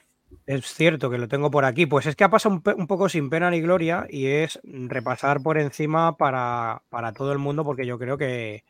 Es 0.47 0.67
cierto 0.67 1.11
que 1.11 1.19
lo 1.19 1.29
tengo 1.29 1.51
por 1.51 1.65
aquí. 1.65 1.87
Pues 1.87 2.07
es 2.07 2.15
que 2.15 2.25
ha 2.25 2.31
pasado 2.31 2.55
un, 2.55 2.87
poco 2.87 3.09
sin 3.09 3.31
pena 3.31 3.51
ni 3.51 3.61
gloria 3.61 4.07
y 4.09 4.27
es 4.27 4.61
repasar 4.63 5.43
por 5.43 5.59
encima 5.59 6.17
para, 6.17 6.83
para 6.89 7.13
todo 7.13 7.33
el 7.33 7.39
mundo 7.39 7.65
porque 7.65 7.87
yo 7.87 7.99
creo 7.99 8.19
que, 8.19 8.65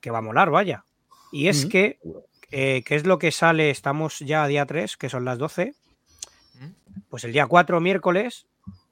que 0.00 0.10
va 0.10 0.18
a 0.18 0.22
molar, 0.22 0.50
vaya. 0.50 0.84
Y 1.30 1.48
es 1.48 1.66
que, 1.66 1.98
eh, 2.50 2.82
¿qué 2.84 2.94
es 2.94 3.06
lo 3.06 3.18
que 3.18 3.32
sale? 3.32 3.70
Estamos 3.70 4.18
ya 4.20 4.44
a 4.44 4.48
día 4.48 4.66
3, 4.66 4.96
que 4.96 5.08
son 5.08 5.24
las 5.24 5.38
12. 5.38 5.74
Pues 7.08 7.24
el 7.24 7.32
día 7.32 7.46
4, 7.46 7.80
miércoles, 7.80 8.46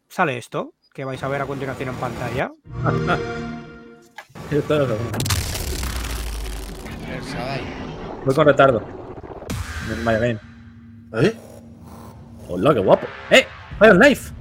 sale 0.09 0.38
esto, 0.38 0.72
que 0.93 1.05
vais 1.05 1.22
a 1.22 1.28
ver 1.28 1.43
a 1.43 1.47
continuación 1.47 1.91
en 1.91 1.95
pantalla. 1.97 2.53
Voy 8.25 8.35
con 8.35 8.47
retardo. 8.47 8.83
Vaya 10.05 10.19
bien. 10.19 10.41
¿Eh? 11.15 11.35
Hola, 12.49 12.75
qué 12.75 12.81
guapo. 12.81 13.07
¡Eh! 13.31 13.47
¡Fire 13.79 13.97
Knife! 13.97 14.33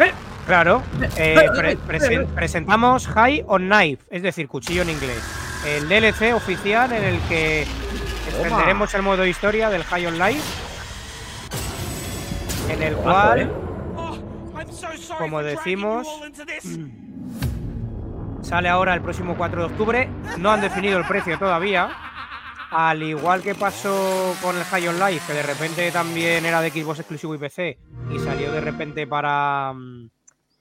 ¡Eh! 0.00 0.12
Claro, 0.46 0.82
eh, 1.16 1.36
pre- 1.56 1.78
presen- 1.78 2.26
presentamos 2.34 3.06
High 3.06 3.44
on 3.46 3.68
Knife, 3.68 4.04
es 4.10 4.22
decir, 4.22 4.48
cuchillo 4.48 4.82
en 4.82 4.90
inglés. 4.90 5.22
El 5.64 5.88
DLC 5.88 6.32
oficial 6.34 6.92
en 6.92 7.04
el 7.04 7.20
que 7.28 7.62
extenderemos 8.28 8.92
el 8.94 9.02
modo 9.02 9.24
historia 9.24 9.70
del 9.70 9.84
High 9.84 10.06
on 10.06 10.18
Life, 10.18 10.42
en 12.70 12.82
el 12.82 12.92
¿eh? 12.94 12.96
cual, 12.96 13.52
como 15.18 15.42
decimos, 15.44 16.08
sale 18.42 18.68
ahora 18.68 18.94
el 18.94 19.00
próximo 19.00 19.36
4 19.36 19.60
de 19.60 19.66
octubre. 19.66 20.08
No 20.38 20.50
han 20.50 20.60
definido 20.60 20.98
el 20.98 21.06
precio 21.06 21.38
todavía. 21.38 21.90
Al 22.70 23.02
igual 23.02 23.42
que 23.42 23.54
pasó 23.54 24.34
con 24.42 24.56
el 24.56 24.64
High 24.64 24.88
on 24.88 24.98
Life, 24.98 25.26
que 25.26 25.34
de 25.34 25.42
repente 25.42 25.90
también 25.90 26.44
era 26.44 26.60
de 26.60 26.70
Xbox 26.70 27.00
exclusivo 27.00 27.34
y 27.34 27.38
PC 27.38 27.78
y 28.10 28.18
salió 28.18 28.50
de 28.50 28.60
repente 28.60 29.06
para, 29.06 29.74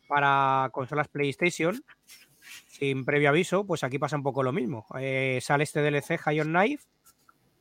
para 0.08 0.70
consolas 0.74 1.08
PlayStation 1.08 1.82
sin 2.68 3.06
previo 3.06 3.30
aviso, 3.30 3.66
pues 3.66 3.84
aquí 3.84 3.98
pasa 3.98 4.18
un 4.18 4.24
poco 4.24 4.44
lo 4.44 4.52
mismo. 4.52 4.86
Eh, 5.00 5.40
sale 5.42 5.64
este 5.64 5.82
DLC 5.82 6.18
High 6.18 6.42
on 6.42 6.48
Knife 6.48 6.86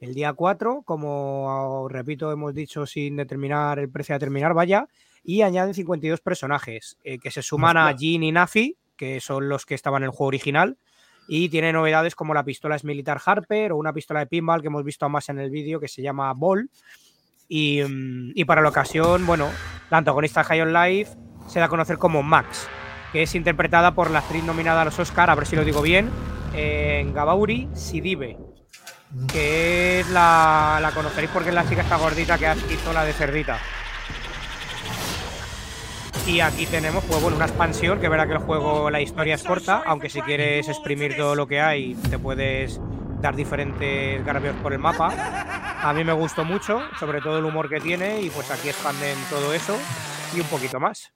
el 0.01 0.15
día 0.15 0.33
4, 0.33 0.83
como 0.83 1.87
repito, 1.91 2.33
hemos 2.33 2.55
dicho 2.55 2.87
sin 2.87 3.17
determinar 3.17 3.79
el 3.79 3.91
precio 3.91 4.15
a 4.15 4.19
determinar, 4.19 4.55
vaya, 4.55 4.89
y 5.23 5.43
añaden 5.43 5.75
52 5.75 6.23
personajes 6.23 6.97
eh, 7.05 7.19
que 7.19 7.31
se 7.31 7.43
suman 7.43 7.77
a 7.77 7.95
Jin 7.95 8.23
y 8.23 8.33
Nafi, 8.33 8.79
que 9.01 9.19
son 9.19 9.49
los 9.49 9.65
que 9.65 9.75
estaban 9.75 10.03
en 10.03 10.09
el 10.09 10.11
juego 10.11 10.27
original, 10.27 10.77
y 11.27 11.49
tiene 11.49 11.73
novedades 11.73 12.15
como 12.15 12.35
la 12.35 12.45
pistola 12.45 12.77
es 12.77 12.85
militar 12.85 13.19
Harper 13.25 13.73
o 13.73 13.79
una 13.79 13.95
pistola 13.95 14.21
de 14.21 14.27
pinball 14.27 14.61
que 14.61 14.67
hemos 14.67 14.85
visto 14.85 15.09
más 15.09 15.31
en 15.31 15.39
el 15.39 15.49
vídeo 15.49 15.81
que 15.81 15.89
se 15.89 16.03
llama 16.03 16.31
Ball. 16.35 16.69
Y, 17.49 17.81
mm, 17.83 18.45
para 18.47 18.61
la 18.61 18.69
ocasión, 18.69 19.25
bueno, 19.25 19.49
la 19.91 19.97
antagonista 19.97 20.45
High 20.45 20.61
on 20.61 20.75
Life 20.75 21.13
se 21.49 21.61
da 21.61 21.65
a 21.65 21.69
conocer 21.71 21.97
como 21.97 22.23
Max, 22.23 22.69
que 23.11 23.23
es 23.23 23.35
interpretada 23.35 23.95
por 23.95 24.11
la 24.11 24.19
actriz 24.19 24.45
nominada 24.45 24.83
a 24.83 24.85
los 24.85 24.99
Oscar, 24.99 25.31
a 25.31 25.35
ver 25.35 25.47
si 25.47 25.57
lo 25.57 25.65
digo 25.65 25.81
bien, 25.81 26.11
en 26.53 27.15
Gabauri 27.15 27.71
Sidibe, 27.73 28.37
que 29.33 30.01
es 30.01 30.11
la, 30.11 30.79
la 30.83 30.91
conoceréis 30.93 31.31
porque 31.33 31.49
es 31.49 31.55
la 31.55 31.67
chica 31.67 31.81
esta 31.81 31.97
gordita 31.97 32.37
que 32.37 32.53
hizo 32.75 32.93
la 32.93 33.05
de 33.05 33.15
cerdita. 33.15 33.59
Y 36.27 36.41
aquí 36.41 36.67
tenemos, 36.67 37.03
pues 37.05 37.21
bueno, 37.21 37.37
una 37.37 37.47
expansión, 37.47 37.99
que 37.99 38.09
verá 38.09 38.27
que 38.27 38.35
el 38.35 38.39
juego, 38.39 38.89
la 38.91 39.01
historia 39.01 39.35
es 39.35 39.43
corta, 39.43 39.83
aunque 39.87 40.09
si 40.09 40.21
quieres 40.23 40.69
exprimir 40.69 41.17
todo 41.17 41.35
lo 41.35 41.47
que 41.49 41.61
hay, 41.61 41.95
te 42.09 42.19
puedes 42.19 42.81
dar 43.21 43.35
diferentes 43.35 44.25
garbeos 44.25 44.55
por 44.63 44.73
el 44.73 44.79
mapa. 44.79 45.11
A 45.83 45.93
mí 45.93 46.05
me 46.05 46.13
gustó 46.13 46.45
mucho, 46.45 46.83
sobre 47.01 47.21
todo 47.21 47.39
el 47.39 47.45
humor 47.45 47.69
que 47.69 47.81
tiene, 47.81 48.21
y 48.21 48.31
pues 48.31 48.49
aquí 48.51 48.69
expanden 48.69 49.19
todo 49.29 49.53
eso 49.53 49.77
y 50.37 50.41
un 50.41 50.47
poquito 50.47 50.79
más. 50.79 51.13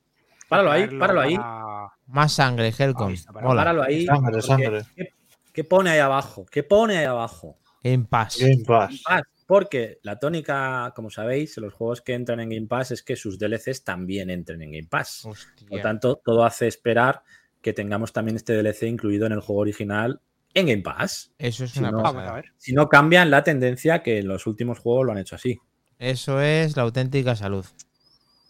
Páralo 0.48 0.72
ahí, 0.72 0.86
páralo 0.98 1.20
ahí. 1.20 1.36
para- 1.36 1.92
Más 2.08 2.32
sangre, 2.32 2.72
Helcom. 2.76 3.14
Páralo 3.32 3.82
ahí. 3.84 4.06
Sangre, 4.06 4.42
sangre. 4.42 4.82
¿qué, 4.96 5.08
qué 5.52 5.64
pone 5.64 5.90
ahí 5.90 6.00
abajo? 6.00 6.44
¿Qué 6.50 6.62
pone 6.64 6.98
ahí 6.98 7.04
abajo? 7.04 7.56
Game 7.82 8.04
Pass. 8.08 8.38
Game 8.40 8.64
Pass. 8.66 9.00
Porque 9.46 9.98
la 10.02 10.18
tónica, 10.18 10.92
como 10.96 11.10
sabéis, 11.10 11.56
en 11.58 11.64
los 11.64 11.74
juegos 11.74 12.00
que 12.00 12.14
entran 12.14 12.40
en 12.40 12.48
Game 12.50 12.66
Pass 12.66 12.90
es 12.92 13.02
que 13.02 13.16
sus 13.16 13.38
DLCs 13.38 13.84
también 13.84 14.30
entren 14.30 14.62
en 14.62 14.72
Game 14.72 14.88
Pass. 14.88 15.22
Por 15.68 15.76
lo 15.78 15.82
tanto, 15.82 16.20
todo 16.24 16.44
hace 16.44 16.66
esperar 16.66 17.22
que 17.60 17.72
tengamos 17.72 18.12
también 18.12 18.36
este 18.36 18.52
DLC 18.54 18.84
incluido 18.84 19.26
en 19.26 19.32
el 19.32 19.40
juego 19.40 19.62
original 19.62 20.20
en 20.54 20.66
Game 20.66 20.82
Pass. 20.82 21.32
Eso 21.38 21.64
es 21.64 21.72
Si 21.72 21.78
una 21.80 21.90
no- 21.90 21.96
Vamos 21.98 22.10
a 22.12 22.14
pasada. 22.16 22.34
ver. 22.36 22.52
Si 22.58 22.72
no 22.72 22.88
cambian 22.88 23.30
la 23.30 23.42
tendencia 23.44 24.02
que 24.02 24.18
en 24.18 24.28
los 24.28 24.46
últimos 24.46 24.78
juegos 24.78 25.06
lo 25.06 25.12
han 25.12 25.18
hecho 25.18 25.34
así. 25.36 25.58
Eso 25.98 26.40
es 26.40 26.76
la 26.76 26.82
auténtica 26.84 27.34
salud. 27.36 27.64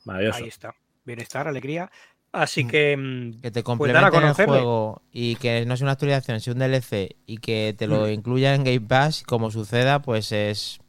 Maravilloso. 0.04 0.42
Ahí 0.42 0.48
está. 0.48 0.74
Bienestar, 1.04 1.48
alegría. 1.48 1.90
Así 2.32 2.66
que. 2.66 2.96
mm, 2.96 3.40
Que 3.42 3.50
te 3.50 3.62
Pues 3.62 3.64
complementen 3.64 4.06
el 4.06 4.10
conocerle. 4.20 4.54
juego 4.58 5.02
y 5.12 5.36
que 5.36 5.64
no 5.66 5.76
sea 5.76 5.84
una 5.84 5.92
actualización, 5.92 6.40
sea 6.40 6.52
un 6.52 6.58
DLC 6.58 7.16
y 7.26 7.38
que 7.38 7.74
te 7.78 7.86
Mm. 7.86 7.90
lo 7.90 8.08
incluya 8.10 8.54
en 8.54 8.64
Game 8.64 8.80
Pass, 8.80 9.22
como 9.22 9.50
suceda, 9.52 10.02
pues 10.02 10.32
es 10.32 10.80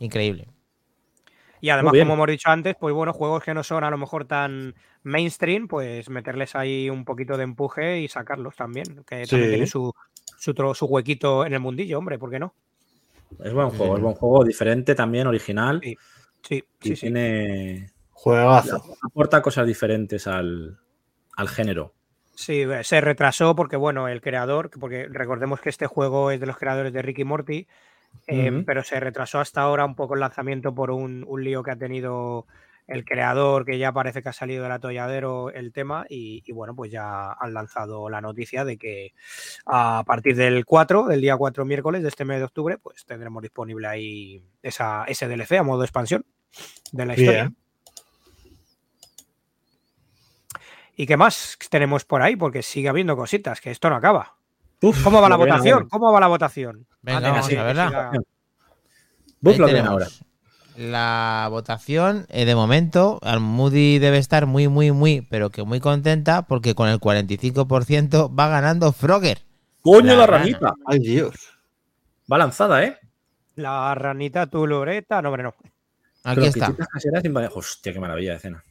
increíble. 0.00 0.48
Y 1.60 1.70
además, 1.70 1.94
como 1.98 2.14
hemos 2.14 2.26
dicho 2.28 2.50
antes, 2.50 2.76
pues 2.78 2.94
bueno, 2.94 3.12
juegos 3.14 3.42
que 3.42 3.54
no 3.54 3.62
son 3.62 3.84
a 3.84 3.90
lo 3.90 3.96
mejor 3.96 4.26
tan 4.26 4.74
mainstream, 5.02 5.66
pues 5.66 6.10
meterles 6.10 6.54
ahí 6.54 6.90
un 6.90 7.04
poquito 7.06 7.36
de 7.38 7.44
empuje 7.44 8.00
y 8.00 8.08
sacarlos 8.08 8.54
también. 8.56 9.02
Que 9.06 9.24
Sí. 9.24 9.30
también 9.30 9.50
tiene 9.50 9.66
su, 9.66 9.92
su, 10.36 10.52
su 10.74 10.86
huequito 10.86 11.46
en 11.46 11.54
el 11.54 11.60
mundillo, 11.60 11.98
hombre, 11.98 12.18
¿por 12.18 12.30
qué 12.30 12.38
no? 12.38 12.54
Es 13.42 13.52
buen 13.54 13.70
Sí, 13.70 13.76
juego, 13.78 13.94
es 13.94 13.98
señor. 13.98 14.00
buen 14.00 14.14
juego, 14.14 14.44
diferente 14.44 14.94
también, 14.94 15.26
original. 15.26 15.80
Sí, 15.82 15.96
Sí, 16.42 16.56
y 16.82 16.88
sí, 16.88 16.96
sí. 16.96 17.00
tiene. 17.02 17.90
Juegazo. 18.10 18.84
aporta 19.02 19.40
cosas 19.40 19.66
diferentes 19.66 20.26
al, 20.26 20.78
al 21.36 21.48
género. 21.48 21.94
Sí, 22.34 22.60
eh, 22.62 22.84
se 22.84 23.00
retrasó 23.00 23.56
porque, 23.56 23.76
bueno, 23.76 24.08
el 24.08 24.20
creador, 24.20 24.70
porque 24.78 25.08
recordemos 25.08 25.60
que 25.60 25.70
este 25.70 25.86
juego 25.86 26.30
es 26.30 26.40
de 26.40 26.46
los 26.46 26.58
creadores 26.58 26.92
de 26.92 27.00
Ricky 27.00 27.24
Morty, 27.24 27.66
eh, 28.26 28.50
Ujú. 28.50 28.64
pero 28.64 28.82
se 28.82 29.00
retrasó 29.00 29.40
hasta 29.40 29.62
ahora 29.62 29.84
un 29.84 29.94
poco 29.94 30.14
el 30.14 30.20
lanzamiento 30.20 30.74
por 30.74 30.90
un, 30.90 31.24
un 31.26 31.44
lío 31.44 31.62
que 31.62 31.70
ha 31.72 31.76
tenido 31.76 32.46
el 32.86 33.04
creador, 33.04 33.64
que 33.64 33.78
ya 33.78 33.92
parece 33.92 34.22
que 34.22 34.28
ha 34.28 34.32
salido 34.34 34.62
del 34.62 34.72
atolladero 34.72 35.50
el 35.50 35.72
tema, 35.72 36.04
y, 36.08 36.42
y 36.44 36.52
bueno, 36.52 36.74
pues 36.74 36.90
ya 36.90 37.32
han 37.32 37.54
lanzado 37.54 38.10
la 38.10 38.20
noticia 38.20 38.64
de 38.64 38.76
que 38.76 39.14
a 39.64 40.02
partir 40.06 40.36
del 40.36 40.66
4, 40.66 41.06
del 41.06 41.20
día 41.22 41.36
4 41.36 41.64
miércoles 41.64 42.02
de 42.02 42.08
este 42.08 42.26
mes 42.26 42.38
de 42.38 42.44
octubre, 42.44 42.76
pues 42.76 43.06
tendremos 43.06 43.42
disponible 43.42 43.86
ahí 43.86 44.42
esa, 44.62 45.04
ese 45.04 45.28
DLC 45.28 45.52
a 45.52 45.62
modo 45.62 45.82
expansión 45.82 46.26
de 46.92 47.06
la 47.06 47.14
historia. 47.14 47.42
Bien. 47.44 47.56
¿Y 50.96 51.06
qué 51.06 51.16
más 51.16 51.58
tenemos 51.70 52.04
por 52.04 52.22
ahí? 52.22 52.36
Porque 52.36 52.62
sigue 52.62 52.88
habiendo 52.88 53.16
cositas, 53.16 53.60
que 53.60 53.70
esto 53.70 53.90
no 53.90 53.96
acaba. 53.96 54.36
Uf, 54.82 55.02
¿Cómo 55.02 55.20
va 55.22 55.28
la 55.28 55.36
votación? 55.36 55.88
¿Cómo 55.88 56.12
va 56.12 56.20
la 56.20 56.26
votación? 56.26 56.86
Venga, 57.02 57.20
vamos 57.20 57.52
a 57.52 57.62
verla. 57.62 58.10
Ahí 59.46 59.58
lo 59.58 59.66
tenemos 59.66 59.90
ahora. 59.90 60.06
La 60.76 61.46
votación, 61.50 62.26
eh, 62.30 62.44
de 62.44 62.54
momento, 62.56 63.20
al 63.22 63.38
Moody 63.38 64.00
debe 64.00 64.18
estar 64.18 64.46
muy, 64.46 64.66
muy, 64.66 64.90
muy, 64.90 65.20
pero 65.22 65.50
que 65.50 65.62
muy 65.62 65.78
contenta 65.78 66.42
porque 66.42 66.74
con 66.74 66.88
el 66.88 66.98
45% 66.98 68.36
va 68.36 68.48
ganando 68.48 68.92
Frogger. 68.92 69.42
¡Coño, 69.82 70.14
La 70.14 70.16
la, 70.16 70.26
rana. 70.26 70.38
ranita! 70.44 70.74
Ay, 70.84 70.98
Dios. 70.98 71.34
Va 72.30 72.38
lanzada, 72.38 72.82
¿eh? 72.82 72.98
La 73.54 73.94
ranita 73.94 74.46
tulureta, 74.48 75.22
no, 75.22 75.28
hombre, 75.28 75.44
no. 75.44 75.54
Aquí 76.24 76.46
está, 76.46 76.74
sin. 76.98 77.36
Hostia, 77.54 77.92
qué 77.92 78.00
maravilla 78.00 78.32
de 78.32 78.38
cena. 78.40 78.64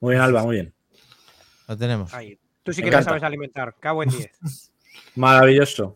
Muy 0.00 0.12
bien, 0.12 0.22
Alba, 0.22 0.44
muy 0.44 0.56
bien. 0.56 0.74
lo 1.66 1.76
tenemos. 1.76 2.14
Ahí. 2.14 2.38
Tú 2.62 2.72
sí 2.72 2.82
Me 2.82 2.90
que 2.90 2.96
la 2.96 3.02
sabes 3.02 3.22
alimentar. 3.24 3.74
Cabo 3.80 4.04
en 4.04 4.10
10. 4.10 4.30
Maravilloso. 5.14 5.94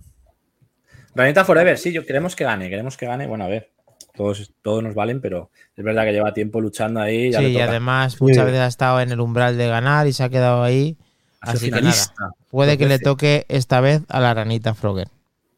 Ranita 1.14 1.44
Forever, 1.44 1.78
sí, 1.78 1.92
yo 1.92 2.04
queremos 2.04 2.36
que 2.36 2.44
gane, 2.44 2.68
queremos 2.68 2.96
que 2.96 3.06
gane. 3.06 3.26
Bueno, 3.26 3.44
a 3.44 3.48
ver, 3.48 3.70
todos, 4.14 4.52
todos 4.62 4.82
nos 4.82 4.94
valen, 4.94 5.20
pero 5.20 5.50
es 5.74 5.84
verdad 5.84 6.04
que 6.04 6.12
lleva 6.12 6.34
tiempo 6.34 6.60
luchando 6.60 7.00
ahí. 7.00 7.30
Ya 7.32 7.38
Sí, 7.38 7.44
le 7.46 7.50
y 7.52 7.60
además 7.60 8.20
muchas 8.20 8.44
veces 8.44 8.60
ha 8.60 8.66
estado 8.66 9.00
en 9.00 9.10
el 9.10 9.20
umbral 9.20 9.56
de 9.56 9.66
ganar 9.68 10.06
y 10.06 10.12
se 10.12 10.24
ha 10.24 10.28
quedado 10.28 10.62
ahí. 10.62 10.96
Así 11.40 11.70
que 11.70 11.76
finalista. 11.76 12.30
Puede 12.50 12.76
que 12.76 12.86
le 12.86 12.98
toque 12.98 13.46
esta 13.48 13.80
vez 13.80 14.02
a 14.08 14.20
la 14.20 14.34
ranita 14.34 14.74
Frogger. 14.74 15.08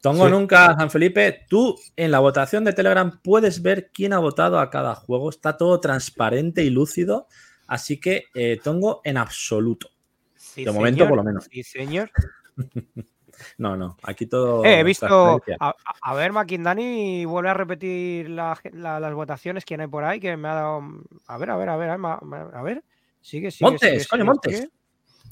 Tongo 0.01 0.25
Sí. 0.27 0.31
nunca, 0.31 0.75
San 0.77 0.89
Felipe. 0.89 1.45
Tú 1.49 1.77
en 1.97 2.11
la 2.11 2.19
votación 2.19 2.63
de 2.63 2.71
Telegram 2.71 3.19
puedes 3.21 3.61
ver 3.61 3.89
quién 3.93 4.13
ha 4.13 4.19
votado 4.19 4.59
a 4.59 4.69
cada 4.69 4.95
juego. 4.95 5.29
Está 5.29 5.57
todo 5.57 5.79
transparente 5.81 6.63
y 6.63 6.69
lúcido. 6.69 7.27
Así 7.67 7.97
que 7.99 8.25
eh, 8.33 8.59
Tongo 8.63 9.01
en 9.03 9.17
absoluto. 9.17 9.89
Sí, 10.37 10.63
De 10.63 10.71
momento, 10.71 11.05
por 11.07 11.17
lo 11.17 11.23
menos. 11.23 11.49
Sí, 11.51 11.63
señor. 11.63 12.11
No, 13.57 13.75
no. 13.77 13.97
Aquí 14.03 14.25
todo. 14.25 14.63
Eh, 14.65 14.79
he 14.79 14.83
visto. 14.83 15.41
A, 15.59 15.75
a- 16.01 16.13
ver, 16.15 16.31
Makindani 16.31 17.25
vuelve 17.25 17.49
a 17.49 17.53
repetir 17.53 18.29
la- 18.29 18.59
la- 18.73 18.99
las 18.99 19.13
votaciones 19.13 19.65
que 19.65 19.75
hay 19.75 19.87
por 19.87 20.03
ahí, 20.03 20.19
que 20.19 20.35
me 20.37 20.47
ha 20.47 20.53
dado. 20.55 20.81
A 21.27 21.37
ver, 21.37 21.49
a 21.51 21.57
ver, 21.57 21.69
a 21.69 21.77
ver, 21.77 21.89
a 21.89 21.95
ver. 21.97 22.55
A 22.55 22.61
ver. 22.61 22.83
Sigue, 23.21 23.51
sigue. 23.51 23.69
Montes, 23.71 23.89
sigue, 24.03 24.05
coño, 24.09 24.21
sigue, 24.21 24.23
Montes. 24.25 24.57
sigue. 24.57 24.69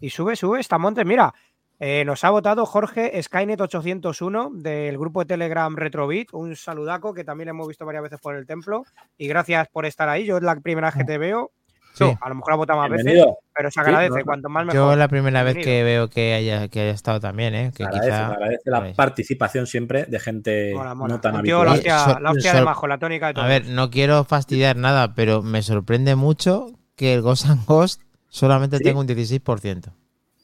Y 0.02 0.10
sube, 0.10 0.36
sube. 0.36 0.60
Está 0.60 0.78
Montes. 0.78 1.06
Mira, 1.06 1.34
eh, 1.80 2.04
nos 2.06 2.24
ha 2.24 2.30
votado 2.30 2.66
Jorge 2.66 3.12
Skynet801 3.22 4.52
del 4.54 4.98
grupo 4.98 5.22
de 5.22 5.26
Telegram 5.28 5.76
Retrobit. 5.76 6.34
Un 6.34 6.56
saludaco 6.56 7.14
que 7.14 7.24
también 7.24 7.50
hemos 7.50 7.68
visto 7.68 7.86
varias 7.86 8.04
veces 8.04 8.20
por 8.20 8.36
el 8.36 8.46
templo. 8.46 8.84
Y 9.18 9.28
gracias 9.28 9.68
por 9.70 9.86
estar 9.86 10.10
ahí. 10.10 10.26
Yo 10.26 10.38
es 10.38 10.44
la 10.44 10.56
primera 10.60 10.88
vez 10.88 10.96
que 10.98 11.04
te 11.04 11.18
veo. 11.18 11.52
Sí. 11.98 12.04
No, 12.04 12.18
a 12.22 12.30
lo 12.30 12.36
mejor 12.36 12.54
ha 12.54 12.56
votado 12.58 12.80
más 12.80 12.90
veces, 12.90 13.26
pero 13.56 13.72
se 13.72 13.80
agradece. 13.80 14.10
no, 14.12 14.18
no. 14.20 14.26
Cuanto 14.26 14.50
más 14.50 14.66
Yo 14.74 14.82
mejor. 14.84 14.98
la 14.98 15.08
primera 15.08 15.44
vez 15.44 15.56
Bienvenido. 15.56 15.78
que 15.80 15.84
veo 15.84 16.10
que 16.10 16.34
haya, 16.36 16.68
que 16.68 16.82
haya 16.82 16.92
estado 16.92 17.20
también, 17.20 17.56
¿eh? 17.56 17.72
Que 17.76 17.78
Se 17.78 17.84
agradece, 17.86 18.08
quizá- 18.10 18.28
se 18.28 18.34
agradece 18.34 18.62
la 18.70 18.80
Pues- 18.82 18.96
participación 18.96 19.68
siempre 19.68 20.06
de 20.06 20.20
gente 20.20 20.74
Mola, 20.76 20.94
mola. 20.96 21.14
no 21.16 21.22
tan 21.22 21.42
tío, 21.42 21.64
la 21.64 21.72
habitual. 21.72 21.98
hostia, 21.98 22.14
Sol- 22.14 22.24
la 22.24 22.32
hostia 22.32 22.54
de 22.54 22.62
majo, 22.62 22.88
la 22.88 22.98
tónica 22.98 23.28
de 23.28 23.34
todo. 23.34 23.46
A 23.46 23.48
ver, 23.48 23.66
no 23.68 23.90
quiero 23.90 24.24
fastidiar 24.24 24.76
nada, 24.76 25.14
pero 25.16 25.42
me 25.42 25.62
sorprende 25.62 26.16
mucho 26.16 26.68
que 26.96 27.14
el 27.14 27.22
Ghost 27.22 27.48
and 27.48 27.66
Ghost 27.66 28.02
solamente 28.30 28.78
¿Sí? 28.78 28.84
tenga 28.84 29.00
un 29.00 29.08
16%. 29.08 29.94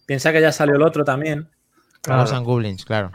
Piensa 0.05 0.31
que 0.31 0.41
ya 0.41 0.51
salió 0.51 0.75
el 0.75 0.81
otro 0.81 1.03
también. 1.03 1.49
Claro. 2.01 2.21
Ghost 2.21 2.33
and 2.33 2.45
Goblins, 2.45 2.83
claro. 2.85 3.11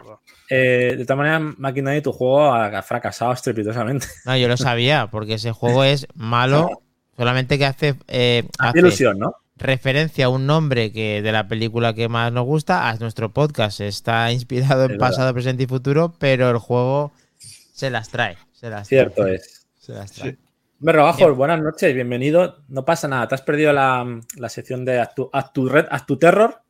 Eh, 0.51 0.95
de 0.97 1.05
todas 1.05 1.19
maneras, 1.19 1.43
Maquinani, 1.59 2.01
tu 2.01 2.11
juego 2.11 2.55
ha 2.55 2.81
fracasado 2.81 3.33
estrepitosamente. 3.33 4.07
No, 4.25 4.35
yo 4.35 4.49
lo 4.49 4.57
sabía, 4.57 5.09
porque 5.11 5.35
ese 5.35 5.53
juego 5.53 5.85
es 5.85 6.07
malo, 6.15 6.71
solamente 7.19 7.59
que 7.59 7.67
hace, 7.67 7.95
eh, 8.07 8.49
Hace 8.59 8.79
ilusión, 8.79 9.19
¿no? 9.19 9.35
referencia 9.57 10.27
a 10.27 10.29
un 10.29 10.47
nombre 10.47 10.93
que 10.93 11.21
de 11.21 11.33
la 11.33 11.49
película 11.49 11.93
que 11.93 12.09
más 12.09 12.33
nos 12.33 12.47
gusta, 12.47 12.89
a 12.89 12.95
nuestro 12.97 13.31
podcast. 13.31 13.81
Está 13.81 14.31
inspirado 14.33 14.85
en 14.85 14.93
Es 14.93 14.99
pasado, 14.99 15.35
presente 15.35 15.65
y 15.65 15.67
futuro, 15.67 16.15
pero 16.19 16.49
el 16.51 16.59
juego 16.59 17.13
se 17.39 17.91
las 17.91 18.09
trae. 18.09 18.39
Se 18.53 18.71
las 18.71 18.89
trae, 18.89 19.01
Cierto 19.01 19.27
es. 19.27 19.67
se 19.79 19.93
las 19.93 20.13
trae. 20.13 20.31
Sí. 20.33 20.39
Hombre, 20.81 21.33
buenas 21.33 21.61
noches, 21.61 21.93
bienvenido. 21.93 22.63
No 22.69 22.85
pasa 22.85 23.09
nada, 23.09 23.27
te 23.27 23.35
has 23.35 23.43
perdido 23.43 23.73
la, 23.73 24.21
la 24.37 24.49
sección 24.49 24.85
de 24.85 25.01
Haz 25.01 25.13
tu, 25.15 25.29
haz 25.33 25.53
tu 25.53 25.69
red, 25.69 25.87
haz 25.91 26.07
tu 26.07 26.17
terror, 26.19 26.63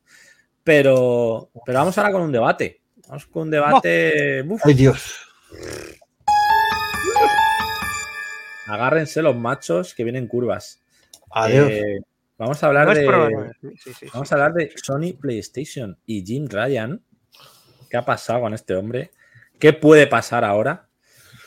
pero, 0.63 1.51
pero 1.63 1.79
vamos 1.79 1.95
ahora 1.97 2.11
con 2.11 2.23
un 2.23 2.31
debate. 2.31 2.81
Vamos 3.07 3.27
con 3.27 3.43
un 3.43 3.51
debate. 3.51 4.43
uf, 4.47 4.61
Ay, 4.65 4.73
Dios. 4.73 5.13
Agárrense 8.69 9.21
los 9.21 9.35
machos 9.35 9.95
que 9.95 10.03
vienen 10.03 10.27
curvas. 10.27 10.81
Adiós. 11.31 11.69
Eh, 11.69 11.99
vamos 12.37 12.63
a 12.63 12.67
hablar 12.67 12.87
No 12.87 12.93
de. 12.93 13.51
Sí, 13.77 13.93
sí. 13.93 14.05
Vamos 14.13 14.31
a 14.31 14.35
hablar 14.35 14.53
de 14.53 14.71
Sony 14.75 15.13
PlayStation 15.19 15.97
y 16.05 16.25
Jim 16.25 16.47
Ryan. 16.47 17.01
¿Qué 17.89 17.97
ha 17.97 18.05
pasado 18.05 18.41
con 18.41 18.53
este 18.53 18.75
hombre? 18.75 19.11
¿Qué 19.57 19.73
puede 19.73 20.07
pasar 20.07 20.45
ahora? 20.45 20.87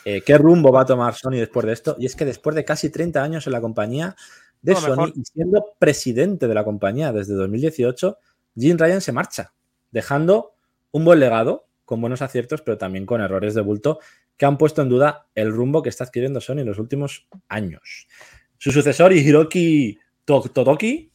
Eh, 0.05 0.21
¿Qué 0.25 0.37
rumbo 0.37 0.71
va 0.71 0.81
a 0.81 0.85
tomar 0.85 1.15
Sony 1.15 1.37
después 1.37 1.65
de 1.65 1.73
esto? 1.73 1.95
Y 1.97 2.05
es 2.05 2.15
que 2.15 2.25
después 2.25 2.55
de 2.55 2.65
casi 2.65 2.89
30 2.89 3.23
años 3.23 3.47
en 3.47 3.53
la 3.53 3.61
compañía 3.61 4.15
de 4.61 4.73
No, 4.73 4.81
Sony 4.81 4.89
mejor. 4.89 5.13
y 5.15 5.23
siendo 5.23 5.65
presidente 5.79 6.47
de 6.47 6.53
la 6.53 6.65
compañía 6.65 7.13
desde 7.13 7.33
2018, 7.35 8.17
Jim 8.57 8.77
Ryan 8.77 9.01
se 9.01 9.13
marcha, 9.13 9.53
dejando 9.91 10.55
un 10.91 11.05
buen 11.05 11.19
legado, 11.19 11.67
con 11.85 12.01
buenos 12.01 12.21
aciertos, 12.21 12.61
pero 12.61 12.77
también 12.77 13.05
con 13.05 13.21
errores 13.21 13.55
de 13.55 13.61
bulto 13.61 13.99
que 14.37 14.45
han 14.45 14.57
puesto 14.57 14.81
en 14.81 14.89
duda 14.89 15.27
el 15.35 15.51
rumbo 15.51 15.81
que 15.83 15.89
está 15.89 16.05
adquiriendo 16.05 16.41
Sony 16.41 16.59
en 16.59 16.65
los 16.67 16.79
últimos 16.79 17.27
años. 17.47 18.07
Su 18.57 18.71
sucesor, 18.71 19.13
Hiroki 19.13 19.97
To- 20.25 20.41
Totoki, 20.41 21.11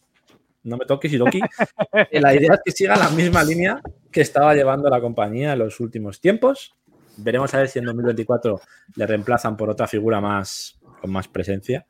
no 0.65 0.77
me 0.77 0.85
toques 0.87 1.13
Hiroki, 1.13 1.41
la 2.13 2.35
idea 2.35 2.55
es 2.55 2.61
que 2.65 2.73
siga 2.73 2.97
la 2.97 3.11
misma 3.11 3.43
línea 3.43 3.81
que 4.11 4.21
estaba 4.21 4.55
llevando 4.55 4.89
la 4.91 5.01
compañía 5.01 5.53
en 5.55 5.59
los 5.61 5.81
últimos 5.81 6.21
tiempos. 6.21 6.75
Veremos 7.17 7.53
a 7.55 7.59
ver 7.59 7.69
si 7.69 7.79
en 7.79 7.87
2024 7.87 8.61
le 8.97 9.07
reemplazan 9.07 9.57
por 9.57 9.71
otra 9.71 9.87
figura 9.89 10.21
más 10.21 10.79
con 11.01 11.11
más 11.11 11.27
presencia. 11.29 11.87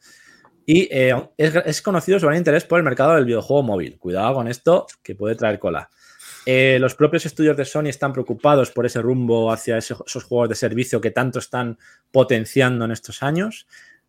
Y 0.65 0.87
eh, 0.91 1.15
es, 1.37 1.55
es 1.57 1.83
conocido 1.83 2.19
su 2.21 2.27
gran 2.27 2.39
interés 2.39 2.65
por 2.65 2.79
el 2.79 2.85
mercado 2.85 3.15
del 3.15 3.25
videojuego 3.25 3.63
móvil. 3.63 3.99
Cuidado 3.99 4.35
con 4.35 4.49
esto, 4.49 4.87
que 5.03 5.15
puede 5.15 5.35
traer 5.35 5.59
cola. 5.59 5.89
Eh, 6.51 6.79
los 6.81 6.95
propios 6.95 7.27
estudios 7.27 7.59
de 7.59 7.67
Sony 7.67 7.89
están 7.89 8.15
preocupados 8.15 8.71
por 8.71 8.87
ese 8.87 9.03
rumbo 9.03 9.53
hacia 9.53 9.77
ese- 9.77 9.97
esos 10.07 10.25
juegos 10.25 10.49
de 10.49 10.55
servicio 10.55 10.99
que 10.99 11.11
tanto 11.11 11.41
están 11.41 11.77
potenciando 12.11 12.87
en 12.87 12.91
estos 12.91 13.23
años, 13.23 13.67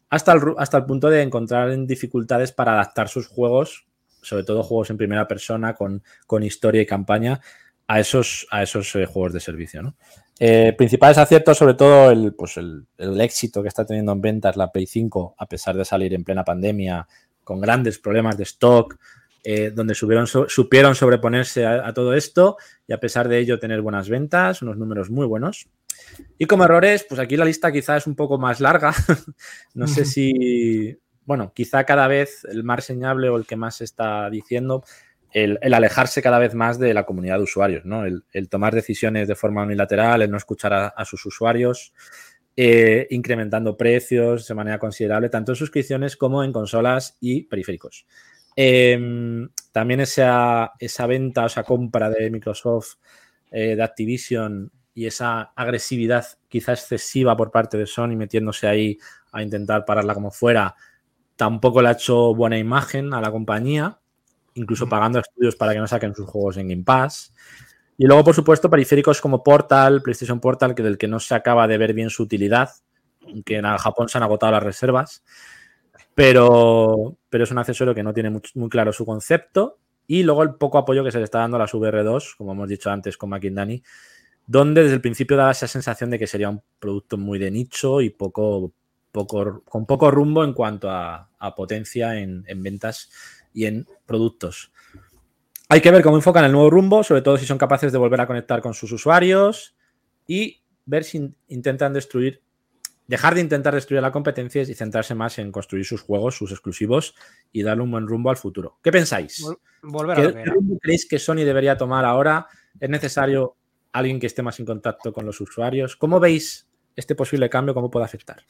hasta 0.10 0.32
el, 0.32 0.86
punto 0.86 1.10
de 1.10 1.22
encontrar 1.22 1.70
en 1.70 1.86
dificultades 1.86 2.54
para 2.54 2.72
adaptar 2.72 3.10
sus 3.10 3.28
juegos, 3.28 3.88
sobre 4.22 4.46
todo 4.46 4.64
juegos 4.64 4.90
en 4.90 4.96
primera 4.96 5.28
persona 5.28 5.76
con, 5.76 6.02
historia 6.42 6.82
y 6.82 6.86
campaña, 6.86 7.42
a 7.88 8.00
esos, 8.00 8.48
eh, 8.54 9.06
juegos 9.06 9.34
de 9.34 9.42
servicio. 9.42 9.96
Eh, 10.40 10.74
principales 10.78 11.18
aciertos, 11.18 11.58
sobre 11.58 11.74
todo 11.74 12.10
el, 12.10 12.34
pues 12.36 12.56
el, 12.56 12.86
el 12.98 13.20
éxito 13.20 13.62
que 13.62 13.68
está 13.68 13.86
teniendo 13.86 14.14
en 14.14 14.22
ventas 14.22 14.56
la 14.56 14.72
Play 14.72 14.88
5, 14.88 15.36
a 15.38 15.46
pesar 15.46 15.76
de 15.76 15.84
salir 15.84 16.14
en 16.14 16.24
plena 16.24 16.46
pandemia, 16.46 17.06
con 17.44 17.60
grandes 17.60 18.00
problemas 18.00 18.38
de 18.38 18.44
stock, 18.44 18.98
eh, 19.44 19.72
donde 19.74 19.96
subieron, 19.96 20.28
so- 20.28 20.48
supieron 20.50 20.96
sobreponerse 20.96 21.66
a, 21.66 21.88
a 21.88 21.94
todo 21.94 22.14
esto 22.14 22.58
y 22.88 22.94
a 22.94 23.00
pesar 23.00 23.28
de 23.28 23.40
ello 23.40 23.60
tener 23.60 23.82
buenas 23.82 24.10
ventas, 24.10 24.62
unos 24.62 24.78
números 24.78 25.10
muy 25.10 25.26
buenos. 25.26 25.68
Y 26.38 26.46
como 26.46 26.64
errores, 26.66 27.06
pues 27.08 27.20
aquí 27.20 27.38
la 27.38 27.46
lista 27.46 27.72
quizá 27.72 27.98
es 27.98 28.08
un 28.08 28.16
poco 28.16 28.38
más 28.38 28.60
larga. 28.60 28.94
no 29.74 29.88
sé 29.88 30.06
si, 30.06 30.98
bueno, 31.26 31.52
quizá 31.54 31.84
cada 31.84 32.08
vez 32.08 32.46
el 32.46 32.64
más 32.64 32.78
reseñable 32.78 33.30
o 33.30 33.38
el 33.38 33.46
que 33.46 33.56
más 33.56 33.78
se 33.78 33.84
está 33.84 34.30
diciendo, 34.30 34.84
el, 35.32 35.60
el 35.62 35.74
alejarse 35.76 36.22
cada 36.24 36.40
vez 36.40 36.56
más 36.56 36.80
de 36.80 36.94
la 36.94 37.06
comunidad 37.06 37.38
de 37.38 37.44
usuarios, 37.44 37.86
¿no? 37.86 38.06
El, 38.06 38.24
el 38.34 38.50
tomar 38.50 38.74
decisiones 38.74 39.28
de 39.28 39.36
forma 39.36 39.62
unilateral, 39.64 40.22
el 40.24 40.32
no 40.32 40.38
escuchar 40.38 40.74
a, 40.74 40.88
a 40.88 41.06
sus 41.06 41.24
usuarios, 41.26 41.94
eh, 42.56 43.06
incrementando 43.12 43.78
precios 43.78 44.48
de 44.48 44.56
manera 44.56 44.80
considerable, 44.80 45.30
tanto 45.30 45.52
en 45.52 45.56
suscripciones 45.56 46.18
como 46.18 46.44
en 46.44 46.52
consolas 46.52 47.16
y 47.22 47.44
periféricos. 47.44 48.06
Eh, 48.56 49.48
también 49.72 50.02
esa, 50.02 50.74
esa 50.80 51.08
venta 51.08 51.44
o 51.44 51.48
esa 51.48 51.64
compra 51.64 52.10
de 52.10 52.30
Microsoft, 52.30 52.96
eh, 53.52 53.76
de 53.76 53.84
Activision 53.84 54.72
y 54.94 55.06
esa 55.06 55.54
agresividad 55.56 56.26
quizá 56.48 56.74
excesiva 56.74 57.36
por 57.38 57.52
parte 57.52 57.78
de 57.78 57.86
Sony 57.86 58.16
metiéndose 58.16 58.68
ahí 58.68 58.98
a 59.32 59.42
intentar 59.42 59.86
pararla 59.86 60.14
como 60.14 60.32
fuera, 60.32 60.76
tampoco 61.36 61.82
le 61.82 61.90
ha 61.90 61.92
hecho 61.94 62.36
buena 62.36 62.58
imagen 62.58 63.14
a 63.14 63.22
la 63.22 63.32
compañía, 63.32 64.00
incluso 64.56 64.90
pagando 64.90 65.20
a 65.20 65.22
estudios 65.22 65.56
para 65.56 65.74
que 65.74 65.80
no 65.80 65.88
saquen 65.88 66.14
sus 66.14 66.28
juegos 66.28 66.58
en 66.58 66.68
Game 66.68 66.84
Pass. 66.84 67.34
Y 67.98 68.06
luego, 68.06 68.24
por 68.24 68.36
supuesto, 68.36 68.70
periféricos 68.70 69.22
como 69.22 69.44
Portal, 69.44 70.02
PlayStation 70.02 70.40
Portal, 70.40 70.76
que 70.76 70.84
del 70.84 70.98
que 70.98 71.08
no 71.08 71.20
se 71.20 71.36
acaba 71.36 71.68
de 71.68 71.78
ver 71.78 71.94
bien 71.94 72.10
su 72.10 72.24
utilidad, 72.24 72.70
aunque 73.26 73.58
en 73.58 73.66
Japón 73.78 74.10
se 74.10 74.18
han 74.18 74.24
agotado 74.24 74.52
las 74.54 74.64
reservas, 74.64 75.24
pero, 76.20 77.18
pero 77.30 77.46
es 77.46 77.52
un 77.52 77.60
accesorio 77.60 77.96
que 77.96 78.04
no 78.04 78.14
tiene 78.14 78.30
muy, 78.30 78.70
claro 78.70 78.92
su 78.92 79.06
concepto. 79.06 79.78
Y 80.06 80.24
luego 80.24 80.44
el 80.44 80.56
poco 80.56 80.78
apoyo 80.78 81.02
que 81.04 81.12
se 81.12 81.20
le 81.20 81.24
está 81.24 81.40
dando 81.40 81.56
a 81.56 81.62
las 81.62 81.74
VR2, 81.74 82.36
como 82.36 82.52
hemos 82.52 82.68
dicho 82.68 82.90
antes 82.90 83.16
con 83.16 83.30
Makindani, 83.30 83.82
donde 84.46 84.82
desde 84.82 84.96
el 84.96 85.02
principio 85.02 85.38
daba 85.38 85.52
esa 85.52 85.68
sensación 85.68 86.10
de 86.10 86.20
que 86.20 86.28
sería 86.28 86.50
un 86.50 86.62
producto 86.80 87.18
muy 87.18 87.40
de 87.40 87.52
nicho 87.52 88.02
y 88.02 88.10
poco, 88.10 88.74
poco, 89.14 89.62
con 89.64 89.86
poco 89.86 90.12
rumbo 90.12 90.44
en 90.44 90.52
cuanto 90.54 90.90
a, 90.90 91.30
potencia 91.56 92.20
en, 92.20 92.44
en 92.48 92.62
ventas 92.64 93.10
y 93.54 93.66
en 93.66 93.88
productos. 94.06 94.74
Hay 95.70 95.80
que 95.80 95.92
ver 95.92 96.04
cómo 96.04 96.18
enfocan 96.18 96.44
el 96.44 96.52
nuevo 96.52 96.70
rumbo, 96.70 97.02
sobre 97.04 97.22
todo 97.22 97.38
si 97.38 97.46
son 97.46 97.58
capaces 97.58 97.94
de 97.94 97.98
volver 97.98 98.20
a 98.20 98.28
conectar 98.28 98.62
con 98.62 98.74
sus 98.74 98.92
usuarios 98.92 99.76
y 100.28 100.62
ver 100.86 101.06
si 101.06 101.20
in- 101.20 101.36
intentan 101.48 101.94
destruir, 101.94 102.42
dejar 103.10 103.34
de 103.34 103.42
intentar 103.42 103.74
destruir 103.74 104.04
la 104.04 104.12
competencia 104.12 104.62
y 104.62 104.74
centrarse 104.76 105.16
más 105.16 105.40
en 105.40 105.52
construir 105.52 105.84
sus 105.84 106.02
juegos, 106.02 106.36
sus 106.38 106.52
exclusivos 106.52 107.16
y 107.52 107.64
darle 107.64 107.82
un 107.82 107.90
buen 107.90 108.06
rumbo 108.08 108.30
al 108.30 108.38
futuro. 108.38 108.78
¿Qué 108.84 108.92
pensáis? 108.92 109.42
Vol- 109.44 109.58
Volver 109.82 110.20
a 110.20 110.32
¿Qué 110.34 110.46
rumbo 110.46 110.78
creéis 110.80 111.08
que 111.08 111.18
Sony 111.18 111.38
debería 111.44 111.76
tomar 111.76 112.06
ahora? 112.06 112.48
¿Es 112.80 112.88
necesario 112.88 113.56
alguien 113.94 114.20
que 114.20 114.28
esté 114.28 114.44
más 114.44 114.60
en 114.60 114.68
contacto 114.68 115.12
con 115.12 115.26
los 115.26 115.42
usuarios? 115.42 115.96
¿Cómo 115.96 116.20
veis 116.20 116.68
este 116.96 117.16
posible 117.16 117.50
cambio? 117.50 117.74
¿Cómo 117.74 117.90
puede 117.90 118.06
afectar? 118.06 118.44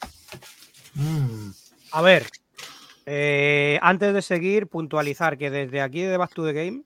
Mm, 0.94 1.50
A 1.92 2.02
ver, 2.02 2.26
eh, 3.06 3.78
antes 3.80 4.12
de 4.12 4.20
seguir, 4.20 4.66
puntualizar 4.66 5.38
que 5.38 5.50
desde 5.50 5.80
aquí 5.80 6.02
de 6.02 6.18
Back 6.18 6.34
to 6.34 6.44
the 6.44 6.52
Game 6.52 6.82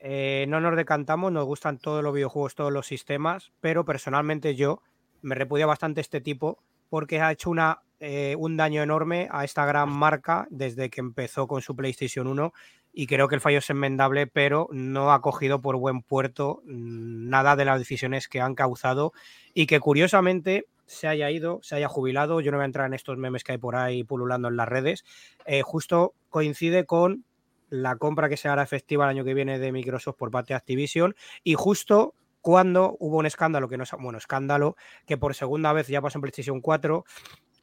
eh, 0.00 0.44
no 0.48 0.60
nos 0.60 0.76
decantamos, 0.76 1.32
nos 1.32 1.46
gustan 1.46 1.78
todos 1.78 2.02
los 2.04 2.12
videojuegos, 2.12 2.54
todos 2.54 2.70
los 2.72 2.86
sistemas, 2.86 3.50
pero 3.62 3.86
personalmente 3.86 4.54
yo 4.56 4.82
me 5.22 5.34
repudia 5.36 5.64
bastante 5.64 6.02
este 6.02 6.20
tipo 6.20 6.58
porque 6.92 7.22
ha 7.22 7.32
hecho 7.32 7.48
una, 7.48 7.80
eh, 8.00 8.36
un 8.38 8.58
daño 8.58 8.82
enorme 8.82 9.26
a 9.30 9.44
esta 9.44 9.64
gran 9.64 9.88
marca 9.88 10.46
desde 10.50 10.90
que 10.90 11.00
empezó 11.00 11.46
con 11.46 11.62
su 11.62 11.74
PlayStation 11.74 12.26
1 12.26 12.52
y 12.92 13.06
creo 13.06 13.28
que 13.28 13.34
el 13.34 13.40
fallo 13.40 13.60
es 13.60 13.70
enmendable, 13.70 14.26
pero 14.26 14.68
no 14.72 15.10
ha 15.10 15.22
cogido 15.22 15.62
por 15.62 15.78
buen 15.78 16.02
puerto 16.02 16.60
mm, 16.66 17.30
nada 17.30 17.56
de 17.56 17.64
las 17.64 17.78
decisiones 17.78 18.28
que 18.28 18.42
han 18.42 18.54
causado 18.54 19.14
y 19.54 19.64
que 19.64 19.80
curiosamente 19.80 20.66
se 20.84 21.08
haya 21.08 21.30
ido, 21.30 21.60
se 21.62 21.76
haya 21.76 21.88
jubilado. 21.88 22.42
Yo 22.42 22.50
no 22.50 22.58
voy 22.58 22.64
a 22.64 22.66
entrar 22.66 22.88
en 22.88 22.92
estos 22.92 23.16
memes 23.16 23.42
que 23.42 23.52
hay 23.52 23.58
por 23.58 23.74
ahí 23.74 24.04
pululando 24.04 24.48
en 24.48 24.58
las 24.58 24.68
redes. 24.68 25.02
eh, 25.46 25.62
justo 25.62 26.12
coincide 26.28 26.84
con 26.84 27.24
la 27.70 27.96
compra 27.96 28.28
que 28.28 28.36
se 28.36 28.50
hará 28.50 28.62
efectiva 28.62 29.04
el 29.04 29.16
año 29.16 29.24
que 29.24 29.32
viene 29.32 29.58
de 29.58 29.72
Microsoft 29.72 30.16
por 30.18 30.30
parte 30.30 30.52
de 30.52 30.58
Activision 30.58 31.14
y 31.42 31.54
justo 31.54 32.12
cuando 32.42 32.96
hubo 32.98 33.18
un 33.18 33.26
escándalo, 33.26 33.68
que 33.68 33.78
no 33.78 33.84
es, 33.84 33.90
bueno, 33.98 34.18
escándalo, 34.18 34.76
que 35.06 35.16
por 35.16 35.34
segunda 35.34 35.72
vez 35.72 35.86
ya 35.86 36.02
pasó 36.02 36.18
en 36.18 36.22
PlayStation 36.22 36.60
4, 36.60 37.04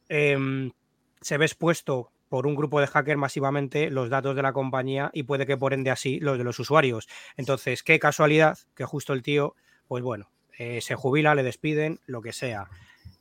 em, 0.08 0.72
se 1.20 1.36
ve 1.36 1.44
expuesto 1.44 2.10
por 2.30 2.46
un 2.46 2.54
grupo 2.54 2.80
de 2.80 2.86
hackers 2.86 3.18
masivamente 3.18 3.90
los 3.90 4.08
datos 4.08 4.34
de 4.34 4.42
la 4.42 4.52
compañía 4.52 5.10
y 5.12 5.24
puede 5.24 5.46
que 5.46 5.56
por 5.56 5.74
ende 5.74 5.90
así 5.90 6.18
los 6.20 6.38
de 6.38 6.44
los 6.44 6.58
usuarios. 6.58 7.08
Entonces, 7.36 7.82
qué 7.82 7.98
casualidad 7.98 8.58
que 8.74 8.84
justo 8.84 9.12
el 9.12 9.22
tío, 9.22 9.54
pues 9.86 10.02
bueno, 10.02 10.30
eh, 10.58 10.80
se 10.80 10.94
jubila, 10.94 11.34
le 11.34 11.42
despiden, 11.42 12.00
lo 12.06 12.22
que 12.22 12.32
sea. 12.32 12.68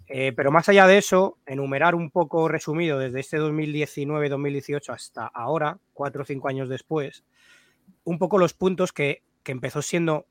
Eh, 0.08 0.32
pero 0.36 0.52
más 0.52 0.70
allá 0.70 0.88
de 0.88 0.98
eso, 0.98 1.38
enumerar 1.46 1.94
un 1.94 2.10
poco 2.10 2.48
resumido 2.48 2.98
desde 2.98 3.20
este 3.20 3.40
2019-2018 3.40 4.94
hasta 4.94 5.28
ahora, 5.28 5.78
cuatro 5.94 6.22
o 6.22 6.26
cinco 6.26 6.48
años 6.48 6.70
después, 6.70 7.24
un 8.04 8.18
poco 8.18 8.38
los 8.38 8.54
puntos 8.54 8.94
que, 8.94 9.24
que 9.44 9.52
empezó 9.52 9.82
siendo 9.82 10.26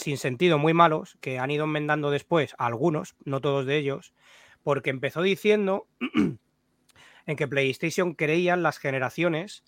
sin 0.00 0.16
sentido 0.16 0.58
muy 0.58 0.74
malos, 0.74 1.16
que 1.20 1.38
han 1.38 1.50
ido 1.50 1.64
enmendando 1.64 2.10
después 2.10 2.54
algunos, 2.58 3.14
no 3.24 3.40
todos 3.40 3.66
de 3.66 3.76
ellos, 3.76 4.14
porque 4.62 4.90
empezó 4.90 5.22
diciendo 5.22 5.86
en 7.26 7.36
que 7.36 7.48
PlayStation 7.48 8.14
creían 8.14 8.62
las 8.62 8.78
generaciones 8.78 9.62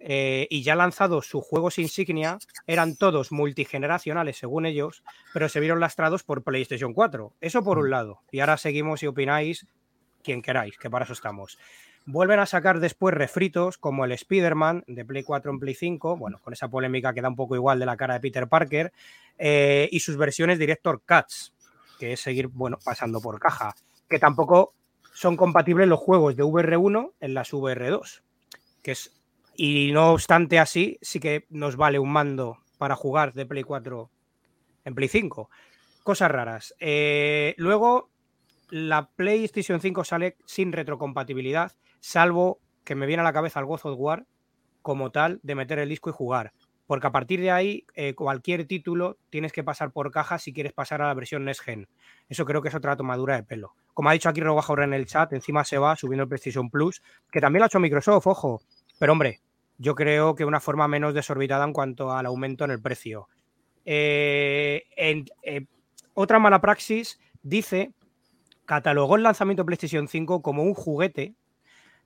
eh, 0.00 0.46
y 0.50 0.62
ya 0.62 0.76
lanzado 0.76 1.22
sus 1.22 1.44
juegos 1.44 1.78
insignia, 1.78 2.38
eran 2.66 2.96
todos 2.96 3.32
multigeneracionales 3.32 4.36
según 4.36 4.66
ellos, 4.66 5.02
pero 5.32 5.48
se 5.48 5.60
vieron 5.60 5.80
lastrados 5.80 6.22
por 6.22 6.44
PlayStation 6.44 6.92
4. 6.92 7.34
Eso 7.40 7.64
por 7.64 7.78
un 7.78 7.90
lado. 7.90 8.22
Y 8.30 8.40
ahora 8.40 8.56
seguimos 8.56 9.02
y 9.02 9.06
opináis 9.06 9.66
quien 10.22 10.42
queráis, 10.42 10.76
que 10.78 10.90
para 10.90 11.04
eso 11.04 11.14
estamos. 11.14 11.58
Vuelven 12.10 12.40
a 12.40 12.46
sacar 12.46 12.80
después 12.80 13.14
refritos 13.14 13.76
como 13.76 14.06
el 14.06 14.12
Spider-Man 14.12 14.82
de 14.86 15.04
Play 15.04 15.22
4 15.22 15.50
en 15.50 15.58
Play 15.58 15.74
5, 15.74 16.16
bueno, 16.16 16.38
con 16.42 16.54
esa 16.54 16.66
polémica 16.66 17.12
que 17.12 17.20
da 17.20 17.28
un 17.28 17.36
poco 17.36 17.54
igual 17.54 17.78
de 17.78 17.84
la 17.84 17.98
cara 17.98 18.14
de 18.14 18.20
Peter 18.20 18.48
Parker, 18.48 18.94
eh, 19.36 19.90
y 19.92 20.00
sus 20.00 20.16
versiones 20.16 20.58
Director 20.58 21.02
Cuts, 21.06 21.52
que 21.98 22.14
es 22.14 22.20
seguir, 22.20 22.48
bueno, 22.48 22.78
pasando 22.82 23.20
por 23.20 23.38
caja, 23.38 23.74
que 24.08 24.18
tampoco 24.18 24.72
son 25.12 25.36
compatibles 25.36 25.86
los 25.86 26.00
juegos 26.00 26.34
de 26.34 26.44
VR1 26.44 27.12
en 27.20 27.34
las 27.34 27.52
VR2, 27.52 28.22
que 28.80 28.92
es 28.92 29.12
y 29.54 29.90
no 29.92 30.12
obstante 30.12 30.58
así, 30.58 30.98
sí 31.02 31.20
que 31.20 31.44
nos 31.50 31.76
vale 31.76 31.98
un 31.98 32.10
mando 32.10 32.58
para 32.78 32.96
jugar 32.96 33.34
de 33.34 33.44
Play 33.44 33.64
4 33.64 34.08
en 34.86 34.94
Play 34.94 35.08
5. 35.08 35.50
Cosas 36.04 36.30
raras. 36.30 36.74
Eh, 36.80 37.54
luego, 37.58 38.08
la 38.70 39.10
PlayStation 39.10 39.80
5 39.80 40.04
sale 40.04 40.36
sin 40.44 40.72
retrocompatibilidad, 40.72 41.72
salvo 42.00 42.60
que 42.84 42.94
me 42.94 43.06
viene 43.06 43.20
a 43.20 43.24
la 43.24 43.32
cabeza 43.32 43.60
el 43.60 43.66
God 43.66 43.80
of 43.84 43.98
War 43.98 44.26
como 44.82 45.10
tal 45.10 45.40
de 45.42 45.54
meter 45.54 45.78
el 45.78 45.88
disco 45.88 46.10
y 46.10 46.12
jugar. 46.12 46.52
Porque 46.86 47.06
a 47.06 47.12
partir 47.12 47.40
de 47.40 47.50
ahí, 47.50 47.84
eh, 47.94 48.14
cualquier 48.14 48.66
título 48.66 49.18
tienes 49.28 49.52
que 49.52 49.62
pasar 49.62 49.92
por 49.92 50.10
caja 50.10 50.38
si 50.38 50.54
quieres 50.54 50.72
pasar 50.72 51.02
a 51.02 51.08
la 51.08 51.14
versión 51.14 51.44
Next 51.44 51.62
Gen. 51.62 51.86
Eso 52.30 52.46
creo 52.46 52.62
que 52.62 52.68
es 52.68 52.74
otra 52.74 52.96
tomadura 52.96 53.36
de 53.36 53.42
pelo. 53.42 53.74
Como 53.92 54.08
ha 54.08 54.14
dicho 54.14 54.30
aquí 54.30 54.40
Robaja 54.40 54.72
ahora 54.72 54.84
en 54.84 54.94
el 54.94 55.04
chat, 55.04 55.30
encima 55.34 55.64
se 55.64 55.76
va 55.76 55.96
subiendo 55.96 56.22
el 56.22 56.28
PlayStation 56.28 56.70
Plus, 56.70 57.02
que 57.30 57.42
también 57.42 57.60
lo 57.60 57.64
ha 57.64 57.66
hecho 57.66 57.78
Microsoft, 57.78 58.26
ojo. 58.26 58.62
Pero 58.98 59.12
hombre, 59.12 59.40
yo 59.76 59.94
creo 59.94 60.34
que 60.34 60.46
una 60.46 60.60
forma 60.60 60.88
menos 60.88 61.12
desorbitada 61.12 61.64
en 61.64 61.74
cuanto 61.74 62.10
al 62.10 62.24
aumento 62.24 62.64
en 62.64 62.70
el 62.70 62.80
precio. 62.80 63.28
Eh, 63.84 64.84
en, 64.96 65.26
eh, 65.42 65.66
otra 66.14 66.38
mala 66.38 66.60
praxis 66.60 67.20
dice, 67.42 67.92
catalogó 68.68 69.16
el 69.16 69.22
lanzamiento 69.22 69.62
de 69.62 69.66
PlayStation 69.66 70.08
5 70.08 70.42
como 70.42 70.62
un 70.62 70.74
juguete, 70.74 71.34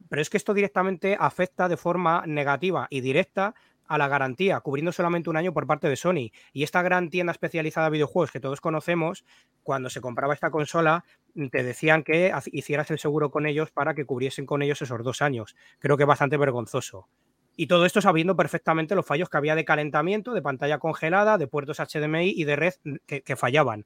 pero 0.09 0.23
es 0.23 0.31
que 0.31 0.37
esto 0.37 0.55
directamente 0.55 1.17
afecta 1.19 1.69
de 1.69 1.77
forma 1.77 2.23
negativa 2.25 2.87
y 2.89 3.01
directa 3.01 3.57
a 3.89 3.99
la 3.99 4.07
garantía, 4.07 4.61
cubriendo 4.61 4.93
solamente 4.93 5.29
un 5.29 5.37
año 5.37 5.53
por 5.53 5.67
parte 5.67 5.89
de 5.89 5.97
Sony. 5.97 6.31
Y 6.53 6.63
esta 6.63 6.81
gran 6.83 7.11
tienda 7.11 7.33
especializada 7.33 7.89
de 7.89 7.95
videojuegos 7.95 8.31
que 8.31 8.39
todos 8.39 8.61
conocemos, 8.61 9.25
cuando 9.65 9.91
se 9.91 10.01
compraba 10.01 10.35
esta 10.35 10.53
consola, 10.53 11.05
te 11.51 11.65
decían 11.65 12.05
que 12.05 12.33
hicieras 12.53 12.93
el 12.93 13.01
seguro 13.01 13.33
con 13.33 13.47
ellos 13.47 13.73
para 13.73 13.95
que 13.95 14.07
cubriesen 14.07 14.47
con 14.47 14.63
ellos 14.63 14.81
esos 14.83 15.03
dos 15.03 15.21
años. 15.21 15.57
Creo 15.81 15.97
que 15.97 16.05
es 16.05 16.09
bastante 16.09 16.37
vergonzoso. 16.37 17.09
Y 17.57 17.67
todo 17.67 17.87
esto 17.87 18.01
sabiendo 18.01 18.37
perfectamente 18.37 18.95
los 18.95 19.05
fallos 19.05 19.29
que 19.29 19.37
había 19.37 19.57
de 19.57 19.65
calentamiento, 19.65 20.33
de 20.33 20.43
pantalla 20.43 20.79
congelada, 20.79 21.39
de 21.39 21.49
puertos 21.49 21.79
HDMI 21.81 22.33
y 22.37 22.45
de 22.45 22.55
red 22.55 22.75
que, 23.07 23.23
que, 23.23 23.35
fallaban 23.35 23.85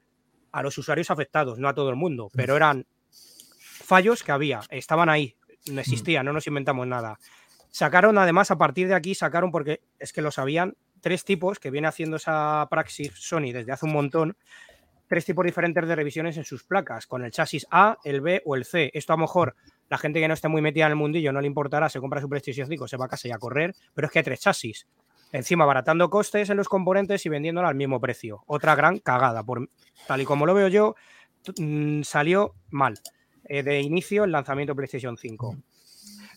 a 0.57 0.63
los 0.63 0.79
usuarios 0.79 1.11
afectados, 1.11 1.59
no 1.59 1.69
a 1.69 1.75
todo 1.75 1.91
el 1.91 1.97
mundo, 1.97 2.31
pero 2.35 2.57
eran 2.57 2.87
fallos 3.61 4.23
que 4.23 4.33
había, 4.33 4.63
estaban 4.71 5.11
ahí, 5.11 5.37
no 5.71 5.83
existían, 5.83 6.25
no 6.25 6.33
nos 6.33 6.47
inventamos 6.47 6.87
nada. 6.87 7.19
Sacaron 7.71 8.17
además 8.17 8.51
a 8.51 8.57
partir 8.57 8.89
de 8.89 8.95
aquí, 8.95 9.15
sacaron 9.15 9.51
porque 9.51 9.83
es 9.99 10.15
que 10.15 10.23
lo 10.23 10.31
sabían, 10.31 10.75
tres 11.03 11.27
tipos 11.27 11.59
que 11.59 11.71
viene 11.71 11.89
haciendo 11.89 12.17
esa 12.17 12.67
praxis 12.71 13.13
Sony 13.15 13.53
desde 13.53 13.71
hace 13.71 13.85
un 13.85 13.93
montón, 13.93 14.39
tres 15.09 15.27
tipos 15.27 15.45
diferentes 15.45 15.87
de 15.87 15.95
revisiones 15.95 16.39
en 16.39 16.45
sus 16.45 16.65
placas, 16.65 17.07
con 17.07 17.23
el 17.23 17.33
chasis 17.33 17.67
A, 17.71 17.99
el 18.03 18.23
B 18.23 18.41
o 18.47 18.57
el 18.57 18.65
C. 18.65 18.91
Esto 18.95 19.13
a 19.13 19.17
lo 19.17 19.21
mejor 19.21 19.57
La 19.91 19.99
gente 19.99 20.21
que 20.21 20.27
no 20.27 20.33
esté 20.33 20.49
muy 20.49 20.63
metida 20.63 20.87
en 20.87 20.93
el 20.93 20.97
mundillo 20.97 21.33
no 21.33 21.43
le 21.43 21.47
importará, 21.47 21.91
se 21.91 22.01
compra 22.01 22.23
su 22.23 22.31
PlayStation 22.31 22.67
5, 22.67 22.89
se 22.89 22.97
va 22.97 23.05
a 23.05 23.09
casa 23.09 23.29
y 23.29 23.31
a 23.31 23.39
correr, 23.39 23.75
pero 23.93 24.07
es 24.07 24.13
que 24.13 24.21
hay 24.21 24.25
tres 24.25 24.41
chasis. 24.41 24.87
Encima, 25.33 25.65
baratando 25.67 26.09
costes 26.09 26.49
en 26.51 26.57
los 26.57 26.69
componentes 26.69 27.25
y 27.27 27.29
vendiéndola 27.29 27.69
al 27.69 27.75
mismo 27.75 28.01
precio. 28.01 28.43
Otra 28.47 28.75
gran 28.75 28.99
cagada. 28.99 29.43
Por, 29.43 29.69
tal 30.07 30.21
y 30.21 30.25
como 30.25 30.47
lo 30.47 30.55
veo 30.55 30.69
yo, 30.69 30.95
mm, 31.59 32.03
salió 32.03 32.55
mal. 32.71 32.95
eh, 33.49 33.63
de 33.63 33.81
inicio 33.81 34.25
el 34.25 34.33
lanzamiento 34.33 34.73
de 34.73 34.77
PlayStation 34.77 35.17
5. 35.17 35.57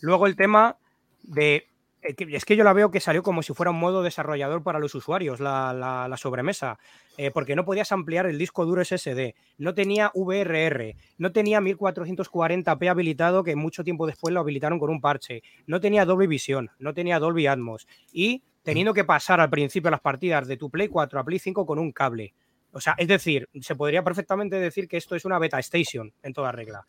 Luego 0.02 0.28
el 0.28 0.36
tema 0.36 0.78
de. 1.24 1.68
eh, 2.04 2.16
Es 2.30 2.46
que 2.46 2.56
yo 2.56 2.64
la 2.64 2.72
veo 2.74 2.92
que 2.92 3.00
salió 3.00 3.24
como 3.24 3.42
si 3.42 3.54
fuera 3.54 3.72
un 3.72 3.80
modo 3.80 4.04
desarrollador 4.04 4.62
para 4.64 4.78
los 4.80 4.94
usuarios, 4.96 5.40
la, 5.40 5.74
la- 5.74 6.08
la 6.08 6.18
sobremesa, 6.18 6.78
eh, 7.18 7.32
porque 7.32 7.56
no 7.56 7.66
podías 7.66 7.92
ampliar 7.92 8.26
el 8.28 8.38
disco 8.38 8.64
duro 8.66 8.82
SSD, 8.84 9.34
no 9.58 9.74
tenía 9.74 10.12
VRR, 10.14 10.96
no 11.18 11.32
tenía 11.32 11.60
1440p 11.62 12.90
habilitado, 12.90 13.44
que 13.44 13.56
mucho 13.56 13.84
tiempo 13.84 14.06
después 14.08 14.34
lo 14.34 14.40
habilitaron 14.42 14.80
con 14.80 14.90
un 14.92 15.02
parche, 15.02 15.42
no 15.68 15.80
tenía 15.82 16.06
Dolby 16.06 16.28
Vision, 16.28 16.70
no 16.80 16.94
tenía 16.94 17.20
Dolby 17.20 17.48
Atmos, 17.48 17.88
y 18.14 18.44
teniendo 18.64 18.94
que 18.94 19.04
pasar 19.04 19.40
al 19.40 19.50
principio 19.50 19.92
las 19.92 20.02
partidas 20.02 20.48
de 20.48 20.58
tu 20.58 20.70
Play 20.70 20.88
4 20.88 21.20
a 21.20 21.24
Play 21.24 21.40
5 21.40 21.66
con 21.66 21.80
un 21.80 21.92
cable. 21.92 22.34
O 22.72 22.80
sea, 22.80 22.96
es 22.98 23.08
decir, 23.08 23.50
se 23.62 23.76
podría 23.76 24.04
perfectamente 24.04 24.58
decir 24.58 24.88
que 24.88 24.98
esto 24.98 25.16
es 25.16 25.26
una 25.26 25.40
beta 25.40 25.60
station 25.60 26.14
en 26.22 26.34
toda 26.34 26.52
regla. 26.52 26.86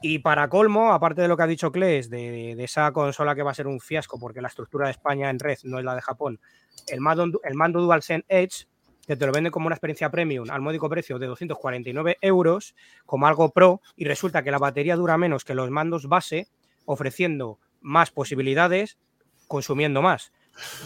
Y 0.00 0.20
para 0.20 0.48
colmo, 0.48 0.92
aparte 0.92 1.22
de 1.22 1.28
lo 1.28 1.36
que 1.36 1.42
ha 1.42 1.46
dicho 1.46 1.72
Kles, 1.72 2.08
de, 2.08 2.54
de 2.56 2.64
esa 2.64 2.92
consola 2.92 3.34
que 3.34 3.42
va 3.42 3.50
a 3.50 3.54
ser 3.54 3.66
un 3.66 3.80
fiasco 3.80 4.18
porque 4.18 4.40
la 4.40 4.48
estructura 4.48 4.86
de 4.86 4.92
España 4.92 5.28
en 5.28 5.40
red 5.40 5.58
no 5.64 5.78
es 5.78 5.84
la 5.84 5.96
de 5.96 6.02
Japón, 6.02 6.40
el 6.86 7.00
mando, 7.00 7.40
el 7.42 7.54
mando 7.54 7.80
DualSense 7.80 8.24
Edge, 8.28 8.68
que 9.08 9.16
te 9.16 9.26
lo 9.26 9.32
venden 9.32 9.50
como 9.50 9.66
una 9.66 9.74
experiencia 9.74 10.10
premium 10.10 10.50
al 10.50 10.60
módico 10.60 10.88
precio 10.88 11.18
de 11.18 11.26
249 11.26 12.18
euros, 12.20 12.74
como 13.06 13.26
algo 13.26 13.50
pro, 13.50 13.80
y 13.96 14.04
resulta 14.04 14.44
que 14.44 14.50
la 14.50 14.58
batería 14.58 14.96
dura 14.96 15.16
menos 15.18 15.44
que 15.44 15.54
los 15.54 15.70
mandos 15.70 16.08
base, 16.08 16.46
ofreciendo 16.84 17.58
más 17.80 18.10
posibilidades, 18.10 18.98
consumiendo 19.48 20.02
más. 20.02 20.32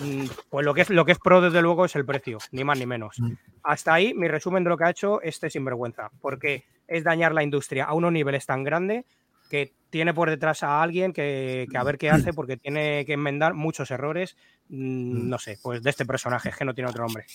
Mm, 0.02 0.26
Pues 0.50 0.64
lo 0.64 0.74
que 0.74 0.82
es, 0.82 0.90
lo 0.90 1.04
que 1.04 1.12
es 1.12 1.18
pro, 1.18 1.40
desde 1.40 1.62
luego, 1.62 1.84
es 1.84 1.96
el 1.96 2.04
precio, 2.04 2.38
ni 2.50 2.64
más 2.64 2.78
ni 2.78 2.86
menos. 2.86 3.16
Hasta 3.62 3.94
ahí 3.94 4.14
mi 4.14 4.28
resumen 4.28 4.64
de 4.64 4.70
lo 4.70 4.76
que 4.76 4.84
ha 4.84 4.90
hecho 4.90 5.20
este 5.22 5.50
sinvergüenza, 5.50 6.10
porque 6.20 6.64
es 6.86 7.04
dañar 7.04 7.32
la 7.32 7.42
industria 7.42 7.84
a 7.84 7.94
unos 7.94 8.12
niveles 8.12 8.46
tan 8.46 8.64
grandes 8.64 9.04
que 9.50 9.72
tiene 9.90 10.14
por 10.14 10.30
detrás 10.30 10.62
a 10.62 10.82
alguien 10.82 11.12
que, 11.12 11.66
que 11.70 11.76
a 11.76 11.84
ver 11.84 11.98
qué 11.98 12.10
hace, 12.10 12.32
porque 12.32 12.56
tiene 12.56 13.04
que 13.04 13.12
enmendar 13.12 13.54
muchos 13.54 13.90
errores, 13.90 14.36
mm, 14.68 15.28
no 15.28 15.38
sé, 15.38 15.58
pues 15.62 15.82
de 15.82 15.90
este 15.90 16.06
personaje, 16.06 16.48
es 16.48 16.56
que 16.56 16.64
no 16.64 16.74
tiene 16.74 16.90
otro 16.90 17.04
nombre. 17.04 17.26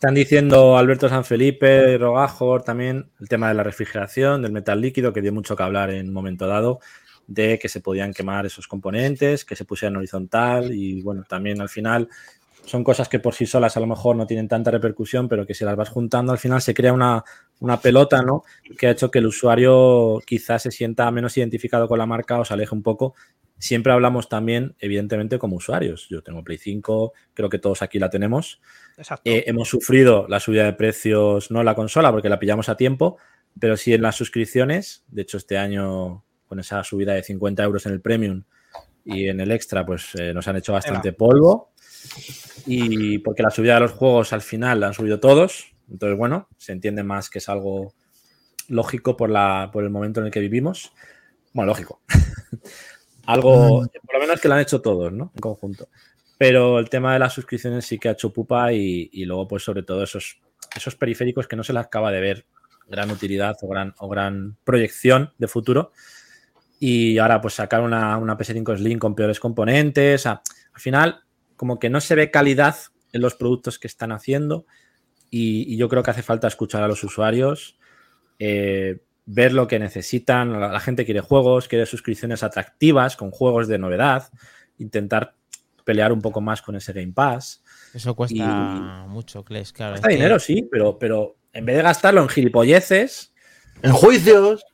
Están 0.00 0.14
diciendo 0.14 0.78
Alberto 0.78 1.08
Sanfelipe, 1.08 1.98
Rogajor, 1.98 2.62
también 2.62 3.10
el 3.20 3.28
tema 3.28 3.48
de 3.48 3.54
la 3.54 3.62
refrigeración, 3.62 4.40
del 4.40 4.50
metal 4.50 4.80
líquido, 4.80 5.12
que 5.12 5.20
dio 5.20 5.32
mucho 5.32 5.54
que 5.54 5.62
hablar 5.62 5.90
en 5.90 6.08
un 6.08 6.14
momento 6.14 6.46
dado, 6.46 6.80
de 7.30 7.60
que 7.60 7.68
se 7.68 7.80
podían 7.80 8.12
quemar 8.12 8.44
esos 8.44 8.66
componentes, 8.66 9.44
que 9.44 9.54
se 9.54 9.64
pusieran 9.64 9.96
horizontal 9.96 10.74
y 10.74 11.00
bueno, 11.00 11.22
también 11.28 11.60
al 11.60 11.68
final 11.68 12.08
son 12.64 12.82
cosas 12.82 13.08
que 13.08 13.20
por 13.20 13.34
sí 13.34 13.46
solas 13.46 13.76
a 13.76 13.80
lo 13.80 13.86
mejor 13.86 14.16
no 14.16 14.26
tienen 14.26 14.48
tanta 14.48 14.72
repercusión, 14.72 15.28
pero 15.28 15.46
que 15.46 15.54
si 15.54 15.64
las 15.64 15.76
vas 15.76 15.88
juntando 15.90 16.32
al 16.32 16.38
final 16.38 16.60
se 16.60 16.74
crea 16.74 16.92
una, 16.92 17.22
una 17.60 17.80
pelota, 17.80 18.22
¿no? 18.22 18.42
Que 18.76 18.88
ha 18.88 18.90
hecho 18.90 19.12
que 19.12 19.20
el 19.20 19.26
usuario 19.26 20.20
quizás 20.26 20.62
se 20.62 20.72
sienta 20.72 21.08
menos 21.12 21.36
identificado 21.36 21.86
con 21.86 21.98
la 21.98 22.06
marca 22.06 22.40
o 22.40 22.44
se 22.44 22.52
aleje 22.52 22.74
un 22.74 22.82
poco. 22.82 23.14
Siempre 23.58 23.92
hablamos 23.92 24.28
también, 24.28 24.74
evidentemente, 24.80 25.38
como 25.38 25.56
usuarios. 25.56 26.08
Yo 26.10 26.22
tengo 26.22 26.42
Play 26.42 26.58
5, 26.58 27.12
creo 27.32 27.48
que 27.48 27.60
todos 27.60 27.80
aquí 27.82 28.00
la 28.00 28.10
tenemos. 28.10 28.60
Exacto. 28.98 29.30
Eh, 29.30 29.44
hemos 29.46 29.68
sufrido 29.68 30.26
la 30.28 30.40
subida 30.40 30.64
de 30.64 30.72
precios, 30.72 31.52
no 31.52 31.60
en 31.60 31.66
la 31.66 31.76
consola, 31.76 32.10
porque 32.10 32.28
la 32.28 32.40
pillamos 32.40 32.68
a 32.68 32.76
tiempo, 32.76 33.18
pero 33.58 33.76
sí 33.76 33.94
en 33.94 34.02
las 34.02 34.16
suscripciones. 34.16 35.04
De 35.08 35.22
hecho, 35.22 35.36
este 35.36 35.58
año, 35.58 36.24
con 36.50 36.58
esa 36.58 36.82
subida 36.82 37.14
de 37.14 37.22
50 37.22 37.62
euros 37.62 37.86
en 37.86 37.92
el 37.92 38.00
Premium 38.00 38.42
y 39.04 39.28
en 39.28 39.38
el 39.38 39.52
Extra, 39.52 39.86
pues 39.86 40.16
eh, 40.16 40.34
nos 40.34 40.48
han 40.48 40.56
hecho 40.56 40.72
bastante 40.72 41.12
polvo. 41.12 41.70
Y 42.66 43.18
porque 43.18 43.44
la 43.44 43.50
subida 43.50 43.74
de 43.74 43.80
los 43.82 43.92
juegos 43.92 44.32
al 44.32 44.42
final 44.42 44.80
la 44.80 44.88
han 44.88 44.94
subido 44.94 45.20
todos. 45.20 45.72
Entonces, 45.88 46.18
bueno, 46.18 46.48
se 46.56 46.72
entiende 46.72 47.04
más 47.04 47.30
que 47.30 47.38
es 47.38 47.48
algo 47.48 47.94
lógico 48.66 49.16
por, 49.16 49.30
la, 49.30 49.70
por 49.72 49.84
el 49.84 49.90
momento 49.90 50.18
en 50.18 50.26
el 50.26 50.32
que 50.32 50.40
vivimos. 50.40 50.92
Bueno, 51.52 51.68
lógico. 51.68 52.02
algo, 53.26 53.86
por 54.04 54.14
lo 54.14 54.20
menos 54.20 54.40
que 54.40 54.48
lo 54.48 54.54
han 54.54 54.60
hecho 54.60 54.82
todos, 54.82 55.12
¿no? 55.12 55.30
En 55.32 55.40
conjunto. 55.40 55.88
Pero 56.36 56.80
el 56.80 56.90
tema 56.90 57.12
de 57.12 57.20
las 57.20 57.32
suscripciones 57.32 57.84
sí 57.84 57.96
que 57.96 58.08
ha 58.08 58.12
hecho 58.12 58.32
pupa 58.32 58.72
y, 58.72 59.08
y 59.12 59.24
luego, 59.24 59.46
pues, 59.46 59.62
sobre 59.62 59.84
todo 59.84 60.02
esos, 60.02 60.40
esos 60.74 60.96
periféricos 60.96 61.46
que 61.46 61.54
no 61.54 61.62
se 61.62 61.72
les 61.72 61.84
acaba 61.84 62.10
de 62.10 62.20
ver 62.20 62.46
gran 62.88 63.12
utilidad 63.12 63.56
o 63.62 63.68
gran, 63.68 63.94
o 63.98 64.08
gran 64.08 64.56
proyección 64.64 65.32
de 65.38 65.46
futuro. 65.46 65.92
Y 66.82 67.18
ahora, 67.18 67.40
pues, 67.40 67.54
sacar 67.54 67.82
una, 67.82 68.16
una 68.16 68.36
PS5 68.38 68.76
Slim 68.78 68.98
con 68.98 69.14
peores 69.14 69.38
componentes. 69.38 70.26
a- 70.26 70.42
al 70.72 70.80
final, 70.80 71.20
como 71.56 71.78
que 71.78 71.90
no 71.90 72.00
se 72.00 72.14
ve 72.14 72.30
calidad 72.30 72.74
en 73.12 73.20
los 73.20 73.34
productos 73.34 73.78
que 73.78 73.86
están 73.86 74.10
haciendo. 74.12 74.64
Y, 75.30 75.72
y 75.72 75.76
yo 75.76 75.88
creo 75.88 76.02
que 76.02 76.10
hace 76.10 76.22
falta 76.22 76.48
escuchar 76.48 76.82
a 76.82 76.88
los 76.88 77.04
usuarios, 77.04 77.78
eh, 78.38 79.00
ver 79.26 79.52
lo 79.52 79.68
que 79.68 79.78
necesitan. 79.78 80.58
La, 80.58 80.68
la 80.72 80.80
gente 80.80 81.04
quiere 81.04 81.20
juegos, 81.20 81.68
quiere 81.68 81.84
suscripciones 81.86 82.42
atractivas 82.42 83.14
con 83.16 83.30
juegos 83.30 83.68
de 83.68 83.78
novedad, 83.78 84.30
intentar 84.78 85.34
pelear 85.84 86.12
un 86.12 86.20
poco 86.22 86.40
más 86.40 86.62
con 86.62 86.76
ese 86.76 86.92
Game 86.92 87.12
Pass. 87.12 87.62
Eso 87.92 88.14
cuesta 88.16 88.36
Y- 88.36 89.08
mucho, 89.08 89.44
Kles, 89.44 89.72
claro. 89.72 89.92
Cuesta 89.92 90.08
es 90.08 90.12
que- 90.12 90.16
dinero, 90.16 90.38
sí, 90.38 90.66
pero, 90.70 90.98
pero 90.98 91.36
en 91.52 91.66
vez 91.66 91.76
de 91.76 91.82
gastarlo 91.82 92.22
en 92.22 92.28
gilipolleces, 92.28 93.34
En 93.82 93.92
juicios. 93.92 94.64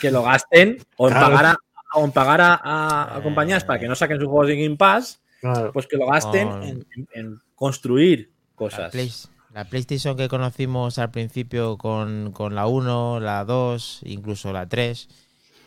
Que 0.00 0.10
lo 0.10 0.22
gasten 0.22 0.78
o 0.96 1.08
en 1.08 1.14
Claro. 1.14 1.26
pagar, 1.34 1.46
a, 1.46 1.56
o 1.98 2.04
en 2.04 2.12
pagar 2.12 2.40
a, 2.40 2.54
a- 2.62 3.16
a 3.16 3.22
compañías 3.22 3.64
para 3.64 3.78
que 3.80 3.88
no 3.88 3.94
saquen 3.94 4.18
sus 4.18 4.26
juegos 4.28 4.48
de 4.48 4.62
Game 4.62 4.76
Pass, 4.76 5.20
Claro. 5.40 5.72
pues 5.72 5.86
que 5.86 5.96
lo 5.96 6.06
gasten 6.06 6.48
Oh. 6.48 6.62
en, 6.62 6.86
en- 6.96 7.08
en 7.14 7.40
construir 7.54 8.30
La, 8.30 8.56
cosas. 8.56 8.90
Play- 8.92 9.12
la 9.54 9.64
PlayStation 9.64 10.16
que 10.16 10.28
conocimos 10.28 10.98
al 10.98 11.10
principio 11.10 11.78
con, 11.78 12.32
con 12.32 12.54
la 12.54 12.66
1, 12.66 13.20
la 13.20 13.44
2, 13.44 14.00
incluso 14.04 14.52
la 14.52 14.68
3, 14.68 15.08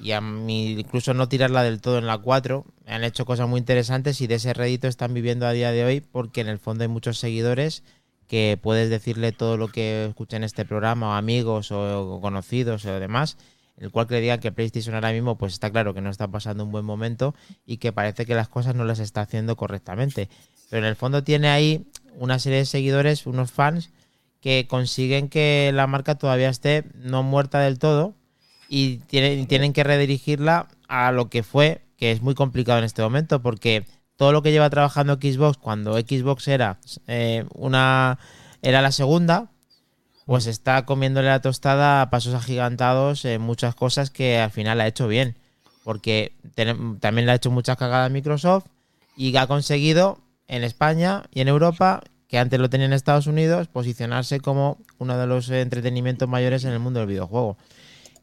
y 0.02 0.12
a 0.12 0.22
mí 0.22 0.74
incluso 0.74 1.14
no 1.14 1.28
tirarla 1.28 1.64
del 1.64 1.82
todo 1.82 1.98
en 1.98 2.06
la 2.06 2.18
4, 2.20 2.66
han 2.88 3.04
hecho 3.04 3.26
cosas 3.26 3.48
muy 3.50 3.60
interesantes 3.60 4.22
y 4.22 4.28
de 4.28 4.36
ese 4.36 4.54
rédito 4.54 4.88
están 4.88 5.14
viviendo 5.14 5.46
a 5.48 5.52
día 5.52 5.72
de 5.72 5.84
hoy 5.86 6.02
porque 6.02 6.42
en 6.42 6.48
el 6.50 6.60
fondo 6.60 6.84
hay 6.84 6.88
muchos 6.88 7.18
seguidores 7.18 7.84
que 8.28 8.60
puedes 8.62 8.90
decirle 8.92 9.32
todo 9.32 9.58
lo 9.58 9.70
que 9.70 10.06
escuchen 10.06 10.44
este 10.44 10.64
programa 10.66 11.10
o 11.10 11.12
amigos 11.14 11.72
o 11.72 12.20
conocidos 12.22 12.86
o 12.86 13.00
demás 13.00 13.38
el 13.80 13.92
cual 13.92 14.08
digan 14.08 14.40
que 14.40 14.52
PlayStation 14.52 14.94
ahora 14.96 15.12
mismo 15.12 15.38
pues 15.38 15.54
está 15.54 15.72
claro 15.72 15.94
que 15.94 16.02
no 16.02 16.10
está 16.10 16.28
pasando 16.28 16.64
un 16.64 16.72
buen 16.72 16.86
momento 16.86 17.34
y 17.66 17.78
que 17.78 17.92
parece 17.92 18.26
que 18.26 18.36
las 18.36 18.50
cosas 18.50 18.76
no 18.76 18.84
las 18.84 19.00
está 19.00 19.22
haciendo 19.22 19.56
correctamente. 19.56 20.30
Pero 20.70 20.86
en 20.86 20.90
el 20.90 20.96
fondo 20.96 21.24
tiene 21.24 21.48
ahí 21.50 21.86
una 22.18 22.40
serie 22.40 22.60
de 22.60 22.66
seguidores, 22.66 23.26
unos 23.26 23.52
fans, 23.52 23.90
que 24.42 24.68
consiguen 24.68 25.30
que 25.30 25.72
la 25.74 25.88
marca 25.88 26.16
todavía 26.16 26.50
esté 26.50 26.86
no 26.96 27.24
muerta 27.24 27.60
del 27.60 27.80
todo 27.80 28.14
y 28.68 28.98
tienen, 28.98 29.48
tienen 29.48 29.74
que 29.74 29.84
redirigirla 29.84 30.68
a 30.88 31.12
lo 31.12 31.30
que 31.30 31.44
fue, 31.44 31.82
que 31.98 32.12
es 32.12 32.22
muy 32.22 32.36
complicado 32.36 32.80
en 32.80 32.86
este 32.86 33.02
momento, 33.02 33.42
porque 33.42 33.86
todo 34.16 34.32
lo 34.32 34.42
que 34.42 34.52
lleva 34.52 34.70
trabajando 34.70 35.16
Xbox 35.16 35.58
cuando 35.58 35.98
Xbox 35.98 36.48
era 36.48 36.80
eh, 37.08 37.46
una 37.54 38.20
era 38.62 38.82
la 38.82 38.92
segunda, 38.92 39.52
pues 40.30 40.46
está 40.46 40.86
comiéndole 40.86 41.28
la 41.28 41.42
tostada 41.42 42.04
a 42.04 42.12
pasos 42.12 42.36
agigantados 42.36 43.26
en 43.26 43.42
muchas 43.42 43.74
cosas 43.74 44.12
que 44.12 44.38
al 44.38 44.52
final 44.52 44.80
ha 44.80 44.86
hecho 44.86 45.08
bien. 45.08 45.36
Porque 45.84 46.34
también 47.00 47.26
le 47.26 47.32
ha 47.32 47.36
hecho 47.36 47.50
muchas 47.50 47.78
cagadas 47.78 48.12
Microsoft 48.12 48.66
y 49.18 49.36
ha 49.38 49.48
conseguido 49.48 50.20
en 50.48 50.64
España 50.64 51.24
y 51.34 51.42
en 51.42 51.48
Europa, 51.48 52.04
que 52.28 52.38
antes 52.38 52.60
lo 52.60 52.70
tenía 52.70 52.86
en 52.86 52.94
Estados 52.94 53.26
Unidos, 53.26 53.70
posicionarse 53.70 54.40
como 54.40 54.78
uno 55.00 55.18
de 55.18 55.26
los 55.26 55.50
entretenimientos 55.50 56.30
mayores 56.30 56.64
en 56.64 56.74
el 56.74 56.80
mundo 56.80 57.00
del 57.00 57.10
videojuego. 57.10 57.58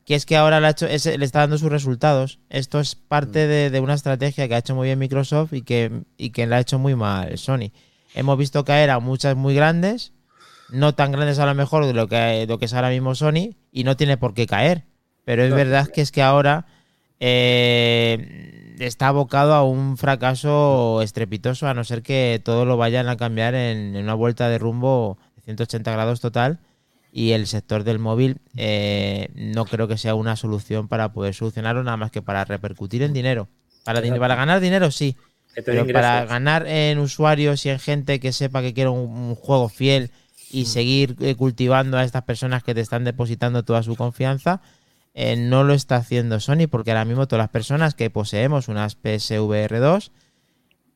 Que 0.05 0.15
es 0.15 0.27
que 0.27 0.37
ahora 0.37 0.61
le, 0.61 0.69
está 0.69 1.41
dando 1.41 1.59
sus 1.59 1.73
resultados. 1.73 2.39
Esto 2.51 2.79
es 2.79 2.95
parte 2.95 3.49
de, 3.49 3.69
de 3.69 3.81
una 3.81 3.95
estrategia 3.95 4.47
que 4.47 4.55
ha 4.55 4.59
hecho 4.59 4.77
muy 4.77 4.87
bien 4.87 5.01
Microsoft 5.01 5.55
y 5.55 5.63
que, 5.63 6.05
y 6.17 6.31
que 6.31 6.47
la 6.47 6.59
ha 6.59 6.61
hecho 6.61 6.79
muy 6.79 6.95
mal 6.95 7.37
Sony. 7.37 7.73
Hemos 8.15 8.39
visto 8.39 8.65
caer 8.65 8.91
a 8.91 9.01
muchas 9.01 9.35
muy 9.35 9.57
grandes, 9.57 10.13
no 10.71 10.95
tan 10.95 11.13
grandes 11.13 11.39
a 11.39 11.47
lo 11.47 11.55
mejor 11.55 11.87
de 11.87 11.93
lo 11.95 12.09
que, 12.09 12.47
lo 12.49 12.59
que 12.59 12.65
es 12.67 12.75
ahora 12.75 12.91
mismo 12.91 13.15
Sony, 13.15 13.55
y 13.73 13.85
no 13.85 13.97
tiene 13.97 14.17
por 14.17 14.35
qué 14.35 14.47
caer. 14.47 14.85
Pero 15.25 15.43
es 15.43 15.51
verdad 15.57 15.89
que 15.89 16.01
es 16.03 16.13
que 16.13 16.23
ahora 16.23 16.67
eh, 17.51 18.75
está 18.79 19.09
abocado 19.09 19.55
a 19.55 19.65
un 19.65 19.97
fracaso 19.97 21.01
estrepitoso, 21.03 21.67
a 21.69 21.75
no 21.75 21.85
ser 21.85 22.03
que 22.03 22.41
todo 22.45 22.65
lo 22.65 22.77
vayan 22.77 23.09
a 23.09 23.17
cambiar 23.17 23.55
en, 23.55 23.97
en 23.97 24.05
una 24.05 24.15
vuelta 24.15 24.49
de 24.49 24.59
rumbo 24.59 25.19
de 25.37 25.43
180 25.43 25.91
grados 25.93 26.21
total. 26.21 26.59
Y 27.13 27.33
el 27.33 27.47
sector 27.47 27.83
del 27.83 27.99
móvil 27.99 28.39
eh, 28.57 29.29
no 29.35 29.65
creo 29.65 29.89
que 29.89 29.97
sea 29.97 30.15
una 30.15 30.37
solución 30.37 30.87
para 30.87 31.13
poder 31.13 31.33
solucionarlo, 31.35 31.83
nada 31.83 31.97
más 31.97 32.11
que 32.11 32.21
para 32.21 32.45
repercutir 32.45 33.03
en 33.03 33.15
dinero. 33.15 33.49
Para, 33.85 34.01
din- 34.03 34.19
para 34.21 34.35
ganar 34.35 34.61
dinero, 34.61 34.91
sí. 34.91 35.17
Pero 35.65 35.85
para 35.95 36.21
ganar 36.27 36.67
en 36.67 36.99
usuarios 36.99 37.65
y 37.65 37.71
en 37.71 37.79
gente 37.79 38.21
que 38.21 38.33
sepa 38.33 38.61
que 38.61 38.75
quiere 38.75 38.91
un, 38.91 39.09
un 39.11 39.35
juego 39.35 39.71
fiel 39.71 40.11
y 40.51 40.67
seguir 40.67 41.17
eh, 41.21 41.35
cultivando 41.35 41.99
a 41.99 42.05
estas 42.05 42.23
personas 42.23 42.63
que 42.63 42.75
te 42.75 42.81
están 42.81 43.05
depositando 43.05 43.65
toda 43.65 43.83
su 43.83 43.97
confianza, 43.97 44.61
eh, 45.15 45.37
no 45.37 45.65
lo 45.65 45.73
está 45.73 45.97
haciendo 45.97 46.41
Sony 46.41 46.69
porque 46.71 46.91
ahora 46.91 47.05
mismo 47.05 47.27
todas 47.27 47.43
las 47.45 47.51
personas 47.51 47.95
que 47.95 48.11
poseemos 48.11 48.69
unas 48.69 48.97
PSVR 48.97 49.81
2, 49.81 50.13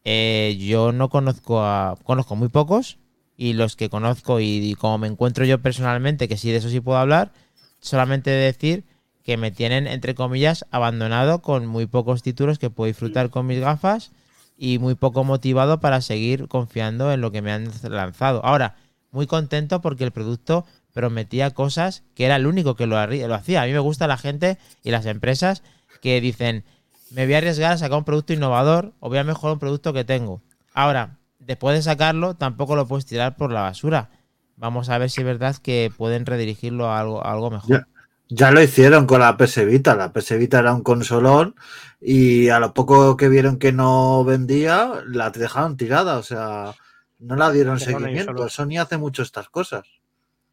eh, 0.05 0.57
yo 0.61 0.93
no 0.93 1.09
conozco 1.09 1.63
a... 1.63 1.97
Conozco 2.05 2.37
muy 2.37 2.49
pocos 2.49 2.99
y 3.37 3.55
los 3.55 3.77
que 3.77 3.89
conozco 3.89 4.41
y, 4.41 4.59
y 4.59 4.75
como 4.75 4.99
me 4.99 5.09
encuentro 5.09 5.45
yo 5.45 5.61
personalmente, 5.61 6.29
que 6.29 6.37
sí 6.37 6.51
de 6.51 6.59
eso 6.59 6.69
sí 6.69 6.81
puedo 6.81 6.99
hablar, 6.99 7.33
solamente 7.81 8.31
decir 8.31 8.85
que 9.25 9.37
me 9.37 9.51
tienen, 9.51 9.87
entre 9.87 10.15
comillas, 10.15 10.67
abandonado 10.71 11.41
con 11.41 11.67
muy 11.67 11.87
pocos 11.87 12.23
títulos 12.23 12.59
que 12.59 12.71
puedo 12.71 12.89
disfrutar 12.89 13.31
con 13.31 13.47
mis 13.47 13.61
gafas 13.61 14.13
y 14.57 14.79
muy 14.79 14.95
poco 14.95 15.25
motivado 15.25 15.81
para 15.81 16.01
seguir 16.01 16.49
confiando 16.49 17.13
en 17.13 17.21
lo 17.21 17.31
que 17.33 17.41
me 17.43 17.53
han 17.53 17.71
lanzado. 17.83 18.45
Ahora, 18.45 18.77
muy 19.11 19.27
contento 19.27 19.81
porque 19.81 20.05
el 20.05 20.13
producto 20.13 20.67
prometía 20.93 21.51
cosas 21.51 22.03
que 22.15 22.25
era 22.27 22.37
el 22.37 22.47
único 22.47 22.77
que 22.77 22.87
lo, 22.87 23.05
lo 23.07 23.35
hacía. 23.35 23.63
A 23.63 23.67
mí 23.67 23.73
me 23.73 23.79
gusta 23.79 24.07
la 24.07 24.17
gente 24.17 24.59
y 24.83 24.91
las 24.91 25.07
empresas 25.07 25.63
que 26.01 26.21
dicen, 26.21 26.65
me 27.11 27.25
voy 27.25 27.35
a 27.35 27.39
arriesgar 27.39 27.73
a 27.73 27.79
sacar 27.79 27.99
un 27.99 28.05
producto 28.05 28.33
innovador 28.33 28.93
o 29.01 29.09
voy 29.09 29.19
a 29.19 29.25
mejorar 29.25 29.55
un 29.55 29.61
producto 29.61 29.93
que 29.93 30.05
tengo. 30.05 30.43
Ahora, 30.75 31.19
después 31.39 31.77
de 31.77 31.83
sacarlo, 31.83 32.35
tampoco 32.35 32.77
lo 32.77 32.87
puedes 32.87 33.07
tirar 33.07 33.37
por 33.37 33.53
la 33.53 33.63
basura. 33.63 34.11
Vamos 34.57 34.89
a 34.89 34.99
ver 34.99 35.11
si 35.11 35.21
es 35.23 35.27
verdad 35.27 35.57
que 35.57 35.93
pueden 35.97 36.27
redirigirlo 36.27 36.91
a 36.91 37.01
algo, 37.01 37.25
algo 37.25 37.51
mejor. 37.51 37.87
Ya, 38.29 38.51
lo 38.53 38.63
hicieron 38.63 39.07
con 39.07 39.21
la 39.21 39.37
PS. 39.37 39.65
La 39.85 40.13
PS 40.13 40.33
era 40.33 40.73
un 40.73 40.83
consolón 40.83 41.57
y 42.01 42.49
a 42.51 42.61
lo 42.61 42.75
poco 42.75 43.17
que 43.17 43.29
vieron 43.29 43.59
que 43.59 43.73
no 43.73 44.23
vendía, 44.23 44.93
la 45.07 45.31
dejaron 45.31 45.77
tirada. 45.77 46.19
O 46.19 46.23
sea, 46.23 46.75
no 47.21 47.37
la 47.37 47.51
dieron 47.51 47.79
seguimiento. 47.79 48.49
Sony 48.49 48.79
hace 48.81 48.99
mucho 48.99 49.23
estas 49.23 49.49
cosas. 49.49 49.85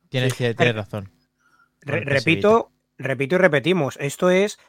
Tienes, 0.09 0.33
tienes 0.35 0.75
razón. 0.75 1.11
Re- 1.81 2.01
repito, 2.05 2.71
repito 2.97 3.35
y 3.35 3.37
repetimos, 3.39 3.97
esto 3.99 4.29
es 4.29 4.59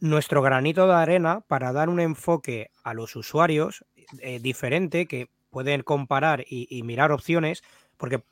nuestro 0.00 0.42
granito 0.42 0.86
de 0.86 0.94
arena 0.94 1.40
para 1.46 1.72
dar 1.72 1.88
un 1.88 2.00
enfoque 2.00 2.70
a 2.82 2.92
los 2.94 3.14
usuarios 3.16 3.84
eh, 4.20 4.40
diferente 4.40 5.06
que 5.06 5.28
pueden 5.50 5.82
comparar 5.82 6.42
y, 6.48 6.66
y 6.70 6.82
mirar 6.82 7.12
opciones, 7.12 7.62
porque 7.96 8.22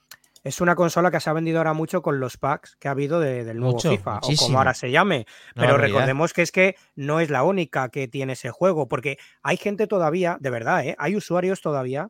es 0.43 0.61
una 0.61 0.75
consola 0.75 1.11
que 1.11 1.21
se 1.21 1.31
ha 1.31 1.33
vendido 1.33 1.59
ahora 1.59 1.73
mucho 1.73 2.03
con 2.03 2.21
los 2.21 2.37
packs 2.37 2.77
que 2.77 2.89
ha 2.89 2.91
habido 2.91 3.19
de- 3.21 3.45
del 3.45 3.59
nuevo 3.59 3.75
Mucho, 3.75 3.91
FIFA, 3.91 4.19
o 4.19 4.21
como 4.39 4.59
ahora 4.59 4.75
se 4.75 4.91
llame. 4.91 5.27
Pero 5.55 5.73
recordemos 5.79 6.33
que 6.35 6.43
es 6.43 6.53
que 6.53 6.77
no 6.97 7.21
es 7.21 7.31
la 7.31 7.45
única 7.45 7.89
que 7.89 8.09
tiene 8.09 8.35
ese 8.35 8.51
juego, 8.51 8.89
porque 8.89 9.17
hay 9.43 9.57
gente 9.57 9.87
todavía, 9.87 10.37
de 10.41 10.51
verdad, 10.51 10.87
¿eh? 10.87 10.97
hay 10.99 11.17
usuarios 11.17 11.61
todavía 11.63 12.09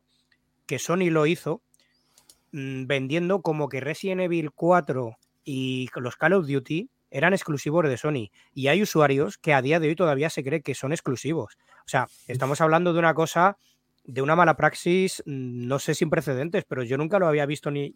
que 0.65 0.79
Sony 0.79 1.09
lo 1.09 1.25
hizo 1.25 1.61
mm, 2.51 2.85
vendiendo 2.87 3.41
como 3.41 3.69
que 3.69 3.79
Resident 3.79 4.21
Evil 4.21 4.51
4 4.51 5.17
y 5.43 5.89
los 5.95 6.15
Call 6.15 6.33
of 6.33 6.47
Duty 6.47 6.89
eran 7.11 7.33
exclusivos 7.33 7.87
de 7.87 7.97
Sony. 7.97 8.31
Y 8.53 8.67
hay 8.67 8.81
usuarios 8.81 9.37
que 9.37 9.53
a 9.53 9.61
día 9.61 9.79
de 9.79 9.87
hoy 9.87 9.95
todavía 9.95 10.29
se 10.29 10.43
cree 10.43 10.61
que 10.61 10.75
son 10.75 10.91
exclusivos. 10.91 11.57
O 11.85 11.87
sea, 11.87 12.07
estamos 12.27 12.61
hablando 12.61 12.93
de 12.93 12.99
una 12.99 13.13
cosa, 13.13 13.57
de 14.03 14.21
una 14.21 14.35
mala 14.35 14.57
praxis, 14.57 15.23
mm, 15.25 15.67
no 15.67 15.79
sé 15.79 15.95
sin 15.95 16.09
precedentes, 16.09 16.65
pero 16.67 16.83
yo 16.83 16.97
nunca 16.97 17.19
lo 17.19 17.27
había 17.27 17.45
visto 17.45 17.71
ni, 17.71 17.93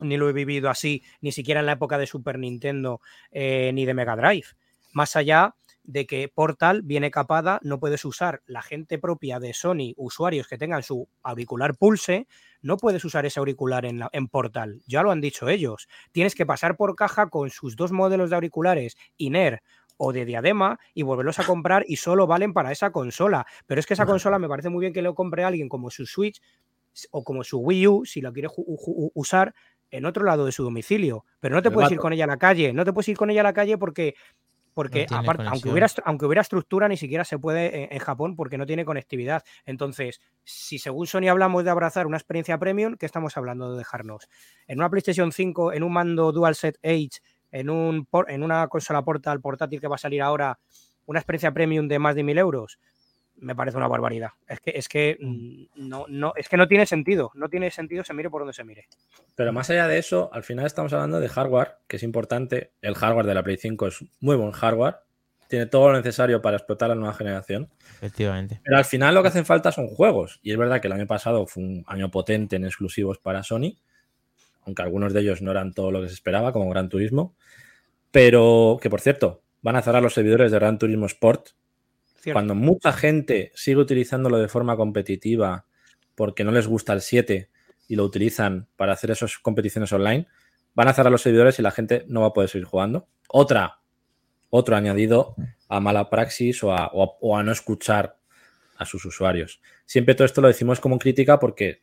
ni 0.00 0.16
lo 0.16 0.28
he 0.28 0.32
vivido 0.32 0.70
así, 0.70 1.02
ni 1.20 1.32
siquiera 1.32 1.60
en 1.60 1.66
la 1.66 1.72
época 1.72 1.98
de 1.98 2.06
Super 2.06 2.38
Nintendo 2.38 3.00
eh, 3.30 3.72
ni 3.74 3.84
de 3.84 3.94
Mega 3.94 4.16
Drive. 4.16 4.48
Más 4.92 5.16
allá 5.16 5.54
de 5.84 6.06
que 6.06 6.28
Portal 6.28 6.82
viene 6.82 7.10
capada, 7.10 7.60
no 7.62 7.78
puedes 7.78 8.04
usar 8.04 8.42
la 8.46 8.62
gente 8.62 8.98
propia 8.98 9.38
de 9.38 9.52
Sony, 9.54 9.92
usuarios 9.96 10.48
que 10.48 10.58
tengan 10.58 10.82
su 10.82 11.08
auricular 11.22 11.76
Pulse, 11.76 12.26
no 12.62 12.76
puedes 12.78 13.04
usar 13.04 13.26
ese 13.26 13.38
auricular 13.38 13.84
en, 13.84 13.98
la- 13.98 14.08
en 14.12 14.26
Portal. 14.28 14.80
Ya 14.86 15.02
lo 15.02 15.10
han 15.10 15.20
dicho 15.20 15.48
ellos. 15.48 15.86
Tienes 16.12 16.34
que 16.34 16.46
pasar 16.46 16.76
por 16.76 16.96
caja 16.96 17.28
con 17.28 17.50
sus 17.50 17.76
dos 17.76 17.92
modelos 17.92 18.30
de 18.30 18.36
auriculares, 18.36 18.96
INER 19.18 19.62
o 19.96 20.12
de 20.12 20.24
diadema, 20.24 20.80
y 20.94 21.02
volverlos 21.02 21.38
a 21.38 21.44
comprar 21.46 21.84
y 21.86 21.96
solo 21.96 22.26
valen 22.26 22.52
para 22.54 22.72
esa 22.72 22.90
consola. 22.90 23.46
Pero 23.66 23.78
es 23.78 23.86
que 23.86 23.94
esa 23.94 24.04
consola 24.12 24.38
me 24.38 24.48
parece 24.48 24.70
muy 24.70 24.80
bien 24.80 24.92
que 24.92 25.02
lo 25.02 25.14
compre 25.14 25.44
alguien 25.44 25.68
como 25.68 25.90
su 25.90 26.06
Switch 26.06 26.40
o 27.10 27.22
como 27.24 27.44
su 27.44 27.58
Wii 27.58 27.86
U, 27.88 28.04
si 28.06 28.20
lo 28.20 28.32
quiere 28.32 28.48
usar 29.14 29.54
en 29.90 30.06
otro 30.06 30.24
lado 30.24 30.44
de 30.46 30.52
su 30.52 30.64
domicilio. 30.64 31.24
Pero 31.40 31.54
no 31.54 31.62
te 31.62 31.68
puedes 31.74 31.88
ir 31.92 31.98
con 32.02 32.12
ella 32.12 32.24
a 32.24 32.28
la 32.28 32.36
calle. 32.38 32.72
No 32.72 32.84
te 32.84 32.92
puedes 32.92 33.08
ir 33.08 33.16
con 33.16 33.30
ella 33.30 33.42
a 33.42 33.44
la 33.44 33.52
calle 33.52 33.78
porque 33.78 34.14
porque 34.74 35.06
No 35.10 35.18
aparte, 35.18 35.44
aunque 35.46 35.70
hubiera, 35.70 35.88
aunque 36.04 36.26
hubiera 36.26 36.42
estructura, 36.42 36.88
ni 36.88 36.96
siquiera 36.96 37.24
se 37.24 37.38
puede 37.38 37.84
en, 37.84 37.92
en 37.92 37.98
Japón 38.00 38.36
porque 38.36 38.58
no 38.58 38.66
tiene 38.66 38.84
conectividad. 38.84 39.44
Entonces, 39.64 40.20
si 40.42 40.78
según 40.78 41.06
Sony 41.06 41.28
hablamos 41.28 41.64
de 41.64 41.70
abrazar 41.70 42.06
una 42.06 42.16
experiencia 42.16 42.58
premium, 42.58 42.96
¿qué 42.96 43.06
estamos 43.06 43.36
hablando 43.36 43.72
de 43.72 43.78
dejarnos? 43.78 44.28
En 44.66 44.78
una 44.78 44.90
PlayStation 44.90 45.32
5, 45.32 45.72
en 45.72 45.82
un 45.82 45.92
mando 45.92 46.32
DualSet 46.32 46.78
Edge, 46.82 47.20
en, 47.52 47.70
un, 47.70 48.08
en 48.28 48.42
una 48.42 48.66
consola 48.68 49.02
portal 49.02 49.40
portátil 49.40 49.80
que 49.80 49.88
va 49.88 49.94
a 49.94 49.98
salir 49.98 50.20
ahora, 50.20 50.58
una 51.06 51.20
experiencia 51.20 51.52
premium 51.52 51.86
de 51.86 51.98
más 51.98 52.14
de 52.14 52.24
mil 52.24 52.38
euros, 52.38 52.78
me 53.44 53.54
parece 53.54 53.76
una 53.76 53.88
barbaridad. 53.88 54.30
Es 54.48 54.60
que, 54.60 54.72
es 54.74 54.88
que 54.88 55.18
mm, 55.20 55.86
no, 55.88 56.06
no, 56.08 56.32
es 56.36 56.48
que 56.48 56.56
no 56.56 56.66
tiene 56.66 56.86
sentido. 56.86 57.30
No 57.34 57.48
tiene 57.48 57.70
sentido, 57.70 58.02
se 58.02 58.14
mire 58.14 58.30
por 58.30 58.40
donde 58.40 58.54
se 58.54 58.64
mire. 58.64 58.88
Pero 59.34 59.52
más 59.52 59.70
allá 59.70 59.86
de 59.86 59.98
eso, 59.98 60.30
al 60.32 60.42
final 60.42 60.66
estamos 60.66 60.92
hablando 60.92 61.20
de 61.20 61.28
hardware, 61.28 61.76
que 61.86 61.96
es 61.96 62.02
importante. 62.02 62.72
El 62.80 62.94
hardware 62.94 63.26
de 63.26 63.34
la 63.34 63.42
Play 63.42 63.58
5 63.58 63.86
es 63.86 64.04
muy 64.20 64.36
buen 64.36 64.52
hardware. 64.52 64.96
Tiene 65.48 65.66
todo 65.66 65.90
lo 65.90 65.96
necesario 65.98 66.40
para 66.40 66.56
explotar 66.56 66.88
la 66.88 66.94
nueva 66.94 67.14
generación. 67.14 67.68
Efectivamente. 67.96 68.60
Pero 68.64 68.78
al 68.78 68.84
final 68.84 69.14
lo 69.14 69.22
que 69.22 69.28
hacen 69.28 69.44
falta 69.44 69.70
son 69.70 69.88
juegos. 69.88 70.40
Y 70.42 70.50
es 70.50 70.56
verdad 70.56 70.80
que 70.80 70.88
el 70.88 70.94
año 70.94 71.06
pasado 71.06 71.46
fue 71.46 71.62
un 71.62 71.84
año 71.86 72.10
potente 72.10 72.56
en 72.56 72.64
exclusivos 72.64 73.18
para 73.18 73.42
Sony, 73.42 73.76
aunque 74.64 74.82
algunos 74.82 75.12
de 75.12 75.20
ellos 75.20 75.42
no 75.42 75.50
eran 75.50 75.74
todo 75.74 75.90
lo 75.90 76.00
que 76.00 76.08
se 76.08 76.14
esperaba, 76.14 76.52
como 76.52 76.70
Gran 76.70 76.88
Turismo. 76.88 77.34
Pero 78.10 78.78
que 78.80 78.88
por 78.88 79.02
cierto, 79.02 79.42
van 79.60 79.76
a 79.76 79.82
cerrar 79.82 80.02
los 80.02 80.14
servidores 80.14 80.50
de 80.50 80.58
Gran 80.58 80.78
Turismo 80.78 81.06
Sport. 81.06 81.50
Cuando 82.32 82.54
mucha 82.54 82.92
gente 82.92 83.52
sigue 83.54 83.78
utilizándolo 83.78 84.38
de 84.38 84.48
forma 84.48 84.76
competitiva 84.76 85.66
porque 86.14 86.44
no 86.44 86.52
les 86.52 86.66
gusta 86.66 86.92
el 86.92 87.00
7 87.00 87.50
y 87.88 87.96
lo 87.96 88.04
utilizan 88.04 88.68
para 88.76 88.92
hacer 88.92 89.10
esas 89.10 89.38
competiciones 89.38 89.92
online, 89.92 90.26
van 90.74 90.88
a 90.88 90.94
cerrar 90.94 91.12
los 91.12 91.22
servidores 91.22 91.58
y 91.58 91.62
la 91.62 91.70
gente 91.70 92.04
no 92.08 92.22
va 92.22 92.28
a 92.28 92.32
poder 92.32 92.48
seguir 92.48 92.66
jugando. 92.66 93.08
Otra, 93.28 93.80
otro 94.50 94.76
añadido 94.76 95.34
a 95.68 95.80
mala 95.80 96.10
praxis 96.10 96.62
o 96.62 96.72
a, 96.72 97.42
no 97.42 97.52
escuchar 97.52 98.16
a 98.76 98.84
sus 98.84 99.04
usuarios. 99.04 99.60
Siempre 99.86 100.14
todo 100.14 100.24
esto 100.24 100.40
lo 100.40 100.48
decimos 100.48 100.80
como 100.80 100.98
crítica 100.98 101.38
porque 101.38 101.82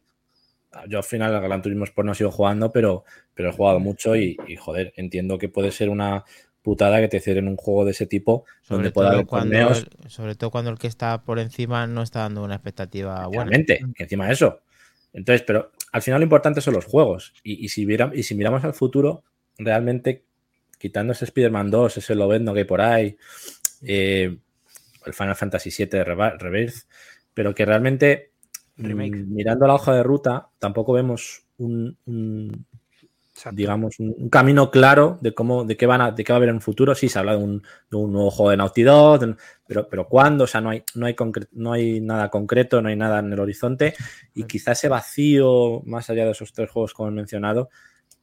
yo 0.88 0.98
al 0.98 1.04
final 1.04 1.36
al 1.36 1.42
Gran 1.42 1.62
Turismo 1.62 1.84
Sport 1.84 2.06
no 2.06 2.14
sigo 2.14 2.32
jugando, 2.32 2.72
pero, 2.72 3.04
pero 3.34 3.50
he 3.50 3.54
jugado 3.54 3.80
mucho 3.80 4.16
y, 4.16 4.38
y, 4.48 4.56
joder, 4.56 4.94
entiendo 4.96 5.38
que 5.38 5.50
puede 5.50 5.72
ser 5.72 5.90
una 5.90 6.24
putada 6.62 7.00
que 7.00 7.08
te 7.08 7.20
cierren 7.20 7.48
un 7.48 7.56
juego 7.58 7.86
de 7.86 7.92
ese 7.92 8.06
tipo 8.06 8.46
donde 8.70 8.90
Sobre 8.90 8.92
pueda 8.92 9.08
todo, 9.10 9.18
haber 9.18 9.28
cuando 9.28 9.54
torneos. 9.58 9.88
el, 10.04 10.10
sobre 10.10 10.36
todo 10.36 10.52
cuando 10.52 10.70
el 10.72 10.78
que 10.78 10.88
está 10.88 11.24
por 11.24 11.40
encima 11.40 11.88
no 11.88 12.04
está 12.04 12.20
dando 12.22 12.44
una 12.44 12.56
expectativa 12.56 13.26
buena. 13.28 13.44
Obviamente, 13.44 13.80
que 13.96 14.04
encima 14.04 14.28
de 14.28 14.34
eso. 14.34 14.62
Entonces, 15.14 15.44
pero 15.46 15.72
al 15.92 16.02
final 16.02 16.20
lo 16.22 16.26
importante 16.26 16.62
son 16.62 16.74
los 16.76 16.86
juegos. 16.86 17.34
Y, 17.44 17.66
y 17.66 17.70
si, 17.70 17.86
viera- 17.86 18.12
y 18.14 18.24
si 18.24 18.36
miramos 18.36 18.64
al 18.64 18.74
futuro, 18.74 19.24
realmente, 19.58 20.24
quitando 20.78 21.14
ese 21.14 21.26
Spider-Man 21.26 21.70
2, 21.72 21.98
ese 21.98 22.16
Lovendo 22.16 22.54
que 22.54 22.60
hay 22.60 22.66
por 22.66 22.82
ahí, 22.82 23.18
eh, 23.82 24.38
el 25.06 25.14
Final 25.14 25.36
Fantasy 25.36 25.70
VII 25.72 26.04
Reva- 26.04 26.38
Rebirth, 26.38 26.86
pero 27.34 27.54
que 27.56 27.66
realmente, 27.66 28.32
Remake. 28.78 29.18
mm, 29.18 29.34
mirando 29.34 29.68
la 29.68 29.74
hoja 29.76 29.94
de 29.96 30.04
ruta, 30.04 30.50
tampoco 30.60 30.94
vemos 30.94 31.44
un, 31.58 31.98
un- 32.06 32.66
Exacto. 33.42 33.56
digamos, 33.58 34.00
un, 34.00 34.14
un 34.16 34.30
camino 34.30 34.70
claro 34.70 35.18
de 35.20 35.34
cómo, 35.34 35.64
de 35.64 35.76
qué 35.76 35.88
van 35.88 36.00
a, 36.02 36.12
de 36.12 36.24
qué 36.24 36.32
va 36.32 36.36
a 36.36 36.38
haber 36.38 36.50
en 36.50 36.56
un 36.56 36.62
futuro. 36.62 36.94
Sí, 36.94 37.10
se 37.10 37.18
habla 37.18 37.32
de 37.32 37.44
un, 37.44 37.64
de 37.90 37.98
un 37.98 38.14
nuevo 38.14 38.30
juego 38.30 38.52
de 38.52 38.58
Naughty 38.58 38.84
Dog, 38.84 39.20
de 39.20 39.36
pero, 39.66 39.88
pero 39.90 40.08
¿cuándo? 40.08 40.44
O 40.44 40.48
sea, 40.48 40.62
no 40.62 40.70
hay, 40.70 40.84
no, 40.94 41.08
hay 41.08 41.16
no 41.54 41.74
hay 41.74 42.02
nada 42.02 42.30
concreto, 42.30 42.84
no 42.84 42.90
hay 42.90 42.96
nada 42.96 43.18
en 43.20 43.34
el 43.34 43.40
horizonte. 43.40 43.96
Y 44.36 44.44
quizá 44.44 44.74
ese 44.74 44.90
vacío, 44.90 45.82
más 45.86 46.08
allá 46.12 46.26
de 46.26 46.32
esos 46.32 46.54
tres 46.54 46.70
juegos 46.70 46.94
como 46.94 47.10
he 47.10 47.12
mencionado, 47.14 47.70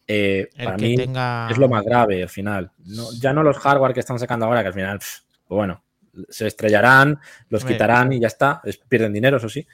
eh, 0.07 0.51
para 0.57 0.77
mí 0.77 0.95
tenga. 0.95 1.49
es 1.51 1.59
lo 1.59 1.69
más 1.69 1.85
grave 1.85 2.23
al 2.23 2.29
final. 2.29 2.71
No- 2.87 3.11
ya 3.21 3.33
no 3.33 3.43
los 3.43 3.59
hardware 3.59 3.95
que 3.95 4.01
están 4.01 4.21
sacando 4.21 4.47
ahora, 4.47 4.63
que 4.63 4.69
al 4.69 4.75
final, 4.75 4.99
pff, 5.01 5.19
pues 5.49 5.57
bueno, 5.57 5.83
se 6.29 6.47
estrellarán, 6.47 7.19
los 7.49 7.65
quitarán 7.65 8.13
y 8.13 8.21
ya 8.21 8.29
está. 8.29 8.61
Es- 8.63 8.79
pierden 8.79 9.13
dinero, 9.13 9.39
eso 9.39 9.49
sí. 9.49 9.67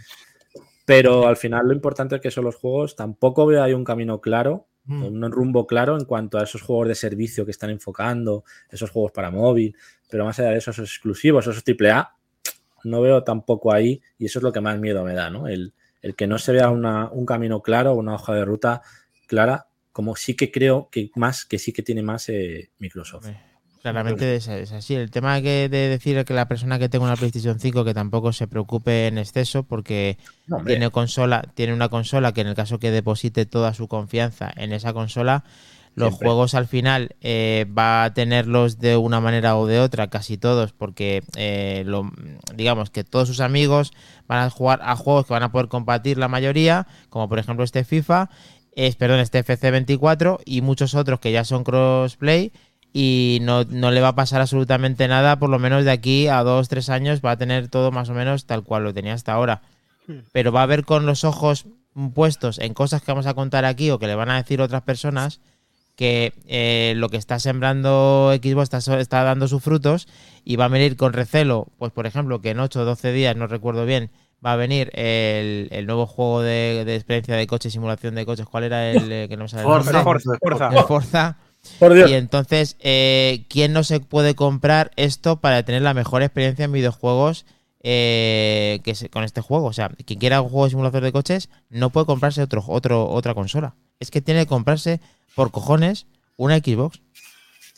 Pero 0.86 1.26
al 1.28 1.36
final 1.36 1.66
lo 1.66 1.74
importante 1.74 2.14
es 2.16 2.20
que 2.22 2.30
son 2.30 2.44
los 2.44 2.56
juegos. 2.56 2.96
Tampoco 2.96 3.44
veo 3.44 3.62
ahí 3.62 3.74
un 3.74 3.84
camino 3.84 4.20
claro. 4.22 4.68
Un 4.86 5.32
rumbo 5.32 5.66
claro 5.66 5.96
en 5.98 6.04
cuanto 6.04 6.38
a 6.38 6.42
esos 6.44 6.60
juegos 6.62 6.88
de 6.88 6.94
servicio 6.94 7.44
que 7.44 7.50
están 7.52 7.70
enfocando, 7.70 8.44
esos 8.70 8.90
juegos 8.90 9.12
para 9.12 9.30
móvil. 9.30 9.74
Pero 10.10 10.24
más 10.24 10.38
allá 10.38 10.50
de 10.50 10.58
eso, 10.58 10.70
esos 10.72 10.88
exclusivos, 10.90 11.46
esos 11.46 11.62
AAA, 11.66 12.14
no 12.84 13.00
veo 13.00 13.22
tampoco 13.24 13.72
ahí. 13.72 14.00
Y 14.18 14.26
eso 14.26 14.38
es 14.38 14.42
lo 14.42 14.52
que 14.52 14.60
más 14.60 14.78
miedo 14.78 15.02
me 15.04 15.14
da, 15.14 15.30
¿no? 15.30 15.48
El, 15.48 15.72
el 16.02 16.14
que 16.14 16.26
no 16.26 16.38
se 16.38 16.52
vea 16.52 16.68
una- 16.68 17.08
un 17.10 17.24
camino 17.24 17.62
claro, 17.62 17.94
una 17.94 18.14
hoja 18.14 18.34
de 18.34 18.44
ruta 18.44 18.82
clara, 19.26 19.66
como 19.90 20.16
sí 20.16 20.34
que 20.36 20.50
creo 20.52 20.88
que 20.90 21.10
más, 21.14 21.44
que 21.46 21.58
sí 21.58 21.72
que 21.72 21.82
tiene 21.82 22.02
más 22.02 22.28
eh, 22.28 22.70
Microsoft. 22.78 23.26
Claramente 23.92 24.36
es, 24.36 24.48
es 24.48 24.72
así. 24.72 24.94
El 24.94 25.10
tema 25.10 25.40
que 25.42 25.68
de 25.68 25.88
decir 25.88 26.24
que 26.24 26.32
la 26.34 26.48
persona 26.48 26.78
que 26.78 26.88
tenga 26.88 27.04
una 27.04 27.16
PlayStation 27.16 27.60
5 27.60 27.84
que 27.84 27.92
tampoco 27.94 28.32
se 28.32 28.46
preocupe 28.48 29.06
en 29.08 29.18
exceso 29.18 29.62
porque 29.64 30.16
No, 30.46 30.64
tiene 30.64 30.90
consola, 30.90 31.42
tiene 31.54 31.74
una 31.74 31.88
consola 31.90 32.32
que 32.32 32.40
en 32.40 32.46
el 32.48 32.54
caso 32.54 32.78
que 32.78 32.90
deposite 32.90 33.44
toda 33.46 33.74
su 33.74 33.86
confianza 33.86 34.50
en 34.56 34.72
esa 34.72 34.92
consola, 34.94 35.44
los 35.96 36.08
Siempre. 36.08 36.26
juegos 36.28 36.54
al 36.54 36.66
final 36.66 37.14
eh, 37.20 37.66
va 37.78 38.04
a 38.04 38.14
tenerlos 38.14 38.78
de 38.80 38.96
una 38.96 39.20
manera 39.20 39.56
o 39.56 39.66
de 39.66 39.78
otra, 39.80 40.08
casi 40.08 40.38
todos, 40.38 40.72
porque 40.72 41.22
eh, 41.36 41.82
lo- 41.86 42.10
digamos 42.54 42.88
que 42.90 43.04
todos 43.04 43.28
sus 43.28 43.40
amigos 43.40 43.92
van 44.26 44.40
a 44.42 44.50
jugar 44.50 44.80
a 44.82 44.96
juegos 44.96 45.26
que 45.26 45.34
van 45.34 45.42
a 45.44 45.52
poder 45.52 45.68
compartir 45.68 46.16
la 46.18 46.28
mayoría, 46.28 46.86
como 47.10 47.28
por 47.28 47.38
ejemplo 47.38 47.64
este 47.64 47.84
FIFA, 47.84 48.28
es, 48.76 48.96
perdón, 48.96 49.20
este 49.20 49.44
FC24 49.44 50.40
y 50.44 50.62
muchos 50.62 50.94
otros 50.96 51.20
que 51.20 51.30
ya 51.30 51.44
son 51.44 51.62
crossplay 51.62 52.50
y 52.96 53.40
no, 53.42 53.64
no 53.64 53.90
le 53.90 54.00
va 54.00 54.08
a 54.08 54.14
pasar 54.14 54.40
absolutamente 54.40 55.08
nada, 55.08 55.38
por 55.40 55.50
lo 55.50 55.58
menos 55.58 55.84
de 55.84 55.90
aquí 55.90 56.28
a 56.28 56.42
dos, 56.44 56.68
tres 56.68 56.88
años 56.88 57.20
va 57.22 57.32
a 57.32 57.36
tener 57.36 57.68
todo 57.68 57.90
más 57.90 58.08
o 58.08 58.14
menos 58.14 58.46
tal 58.46 58.62
cual 58.62 58.84
lo 58.84 58.94
tenía 58.94 59.12
hasta 59.14 59.32
ahora. 59.32 59.62
Hmm. 60.06 60.20
Pero 60.32 60.52
va 60.52 60.62
a 60.62 60.66
ver 60.66 60.84
con 60.84 61.04
los 61.04 61.24
ojos 61.24 61.66
puestos 62.14 62.58
en 62.60 62.72
cosas 62.72 63.02
que 63.02 63.10
vamos 63.10 63.26
a 63.26 63.34
contar 63.34 63.64
aquí 63.64 63.90
o 63.90 63.98
que 63.98 64.06
le 64.06 64.14
van 64.14 64.30
a 64.30 64.36
decir 64.36 64.60
otras 64.60 64.82
personas 64.82 65.40
que 65.96 66.32
eh, 66.46 66.94
lo 66.96 67.08
que 67.08 67.16
está 67.16 67.38
sembrando 67.40 68.32
Xbox 68.40 68.62
está, 68.64 68.80
so- 68.80 68.98
está 68.98 69.22
dando 69.24 69.48
sus 69.48 69.62
frutos 69.62 70.06
y 70.44 70.56
va 70.56 70.64
a 70.66 70.68
venir 70.68 70.96
con 70.96 71.12
recelo, 71.12 71.68
pues 71.78 71.90
por 71.92 72.06
ejemplo, 72.06 72.40
que 72.40 72.50
en 72.50 72.60
8 72.60 72.80
o 72.80 72.84
12 72.84 73.12
días, 73.12 73.36
no 73.36 73.46
recuerdo 73.48 73.86
bien, 73.86 74.10
va 74.44 74.52
a 74.52 74.56
venir 74.56 74.90
el, 74.94 75.68
el 75.70 75.86
nuevo 75.86 76.06
juego 76.06 76.42
de, 76.42 76.84
de 76.84 76.94
experiencia 76.96 77.34
de 77.36 77.46
coche, 77.46 77.70
simulación 77.70 78.14
de 78.14 78.26
coches, 78.26 78.46
¿cuál 78.46 78.64
era 78.64 78.90
el 78.90 79.10
eh, 79.10 79.26
que 79.28 79.36
no 79.36 79.44
me 79.44 79.48
sale 79.48 79.62
Forza. 79.64 80.02
Forza, 80.02 80.30
Forza. 80.40 80.68
El 80.72 80.84
Forza. 80.84 81.36
Por 81.78 81.94
Dios. 81.94 82.10
Y 82.10 82.14
entonces, 82.14 82.76
eh, 82.80 83.44
¿quién 83.48 83.72
no 83.72 83.84
se 83.84 84.00
puede 84.00 84.34
comprar 84.34 84.90
esto 84.96 85.40
para 85.40 85.62
tener 85.64 85.82
la 85.82 85.94
mejor 85.94 86.22
experiencia 86.22 86.64
en 86.64 86.72
videojuegos 86.72 87.46
eh, 87.86 88.80
que 88.84 88.94
se- 88.94 89.08
con 89.10 89.24
este 89.24 89.40
juego? 89.40 89.66
O 89.66 89.72
sea, 89.72 89.88
quien 90.04 90.18
quiera 90.18 90.40
un 90.40 90.48
juego 90.48 90.64
de 90.64 90.70
simulación 90.70 91.02
de 91.04 91.12
coches 91.12 91.48
no 91.70 91.90
puede 91.90 92.06
comprarse 92.06 92.42
otro, 92.42 92.62
otro, 92.66 93.08
otra 93.08 93.34
consola. 93.34 93.74
Es 94.00 94.10
que 94.10 94.20
tiene 94.20 94.40
que 94.40 94.48
comprarse 94.48 95.00
por 95.34 95.50
cojones 95.50 96.06
una 96.36 96.56
Xbox. 96.58 97.00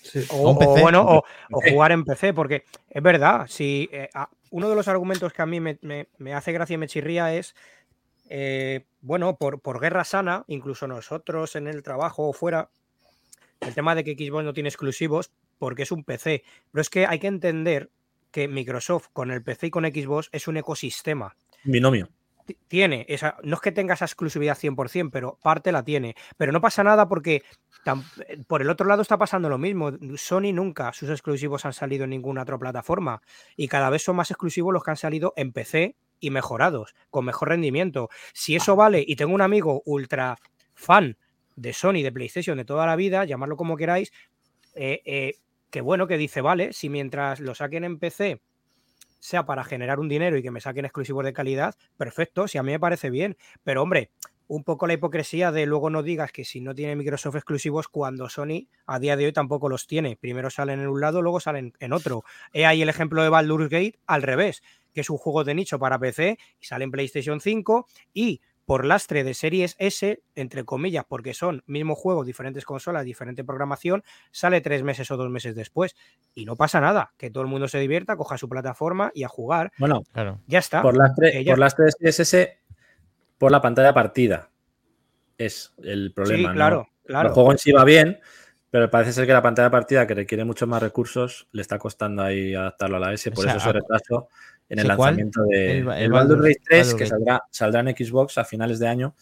Sí. 0.02 0.24
O, 0.30 0.50
un 0.50 0.58
PC. 0.58 0.70
o 0.70 0.80
bueno, 0.80 1.02
o, 1.02 1.24
o 1.52 1.60
jugar 1.60 1.92
en 1.92 2.04
PC, 2.04 2.32
porque 2.32 2.64
es 2.90 3.02
verdad, 3.02 3.46
si 3.48 3.88
eh, 3.92 4.08
a- 4.14 4.28
uno 4.50 4.68
de 4.68 4.76
los 4.76 4.86
argumentos 4.88 5.32
que 5.32 5.42
a 5.42 5.46
mí 5.46 5.58
me, 5.60 5.78
me- 5.82 6.06
me 6.18 6.32
hace 6.34 6.52
gracia 6.52 6.74
y 6.74 6.78
me 6.78 6.86
chirría 6.88 7.34
es, 7.34 7.54
eh, 8.28 8.84
bueno, 9.00 9.36
por, 9.36 9.60
por 9.60 9.80
guerra 9.80 10.04
sana, 10.04 10.44
incluso 10.48 10.86
nosotros 10.86 11.56
en 11.56 11.66
el 11.66 11.82
trabajo 11.82 12.28
o 12.28 12.32
fuera, 12.32 12.70
el 13.60 13.74
tema 13.74 13.94
de 13.94 14.04
que 14.04 14.14
Xbox 14.14 14.44
no 14.44 14.52
tiene 14.52 14.68
exclusivos 14.68 15.30
porque 15.58 15.82
es 15.84 15.92
un 15.92 16.04
PC, 16.04 16.44
pero 16.70 16.82
es 16.82 16.90
que 16.90 17.06
hay 17.06 17.18
que 17.18 17.26
entender 17.28 17.90
que 18.30 18.48
Microsoft 18.48 19.08
con 19.12 19.30
el 19.30 19.42
PC 19.42 19.68
y 19.68 19.70
con 19.70 19.84
Xbox 19.84 20.28
es 20.32 20.46
un 20.48 20.56
ecosistema 20.58 21.34
Binomio. 21.64 22.10
ti- 22.44 22.58
tiene 22.68 23.06
esa, 23.08 23.36
no 23.42 23.54
es 23.54 23.60
que 23.62 23.72
tenga 23.72 23.94
esa 23.94 24.04
exclusividad 24.04 24.56
100%, 24.58 25.10
pero 25.10 25.38
parte 25.42 25.72
la 25.72 25.82
tiene. 25.82 26.14
Pero 26.36 26.52
no 26.52 26.60
pasa 26.60 26.84
nada 26.84 27.08
porque 27.08 27.42
eh, 28.28 28.38
por 28.46 28.60
el 28.62 28.68
otro 28.70 28.86
lado 28.86 29.00
está 29.02 29.16
pasando 29.16 29.48
lo 29.48 29.56
mismo. 29.58 29.92
Sony 30.16 30.52
nunca 30.52 30.92
sus 30.92 31.08
exclusivos 31.08 31.64
han 31.64 31.72
salido 31.72 32.04
en 32.04 32.10
ninguna 32.10 32.42
otra 32.42 32.58
plataforma 32.58 33.22
y 33.56 33.68
cada 33.68 33.88
vez 33.90 34.02
son 34.02 34.16
más 34.16 34.30
exclusivos 34.30 34.72
los 34.74 34.82
que 34.84 34.90
han 34.90 34.96
salido 34.96 35.32
en 35.36 35.52
PC 35.52 35.96
y 36.20 36.30
mejorados, 36.30 36.94
con 37.10 37.24
mejor 37.24 37.48
rendimiento. 37.48 38.10
Si 38.34 38.54
eso 38.56 38.76
vale 38.76 39.02
y 39.06 39.16
tengo 39.16 39.34
un 39.34 39.42
amigo 39.42 39.82
ultra 39.86 40.36
fan 40.74 41.16
de 41.56 41.72
Sony, 41.72 42.02
de 42.02 42.12
PlayStation, 42.12 42.56
de 42.56 42.64
toda 42.64 42.86
la 42.86 42.96
vida, 42.96 43.24
llamarlo 43.24 43.56
como 43.56 43.76
queráis, 43.76 44.12
eh, 44.74 45.02
eh, 45.04 45.34
que 45.70 45.80
bueno, 45.80 46.06
que 46.06 46.18
dice, 46.18 46.40
vale, 46.40 46.72
si 46.72 46.88
mientras 46.88 47.40
lo 47.40 47.54
saquen 47.54 47.84
en 47.84 47.98
PC 47.98 48.40
sea 49.18 49.44
para 49.44 49.64
generar 49.64 49.98
un 49.98 50.08
dinero 50.08 50.36
y 50.36 50.42
que 50.42 50.50
me 50.50 50.60
saquen 50.60 50.84
exclusivos 50.84 51.24
de 51.24 51.32
calidad, 51.32 51.74
perfecto, 51.96 52.46
si 52.46 52.58
a 52.58 52.62
mí 52.62 52.70
me 52.70 52.78
parece 52.78 53.10
bien. 53.10 53.36
Pero 53.64 53.82
hombre, 53.82 54.10
un 54.48 54.62
poco 54.62 54.86
la 54.86 54.92
hipocresía 54.92 55.50
de 55.50 55.66
luego 55.66 55.90
no 55.90 56.02
digas 56.02 56.30
que 56.30 56.44
si 56.44 56.60
no 56.60 56.74
tiene 56.74 56.94
Microsoft 56.94 57.34
exclusivos 57.36 57.88
cuando 57.88 58.28
Sony 58.28 58.68
a 58.86 58.98
día 58.98 59.16
de 59.16 59.26
hoy 59.26 59.32
tampoco 59.32 59.68
los 59.68 59.86
tiene. 59.86 60.16
Primero 60.16 60.50
salen 60.50 60.80
en 60.80 60.88
un 60.88 61.00
lado, 61.00 61.22
luego 61.22 61.40
salen 61.40 61.72
en 61.80 61.92
otro. 61.92 62.24
He 62.52 62.66
ahí 62.66 62.82
el 62.82 62.88
ejemplo 62.88 63.22
de 63.22 63.28
Baldur's 63.28 63.68
Gate 63.68 63.98
al 64.06 64.22
revés, 64.22 64.62
que 64.94 65.00
es 65.00 65.10
un 65.10 65.18
juego 65.18 65.42
de 65.42 65.54
nicho 65.54 65.78
para 65.78 65.98
PC 65.98 66.38
y 66.60 66.64
sale 66.64 66.84
en 66.84 66.90
PlayStation 66.90 67.40
5 67.40 67.86
y 68.14 68.40
por 68.66 68.84
lastre 68.84 69.22
de 69.24 69.32
series 69.32 69.76
S, 69.78 70.20
entre 70.34 70.64
comillas, 70.64 71.04
porque 71.08 71.32
son 71.34 71.62
mismo 71.66 71.94
juego, 71.94 72.24
diferentes 72.24 72.64
consolas, 72.64 73.04
diferente 73.04 73.44
programación, 73.44 74.02
sale 74.32 74.60
tres 74.60 74.82
meses 74.82 75.08
o 75.12 75.16
dos 75.16 75.30
meses 75.30 75.54
después. 75.54 75.94
Y 76.34 76.44
no 76.44 76.56
pasa 76.56 76.80
nada, 76.80 77.12
que 77.16 77.30
todo 77.30 77.42
el 77.44 77.48
mundo 77.48 77.68
se 77.68 77.78
divierta, 77.78 78.16
coja 78.16 78.36
su 78.36 78.48
plataforma 78.48 79.12
y 79.14 79.22
a 79.22 79.28
jugar. 79.28 79.72
Bueno, 79.78 80.02
Claro. 80.12 80.40
Ya 80.48 80.58
está. 80.58 80.82
por 80.82 80.96
las 80.96 81.14
tres, 81.14 81.32
que 81.32 81.44
ya- 81.44 81.52
por 81.52 81.58
las 81.60 81.76
tres 81.76 81.94
CSS, 81.98 82.58
por 83.38 83.52
la 83.52 83.62
pantalla 83.62 83.94
partida. 83.94 84.50
Es 85.38 85.72
el 85.82 86.12
problema. 86.12 86.38
sí, 86.38 86.46
¿no? 86.48 86.52
claro, 86.54 86.88
claro. 87.04 87.28
El 87.28 87.34
juego 87.34 87.52
en 87.52 87.58
sí 87.58 87.70
va 87.70 87.84
bien, 87.84 88.18
pero 88.70 88.90
parece 88.90 89.12
ser 89.12 89.26
que 89.26 89.32
la 89.32 89.42
pantalla 89.42 89.70
partida, 89.70 90.06
que 90.06 90.14
requiere 90.14 90.44
muchos 90.44 90.68
más 90.68 90.82
recursos, 90.82 91.46
le 91.52 91.62
está 91.62 91.78
costando 91.78 92.22
ahí 92.22 92.54
adaptarlo 92.54 92.96
a 92.96 93.00
la 93.00 93.12
S. 93.12 93.28
O 93.28 93.32
Por 93.32 93.44
sea, 93.44 93.52
eso 93.52 93.60
se 93.60 93.68
a- 93.68 93.72
retraso 93.72 94.28
en 94.68 94.78
el 94.80 94.88
lanzamiento 94.88 95.42
de 95.44 95.78
El- 95.78 95.88
el, 95.92 96.10
Baldur's- 96.12 96.42
Gate 96.42 96.60
3, 96.64 96.78
Baldur's 96.86 96.94
que 96.98 97.06
saldrá, 97.06 97.42
saldrá 97.50 97.80
en 97.80 97.96
Xbox 97.96 98.38
a 98.38 98.44
finales 98.44 98.78
de 98.78 98.88
año 98.88 99.14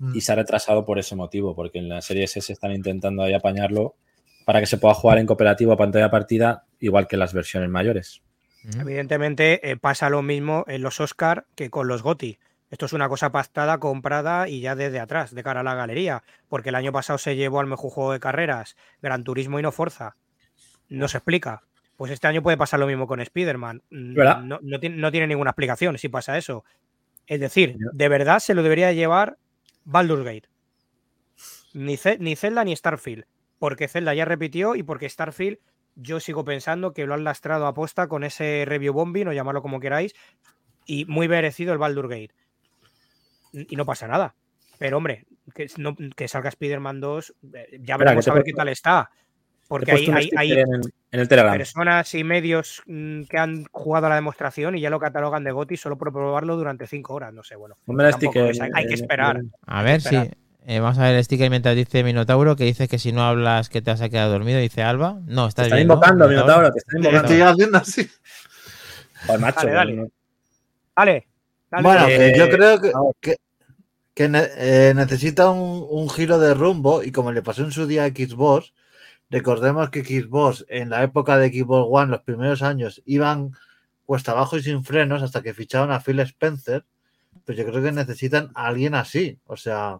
Mm. 0.00 0.14
y 0.14 0.20
se 0.20 0.30
ha 0.32 0.36
retrasado 0.36 0.84
por 0.84 0.98
ese 0.98 1.16
motivo, 1.16 1.54
porque 1.56 1.78
en 1.80 1.88
la 1.88 2.00
serie 2.02 2.24
S 2.24 2.38
están 2.52 2.70
intentando 2.72 3.22
ahí 3.24 3.34
apañarlo 3.34 3.96
para 4.44 4.60
que 4.60 4.66
se 4.66 4.78
pueda 4.78 4.94
jugar 4.94 5.18
en 5.18 5.26
cooperativo 5.26 5.72
a 5.72 5.76
pantalla 5.76 6.08
partida, 6.10 6.64
igual 6.78 7.06
que 7.08 7.16
las 7.16 7.32
versiones 7.34 7.68
mayores. 7.68 8.22
Ujú. 8.68 8.80
Evidentemente 8.82 9.70
eh, 9.70 9.76
pasa 9.76 10.08
lo 10.08 10.22
mismo 10.22 10.64
en 10.68 10.82
los 10.82 11.00
Oscar 11.00 11.46
que 11.56 11.68
con 11.70 11.88
los 11.88 12.02
GOTI. 12.02 12.38
Esto 12.70 12.86
es 12.86 12.92
una 12.92 13.08
cosa 13.08 13.32
pactada, 13.32 13.78
comprada 13.78 14.46
y 14.48 14.60
ya 14.60 14.74
desde 14.76 15.00
atrás, 15.00 15.34
de 15.34 15.42
cara 15.42 15.60
a 15.60 15.64
la 15.64 15.74
galería, 15.74 16.22
porque 16.48 16.68
el 16.68 16.74
año 16.74 16.92
pasado 16.92 17.18
se 17.18 17.34
llevó 17.34 17.60
al 17.60 17.66
mejor 17.66 17.90
juego 17.90 18.12
de 18.12 18.20
carreras, 18.20 18.76
Gran 19.02 19.24
Turismo 19.24 19.58
y 19.58 19.62
no 19.62 19.72
Forza. 19.72 20.16
No 20.88 21.08
se 21.08 21.16
explica. 21.18 21.62
Pues 21.98 22.10
este 22.12 22.26
año 22.28 22.42
puede 22.42 22.56
pasar 22.56 22.80
lo 22.80 22.86
mismo 22.86 23.06
con 23.06 23.20
Spider-Man. 23.20 23.82
Mm. 23.90 24.14
No, 24.40 24.58
no 24.62 24.80
tiene, 24.80 24.96
no 24.96 25.10
tiene 25.10 25.26
ninguna 25.26 25.50
explicación 25.50 25.98
si 25.98 26.08
pasa 26.08 26.38
eso. 26.38 26.64
Es 27.26 27.40
decir, 27.40 27.76
de 27.92 28.08
verdad 28.08 28.38
se 28.38 28.54
lo 28.54 28.62
debería 28.62 28.90
llevar 28.92 29.36
Baldur's 29.84 30.24
Gate. 30.24 30.48
Ni, 31.74 31.96
Ce- 31.96 32.18
ni 32.18 32.36
Zelda 32.36 32.64
ni 32.64 32.74
Starfield. 32.74 33.24
Porque 33.58 33.88
Zelda 33.88 34.14
ya 34.14 34.24
repitió 34.24 34.76
y 34.76 34.82
porque 34.84 35.08
Starfield 35.08 35.58
yo 35.96 36.20
sigo 36.20 36.44
pensando 36.44 36.92
que 36.94 37.04
lo 37.06 37.14
han 37.14 37.24
lastrado 37.24 37.66
a 37.66 37.74
posta 37.74 38.06
con 38.06 38.22
ese 38.22 38.64
review 38.66 38.92
bombing 38.94 39.26
o 39.28 39.32
llamarlo 39.32 39.60
como 39.60 39.80
queráis. 39.80 40.14
Y 40.86 41.04
muy 41.06 41.28
merecido 41.28 41.72
el 41.72 41.78
Baldur's 41.78 42.08
Gate. 42.08 42.30
Y 43.52 43.74
no 43.76 43.84
pasa 43.84 44.06
nada. 44.06 44.34
Pero 44.78 44.96
hombre, 44.98 45.26
que, 45.54 45.66
no- 45.76 45.96
que 46.14 46.28
salga 46.28 46.48
Spider-Man 46.50 47.00
2, 47.00 47.34
eh, 47.54 47.78
ya 47.82 47.96
veremos 47.96 48.28
a 48.28 48.34
ver 48.34 48.44
qué 48.44 48.52
tal 48.52 48.68
está. 48.68 49.10
Porque 49.66 49.90
en, 50.52 50.80
en 51.10 51.20
el 51.20 51.28
Telegram. 51.28 51.56
personas 51.56 52.14
y 52.14 52.22
medios 52.24 52.82
mm, 52.86 53.22
que 53.24 53.38
han 53.38 53.64
jugado 53.70 54.06
a 54.06 54.08
la 54.10 54.14
demostración 54.16 54.76
y 54.76 54.80
ya 54.80 54.90
lo 54.90 55.00
catalogan 55.00 55.42
de 55.44 55.52
GOTI 55.52 55.76
solo 55.76 55.96
por 55.96 56.12
probarlo 56.12 56.56
durante 56.56 56.86
cinco 56.86 57.14
horas. 57.14 57.32
No 57.32 57.42
sé, 57.42 57.56
bueno. 57.56 57.76
Ponme 57.86 58.04
el 58.04 58.10
tampoco 58.10 58.32
sticker 58.32 58.50
es- 58.50 58.60
hay- 58.74 58.86
que 58.86 58.94
esperar. 58.94 59.40
A 59.66 59.82
ver, 59.82 60.00
sí. 60.02 60.14
Esperad. 60.16 60.34
Eh, 60.66 60.80
vamos 60.80 60.98
a 60.98 61.04
ver 61.04 61.14
el 61.16 61.24
sticker 61.24 61.48
mientras 61.48 61.74
dice 61.74 62.04
Minotauro, 62.04 62.54
que 62.54 62.64
dice 62.64 62.88
que 62.88 62.98
si 62.98 63.10
no 63.10 63.22
hablas 63.22 63.70
que 63.70 63.80
te 63.80 63.90
has 63.90 64.00
quedado 64.02 64.32
dormido, 64.32 64.58
dice 64.60 64.82
Alba. 64.82 65.18
No, 65.26 65.46
estás 65.46 65.66
están 65.68 65.78
bien, 65.78 65.88
¿no, 65.88 65.94
invocando, 65.94 66.28
Minotauro, 66.28 66.70
te 66.70 66.78
están 66.78 66.98
invocando. 66.98 67.22
Estoy 67.28 67.40
haciendo 67.40 67.78
así. 67.78 68.10
Joder, 69.26 69.40
macho, 69.40 69.60
Dale, 69.66 69.72
dale. 69.72 69.92
no- 69.94 70.08
Dale. 70.94 71.26
dale. 71.70 71.82
Bueno, 71.82 72.06
Eh, 72.08 72.34
yo 72.36 72.48
creo 72.50 72.80
que, 72.82 72.92
que, 73.20 73.36
que 74.14 74.28
ne- 74.28 74.48
eh, 74.58 74.92
necesita 74.94 75.48
un, 75.50 75.86
un 75.88 76.10
giro 76.10 76.38
de 76.38 76.52
rumbo 76.52 77.02
y 77.02 77.12
como 77.12 77.32
le 77.32 77.40
pasó 77.42 77.62
en 77.62 77.72
su 77.72 77.86
día 77.86 78.04
a 78.04 78.08
Xbox, 78.08 78.74
recordemos 79.30 79.90
que 79.90 80.04
Xbox 80.04 80.64
en 80.68 80.90
la 80.90 81.02
época 81.02 81.38
de 81.38 81.48
Xbox 81.50 81.88
One, 81.90 82.10
los 82.10 82.22
primeros 82.22 82.62
años, 82.62 83.02
iban 83.04 83.52
cuesta 84.04 84.32
abajo 84.32 84.56
y 84.56 84.62
sin 84.62 84.84
frenos 84.84 85.22
hasta 85.22 85.42
que 85.42 85.52
ficharon 85.52 85.90
a 85.92 86.00
Phil 86.00 86.20
Spencer, 86.20 86.86
pues 87.44 87.58
yo 87.58 87.66
creo 87.66 87.82
que 87.82 87.92
necesitan 87.92 88.50
a 88.54 88.66
alguien 88.68 88.94
así, 88.94 89.38
o 89.44 89.56
sea, 89.56 89.98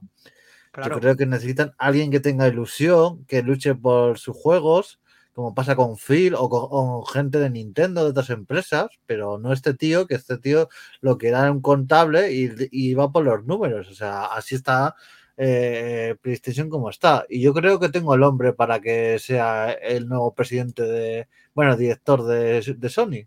Claro. 0.71 0.95
yo 0.95 1.01
creo 1.01 1.17
que 1.17 1.27
necesitan 1.27 1.73
a 1.79 1.87
alguien 1.87 2.11
que 2.11 2.21
tenga 2.21 2.47
ilusión, 2.47 3.25
que 3.25 3.43
luche 3.43 3.75
por 3.75 4.19
sus 4.19 4.37
juegos, 4.37 5.01
como 5.33 5.55
pasa 5.55 5.77
con 5.77 5.97
Phil 5.97 6.35
o 6.35 6.49
con, 6.49 6.63
o 6.65 7.03
con 7.03 7.07
gente 7.07 7.39
de 7.39 7.51
Nintendo, 7.51 8.05
de 8.05 8.11
otras 8.11 8.31
empresas, 8.31 8.89
pero 9.07 9.39
no 9.39 9.53
este 9.53 9.75
tío, 9.75 10.07
que 10.07 10.15
este 10.15 10.37
tío 10.39 10.69
lo 11.01 11.17
que 11.17 11.29
era 11.29 11.51
un 11.51 11.63
contable 11.63 12.33
y, 12.33 12.51
y 12.71 12.95
va 12.95 13.11
por 13.13 13.25
los 13.25 13.45
números. 13.45 13.89
O 13.89 13.95
sea, 13.95 14.25
así 14.27 14.55
está 14.55 14.95
eh, 15.41 16.17
PlayStation 16.21 16.69
como 16.69 16.91
está. 16.91 17.25
Y 17.29 17.41
yo 17.41 17.55
creo 17.55 17.79
que 17.81 17.89
tengo 17.89 18.15
el 18.15 18.23
hombre 18.25 18.53
para 18.53 18.81
que 18.81 19.19
sea 19.19 19.71
el 19.73 20.09
nuevo 20.09 20.35
presidente 20.35 20.83
de, 20.83 21.29
bueno, 21.55 21.77
director 21.77 22.25
de, 22.25 22.61
de 22.77 22.89
Sony. 22.89 23.27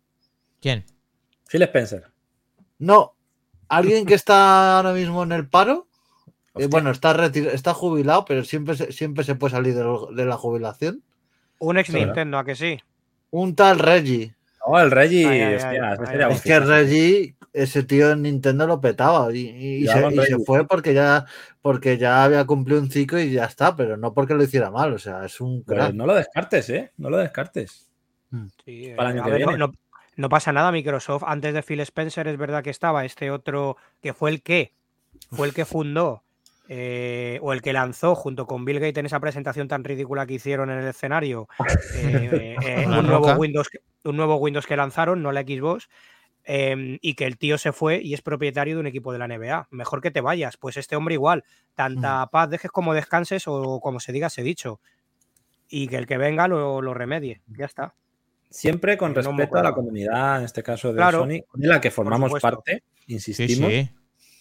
¿Quién? 0.61 0.85
Phil 1.49 1.63
Spencer. 1.63 2.11
No, 2.77 3.15
alguien 3.69 4.05
que 4.05 4.13
está 4.13 4.77
ahora 4.77 4.93
mismo 4.93 5.23
en 5.23 5.31
el 5.31 5.47
paro. 5.47 5.87
eh, 6.55 6.67
bueno, 6.67 6.91
está, 6.91 7.13
retir- 7.13 7.47
está 7.47 7.73
jubilado, 7.73 8.25
pero 8.25 8.43
siempre 8.43 8.75
se, 8.75 8.91
siempre 8.91 9.23
se 9.23 9.35
puede 9.35 9.51
salir 9.55 9.73
de, 9.73 9.83
lo- 9.83 10.11
de 10.13 10.25
la 10.25 10.35
jubilación. 10.37 11.01
Un 11.59 11.77
ex. 11.77 11.93
Nintendo, 11.93 12.37
¿a 12.39 12.43
que 12.45 12.55
sí? 12.55 12.79
Un 13.29 13.55
tal 13.55 13.79
Reggie. 13.79 14.35
Oh, 14.65 14.77
el 14.79 14.91
Reggie. 14.91 15.25
Ay, 15.27 15.41
ay, 15.41 15.55
hostia, 15.55 15.69
ay, 15.69 15.77
ese 15.93 16.01
ay, 16.01 16.07
sería 16.07 16.25
ay. 16.25 16.31
un 16.31 16.35
Es 16.37 16.41
que. 16.43 16.59
Reggie, 16.59 17.35
ese 17.53 17.83
tío 17.83 18.11
en 18.11 18.21
Nintendo 18.21 18.65
lo 18.65 18.79
petaba 18.79 19.33
y, 19.33 19.85
se, 19.85 20.07
y 20.09 20.43
fue 20.45 20.65
porque 20.65 20.93
ya, 20.93 21.25
porque 21.61 21.97
ya 21.97 22.23
había 22.23 22.45
cumplido 22.45 22.79
un 22.81 22.89
ciclo 22.89 23.19
y 23.19 23.31
ya 23.31 23.45
está, 23.45 23.75
pero 23.75 23.97
no 23.97 24.13
porque 24.13 24.33
lo 24.33 24.43
hiciera 24.43 24.71
mal, 24.71 24.93
o 24.93 24.99
sea, 24.99 25.25
es 25.25 25.41
un 25.41 25.63
crack. 25.63 25.93
no 25.93 26.05
lo 26.05 26.15
descartes, 26.15 26.69
¿eh? 26.69 26.91
No 26.97 27.09
lo 27.09 27.17
descartes. 27.17 27.89
Sí, 28.65 28.93
Para 28.95 29.09
el 29.11 29.17
eh, 29.17 29.19
año 29.19 29.21
a 29.21 29.25
que 29.25 29.31
ver, 29.31 29.41
no- 29.41 29.47
viene. 29.47 29.57
No, 29.59 29.73
no 30.15 30.29
pasa 30.29 30.53
nada, 30.53 30.71
Microsoft. 30.71 31.23
Antes 31.25 31.53
de 31.53 31.63
Phil 31.63 31.79
Spencer 31.81 32.27
es 32.27 32.37
verdad 32.37 32.63
que 32.63 32.69
estaba 32.69 33.05
este 33.05 33.31
otro 33.31 33.77
que 34.01 34.13
fue 34.13 34.29
el 34.29 34.41
que, 34.41 34.73
fue 35.31 35.47
el 35.47 35.53
que 35.53 35.65
fundó 35.65 36.23
eh, 36.69 37.39
o 37.41 37.51
el 37.51 37.61
que 37.61 37.73
lanzó 37.73 38.15
junto 38.15 38.45
con 38.45 38.63
Bill 38.63 38.79
Gates 38.79 38.97
en 38.97 39.05
esa 39.05 39.19
presentación 39.19 39.67
tan 39.67 39.83
ridícula 39.83 40.25
que 40.25 40.35
hicieron 40.35 40.69
en 40.69 40.79
el 40.79 40.87
escenario 40.87 41.49
eh, 41.95 42.55
eh, 42.63 42.85
un, 42.87 43.07
nuevo. 43.07 43.33
Windows, 43.33 43.69
un 44.05 44.15
nuevo 44.15 44.37
Windows 44.37 44.65
que 44.65 44.77
lanzaron, 44.77 45.21
no 45.21 45.31
la 45.31 45.41
Xbox. 45.41 45.89
Eh, 46.43 46.97
y 47.01 47.13
que 47.15 47.25
el 47.25 47.37
tío 47.37 47.57
se 47.57 47.71
fue 47.71 48.01
y 48.01 48.13
es 48.13 48.21
propietario 48.21 48.75
de 48.75 48.79
un 48.81 48.87
equipo 48.87 49.13
de 49.13 49.19
la 49.19 49.27
NBA. 49.27 49.67
Mejor 49.71 50.01
que 50.01 50.11
te 50.11 50.21
vayas. 50.21 50.57
Pues 50.57 50.77
este 50.77 50.95
hombre 50.95 51.15
igual. 51.15 51.43
Tanta 51.75 52.27
paz 52.27 52.49
dejes 52.49 52.71
como 52.71 52.93
descanses 52.93 53.43
o 53.47 53.79
como 53.79 53.99
se 53.99 54.11
diga, 54.11 54.29
se 54.29 54.43
dicho. 54.43 54.79
Y 55.69 55.87
que 55.87 55.97
el 55.97 56.07
que 56.07 56.17
venga 56.17 56.47
lo, 56.47 56.81
lo 56.81 56.93
remedie. 56.93 57.41
Ya 57.47 57.65
está. 57.65 57.95
Siempre 58.49 58.97
con 58.97 59.13
No 59.13 59.21
respeto 59.21 59.57
a 59.57 59.63
la 59.63 59.73
comunidad, 59.73 60.39
en 60.39 60.45
este 60.45 60.61
caso 60.61 60.89
de 60.89 60.95
Claro. 60.95 61.19
Sony, 61.19 61.45
de 61.53 61.67
la 61.67 61.79
que 61.79 61.89
formamos 61.89 62.33
parte, 62.41 62.83
Sí, 63.07 63.13
insistimos, 63.13 63.71
sí. 63.71 63.89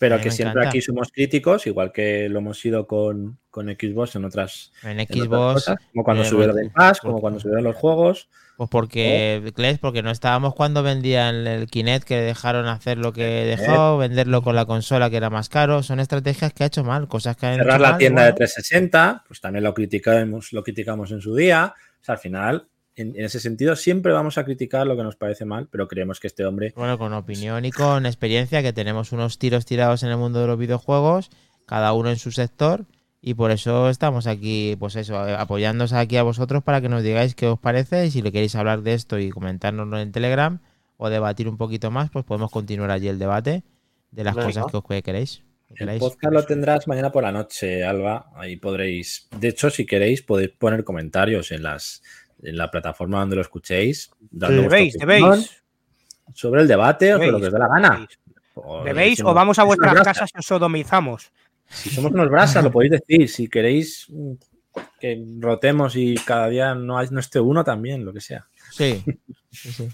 Pero 0.00 0.20
que 0.20 0.30
siempre 0.32 0.52
encanta. 0.62 0.68
aquí 0.70 0.80
somos 0.80 1.12
críticos, 1.12 1.66
igual 1.68 1.92
que 1.92 2.28
lo 2.28 2.40
hemos 2.40 2.58
sido 2.58 2.86
con, 2.88 3.38
con 3.50 3.68
Xbox 3.68 4.16
en 4.16 4.24
otras, 4.24 4.72
En 4.82 4.98
en 4.98 5.00
otras 5.02 5.18
Xbox, 5.18 5.54
cosas, 5.54 5.76
como 5.92 6.02
cuando 6.04 6.22
eh, 6.24 6.26
subieron 6.26 6.54
bueno, 6.56 6.66
el 6.68 6.72
Pass, 6.72 7.00
por- 7.00 7.10
como 7.10 7.20
cuando 7.20 7.38
subieron 7.38 7.62
los 7.64 7.76
juegos. 7.76 8.28
pues 8.56 8.68
porque, 8.70 9.52
Kles, 9.54 9.78
porque 9.78 10.02
no 10.02 10.10
estábamos 10.10 10.54
cuando 10.54 10.82
vendían 10.82 11.46
el 11.46 11.66
Kinect, 11.66 12.04
que 12.06 12.16
dejaron 12.20 12.66
hacer 12.66 12.98
lo 12.98 13.12
que 13.12 13.22
dejó, 13.56 13.96
venderlo 13.98 14.42
con 14.42 14.54
la 14.56 14.66
consola 14.66 15.08
que 15.10 15.16
era 15.18 15.30
más 15.30 15.48
caro. 15.48 15.82
Son 15.82 16.00
estrategias 16.00 16.52
que 16.52 16.64
ha 16.64 16.66
hecho 16.66 16.82
mal, 16.84 17.06
cosas 17.08 17.36
que 17.36 17.46
han 17.46 17.56
Cerrar 17.56 17.74
hecho 17.76 17.82
la 17.82 17.88
mal, 17.90 17.98
tienda 17.98 18.22
de 18.22 18.28
bueno. 18.32 18.36
360, 18.36 19.24
pues 19.28 19.40
también 19.40 19.64
lo 19.64 19.72
criticamos, 19.74 20.52
lo 20.52 20.62
criticamos 20.62 21.10
en 21.12 21.20
su 21.20 21.34
día. 21.34 21.74
O 22.00 22.04
sea, 22.04 22.14
al 22.14 22.18
final, 22.20 22.68
en, 23.00 23.16
en 23.16 23.24
ese 23.24 23.40
sentido, 23.40 23.76
siempre 23.76 24.12
vamos 24.12 24.38
a 24.38 24.44
criticar 24.44 24.86
lo 24.86 24.96
que 24.96 25.02
nos 25.02 25.16
parece 25.16 25.44
mal, 25.44 25.68
pero 25.70 25.88
creemos 25.88 26.20
que 26.20 26.26
este 26.26 26.44
hombre 26.44 26.72
Bueno, 26.76 26.98
con 26.98 27.12
opinión 27.12 27.64
y 27.64 27.70
con 27.70 28.06
experiencia, 28.06 28.62
que 28.62 28.72
tenemos 28.72 29.12
unos 29.12 29.38
tiros 29.38 29.64
tirados 29.66 30.02
en 30.02 30.10
el 30.10 30.16
mundo 30.16 30.40
de 30.40 30.46
los 30.46 30.58
videojuegos, 30.58 31.30
cada 31.66 31.92
uno 31.92 32.10
en 32.10 32.16
su 32.16 32.32
sector, 32.32 32.86
y 33.22 33.34
por 33.34 33.50
eso 33.50 33.90
estamos 33.90 34.26
aquí, 34.26 34.76
pues 34.78 34.96
eso, 34.96 35.28
eh, 35.28 35.34
apoyándoos 35.34 35.92
aquí 35.92 36.16
a 36.16 36.22
vosotros 36.22 36.62
para 36.62 36.80
que 36.80 36.88
nos 36.88 37.02
digáis 37.02 37.34
qué 37.34 37.46
os 37.46 37.58
parece, 37.58 38.06
y 38.06 38.10
si 38.10 38.22
le 38.22 38.32
queréis 38.32 38.54
hablar 38.54 38.82
de 38.82 38.94
esto 38.94 39.18
y 39.18 39.30
comentárnoslo 39.30 39.98
en 39.98 40.10
Telegram, 40.12 40.60
o 40.96 41.08
debatir 41.08 41.48
un 41.48 41.56
poquito 41.56 41.90
más, 41.90 42.10
pues 42.10 42.24
podemos 42.26 42.50
continuar 42.50 42.90
allí 42.90 43.08
el 43.08 43.18
debate 43.18 43.62
de 44.10 44.24
las 44.24 44.34
Venga. 44.34 44.46
cosas 44.48 44.66
que 44.70 44.76
os 44.76 44.84
que 44.84 45.02
queréis. 45.02 45.42
que 45.74 45.84
El 45.84 45.98
podcast 45.98 46.34
lo 46.34 46.44
tendrás 46.44 46.86
mañana 46.88 47.10
por 47.10 47.22
la 47.22 47.32
noche, 47.32 47.84
Alba. 47.84 48.30
Ahí 48.34 48.56
podréis, 48.56 49.28
de 49.38 49.48
hecho, 49.48 49.70
si 49.70 49.86
queréis, 49.86 50.20
podéis 50.22 50.50
poner 50.50 50.84
comentarios 50.84 51.52
en 51.52 51.62
las 51.62 52.02
en 52.42 52.56
la 52.56 52.70
plataforma 52.70 53.20
donde 53.20 53.36
lo 53.36 53.42
escuchéis, 53.42 54.10
dando 54.30 54.62
Debéis, 54.62 54.94
debéis. 54.98 55.62
sobre 56.34 56.62
el 56.62 56.68
debate 56.68 57.12
o 57.14 57.16
sobre 57.18 57.30
lo 57.32 57.40
que 57.40 57.46
os 57.46 57.52
dé 57.52 57.58
la 57.58 57.68
gana. 57.68 57.90
debéis. 57.90 58.18
O 58.54 58.84
¿Debéis 58.84 59.20
o 59.22 59.32
vamos 59.34 59.58
a 59.58 59.62
"Es 59.62 59.64
una 59.64 59.66
vuestras 59.68 59.92
brasa". 59.94 60.10
casas 60.12 60.30
y 60.34 60.38
os 60.38 60.46
sodomizamos? 60.46 61.32
Si 61.68 61.90
somos 61.90 62.12
unos 62.12 62.28
brasas, 62.30 62.64
lo 62.64 62.70
podéis 62.72 62.92
decir. 62.92 63.28
Si 63.28 63.48
queréis 63.48 64.08
que 65.00 65.24
rotemos 65.38 65.96
y 65.96 66.14
cada 66.16 66.48
día 66.48 66.74
no, 66.74 66.98
hay- 66.98 67.08
no 67.10 67.20
esté 67.20 67.40
uno 67.40 67.62
también, 67.64 68.04
lo 68.04 68.12
que 68.12 68.20
sea. 68.20 68.46
Sí. 68.72 69.02
sí, 69.50 69.72
sí. 69.72 69.88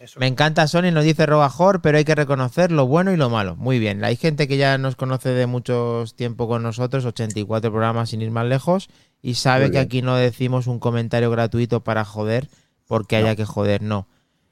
Eso. 0.00 0.20
Me 0.20 0.28
encanta 0.28 0.68
Sony, 0.68 0.92
nos 0.92 1.02
dice 1.02 1.26
Robajor, 1.26 1.82
pero 1.82 1.98
hay 1.98 2.04
que 2.04 2.14
reconocer 2.14 2.70
lo 2.70 2.86
bueno 2.86 3.10
y 3.12 3.16
lo 3.16 3.30
malo. 3.30 3.56
Muy 3.56 3.80
bien, 3.80 4.04
hay 4.04 4.14
gente 4.14 4.46
que 4.46 4.56
ya 4.56 4.78
nos 4.78 4.94
conoce 4.94 5.30
de 5.30 5.46
muchos 5.48 6.14
tiempo 6.14 6.46
con 6.46 6.62
nosotros, 6.62 7.04
84 7.04 7.72
programas 7.72 8.10
sin 8.10 8.22
ir 8.22 8.30
más 8.30 8.46
lejos, 8.46 8.88
y 9.22 9.34
sabe 9.34 9.64
Muy 9.64 9.70
que 9.70 9.78
bien. 9.78 9.84
aquí 9.86 10.02
no 10.02 10.16
decimos 10.16 10.66
un 10.66 10.78
comentario 10.78 11.30
gratuito 11.30 11.80
para 11.84 12.04
joder 12.04 12.48
porque 12.86 13.16
haya 13.16 13.36
que 13.36 13.44
joder, 13.44 13.82
no. 13.82 14.06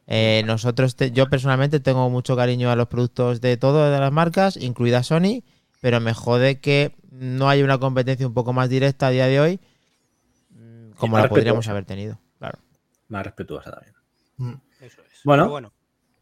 Eh, 0.09 0.43
nosotros, 0.47 0.95
te- 0.97 1.11
yo 1.11 1.29
personalmente 1.29 1.81
tengo 1.81 2.09
mucho 2.11 2.37
cariño 2.37 2.71
a 2.71 2.77
los 2.77 2.87
productos 2.89 3.41
de 3.41 3.57
todas 3.57 3.93
de 3.93 3.99
las 3.99 4.13
marcas, 4.13 4.57
incluida 4.57 5.03
Sony, 5.03 5.43
pero 5.81 6.01
me 6.01 6.15
jode 6.15 6.61
que 6.61 6.95
no 7.11 7.49
haya 7.49 7.65
una 7.65 7.79
competencia 7.79 8.27
un 8.27 8.35
poco 8.35 8.53
más 8.53 8.69
directa 8.69 9.07
a 9.09 9.11
día 9.11 9.27
de 9.27 9.41
hoy, 9.41 9.61
mm, 10.51 10.91
como 10.99 11.17
la 11.19 11.29
podríamos 11.29 11.67
respetuosa. 11.67 11.71
haber 11.71 11.85
tenido. 11.87 12.19
Claro. 12.39 12.59
Más 13.09 13.25
respetuosa 13.25 13.71
también. 13.73 14.61
Eso 14.81 15.01
es. 15.03 15.21
Bueno, 15.25 15.49
bueno 15.49 15.73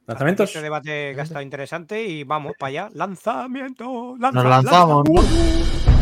¿Lanzamientos? 0.07 0.51
Este 0.51 0.61
debate 0.63 1.13
que 1.15 1.21
ha 1.21 1.25
estado 1.25 1.41
interesante 1.43 2.05
y 2.05 2.25
vamos 2.25 2.53
para 2.59 2.69
allá. 2.69 2.91
Lanzamiento. 2.95 4.17
lanza- 4.19 4.43
Nos 4.43 4.51
lanzamos, 4.51 5.05
¿no? 5.09 5.94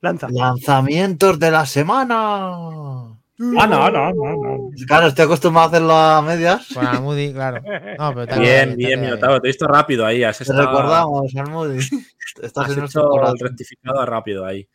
Lanza. 0.00 0.28
Lanzamientos 0.30 1.38
de 1.38 1.50
la 1.50 1.66
semana. 1.66 2.16
Ah, 2.16 3.66
no, 3.68 3.90
no, 3.90 3.90
no, 3.90 4.12
no. 4.12 4.70
Claro, 4.86 5.06
estoy 5.06 5.26
acostumbrado 5.26 5.66
a 5.66 5.68
hacerlo 5.70 5.92
a 5.94 6.22
medias. 6.22 6.66
Con 6.74 6.84
Almudi, 6.86 7.32
claro. 7.32 7.62
No, 7.98 8.08
pero 8.10 8.22
está 8.22 8.38
Bien, 8.38 8.70
está 8.70 8.76
bien, 8.76 9.00
Minotauro. 9.00 9.40
Te 9.40 9.46
he 9.48 9.50
visto 9.50 9.66
rápido 9.68 10.04
ahí. 10.04 10.24
Has 10.24 10.38
Te 10.38 10.44
estado- 10.44 10.62
recordamos, 10.66 11.34
Almudi. 11.36 11.78
Estás 12.42 12.70
Has 12.70 12.76
hecho 12.76 13.10
el 13.26 13.38
rectificado 13.38 14.04
rápido 14.06 14.44
ahí. 14.44 14.68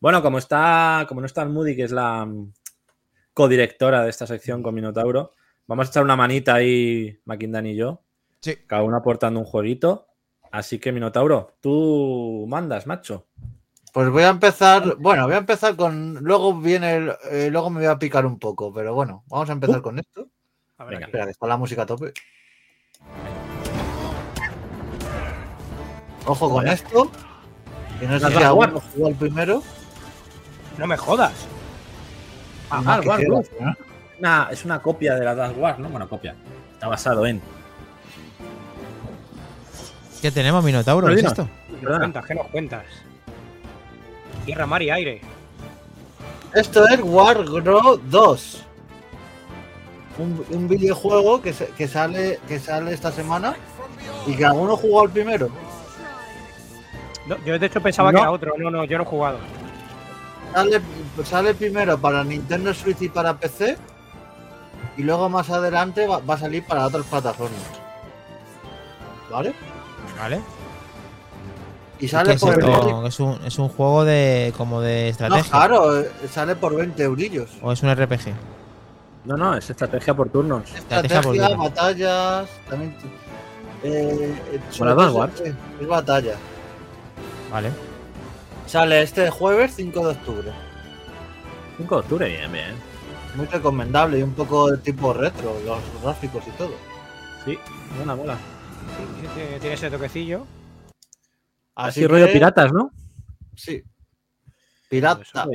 Bueno, 0.00 0.22
como 0.22 0.38
está, 0.38 1.06
como 1.08 1.20
no 1.20 1.26
está 1.26 1.44
Moody, 1.46 1.74
que 1.74 1.84
es 1.84 1.92
la 1.92 2.26
mm, 2.26 2.52
codirectora 3.32 4.02
de 4.02 4.10
esta 4.10 4.26
sección 4.26 4.62
con 4.62 4.74
Minotauro, 4.74 5.32
vamos 5.66 5.86
a 5.86 5.90
echar 5.90 6.02
una 6.04 6.14
manita 6.14 6.54
ahí, 6.54 7.18
Maquindan 7.24 7.66
y 7.66 7.74
yo. 7.74 8.02
Sí. 8.40 8.56
Cada 8.66 8.82
uno 8.82 8.96
aportando 8.96 9.40
un 9.40 9.46
jueguito. 9.46 10.06
Así 10.52 10.78
que, 10.78 10.92
Minotauro, 10.92 11.56
tú 11.60 12.44
mandas, 12.48 12.86
macho. 12.86 13.26
Pues 13.94 14.10
voy 14.10 14.24
a 14.24 14.30
empezar. 14.30 14.96
Bueno, 14.98 15.24
voy 15.26 15.34
a 15.34 15.38
empezar 15.38 15.76
con. 15.76 16.14
Luego 16.14 16.52
viene. 16.58 16.96
el- 16.96 17.12
eh, 17.30 17.48
luego 17.48 17.70
me 17.70 17.78
voy 17.78 17.86
a 17.88 17.96
picar 17.96 18.26
un 18.26 18.40
poco, 18.40 18.72
pero 18.72 18.92
bueno, 18.92 19.22
vamos 19.28 19.48
a 19.48 19.52
empezar 19.52 19.78
Uh. 19.78 19.82
con 19.82 20.00
esto. 20.00 20.26
A 20.78 20.84
ver. 20.84 21.00
Espera, 21.00 21.26
que 21.26 21.30
está 21.30 21.46
la 21.46 21.56
música 21.56 21.82
a 21.82 21.86
tope. 21.86 22.12
Ojo 26.26 26.50
con 26.50 26.66
esto. 26.66 27.08
Que 28.00 28.08
no 28.08 28.14
sé 28.18 28.22
¿Las 28.24 28.32
si 28.32 28.34
vas 28.34 28.44
a 28.46 28.50
jugar? 28.50 28.68
alguno 28.70 28.84
jugó 28.92 29.06
al 29.06 29.14
primero. 29.14 29.62
No 30.76 30.86
me 30.88 30.96
jodas. 30.96 31.46
Ah, 32.70 32.98
que 33.00 33.08
War 33.08 33.20
queda. 33.20 33.28
¿no? 33.60 33.74
Una- 34.18 34.48
es 34.50 34.64
una 34.64 34.82
copia 34.82 35.14
de 35.14 35.24
la 35.24 35.36
Dash 35.36 35.56
War, 35.56 35.78
¿no? 35.78 35.88
Bueno, 35.88 36.08
copia. 36.08 36.34
Está 36.72 36.88
basado 36.88 37.24
en. 37.26 37.40
¿Qué 40.20 40.32
tenemos, 40.32 40.64
Minotauro? 40.64 41.06
Pero 41.06 41.16
¿Es 41.20 41.24
esto? 41.26 41.48
¿Qué 41.68 41.86
nos 41.86 41.98
cuentas? 41.98 42.26
¿Qué 42.26 42.34
nos 42.34 42.46
cuentas? 42.48 42.84
Tierra, 44.44 44.66
mar 44.66 44.82
y 44.82 44.90
aire. 44.90 45.20
Esto 46.54 46.86
es 46.88 47.00
Wargrow 47.02 47.96
2. 48.04 48.62
Un, 50.18 50.44
un 50.50 50.68
videojuego 50.68 51.42
que, 51.42 51.52
se- 51.52 51.68
que 51.68 51.88
sale, 51.88 52.38
que 52.46 52.60
sale 52.60 52.92
esta 52.94 53.10
semana 53.10 53.56
y 54.26 54.34
que 54.36 54.44
alguno 54.44 54.76
jugó 54.76 55.02
al 55.02 55.10
primero. 55.10 55.48
No, 57.26 57.36
yo 57.44 57.58
de 57.58 57.66
hecho 57.66 57.80
pensaba 57.80 58.12
No. 58.12 58.18
que 58.18 58.22
era 58.22 58.30
otro. 58.30 58.52
No, 58.58 58.70
no, 58.70 58.84
yo 58.84 58.98
no 58.98 59.04
he 59.04 59.06
jugado. 59.06 59.38
Sale, 60.52 60.80
sale 61.24 61.54
primero 61.54 61.98
para 61.98 62.22
Nintendo 62.22 62.72
Switch 62.72 63.02
y 63.02 63.08
para 63.08 63.34
PC. 63.36 63.76
Y 64.96 65.02
luego 65.02 65.28
más 65.28 65.50
adelante 65.50 66.06
va, 66.06 66.18
va 66.18 66.34
a 66.34 66.38
salir 66.38 66.64
para 66.64 66.86
otras 66.86 67.04
plataformas. 67.06 67.58
¿Vale? 69.30 69.52
¿Vale? 70.16 70.40
Y 72.00 72.06
¿Y 72.06 72.08
sale 72.08 72.36
por? 72.36 73.06
¿Es, 73.06 73.20
un, 73.20 73.38
es 73.44 73.58
un 73.58 73.68
juego 73.68 74.04
de 74.04 74.52
como 74.56 74.80
de 74.80 75.04
No, 75.04 75.08
estrategia. 75.10 75.50
claro, 75.50 76.00
eh, 76.00 76.10
sale 76.30 76.56
por 76.56 76.74
20 76.74 77.02
eurillos. 77.02 77.50
¿O 77.62 77.72
es 77.72 77.82
un 77.82 77.94
RPG? 77.94 78.32
No, 79.24 79.36
no, 79.36 79.56
es 79.56 79.70
estrategia 79.70 80.12
por 80.14 80.28
turnos. 80.28 80.64
Estrategia 80.74 81.22
por 81.22 81.34
Estrategia, 81.34 81.56
batallas, 81.56 82.48
también. 82.68 82.94
Eh. 83.84 84.34
Es, 84.70 84.80
es 85.80 85.86
batalla. 85.88 86.34
Vale. 87.50 87.70
Sale 88.66 89.02
este 89.02 89.30
jueves 89.30 89.74
5 89.76 90.00
de 90.00 90.06
octubre. 90.08 90.52
5 91.78 91.94
de 91.94 92.00
octubre, 92.00 92.28
bien, 92.28 92.52
bien. 92.52 92.74
Muy 93.36 93.46
recomendable 93.46 94.18
y 94.18 94.22
un 94.22 94.32
poco 94.32 94.70
de 94.70 94.78
tipo 94.78 95.12
retro, 95.12 95.56
los 95.64 95.78
gráficos 96.02 96.44
y 96.46 96.50
todo. 96.52 96.72
Sí, 97.44 97.58
buena, 97.96 98.14
mola. 98.14 98.34
Sí, 98.34 99.26
Tiene 99.60 99.74
ese 99.74 99.90
toquecillo. 99.90 100.44
Así, 101.74 102.06
rollo 102.06 102.26
que- 102.26 102.32
piratas, 102.32 102.72
¿no? 102.72 102.90
Sí. 103.56 103.82
Pirata. 104.88 105.46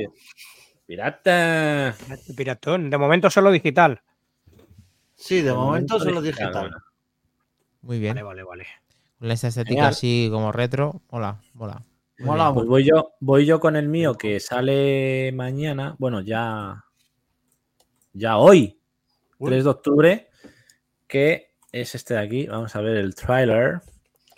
Pirata. 0.86 1.96
Piratón. 2.36 2.90
De 2.90 2.98
momento 2.98 3.30
solo 3.30 3.50
digital. 3.50 4.02
Sí, 5.14 5.42
de, 5.42 5.52
momento, 5.52 5.98
solo 5.98 6.20
digital. 6.22 6.70
Muy 7.82 7.98
bien. 7.98 8.14
Vale, 8.14 8.22
vale, 8.24 8.42
vale. 8.42 8.66
Con 9.18 9.30
esa 9.30 9.48
estética 9.48 9.70
Genial. 9.74 9.88
así 9.90 10.28
como 10.30 10.50
retro. 10.50 11.02
Hola, 11.08 11.40
hola. 11.58 11.84
Mola 12.20 12.52
Pues 12.52 12.66
voy 12.66 12.84
yo, 12.84 13.12
voy 13.20 13.46
yo 13.46 13.60
con 13.60 13.76
el 13.76 13.88
mío 13.88 14.14
que 14.14 14.40
sale 14.40 15.30
mañana. 15.32 15.94
Bueno, 15.98 16.20
ya. 16.20 16.84
Ya 18.12 18.36
hoy, 18.38 18.78
3 19.38 19.64
de 19.64 19.70
octubre. 19.70 20.28
Que 21.06 21.52
es 21.72 21.94
este 21.94 22.14
de 22.14 22.20
aquí. 22.20 22.46
Vamos 22.46 22.74
a 22.76 22.80
ver 22.80 22.96
el 22.96 23.14
trailer. 23.14 23.80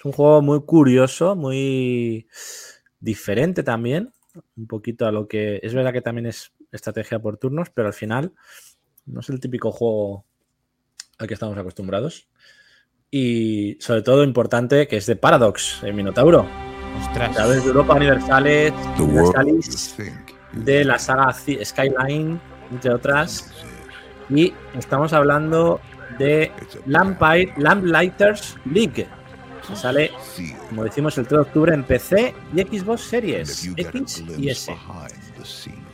Es 0.02 0.06
un 0.06 0.12
juego 0.14 0.42
muy 0.42 0.62
curioso, 0.62 1.36
muy 1.36 2.26
diferente 2.98 3.62
también. 3.62 4.12
Un 4.56 4.66
poquito 4.66 5.06
a 5.06 5.12
lo 5.12 5.28
que. 5.28 5.60
Es 5.62 5.74
verdad 5.74 5.92
que 5.92 6.00
también 6.00 6.26
es 6.26 6.52
estrategia 6.72 7.20
por 7.20 7.36
turnos, 7.36 7.70
pero 7.70 7.86
al 7.86 7.94
final 7.94 8.32
no 9.06 9.20
es 9.20 9.28
el 9.28 9.38
típico 9.38 9.70
juego 9.70 10.24
al 11.18 11.28
que 11.28 11.34
estamos 11.34 11.56
acostumbrados. 11.56 12.26
Y 13.12 13.76
sobre 13.78 14.02
todo 14.02 14.24
importante 14.24 14.88
que 14.88 14.96
es 14.96 15.06
de 15.06 15.14
Paradox, 15.14 15.84
el 15.84 15.94
Minotauro. 15.94 16.48
Ostras. 17.00 17.30
A 17.30 17.34
través 17.34 17.62
de 17.62 17.68
Europa 17.68 17.94
you 17.94 19.04
Universalis 19.04 19.96
de 20.52 20.84
la 20.84 20.98
saga 20.98 21.32
Skyline, 21.32 22.40
entre 22.72 22.92
otras. 22.92 23.52
Y 24.28 24.52
estamos 24.76 25.12
hablando 25.12 25.80
de 26.18 26.50
Lamplighters 26.86 28.56
League. 28.64 29.06
Que 29.72 29.78
sale, 29.78 30.10
como 30.68 30.84
decimos, 30.84 31.16
el 31.16 31.26
3 31.26 31.38
de 31.38 31.42
octubre 31.42 31.74
en 31.74 31.82
PC 31.82 32.34
y 32.54 32.60
Xbox 32.60 33.00
Series 33.04 33.70
X 33.74 34.22
y 34.36 34.50
S. 34.50 34.76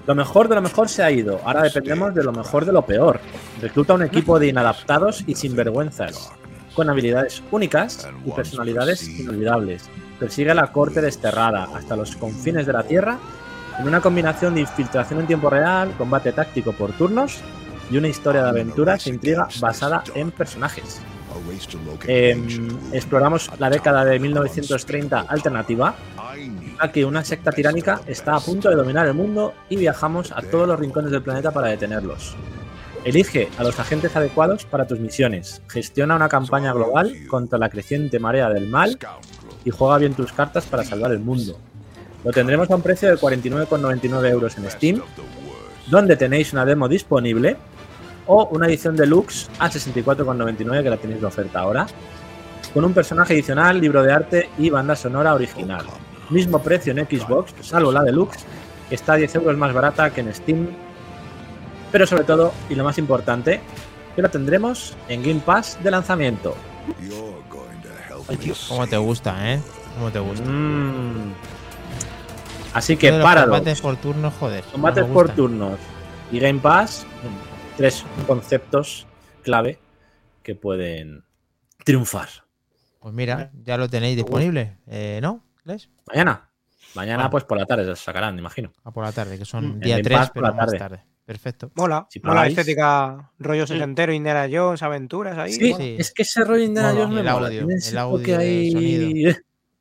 Lo 0.05 0.17
mejor 0.17 0.49
de 0.49 0.57
lo 0.57 0.63
mejor 0.63 0.89
se 0.89 1.05
ha 1.05 1.13
ido. 1.13 1.41
Ahora 1.45 1.63
dependemos 1.63 2.13
de 2.13 2.25
lo 2.25 2.33
mejor 2.33 2.65
de 2.65 2.73
lo 2.73 2.83
peor. 2.83 3.21
Recluta 3.63 3.95
un 3.95 4.03
equipo 4.03 4.41
de 4.41 4.49
inadaptados 4.49 5.23
y 5.29 5.37
sinvergüenzas, 5.37 6.33
con 6.75 6.91
habilidades 6.91 7.41
únicas 7.53 8.09
y 8.27 8.33
personalidades 8.33 9.07
inolvidables. 9.07 9.89
Persigue 10.19 10.51
a 10.51 10.55
la 10.57 10.73
corte 10.73 11.01
desterrada 11.01 11.69
hasta 11.73 11.95
los 11.95 12.17
confines 12.17 12.67
de 12.67 12.73
la 12.73 12.83
Tierra 12.83 13.17
en 13.79 13.87
una 13.87 14.01
combinación 14.01 14.57
de 14.57 14.63
infiltración 14.63 15.21
en 15.21 15.29
tiempo 15.29 15.51
real, 15.51 15.95
combate 15.97 16.33
táctico 16.33 16.73
por 16.73 16.91
turnos 16.95 17.39
y 17.93 17.97
una 17.97 18.09
historia 18.09 18.43
de 18.43 18.49
aventuras 18.49 19.07
e 19.07 19.11
intriga 19.11 19.47
basada 19.61 20.03
en 20.17 20.33
personajes. 20.33 21.01
Em, 22.07 22.69
exploramos 22.93 23.51
la 23.59 23.71
década 23.71 24.05
de 24.05 24.19
1930 24.19 25.21
alternativa, 25.21 25.95
a 26.79 26.91
una 27.07 27.25
secta 27.25 27.51
tiránica 27.51 28.01
está 28.07 28.37
a 28.37 28.41
punto 28.41 28.69
de 28.69 28.77
dominar 28.77 29.07
el 29.07 29.15
mundo 29.15 29.55
y 29.69 29.77
viajamos 29.77 30.33
a 30.33 30.43
todos 30.43 30.69
los 30.69 30.79
rincones 30.79 31.11
del 31.11 31.23
planeta 31.23 31.51
para 31.51 31.69
detenerlos. 31.69 32.37
Elige 33.05 33.49
a 33.59 33.65
los 33.65 33.79
agentes 33.79 34.15
adecuados 34.17 34.65
para 34.65 34.87
tus 34.87 34.99
misiones, 35.01 35.63
gestiona 35.69 36.17
una 36.17 36.29
campaña 36.29 36.73
global 36.73 37.15
contra 37.29 37.59
la 37.59 37.69
creciente 37.69 38.19
marea 38.19 38.51
del 38.51 38.69
mal 38.69 38.99
y 39.65 39.71
juega 39.71 39.99
bien 39.99 40.15
tus 40.15 40.33
cartas 40.33 40.67
para 40.67 40.85
salvar 40.85 41.13
el 41.13 41.21
mundo. 41.21 41.59
Lo 42.25 42.33
tendremos 42.33 42.71
a 42.71 42.77
un 42.77 42.83
precio 42.83 43.09
de 43.09 43.17
49,99 43.17 44.31
euros 44.31 44.59
en 44.59 44.71
Steam, 44.71 45.03
donde 45.87 46.17
tenéis 46.17 46.53
una 46.53 46.65
demo 46.65 46.89
disponible 46.89 47.57
o 48.29 48.47
una 48.53 48.67
edición 48.67 48.95
deluxe 48.95 49.49
a 49.59 49.69
64,99 49.69 50.83
que 50.83 50.91
la 50.91 50.97
tenéis 50.97 51.21
de 51.21 51.27
oferta 51.27 51.61
ahora, 51.61 51.87
con 52.73 52.85
un 52.85 52.93
personaje 52.93 53.33
adicional, 53.33 53.81
libro 53.81 54.03
de 54.03 54.13
arte 54.13 54.51
y 54.59 54.71
banda 54.71 54.95
sonora 54.95 55.35
original. 55.35 55.85
Mismo 56.31 56.61
precio 56.63 56.93
en 56.93 56.99
Xbox, 56.99 57.55
salvo 57.63 57.91
la 57.91 58.03
deluxe, 58.03 58.45
que 58.89 58.95
está 58.95 59.15
a 59.15 59.17
10 59.17 59.35
euros 59.37 59.57
más 59.57 59.73
barata 59.73 60.11
que 60.11 60.21
en 60.21 60.33
Steam. 60.35 60.69
Pero 61.91 62.07
sobre 62.07 62.25
todo, 62.25 62.53
y 62.69 62.75
lo 62.75 62.85
más 62.85 62.99
importante, 62.99 63.61
que 64.15 64.23
la 64.23 64.29
tendremos 64.29 64.95
en 65.09 65.23
Game 65.23 65.41
Pass 65.41 65.79
de 65.83 65.91
lanzamiento. 65.91 66.55
¿Cómo 68.69 68.87
te 68.87 68.97
gusta, 68.99 69.53
eh? 69.55 69.61
¿Cómo 69.97 70.11
te 70.11 70.19
gusta? 70.19 70.45
Mm. 70.45 71.33
Así 72.75 72.97
que 72.97 73.11
para 73.13 73.43
combates 73.43 73.81
por 73.81 73.97
turno, 73.97 74.31
joder. 74.31 74.63
combates 74.71 75.05
por 75.07 75.31
turnos 75.31 75.79
y 76.31 76.39
Game 76.39 76.61
Pass, 76.61 77.07
tres 77.79 78.05
conceptos 78.27 79.07
clave 79.43 79.79
que 80.43 80.55
pueden 80.55 81.25
triunfar. 81.85 82.29
Pues 83.01 83.15
mira, 83.15 83.51
ya 83.63 83.77
lo 83.77 83.89
tenéis 83.89 84.17
disponible, 84.17 84.79
eh, 84.89 85.21
¿no? 85.23 85.45
¿Les? 85.65 85.89
Mañana. 86.09 86.51
Mañana, 86.95 87.17
Bueno. 87.19 87.31
pues 87.31 87.45
por 87.45 87.57
la 87.59 87.65
tarde 87.67 87.85
se 87.95 88.03
sacarán, 88.03 88.39
imagino. 88.39 88.73
A 88.83 88.91
por 88.91 89.05
la 89.05 89.13
tarde, 89.13 89.39
que 89.39 89.45
son 89.45 89.65
En 89.65 89.81
día 89.81 89.95
Game 89.97 90.03
3, 90.05 90.19
Pass 90.19 90.29
por 90.31 90.35
pero 90.35 90.47
la 90.49 90.53
más 90.53 90.67
tarde. 90.67 90.79
tarde. 90.79 91.05
Perfecto. 91.25 91.71
Mola, 91.77 92.07
Si 92.11 92.21
mola 92.21 92.41
la 92.41 92.47
estética, 92.49 93.31
rollo 93.39 93.67
sesentero, 93.67 94.13
Indiana 94.13 94.49
Jones, 94.51 94.83
aventuras 94.83 95.37
ahí. 95.39 95.53
Sí. 95.53 95.75
Sí. 95.75 95.97
es 95.99 96.13
que 96.13 96.23
ese 96.23 96.43
rollo 96.43 96.65
Indiana 96.65 96.89
Mola. 96.95 97.01
Jones 97.05 97.15
me 97.15 97.21
El 97.21 97.27
mola, 97.35 97.47
audio, 97.47 97.61
el 97.91 97.99
audio, 97.99 98.39
ahí- 98.39 98.73
sonido. 98.73 99.33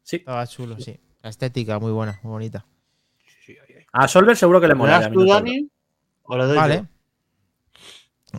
Sí. 0.03 0.15
Estaba 0.17 0.45
chulo, 0.45 0.79
sí. 0.79 0.99
La 1.23 1.29
estética 1.29 1.79
muy 1.79 1.91
buena, 1.91 2.19
muy 2.23 2.31
bonita. 2.31 2.65
A 3.93 4.07
Solver 4.07 4.35
seguro 4.37 4.59
que 4.61 4.67
le 4.67 4.75
¿Me 4.75 4.79
mola. 4.79 4.99
das 4.99 5.11
tú, 5.11 5.25
Dani? 5.25 5.69
¿O 6.23 6.37
le 6.37 6.43
doy 6.45 6.57
Vale. 6.57 6.75
yo? 6.75 6.85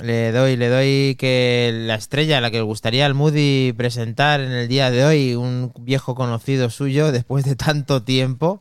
Le 0.03 0.31
doy, 0.33 0.57
le 0.57 0.69
doy 0.69 1.17
que 1.19 1.73
la 1.87 1.95
estrella, 1.97 2.41
la 2.41 2.51
que 2.51 2.59
le 2.59 2.63
gustaría 2.63 3.05
al 3.07 3.15
Moody 3.15 3.73
presentar 3.77 4.41
en 4.41 4.53
el 4.53 4.69
día 4.69 4.91
de 4.91 5.05
hoy, 5.05 5.35
un 5.35 5.73
viejo 5.81 6.15
conocido 6.15 6.71
suyo, 6.71 7.11
después 7.13 7.45
de 7.45 7.57
tanto 7.57 8.03
tiempo, 8.03 8.61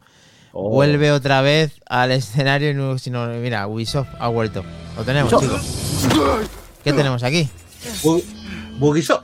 Oh. 0.53 0.69
vuelve 0.71 1.11
otra 1.11 1.41
vez 1.41 1.73
al 1.87 2.11
escenario. 2.11 2.71
y 2.71 2.73
no- 2.73 2.97
si 2.97 3.11
no, 3.11 3.27
mira, 3.27 3.67
Ubisoft 3.67 4.07
ha 4.17 4.27
vuelto. 4.29 4.63
Lo 4.95 5.03
tenemos, 5.03 5.31
Ubisoft. 5.31 6.09
chicos. 6.09 6.47
¿Qué 6.83 6.93
tenemos 6.93 7.21
aquí? 7.21 7.47
Bu- 8.01 8.23
Bugiso. 8.79 9.21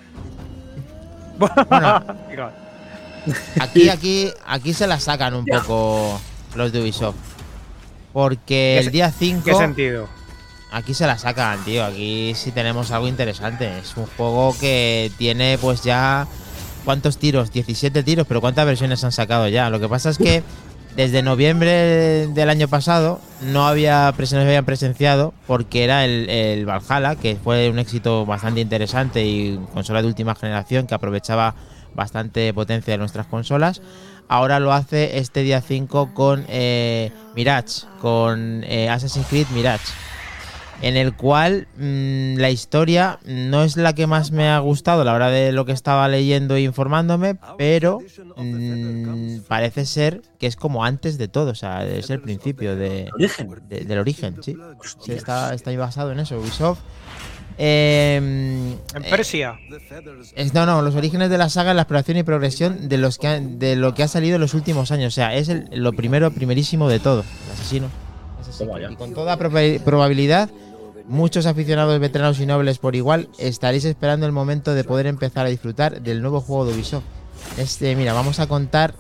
Bueno, 1.40 2.04
aquí, 3.60 3.90
aquí, 3.90 4.30
aquí 4.46 4.74
se 4.74 4.86
la 4.86 5.00
sacan 5.00 5.34
un 5.34 5.46
poco 5.46 6.20
los 6.56 6.72
de 6.72 6.82
Ubisoft. 6.82 7.16
Porque 8.12 8.78
el 8.78 8.92
día 8.92 9.10
5. 9.12 9.42
¿Qué 9.44 9.56
sentido? 9.56 10.08
Aquí 10.74 10.96
se 10.96 11.06
la 11.06 11.20
sacan, 11.20 11.64
tío. 11.64 11.86
Aquí 11.86 12.34
sí 12.36 12.52
tenemos 12.52 12.90
algo 12.90 13.08
interesante. 13.08 13.78
Es 13.78 13.96
un 13.96 14.08
juego 14.18 14.56
que 14.60 15.12
tiene 15.18 15.58
pues 15.62 15.84
ya... 15.84 16.28
¿Cuántos 16.84 17.18
tiros? 17.18 17.54
17 17.54 18.04
tiros, 18.04 18.28
pero 18.28 18.42
¿cuántas 18.42 18.66
versiones 18.66 19.02
han 19.06 19.14
sacado 19.14 19.48
ya? 19.48 19.70
Lo 19.70 19.80
que 19.80 19.88
pasa 19.88 20.10
es 20.10 20.18
que 20.18 20.44
desde 20.98 21.22
noviembre 21.22 22.28
del 22.28 22.50
año 22.50 22.68
pasado 22.68 23.22
no, 23.42 23.66
había, 23.66 24.14
no 24.18 24.26
se 24.26 24.38
habían 24.38 24.66
presenciado 24.66 25.34
porque 25.48 25.86
era 25.86 26.04
el, 26.04 26.30
el 26.30 26.66
Valhalla, 26.66 27.16
que 27.16 27.38
fue 27.42 27.70
un 27.70 27.80
éxito 27.80 28.26
bastante 28.26 28.60
interesante 28.60 29.24
y 29.26 29.58
consola 29.74 30.02
de 30.02 30.10
última 30.10 30.36
generación 30.36 30.86
que 30.86 30.96
aprovechaba 30.96 31.56
bastante 31.96 32.54
potencia 32.54 32.92
de 32.92 32.98
nuestras 32.98 33.28
consolas. 33.28 33.82
Ahora 34.28 34.60
lo 34.60 34.74
hace 34.74 35.20
este 35.20 35.44
día 35.44 35.62
5 35.62 36.14
con 36.14 36.44
eh, 36.50 37.14
Mirage, 37.34 37.86
con 38.02 38.66
eh, 38.66 38.90
Assassin's 38.90 39.28
Creed 39.28 39.48
Mirage 39.54 39.86
en 40.82 40.98
el 40.98 41.14
cual 41.16 41.68
mm, 41.78 42.38
la 42.38 42.50
historia 42.50 43.20
no 43.26 43.64
es 43.64 43.78
la 43.78 43.94
que 43.94 44.08
más 44.08 44.32
me 44.32 44.50
ha 44.50 44.60
gustado 44.60 45.02
a 45.04 45.06
la 45.06 45.14
hora 45.14 45.30
de 45.30 45.52
lo 45.52 45.66
que 45.66 45.72
estaba 45.72 46.08
leyendo 46.08 46.56
e 46.56 46.62
informándome, 46.62 47.36
pero 47.58 48.00
mm, 48.36 49.40
parece 49.48 49.86
ser 49.86 50.22
que 50.40 50.48
es 50.48 50.56
como 50.56 50.84
antes 50.84 51.18
de 51.18 51.28
todo, 51.28 51.52
o 51.52 51.56
sea, 51.56 51.86
es 51.86 52.10
el 52.10 52.20
principio 52.20 52.76
de, 52.76 53.10
Origen. 53.14 53.50
de- 53.70 53.86
del 53.86 54.00
origen, 54.00 54.36
sí. 54.44 54.58
Sí, 55.04 55.12
está, 55.14 55.54
está 55.54 55.70
ahí 55.70 55.78
basado 55.78 56.12
en 56.12 56.20
eso, 56.20 56.38
Ubisoft. 56.38 56.80
Eh, 57.58 58.16
En 58.18 59.04
eh, 59.04 59.10
Persia. 59.12 59.60
es- 60.36 60.54
no, 60.56 60.66
no, 60.66 60.82
los 60.82 60.96
orígenes 60.96 61.30
de 61.30 61.38
la 61.38 61.50
saga, 61.50 61.74
la 61.76 61.84
exploración 61.84 62.18
y 62.18 62.24
progresión 62.24 62.90
de 62.90 62.98
los 62.98 63.20
que 63.20 63.28
han- 63.28 63.60
de 63.60 63.76
lo 63.76 63.94
que 63.94 64.02
ha 64.04 64.08
salido 64.08 64.36
en 64.36 64.42
los 64.42 64.54
últimos 64.56 64.92
años. 64.92 65.14
O 65.14 65.16
sea, 65.16 65.36
es 65.36 65.50
el- 65.50 65.70
lo 65.72 65.94
primero, 65.94 66.32
primerísimo 66.32 66.90
de 66.90 67.00
todo. 67.00 67.22
El 67.46 67.52
asesino. 67.54 67.88
Y 68.92 68.96
con 68.96 69.14
toda 69.14 69.38
proba- 69.38 69.80
probabilidad, 69.84 70.50
muchos 71.08 71.46
aficionados 71.46 72.00
veteranos 72.00 72.40
y 72.40 72.46
nobles 72.46 72.78
por 72.78 72.96
igual 72.96 73.28
estaréis 73.38 73.86
esperando 73.86 74.26
el 74.26 74.32
momento 74.32 74.74
de 74.74 74.84
poder 74.84 75.08
empezar 75.08 75.46
a 75.46 75.50
disfrutar 75.50 76.02
del 76.02 76.22
nuevo 76.22 76.40
juego 76.42 76.66
de 76.66 76.74
Ubisoft. 76.74 77.04
Este, 77.58 77.96
mira, 77.96 78.14
vamos 78.14 78.40
a 78.40 78.48
contar 78.48 78.94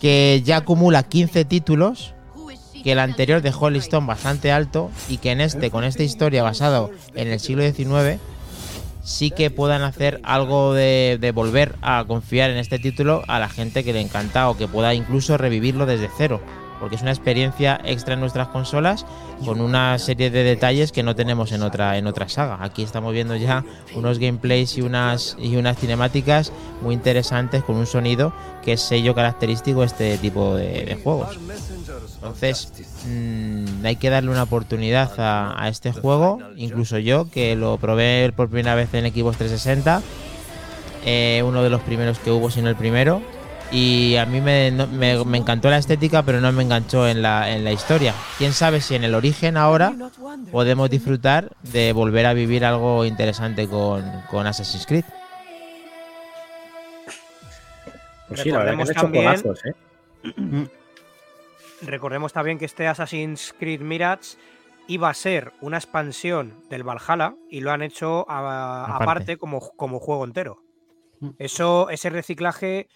que 0.00 0.42
ya 0.44 0.58
acumula 0.58 1.02
15 1.02 1.44
títulos 1.44 2.14
que 2.82 2.92
el 2.92 2.98
anterior 2.98 3.40
dejó 3.42 3.68
el 3.68 3.74
listón 3.74 4.06
bastante 4.06 4.52
alto 4.52 4.90
y 5.08 5.16
que 5.18 5.30
en 5.30 5.40
este, 5.40 5.70
con 5.70 5.84
esta 5.84 6.02
historia 6.02 6.42
basado 6.42 6.90
en 7.14 7.28
el 7.28 7.40
siglo 7.40 7.62
XIX, 7.62 8.20
sí 9.02 9.30
que 9.30 9.50
puedan 9.50 9.82
hacer 9.82 10.20
algo 10.22 10.74
de, 10.74 11.18
de 11.20 11.32
volver 11.32 11.76
a 11.82 12.04
confiar 12.06 12.50
en 12.50 12.56
este 12.58 12.78
título 12.78 13.22
a 13.28 13.38
la 13.38 13.48
gente 13.48 13.84
que 13.84 13.92
le 13.92 14.00
encanta 14.00 14.48
o 14.50 14.56
que 14.56 14.68
pueda 14.68 14.94
incluso 14.94 15.36
revivirlo 15.38 15.86
desde 15.86 16.08
cero. 16.16 16.40
Porque 16.80 16.96
es 16.96 17.02
una 17.02 17.12
experiencia 17.12 17.80
extra 17.84 18.14
en 18.14 18.20
nuestras 18.20 18.48
consolas 18.48 19.06
con 19.44 19.60
una 19.60 19.98
serie 19.98 20.30
de 20.30 20.42
detalles 20.42 20.92
que 20.92 21.02
no 21.02 21.14
tenemos 21.14 21.52
en 21.52 21.62
otra, 21.62 21.98
en 21.98 22.06
otra 22.06 22.28
saga. 22.28 22.58
Aquí 22.60 22.82
estamos 22.82 23.12
viendo 23.12 23.36
ya 23.36 23.64
unos 23.94 24.18
gameplays 24.18 24.76
y 24.76 24.82
unas, 24.82 25.36
y 25.38 25.56
unas 25.56 25.78
cinemáticas 25.78 26.52
muy 26.82 26.94
interesantes 26.94 27.62
con 27.62 27.76
un 27.76 27.86
sonido 27.86 28.32
que 28.64 28.72
es 28.74 28.80
sello 28.80 29.14
característico 29.14 29.80
de 29.80 29.86
este 29.86 30.18
tipo 30.18 30.54
de, 30.54 30.98
juegos. 31.02 31.38
Entonces, 32.14 32.72
mm, 33.06 33.84
hay 33.84 33.96
que 33.96 34.10
darle 34.10 34.30
una 34.30 34.44
oportunidad 34.44 35.12
a, 35.18 35.68
este 35.68 35.92
juego. 35.92 36.38
Incluso 36.56 36.98
yo, 36.98 37.30
que 37.30 37.56
lo 37.56 37.76
probé 37.78 38.32
por 38.34 38.48
primera 38.48 38.74
vez 38.74 38.92
en 38.94 39.12
Xbox 39.12 39.38
360, 39.38 40.02
eh, 41.04 41.42
uno 41.44 41.62
de 41.62 41.70
los 41.70 41.82
primeros 41.82 42.18
que 42.18 42.30
hubo, 42.30 42.50
si 42.50 42.62
no 42.62 42.70
el 42.70 42.76
primero. 42.76 43.20
Y 43.76 44.16
a 44.18 44.24
mí 44.24 44.40
me, 44.40 44.70
no- 44.70 44.86
me- 44.86 45.24
me 45.24 45.36
encantó 45.38 45.68
la 45.68 45.78
estética, 45.78 46.22
pero 46.22 46.40
no 46.40 46.52
me 46.52 46.62
enganchó 46.62 47.08
en 47.08 47.22
la, 47.22 47.50
en 47.50 47.64
la 47.64 47.72
historia. 47.72 48.14
Quién 48.38 48.52
sabe 48.52 48.80
si 48.80 48.94
en 48.94 49.02
el 49.02 49.16
origen 49.16 49.56
ahora 49.56 49.92
podemos 50.52 50.88
disfrutar 50.88 51.50
de 51.62 51.92
volver 51.92 52.26
a 52.26 52.34
vivir 52.34 52.64
algo 52.64 53.04
interesante 53.04 53.66
con, 53.66 54.04
con 54.30 54.46
Assassin's 54.46 54.86
Creed. 54.86 55.04
Pues 58.28 58.40
sí, 58.42 58.50
la 58.50 58.58
verdad 58.58 58.76
que 58.76 58.82
han 58.82 58.86
Recordemos 58.88 59.60
hecho 59.64 59.74
también- 60.24 60.64
¿eh? 60.64 60.68
Recordemos 61.82 62.32
también 62.32 62.58
que 62.58 62.64
este 62.66 62.86
Assassin's 62.86 63.54
Creed 63.58 63.80
Mirage 63.80 64.36
iba 64.86 65.08
a 65.10 65.14
ser 65.14 65.52
una 65.60 65.78
expansión 65.78 66.60
del 66.70 66.84
Valhalla 66.84 67.34
y 67.50 67.60
lo 67.60 67.72
han 67.72 67.82
hecho 67.82 68.24
a- 68.30 68.84
Aparte. 68.84 69.02
aparte, 69.02 69.36
como, 69.36 69.60
como 69.76 69.98
juego 69.98 70.24
entero. 70.24 70.62
Mm. 71.20 71.30
Eso, 71.38 71.90
ese 71.90 72.08
reciclaje 72.10 72.88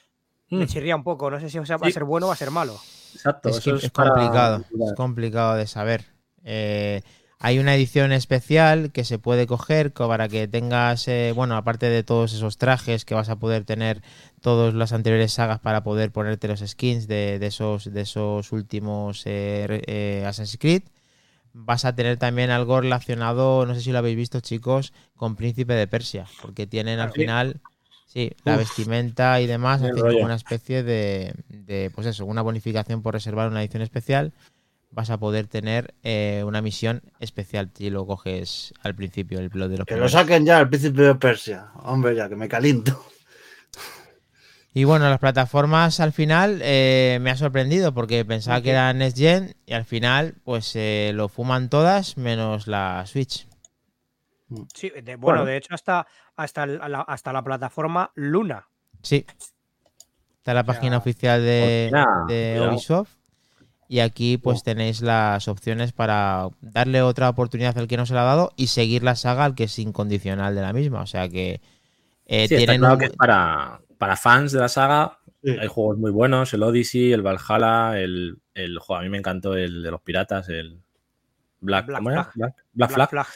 me 0.50 0.64
Mm. 0.64 0.68
chirría 0.68 0.96
un 0.96 1.04
poco. 1.04 1.30
No 1.30 1.40
sé 1.40 1.50
si 1.50 1.58
o 1.58 1.66
sea, 1.66 1.76
va 1.76 1.88
a 1.88 1.90
ser 1.90 2.04
bueno 2.04 2.26
o 2.26 2.28
va 2.28 2.34
a 2.34 2.38
ser 2.38 2.50
malo. 2.50 2.78
Exacto, 3.14 3.48
Es, 3.48 3.58
eso 3.58 3.70
que 3.72 3.76
es, 3.78 3.84
es 3.84 3.90
para- 3.90 4.10
complicado, 4.10 4.64
es 4.86 4.92
complicado 4.94 5.54
de 5.56 5.66
saber. 5.66 6.04
Eh, 6.44 7.02
hay 7.40 7.58
una 7.60 7.74
edición 7.74 8.10
especial 8.12 8.90
que 8.92 9.04
se 9.04 9.18
puede 9.18 9.46
coger 9.46 9.92
co- 9.92 10.08
para 10.08 10.28
que 10.28 10.48
tengas, 10.48 11.06
eh, 11.08 11.32
bueno, 11.34 11.56
aparte 11.56 11.88
de 11.88 12.02
todos 12.02 12.32
esos 12.32 12.58
trajes 12.58 13.04
que 13.04 13.14
vas 13.14 13.28
a 13.28 13.36
poder 13.36 13.64
tener 13.64 14.02
todas 14.40 14.74
las 14.74 14.92
anteriores 14.92 15.32
sagas 15.32 15.60
para 15.60 15.82
poder 15.84 16.10
ponerte 16.10 16.48
los 16.48 16.60
skins 16.60 17.06
de, 17.06 17.38
de 17.38 17.46
esos, 17.46 17.92
de 17.92 18.00
esos 18.00 18.50
últimos 18.52 19.22
eh, 19.26 19.82
eh, 19.86 20.24
Assassin's 20.26 20.58
Creed. 20.58 20.82
Vas 21.52 21.84
a 21.84 21.94
tener 21.94 22.18
también 22.18 22.50
algo 22.50 22.80
relacionado, 22.80 23.66
no 23.66 23.74
sé 23.74 23.80
si 23.80 23.90
lo 23.92 23.98
habéis 23.98 24.16
visto 24.16 24.40
chicos, 24.40 24.92
con 25.16 25.34
Príncipe 25.36 25.72
de 25.74 25.86
Persia, 25.86 26.26
porque 26.42 26.66
tienen 26.66 26.98
al 27.00 27.08
¿Ah, 27.08 27.12
sí? 27.14 27.20
Sí, 28.08 28.32
la 28.44 28.54
Uf. 28.54 28.58
vestimenta 28.58 29.40
y 29.40 29.46
demás, 29.46 29.80
hacen 29.82 29.96
como 29.96 30.18
una 30.24 30.34
especie 30.34 30.82
de, 30.82 31.32
de, 31.48 31.92
pues 31.94 32.08
eso, 32.08 32.26
una 32.26 32.42
bonificación 32.42 33.02
por 33.02 33.14
reservar 33.14 33.48
una 33.48 33.62
edición 33.62 33.82
especial. 33.82 34.32
Vas 34.90 35.10
a 35.10 35.18
poder 35.18 35.46
tener 35.46 35.94
eh, 36.02 36.42
una 36.46 36.62
misión 36.62 37.02
especial 37.20 37.70
si 37.74 37.90
lo 37.90 38.06
coges 38.06 38.72
al 38.82 38.94
principio, 38.94 39.38
el 39.38 39.50
lo 39.52 39.68
de 39.68 39.76
los 39.78 39.86
Que 39.86 39.96
lo 39.96 40.08
saquen 40.08 40.44
ya 40.46 40.58
al 40.58 40.68
príncipe 40.68 41.02
de 41.02 41.14
Persia. 41.14 41.68
Hombre, 41.82 42.16
ya 42.16 42.28
que 42.28 42.34
me 42.36 42.48
caliento. 42.48 43.04
Y 44.74 44.84
bueno, 44.84 45.08
las 45.08 45.18
plataformas 45.18 45.98
al 46.00 46.12
final 46.12 46.60
eh, 46.62 47.18
me 47.20 47.30
ha 47.30 47.36
sorprendido 47.36 47.92
porque 47.94 48.24
pensaba 48.24 48.60
que 48.62 48.70
era 48.70 48.92
Next 48.92 49.18
Gen 49.18 49.56
y 49.66 49.72
al 49.72 49.84
final 49.84 50.34
pues 50.44 50.74
eh, 50.76 51.12
lo 51.14 51.28
fuman 51.28 51.68
todas 51.68 52.16
menos 52.16 52.66
la 52.66 53.04
Switch. 53.06 53.46
Sí, 54.74 54.90
de- 54.90 55.16
bueno, 55.16 55.40
Bueno. 55.40 55.44
de 55.46 55.56
hecho, 55.56 55.74
hasta, 55.74 56.06
hasta, 56.38 56.64
el- 56.64 56.78
la, 56.78 57.02
hasta 57.02 57.32
la 57.32 57.42
plataforma 57.42 58.10
Luna. 58.14 58.66
Sí. 59.02 59.26
Está 60.38 60.52
en 60.52 60.54
la 60.54 60.64
página 60.64 60.96
oficial 60.96 61.42
de. 61.42 61.90
Ubisoft. 62.70 63.10
Y 63.90 64.00
aquí 64.00 64.36
pues 64.36 64.62
tenéis 64.62 65.00
las 65.00 65.48
opciones 65.48 65.92
para 65.92 66.48
darle 66.60 67.00
otra 67.00 67.28
oportunidad 67.30 67.76
al 67.78 67.88
que 67.88 67.96
no 67.96 68.04
se 68.04 68.12
la 68.12 68.20
ha 68.20 68.24
dado 68.24 68.52
y 68.54 68.66
seguir 68.66 69.02
la 69.02 69.16
saga 69.16 69.44
al 69.46 69.54
que 69.54 69.64
es 69.64 69.78
incondicional 69.78 70.54
de 70.54 70.60
la 70.60 70.74
misma. 70.74 71.00
O 71.00 71.06
sea 71.06 71.26
que 71.28 71.60
eh, 72.26 72.46
Sí, 72.48 72.54
está 72.54 72.56
tienen 72.56 72.80
claro 72.80 72.94
un 72.94 73.00
que 73.00 73.06
es 73.06 73.16
para, 73.16 73.80
para 73.96 74.16
fans 74.16 74.52
de 74.52 74.60
la 74.60 74.68
saga. 74.68 75.18
Sí. 75.42 75.56
Hay 75.58 75.68
juegos 75.68 75.96
muy 75.96 76.10
buenos, 76.10 76.52
el 76.52 76.64
Odyssey, 76.64 77.12
el 77.14 77.22
Valhalla, 77.22 77.98
el, 77.98 78.38
el 78.54 78.78
juego, 78.78 79.00
a 79.00 79.02
mí 79.04 79.08
me 79.08 79.18
encantó 79.18 79.54
el 79.56 79.82
de 79.82 79.90
los 79.90 80.02
piratas, 80.02 80.48
el 80.50 80.82
Black. 81.60 81.86
Black, 81.86 82.02
Black 82.02 82.54
Black 82.74 82.90
Flag. 82.90 83.08
Flag. 83.08 83.26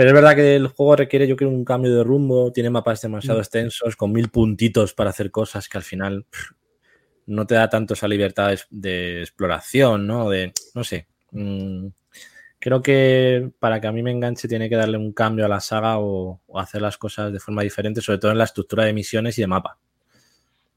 Pero 0.00 0.08
es 0.12 0.14
verdad 0.14 0.34
que 0.34 0.56
el 0.56 0.66
juego 0.68 0.96
requiere, 0.96 1.28
yo 1.28 1.36
creo, 1.36 1.50
un 1.50 1.62
cambio 1.62 1.94
de 1.94 2.02
rumbo, 2.02 2.50
tiene 2.52 2.70
mapas 2.70 3.02
demasiado 3.02 3.38
Mm. 3.38 3.42
extensos, 3.42 3.96
con 3.96 4.10
mil 4.12 4.30
puntitos 4.30 4.94
para 4.94 5.10
hacer 5.10 5.30
cosas 5.30 5.68
que 5.68 5.76
al 5.76 5.84
final 5.84 6.24
pff, 6.24 6.52
no 7.26 7.46
te 7.46 7.54
da 7.56 7.68
tanto 7.68 7.92
esa 7.92 8.08
libertad 8.08 8.48
de, 8.48 8.60
de 8.70 9.20
exploración, 9.20 10.06
¿no? 10.06 10.30
De, 10.30 10.54
no 10.74 10.84
sé. 10.84 11.06
mm, 11.32 11.88
creo 12.58 12.80
que 12.80 13.50
para 13.58 13.78
que 13.78 13.88
a 13.88 13.92
mí 13.92 14.02
me 14.02 14.10
enganche 14.10 14.48
tiene 14.48 14.70
que 14.70 14.76
darle 14.76 14.96
un 14.96 15.12
cambio 15.12 15.44
a 15.44 15.48
la 15.48 15.60
saga 15.60 15.98
o, 15.98 16.40
o 16.46 16.58
hacer 16.58 16.80
las 16.80 16.96
cosas 16.96 17.30
de 17.30 17.38
forma 17.38 17.60
diferente, 17.60 18.00
sobre 18.00 18.20
todo 18.20 18.30
en 18.32 18.38
la 18.38 18.44
estructura 18.44 18.86
de 18.86 18.94
misiones 18.94 19.36
y 19.36 19.42
de 19.42 19.48
mapa. 19.48 19.76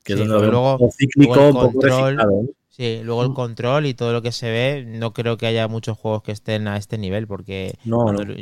Que 0.03 0.17
Sí, 0.17 0.21
es 0.23 0.27
donde 0.27 0.47
luego- 0.47 0.75
un 0.79 0.91
cíclico, 0.91 1.33
luego 1.35 1.47
el 1.49 1.55
un 1.55 1.61
poco 1.61 1.79
control- 1.79 2.15
¿no? 2.17 2.49
Sí, 2.67 2.99
luego 3.05 3.23
el 3.23 3.29
Mm. 3.29 3.33
control 3.35 3.85
y 3.85 3.93
todo 3.93 4.11
lo 4.11 4.21
que 4.21 4.33
se 4.33 4.51
ve, 4.51 4.83
no 4.85 5.13
creo 5.13 5.37
que 5.37 5.45
haya 5.45 5.69
muchos 5.69 5.97
juegos 5.97 6.23
que 6.23 6.33
estén 6.33 6.67
a 6.67 6.75
este 6.75 6.97
nivel, 6.97 7.25
porque 7.25 7.75
No, 7.85 8.03
cuando 8.03 8.25
no. 8.25 8.33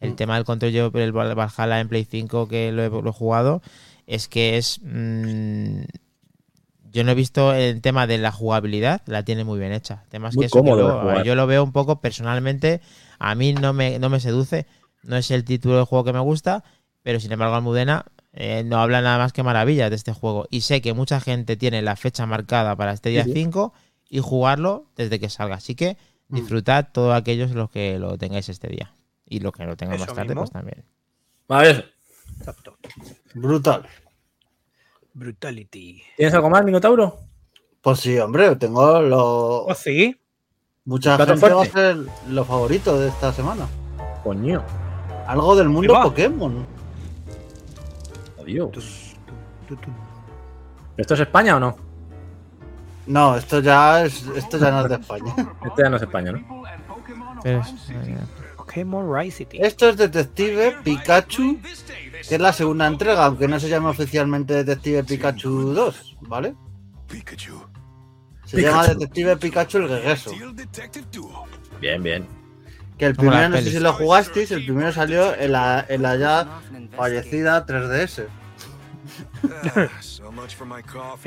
El 0.00 0.14
tema 0.16 0.36
del 0.36 0.44
control, 0.44 0.72
yo 0.72 0.90
el 0.94 1.12
Val- 1.12 1.34
Valhalla 1.34 1.80
en 1.80 1.88
Play 1.88 2.04
5 2.04 2.46
que 2.48 2.70
lo 2.72 2.82
he, 2.84 2.88
lo 2.88 3.08
he 3.08 3.12
jugado, 3.12 3.62
es 4.06 4.28
que 4.28 4.56
es... 4.56 4.80
mm, 4.82 5.80
yo 6.90 7.04
no 7.04 7.10
he 7.12 7.14
visto 7.14 7.52
el 7.52 7.82
tema 7.82 8.06
de 8.06 8.18
la 8.18 8.32
jugabilidad, 8.32 9.02
la 9.06 9.22
tiene 9.22 9.44
muy 9.44 9.58
bien 9.58 9.72
hecha. 9.72 10.00
El 10.04 10.08
tema 10.08 10.28
es 10.30 10.36
Muy 10.36 10.42
que, 10.42 10.46
eso 10.46 10.58
cómodo 10.58 11.00
jugar. 11.00 11.24
yo 11.24 11.34
lo 11.34 11.46
veo 11.46 11.62
un 11.62 11.72
poco 11.72 12.00
personalmente, 12.00 12.80
a 13.18 13.34
mí 13.34 13.52
no 13.52 13.72
me, 13.74 13.98
no 13.98 14.08
me 14.08 14.20
seduce, 14.20 14.66
no 15.02 15.16
es 15.16 15.30
el 15.30 15.44
título 15.44 15.76
de 15.78 15.84
juego 15.84 16.04
que 16.04 16.12
me 16.14 16.20
gusta, 16.20 16.64
pero 17.02 17.20
sin 17.20 17.30
embargo 17.32 17.56
Almudena 17.56 18.06
eh, 18.32 18.62
no 18.64 18.78
habla 18.78 19.02
nada 19.02 19.18
más 19.18 19.32
que 19.32 19.42
maravillas 19.42 19.90
de 19.90 19.96
este 19.96 20.12
juego. 20.12 20.46
Y 20.50 20.62
sé 20.62 20.80
que 20.80 20.94
mucha 20.94 21.20
gente 21.20 21.56
tiene 21.56 21.82
la 21.82 21.96
fecha 21.96 22.24
marcada 22.26 22.74
para 22.76 22.92
este 22.92 23.10
día 23.10 23.24
Sí, 23.24 23.32
sí. 23.32 23.40
5 23.42 23.72
y 24.08 24.20
jugarlo 24.20 24.86
desde 24.96 25.20
que 25.20 25.28
salga. 25.28 25.56
Así 25.56 25.74
que 25.74 25.96
Mm. 26.30 26.34
disfrutad 26.36 26.88
todos 26.92 27.14
aquellos 27.16 27.52
los 27.52 27.70
que 27.70 27.98
lo 27.98 28.16
tengáis 28.18 28.48
este 28.50 28.68
día. 28.68 28.92
Y 29.28 29.40
los 29.40 29.52
que 29.52 29.64
lo 29.64 29.76
tengan 29.76 29.98
más 29.98 30.08
tarde, 30.08 30.24
mismo. 30.24 30.40
pues 30.42 30.50
también. 30.50 30.84
A 31.48 31.58
ver, 31.62 31.92
Exacto. 32.38 32.76
Brutal. 33.34 33.86
Brutality. 35.14 36.02
¿tienes 36.16 36.34
algo 36.34 36.50
más, 36.50 36.64
Minotauro? 36.64 37.18
Pues 37.80 38.00
sí, 38.00 38.18
hombre, 38.18 38.54
tengo 38.56 39.00
lo. 39.00 39.64
Oh, 39.66 39.74
sí. 39.74 40.16
Mucha 40.84 41.16
gente 41.18 41.32
va 41.40 41.62
a 41.62 41.64
fuerte. 41.64 41.72
ser 41.72 41.96
lo 42.28 42.44
favorito 42.44 42.98
de 42.98 43.08
esta 43.08 43.32
semana. 43.32 43.66
Coño, 44.22 44.62
Algo 45.26 45.54
del 45.56 45.68
mundo? 45.68 46.00
Pokémon. 46.02 46.66
adiós. 48.40 49.14
¿Esto 50.96 51.14
es 51.14 51.20
España 51.20 51.56
o 51.56 51.60
no? 51.60 51.76
No, 53.06 53.36
esto 53.36 53.60
ya 53.60 54.04
es, 54.04 54.26
esto 54.36 54.58
ya 54.58 54.70
no 54.70 54.82
es 54.82 54.88
de 54.88 54.94
España. 54.96 55.34
Este 55.64 55.82
ya 55.82 55.88
no 55.90 55.96
es 55.96 56.02
España, 56.02 56.32
¿no? 56.32 56.62
Pero 57.42 57.60
es- 57.60 57.90
eh, 57.90 58.18
Pokémon 58.68 59.10
Rise 59.10 59.38
City. 59.38 59.58
Esto 59.60 59.88
es 59.88 59.96
Detective 59.96 60.76
Pikachu, 60.84 61.58
que 62.28 62.34
es 62.34 62.40
la 62.40 62.52
segunda 62.52 62.86
entrega, 62.86 63.24
aunque 63.24 63.48
no 63.48 63.58
se 63.58 63.68
llama 63.68 63.90
oficialmente 63.90 64.52
Detective 64.62 65.04
Pikachu 65.04 65.72
2, 65.72 66.16
¿vale? 66.22 66.54
Se 68.44 68.60
llama 68.60 68.86
Detective 68.86 69.36
Pikachu 69.38 69.78
el 69.78 69.88
regreso. 69.88 70.32
Bien, 71.80 72.02
bien. 72.02 72.26
Que 72.98 73.06
el 73.06 73.16
Como 73.16 73.30
primero, 73.30 73.48
no 73.48 73.56
sé 73.56 73.70
si 73.70 73.80
lo 73.80 73.92
jugasteis, 73.94 74.50
el 74.50 74.64
primero 74.64 74.92
salió 74.92 75.34
en 75.34 75.52
la, 75.52 75.86
en 75.88 76.02
la 76.02 76.16
ya 76.16 76.60
fallecida 76.94 77.64
3DS. 77.64 78.26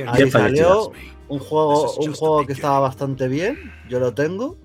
Ahí 0.07 0.17
Bien 0.17 0.31
salió 0.31 0.91
un 1.27 1.39
juego, 1.39 1.93
un 1.95 2.13
juego 2.13 2.45
que 2.45 2.53
estaba 2.53 2.79
bastante 2.81 3.27
bien, 3.27 3.73
yo 3.89 3.99
lo 3.99 4.13
tengo, 4.13 4.57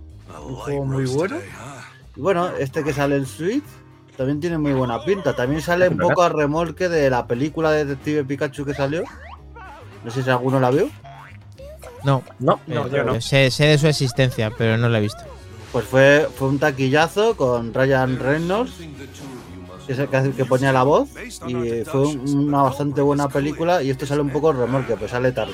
un 0.47 0.57
juego 0.57 0.85
muy 0.85 1.07
bueno. 1.07 1.39
Y 2.16 2.20
bueno, 2.20 2.48
este 2.59 2.82
que 2.82 2.93
sale 2.93 3.16
en 3.16 3.26
Switch 3.26 3.64
también 4.16 4.40
tiene 4.40 4.56
muy 4.59 4.72
buena 4.72 5.02
pinta. 5.05 5.36
También 5.36 5.60
sale 5.60 5.88
un 5.88 5.98
poco 5.98 6.22
a 6.22 6.28
remolque 6.30 6.88
de 6.88 7.10
la 7.10 7.26
película 7.26 7.70
de 7.72 7.84
Detective 7.84 8.24
Pikachu 8.24 8.64
que 8.64 8.74
salió. 8.74 9.05
No 10.05 10.10
sé 10.10 10.22
si 10.22 10.30
alguno 10.30 10.59
la 10.60 10.70
vio. 10.70 10.88
no, 12.05 12.22
No, 12.38 12.60
No, 12.66 12.86
eh, 12.86 12.90
yo 12.93 13.05
no. 13.05 13.20
Sé, 13.20 13.51
sé 13.51 13.66
de 13.66 13.78
su 13.78 13.86
existencia, 13.88 14.51
pero 14.56 14.76
no 14.78 14.88
lo 14.88 14.97
he 14.97 15.01
visto. 15.01 15.22
Pues 15.72 15.84
fue, 15.84 16.28
fue 16.34 16.48
un 16.48 16.59
taquillazo 16.59 17.36
con 17.36 17.74
Ryan 17.74 18.18
Reynolds, 18.18 18.72
que 19.86 19.93
es 19.93 19.98
el 19.98 20.32
que, 20.34 20.44
ponía 20.47 20.72
la 20.72 20.84
voz. 20.84 21.10
Y 21.47 21.84
fue 21.84 22.01
un- 22.01 22.47
una 22.48 22.62
bastante 22.62 23.02
buena 23.02 23.28
película. 23.28 23.82
Y 23.82 23.90
esto 23.90 24.06
sale 24.06 24.22
un 24.22 24.30
poco 24.30 24.51
a 24.51 24.52
remolque, 24.55 24.97
pues 24.97 25.10
sale 25.10 25.32
tarde. 25.32 25.52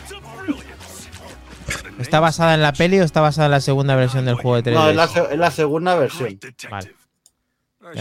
¿Está 1.99 2.21
basada 2.21 2.55
en 2.55 2.63
la 2.63 2.73
peli 2.73 3.01
o 3.01 3.05
está 3.05 3.21
basada 3.21 3.47
en 3.47 3.53
la 3.53 3.61
segunda 3.61 3.97
versión 3.97 4.25
del 4.25 4.35
juego 4.35 4.61
de 4.61 4.73
3DS? 4.73 4.75
No, 4.75 4.89
es 4.89 4.97
la, 4.97 5.05
es 5.05 5.39
la 5.39 5.51
segunda 5.51 5.95
versión. 5.97 6.39
Vale. 6.71 6.95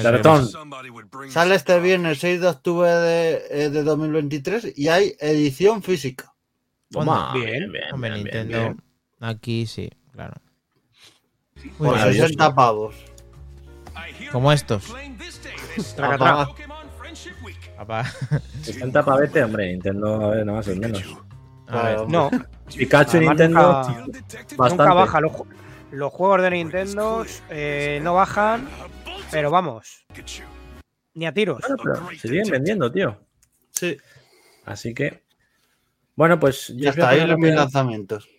Cartón. 0.02 0.48
Sale 1.30 1.56
este 1.56 1.80
viernes 1.80 2.20
6 2.20 2.42
de 2.42 2.48
octubre 2.48 2.90
de, 2.90 3.44
eh, 3.50 3.70
de 3.70 3.84
2023 3.84 4.74
y 4.78 4.88
hay 4.88 5.16
edición 5.20 5.82
física. 5.82 6.32
Toma. 6.92 7.34
Bien. 7.34 7.46
Bien, 7.46 7.72
bien, 7.72 7.84
Hombre, 7.94 8.10
bien, 8.12 8.24
Nintendo. 8.24 8.60
bien. 8.60 8.82
Aquí 9.20 9.66
sí, 9.66 9.90
claro. 10.12 10.34
Por 11.56 11.64
bien. 11.64 11.92
maravilloso. 11.92 12.28
60 12.28 12.56
pavos. 12.56 12.96
Como 14.32 14.52
estos. 14.52 14.94
Papá. 17.78 18.12
60 18.62 19.04
pavete, 19.04 19.44
hombre, 19.44 19.72
Nintendo, 19.72 20.26
a 20.26 20.30
ver, 20.30 20.46
nada 20.46 20.58
más 20.60 20.68
o 20.68 20.76
menos. 20.76 21.04
A 21.72 21.84
ver. 21.84 21.96
Claro. 21.96 22.08
No, 22.08 22.30
Pikachu 22.76 23.18
y 23.18 23.18
Además, 23.18 23.38
Nintendo, 23.38 23.62
nunca, 23.62 24.56
bastante. 24.58 24.84
nunca 24.84 24.94
baja. 24.94 25.22
Los, 25.22 25.32
los 25.92 26.14
juegos 26.14 26.42
de 26.42 26.52
Nintendo 26.52 27.26
eh, 27.50 28.00
no 28.04 28.14
bajan, 28.16 28.68
pero 29.32 29.52
vamos. 29.52 30.06
Ni 31.14 31.26
a 31.26 31.34
tiros. 31.34 31.60
Bueno, 31.62 31.76
pero 31.84 32.10
se 32.18 32.28
siguen 32.28 32.50
vendiendo, 32.50 32.92
tío. 32.92 33.20
Sí. 33.72 33.98
Así 34.66 34.94
que, 34.94 35.24
Bueno, 36.16 36.40
pues 36.40 36.68
yo 36.70 36.76
Ya 36.76 36.90
está, 36.92 37.10
ahí 37.10 37.26
los 37.26 37.38
mis 37.38 37.54
lanzamientos. 37.54 38.30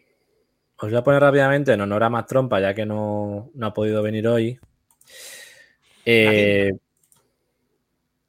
Os 0.79 0.89
voy 0.91 0.99
a 0.99 1.03
poner 1.05 1.21
rápidamente 1.21 1.73
en 1.73 1.81
honor 1.81 2.05
a 2.05 2.11
Matt 2.11 2.29
Trompa, 2.29 2.61
ya 2.61 2.75
que 2.75 2.85
no, 2.87 3.51
no 3.55 3.67
ha 3.67 3.75
podido 3.75 4.03
venir 4.03 4.27
hoy. 4.27 4.59
Eh, 6.05 6.73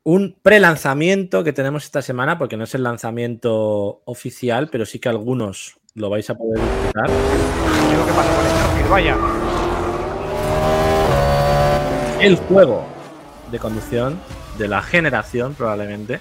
un 0.06 0.36
pre-lanzamiento 0.42 1.46
que 1.46 1.54
tenemos 1.54 1.86
esta 1.86 2.02
semana, 2.02 2.38
porque 2.38 2.58
no 2.58 2.66
es 2.66 2.76
el 2.76 2.84
lanzamiento 2.84 4.02
oficial, 4.04 4.68
pero 4.70 4.86
sí 4.86 5.00
que 5.00 5.08
algunos 5.08 5.78
lo 5.96 6.10
vais 6.10 6.30
a 6.30 6.36
poder 6.36 6.60
disfrutar. 6.60 7.10
Digo, 7.10 8.06
¿qué 8.06 8.12
pasa 8.12 8.36
con 8.36 8.46
Starfield? 8.46 8.90
Vaya. 8.90 9.18
El 12.20 12.36
juego 12.36 12.86
de 13.50 13.60
conducción 13.60 14.20
de 14.58 14.68
la 14.68 14.82
generación, 14.82 15.54
probablemente. 15.54 16.20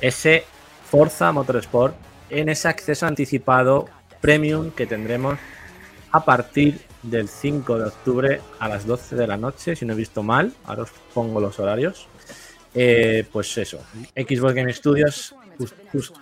Ese 0.00 0.44
Forza 0.84 1.32
Motorsport 1.32 1.94
en 2.28 2.50
ese 2.50 2.68
acceso 2.68 3.06
anticipado 3.06 3.86
premium 4.20 4.70
que 4.70 4.86
tendremos 4.86 5.38
a 6.10 6.24
partir 6.24 6.82
del 7.02 7.28
5 7.28 7.78
de 7.78 7.84
octubre 7.84 8.40
a 8.58 8.68
las 8.68 8.86
12 8.86 9.16
de 9.16 9.26
la 9.26 9.38
noche, 9.38 9.76
si 9.76 9.86
no 9.86 9.94
he 9.94 9.96
visto 9.96 10.22
mal. 10.22 10.52
Ahora 10.64 10.82
os 10.82 10.90
pongo 11.14 11.40
los 11.40 11.58
horarios. 11.58 12.06
Eh, 12.74 13.26
pues 13.30 13.56
eso, 13.58 13.78
Xbox 14.16 14.54
Game 14.54 14.72
Studios, 14.72 15.34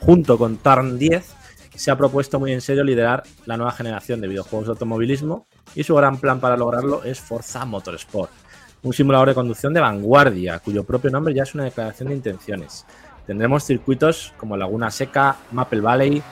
junto 0.01 0.37
con 0.37 0.57
Tarn 0.57 0.99
10, 0.99 1.35
se 1.81 1.91
ha 1.91 1.97
propuesto 1.97 2.39
muy 2.39 2.53
en 2.53 2.61
serio 2.61 2.85
liderar 2.85 3.23
la 3.47 3.57
nueva 3.57 3.73
generación 3.73 4.21
de 4.21 4.29
videojuegos 4.29 4.67
de 4.67 4.73
automovilismo 4.73 5.47
y 5.75 5.83
su 5.85 5.95
gran 5.95 6.19
plan 6.19 6.41
para 6.41 6.57
lograrlo 6.57 7.05
es 7.05 7.21
Forza 7.21 7.65
Motorsport, 7.65 8.31
un 8.83 8.93
simulador 8.93 9.29
de 9.29 9.35
conducción 9.35 9.73
de 9.73 9.81
vanguardia, 9.81 10.59
cuyo 10.59 10.85
propio 10.85 11.11
nombre 11.11 11.33
ya 11.33 11.45
es 11.45 11.55
una 11.55 11.65
declaración 11.65 12.09
de 12.09 12.17
intenciones. 12.17 12.85
Tendremos 13.27 13.65
circuitos 13.65 14.35
como 14.37 14.57
Laguna 14.57 14.91
Seca, 14.91 15.37
Maple 15.53 15.81
Valley, 15.81 16.23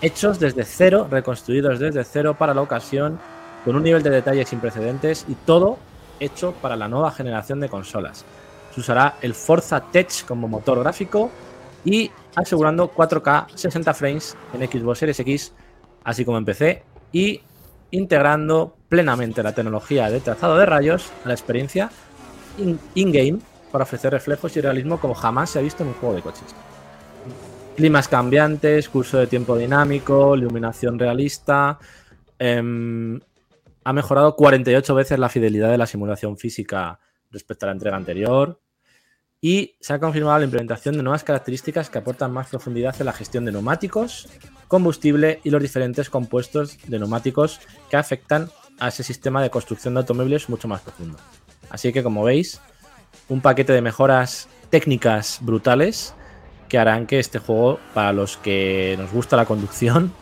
hechos 0.00 0.38
desde 0.38 0.64
cero, 0.64 1.08
reconstruidos 1.10 1.80
desde 1.80 2.04
cero 2.04 2.36
para 2.38 2.54
la 2.54 2.62
ocasión, 2.62 3.18
con 3.64 3.76
un 3.76 3.82
nivel 3.82 4.02
de 4.02 4.10
detalle 4.10 4.46
sin 4.46 4.60
precedentes 4.60 5.26
y 5.28 5.34
todo 5.34 5.78
hecho 6.20 6.52
para 6.62 6.76
la 6.76 6.88
nueva 6.88 7.10
generación 7.10 7.60
de 7.60 7.68
consolas. 7.68 8.24
Se 8.74 8.80
usará 8.80 9.16
el 9.22 9.34
Forza 9.34 9.80
Tech 9.90 10.24
como 10.26 10.48
motor 10.48 10.78
gráfico 10.80 11.30
y 11.84 12.10
asegurando 12.36 12.92
4K 12.92 13.46
60 13.54 13.94
frames 13.94 14.36
en 14.52 14.60
Xbox 14.70 14.98
Series 14.98 15.20
X, 15.20 15.52
así 16.04 16.24
como 16.24 16.38
en 16.38 16.44
PC, 16.44 16.82
y 17.12 17.40
integrando 17.90 18.76
plenamente 18.88 19.42
la 19.42 19.54
tecnología 19.54 20.10
de 20.10 20.20
trazado 20.20 20.56
de 20.58 20.66
rayos 20.66 21.10
a 21.24 21.28
la 21.28 21.34
experiencia 21.34 21.90
in- 22.58 22.78
in-game 22.94 23.38
para 23.72 23.84
ofrecer 23.84 24.12
reflejos 24.12 24.56
y 24.56 24.60
realismo 24.60 25.00
como 25.00 25.14
jamás 25.14 25.50
se 25.50 25.58
ha 25.58 25.62
visto 25.62 25.82
en 25.82 25.90
un 25.90 25.94
juego 25.94 26.14
de 26.14 26.22
coches. 26.22 26.44
Climas 27.76 28.08
cambiantes, 28.08 28.88
curso 28.88 29.18
de 29.18 29.26
tiempo 29.26 29.56
dinámico, 29.56 30.34
iluminación 30.36 30.98
realista. 30.98 31.78
em, 32.40 33.20
ha 33.84 33.92
mejorado 33.92 34.36
48 34.36 34.94
veces 34.94 35.18
la 35.18 35.28
fidelidad 35.28 35.70
de 35.70 35.78
la 35.78 35.86
simulación 35.86 36.36
física 36.36 37.00
respecto 37.30 37.66
a 37.66 37.68
la 37.68 37.72
entrega 37.72 37.96
anterior. 37.96 38.60
Y 39.40 39.76
se 39.80 39.92
ha 39.92 40.00
confirmado 40.00 40.38
la 40.38 40.44
implementación 40.44 40.96
de 40.96 41.02
nuevas 41.02 41.22
características 41.22 41.90
que 41.90 41.98
aportan 41.98 42.32
más 42.32 42.48
profundidad 42.48 42.96
en 42.98 43.06
la 43.06 43.12
gestión 43.12 43.44
de 43.44 43.52
neumáticos, 43.52 44.28
combustible 44.66 45.40
y 45.44 45.50
los 45.50 45.62
diferentes 45.62 46.10
compuestos 46.10 46.76
de 46.86 46.98
neumáticos 46.98 47.60
que 47.88 47.96
afectan 47.96 48.50
a 48.80 48.88
ese 48.88 49.04
sistema 49.04 49.42
de 49.42 49.50
construcción 49.50 49.94
de 49.94 50.00
automóviles 50.00 50.48
mucho 50.48 50.66
más 50.66 50.80
profundo. 50.80 51.18
Así 51.70 51.92
que, 51.92 52.02
como 52.02 52.24
veis, 52.24 52.60
un 53.28 53.40
paquete 53.40 53.72
de 53.72 53.82
mejoras 53.82 54.48
técnicas 54.70 55.38
brutales 55.40 56.14
que 56.68 56.78
harán 56.78 57.06
que 57.06 57.18
este 57.18 57.38
juego, 57.38 57.78
para 57.94 58.12
los 58.12 58.36
que 58.36 58.96
nos 58.98 59.12
gusta 59.12 59.36
la 59.36 59.46
conducción, 59.46 60.12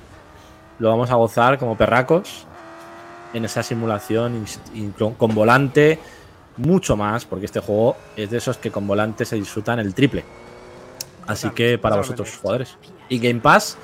lo 0.79 0.91
vamos 0.91 1.11
a 1.11 1.15
gozar 1.15 1.59
como 1.59 1.77
perracos 1.77 2.47
en 3.33 3.45
esa 3.45 3.63
simulación 3.63 4.45
con 5.19 5.35
volante 5.35 5.99
mucho 6.57 6.97
más, 6.97 7.25
porque 7.25 7.47
este 7.47 7.61
juego 7.61 7.97
es 8.17 8.31
de 8.31 8.39
esos 8.39 8.59
que 8.59 8.71
con 8.71 8.87
volante 8.87 9.25
se 9.25 9.37
disfrutan 9.37 9.79
el 9.79 9.95
triple. 9.95 10.25
Así 11.27 11.51
que 11.51 11.79
para 11.79 11.97
vosotros, 11.97 12.39
jugadores. 12.41 12.77
Y 13.09 13.19
Game 13.19 13.41
Pass, 13.41 13.77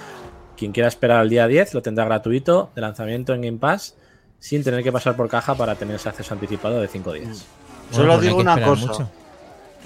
quien 0.56 0.72
quiera 0.72 0.88
esperar 0.88 1.18
al 1.18 1.28
día 1.28 1.46
10, 1.46 1.74
lo 1.74 1.82
tendrá 1.82 2.04
gratuito 2.04 2.70
de 2.74 2.80
lanzamiento 2.80 3.34
en 3.34 3.42
Game 3.42 3.58
Pass, 3.58 3.96
sin 4.38 4.62
tener 4.62 4.82
que 4.82 4.92
pasar 4.92 5.16
por 5.16 5.28
caja 5.28 5.54
para 5.54 5.74
tener 5.74 5.96
ese 5.96 6.08
acceso 6.08 6.34
anticipado 6.34 6.80
de 6.80 6.88
5 6.88 7.12
días. 7.12 7.44
Solo 7.90 8.14
pues 8.14 8.22
digo 8.26 8.38
una 8.38 8.60
cosa. 8.62 8.86
mucho. 8.86 9.10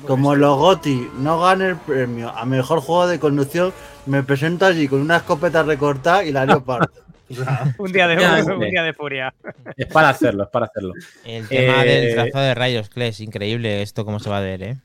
Como 0.06 0.34
los 0.34 0.58
GOTI 0.58 1.10
no 1.18 1.40
gane 1.40 1.70
el 1.70 1.76
premio 1.76 2.30
a 2.30 2.44
mejor 2.44 2.80
juego 2.80 3.06
de 3.06 3.18
conducción, 3.18 3.72
me 4.04 4.22
presento 4.22 4.66
allí 4.66 4.88
con 4.88 5.00
una 5.00 5.16
escopeta 5.16 5.62
recortada 5.62 6.22
y 6.22 6.32
la 6.32 6.42
haría 6.42 6.60
parte. 6.60 7.00
O 7.00 7.02
sea, 7.02 7.05
Un 7.78 7.92
día 7.92 8.06
de, 8.06 8.14
Efectivamente. 8.14 8.52
un 8.52 8.70
día 8.70 8.82
de 8.82 8.92
furia. 8.94 9.34
Es 9.76 9.86
para 9.86 10.10
hacerlo, 10.10 10.44
es 10.44 10.50
para 10.50 10.66
hacerlo. 10.66 10.92
El 11.24 11.48
tema 11.48 11.84
Eh, 11.84 11.88
del 11.88 12.14
trazado 12.14 12.44
de 12.44 12.54
rayos, 12.54 12.88
Kles, 12.88 13.20
increíble 13.20 13.82
esto 13.82 14.04
cómo 14.04 14.20
se 14.20 14.30
va 14.30 14.38
a 14.38 14.42
ver, 14.42 14.62
¿eh? 14.62 14.76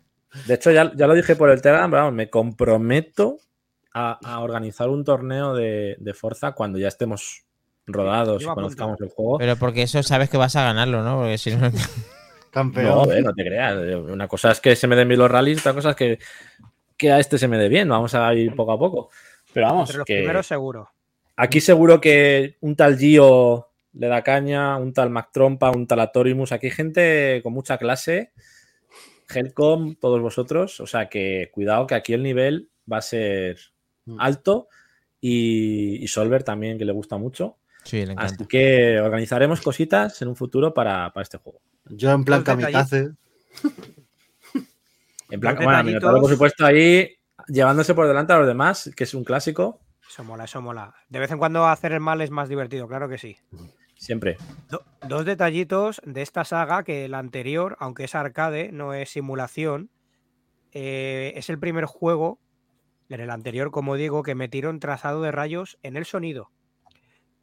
De 0.45 0.53
hecho, 0.55 0.71
ya, 0.71 0.91
ya 0.95 1.07
lo 1.07 1.13
dije 1.13 1.35
por 1.35 1.49
el 1.49 1.61
Telegram, 1.61 1.89
pero 1.91 2.03
vamos, 2.03 2.15
me 2.15 2.29
comprometo 2.29 3.37
a, 3.93 4.17
a 4.23 4.39
organizar 4.39 4.89
un 4.89 5.03
torneo 5.03 5.53
de, 5.53 5.97
de 5.99 6.13
Forza 6.13 6.53
cuando 6.53 6.79
ya 6.79 6.87
estemos 6.87 7.43
rodados 7.85 8.41
y 8.41 8.45
conozcamos 8.45 8.99
el 9.01 9.09
juego. 9.09 9.37
Pero 9.37 9.55
porque 9.57 9.83
eso 9.83 10.01
sabes 10.03 10.29
que 10.29 10.37
vas 10.37 10.55
a 10.55 10.63
ganarlo, 10.63 11.03
¿no? 11.03 11.17
Porque 11.19 11.37
si 11.37 11.55
no... 11.55 11.69
campeón. 12.51 12.85
No, 12.85 13.11
eh, 13.11 13.21
no 13.21 13.33
te 13.33 13.43
creas. 13.43 13.75
Una 13.75 14.27
cosa 14.27 14.51
es 14.51 14.59
que 14.61 14.75
se 14.75 14.87
me 14.87 14.95
den 14.95 15.07
bien 15.07 15.19
los 15.19 15.29
rallies, 15.29 15.59
otra 15.59 15.73
cosa 15.73 15.89
es 15.91 15.95
que, 15.95 16.19
que 16.97 17.11
a 17.11 17.19
este 17.19 17.37
se 17.37 17.47
me 17.47 17.57
dé 17.57 17.67
bien. 17.69 17.89
Vamos 17.89 18.15
a 18.15 18.33
ir 18.33 18.55
poco 18.55 18.71
a 18.71 18.79
poco. 18.79 19.09
Pero 19.53 19.67
vamos, 19.67 19.89
Entre 19.89 19.97
los 19.99 20.05
que 20.05 20.17
primeros 20.19 20.47
seguro. 20.47 20.89
Aquí 21.35 21.61
seguro 21.61 22.01
que 22.01 22.57
un 22.61 22.75
tal 22.75 22.97
Gio 22.97 23.69
le 23.93 24.07
da 24.07 24.23
caña, 24.23 24.77
un 24.77 24.93
tal 24.93 25.09
Mac 25.09 25.29
Trompa, 25.31 25.71
un 25.71 25.87
tal 25.87 25.99
Atorimus. 25.99 26.51
Aquí 26.51 26.67
hay 26.67 26.71
gente 26.71 27.41
con 27.43 27.53
mucha 27.53 27.77
clase. 27.77 28.31
Helcom, 29.33 29.95
todos 29.95 30.21
vosotros. 30.21 30.79
O 30.79 30.87
sea 30.87 31.09
que 31.09 31.49
cuidado 31.53 31.87
que 31.87 31.95
aquí 31.95 32.13
el 32.13 32.23
nivel 32.23 32.69
va 32.91 32.97
a 32.97 33.01
ser 33.01 33.57
Mm. 34.05 34.19
alto. 34.19 34.67
Y, 35.19 36.03
y 36.03 36.07
Solver 36.07 36.43
también, 36.43 36.77
que 36.77 36.85
le 36.85 36.91
gusta 36.91 37.17
mucho. 37.17 37.57
Sí, 37.83 37.97
le 37.97 38.13
encanta. 38.13 38.33
Así 38.33 38.45
que 38.47 38.99
organizaremos 38.99 39.61
cositas 39.61 40.19
en 40.21 40.29
un 40.29 40.35
futuro 40.35 40.73
para, 40.73 41.11
para 41.13 41.23
este 41.23 41.37
juego. 41.37 41.61
Yo 41.85 42.11
en 42.11 42.23
plan 42.23 42.43
kamikaze. 42.43 43.11
En 45.29 45.39
plan, 45.39 45.55
bueno, 45.61 45.83
Minotauro, 45.83 46.19
por 46.21 46.29
supuesto, 46.29 46.65
ahí 46.65 47.09
llevándose 47.47 47.93
por 47.93 48.07
delante 48.07 48.33
a 48.33 48.39
los 48.39 48.47
demás, 48.47 48.91
que 48.95 49.05
es 49.05 49.13
un 49.13 49.23
clásico, 49.23 49.79
Eso 50.11 50.25
mola, 50.25 50.43
eso 50.43 50.61
mola. 50.61 50.93
De 51.07 51.19
vez 51.19 51.31
en 51.31 51.37
cuando 51.37 51.65
hacer 51.65 51.93
el 51.93 52.01
mal 52.01 52.19
es 52.19 52.31
más 52.31 52.49
divertido, 52.49 52.85
claro 52.85 53.07
que 53.07 53.17
sí. 53.17 53.37
siempre. 53.95 54.35
Do- 54.69 54.83
dos 55.07 55.23
detallitos 55.23 56.01
de 56.03 56.21
esta 56.21 56.43
saga 56.43 56.83
que 56.83 57.07
la 57.07 57.19
anterior, 57.19 57.77
aunque 57.79 58.03
es 58.03 58.13
arcade, 58.13 58.73
no 58.73 58.93
es 58.93 59.09
simulación, 59.09 59.89
eh, 60.73 61.31
es 61.37 61.49
el 61.49 61.59
primer 61.59 61.85
juego, 61.85 62.39
en 63.07 63.21
el 63.21 63.29
anterior, 63.29 63.71
como 63.71 63.95
digo, 63.95 64.21
que 64.21 64.35
metieron 64.35 64.81
trazado 64.81 65.21
de 65.21 65.31
rayos 65.31 65.77
en 65.81 65.95
el 65.95 66.03
sonido. 66.03 66.51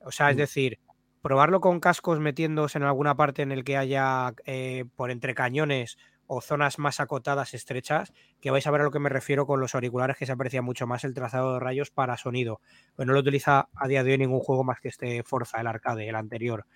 O 0.00 0.12
sea, 0.12 0.30
es 0.30 0.36
decir, 0.36 0.78
probarlo 1.22 1.62
con 1.62 1.80
cascos 1.80 2.20
metiéndose 2.20 2.76
en 2.76 2.84
alguna 2.84 3.14
parte 3.16 3.40
en 3.40 3.50
el 3.50 3.64
que 3.64 3.78
haya 3.78 4.34
eh, 4.44 4.84
por 4.94 5.10
entre 5.10 5.34
cañones 5.34 5.96
o 6.28 6.40
zonas 6.40 6.78
más 6.78 7.00
acotadas, 7.00 7.54
estrechas, 7.54 8.12
que 8.40 8.50
vais 8.50 8.66
a 8.66 8.70
ver 8.70 8.82
a 8.82 8.84
lo 8.84 8.90
que 8.90 9.00
me 9.00 9.08
refiero 9.08 9.46
con 9.46 9.60
los 9.60 9.74
auriculares, 9.74 10.16
que 10.16 10.26
se 10.26 10.32
aprecia 10.32 10.62
mucho 10.62 10.86
más 10.86 11.02
el 11.02 11.14
trazado 11.14 11.54
de 11.54 11.60
rayos 11.60 11.90
para 11.90 12.16
sonido. 12.16 12.60
Pues 12.94 13.08
no 13.08 13.14
lo 13.14 13.20
utiliza 13.20 13.68
a 13.74 13.88
día 13.88 14.04
de 14.04 14.12
hoy 14.12 14.18
ningún 14.18 14.40
juego 14.40 14.62
más 14.62 14.78
que 14.78 14.88
este 14.88 15.24
Forza, 15.24 15.60
el 15.60 15.66
arcade, 15.66 16.08
el 16.08 16.14
anterior. 16.14 16.66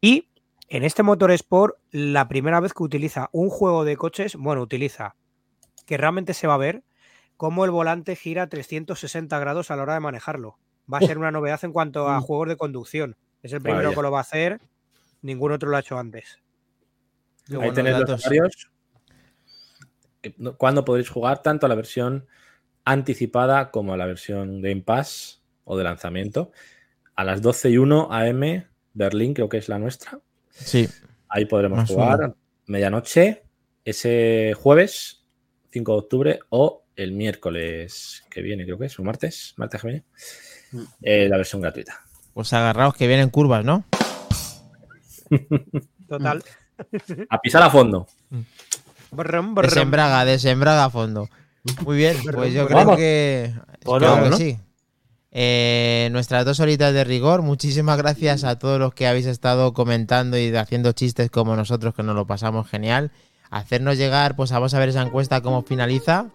Y 0.00 0.28
en 0.68 0.84
este 0.84 1.02
motor 1.02 1.30
Sport, 1.32 1.76
la 1.90 2.28
primera 2.28 2.60
vez 2.60 2.74
que 2.74 2.82
utiliza 2.82 3.30
un 3.32 3.48
juego 3.48 3.84
de 3.84 3.96
coches, 3.96 4.36
bueno, 4.36 4.60
utiliza 4.60 5.16
que 5.86 5.96
realmente 5.96 6.34
se 6.34 6.46
va 6.46 6.54
a 6.54 6.58
ver 6.58 6.84
cómo 7.38 7.64
el 7.64 7.70
volante 7.70 8.16
gira 8.16 8.48
360 8.48 9.38
grados 9.38 9.70
a 9.70 9.76
la 9.76 9.82
hora 9.82 9.94
de 9.94 10.00
manejarlo. 10.00 10.58
Va 10.92 10.98
a 10.98 11.00
ser 11.00 11.16
una 11.16 11.30
novedad 11.30 11.64
en 11.64 11.72
cuanto 11.72 12.08
a 12.08 12.20
juegos 12.20 12.48
de 12.48 12.56
conducción. 12.56 13.16
Es 13.42 13.52
el 13.54 13.62
primero 13.62 13.84
Vaya. 13.84 13.96
que 13.96 14.02
lo 14.02 14.10
va 14.10 14.18
a 14.18 14.22
hacer, 14.22 14.60
ningún 15.22 15.52
otro 15.52 15.70
lo 15.70 15.76
ha 15.78 15.80
hecho 15.80 15.98
antes. 15.98 16.38
Ahí 17.50 17.72
tenéis 17.72 17.98
los 17.98 18.08
datos. 18.08 18.70
Cuando 20.56 20.84
podréis 20.84 21.08
jugar 21.08 21.42
tanto 21.42 21.66
a 21.66 21.68
la 21.68 21.74
versión 21.74 22.26
anticipada 22.84 23.70
como 23.70 23.94
a 23.94 23.96
la 23.96 24.06
versión 24.06 24.60
Game 24.60 24.82
Pass 24.82 25.42
o 25.64 25.76
de 25.76 25.84
lanzamiento. 25.84 26.52
A 27.16 27.24
las 27.24 27.40
12 27.42 27.70
y 27.70 27.78
1 27.78 28.08
AM, 28.12 28.64
Berlín, 28.92 29.34
creo 29.34 29.48
que 29.48 29.58
es 29.58 29.68
la 29.68 29.78
nuestra. 29.78 30.18
Sí, 30.50 30.88
Ahí 31.28 31.46
podremos 31.46 31.78
Más 31.78 31.88
jugar 31.90 32.18
uno. 32.20 32.36
medianoche, 32.66 33.42
ese 33.84 34.52
jueves 34.56 35.24
5 35.72 35.92
de 35.92 35.98
octubre 35.98 36.38
o 36.50 36.84
el 36.94 37.12
miércoles 37.12 38.22
que 38.30 38.40
viene, 38.42 38.64
creo 38.64 38.78
que 38.78 38.86
es, 38.86 38.98
o 38.98 39.02
martes, 39.02 39.54
martes 39.56 39.80
que 39.80 39.86
viene, 39.88 40.04
Mm. 40.72 40.82
eh, 41.02 41.28
la 41.28 41.36
versión 41.36 41.60
gratuita. 41.62 42.00
pues 42.34 42.52
agarraos 42.52 42.94
que 42.94 43.06
vienen 43.06 43.30
curvas, 43.30 43.64
¿no? 43.64 43.84
Total. 46.08 46.42
A 47.30 47.40
pisar 47.40 47.62
a 47.62 47.70
fondo. 47.70 48.06
Desembraga, 49.74 50.24
desembraga 50.24 50.84
a 50.86 50.90
fondo. 50.90 51.28
Muy 51.84 51.96
bien, 51.96 52.16
pues 52.34 52.52
yo 52.52 52.66
creo 52.66 52.96
que. 52.96 53.54
Pues 53.82 54.02
creo 54.02 54.22
que 54.22 54.30
¿no? 54.30 54.36
sí. 54.36 54.58
Eh, 55.36 56.08
nuestras 56.12 56.44
dos 56.44 56.60
horitas 56.60 56.94
de 56.94 57.02
rigor. 57.02 57.42
Muchísimas 57.42 57.98
gracias 57.98 58.44
a 58.44 58.58
todos 58.58 58.78
los 58.78 58.94
que 58.94 59.08
habéis 59.08 59.26
estado 59.26 59.72
comentando 59.72 60.38
y 60.38 60.54
haciendo 60.54 60.92
chistes 60.92 61.28
como 61.30 61.56
nosotros, 61.56 61.94
que 61.94 62.04
nos 62.04 62.14
lo 62.14 62.26
pasamos 62.26 62.68
genial. 62.68 63.10
Hacernos 63.50 63.98
llegar, 63.98 64.36
pues 64.36 64.52
vamos 64.52 64.74
a 64.74 64.78
ver 64.78 64.90
esa 64.90 65.02
encuesta 65.02 65.40
cómo 65.40 65.62
finaliza. 65.62 66.26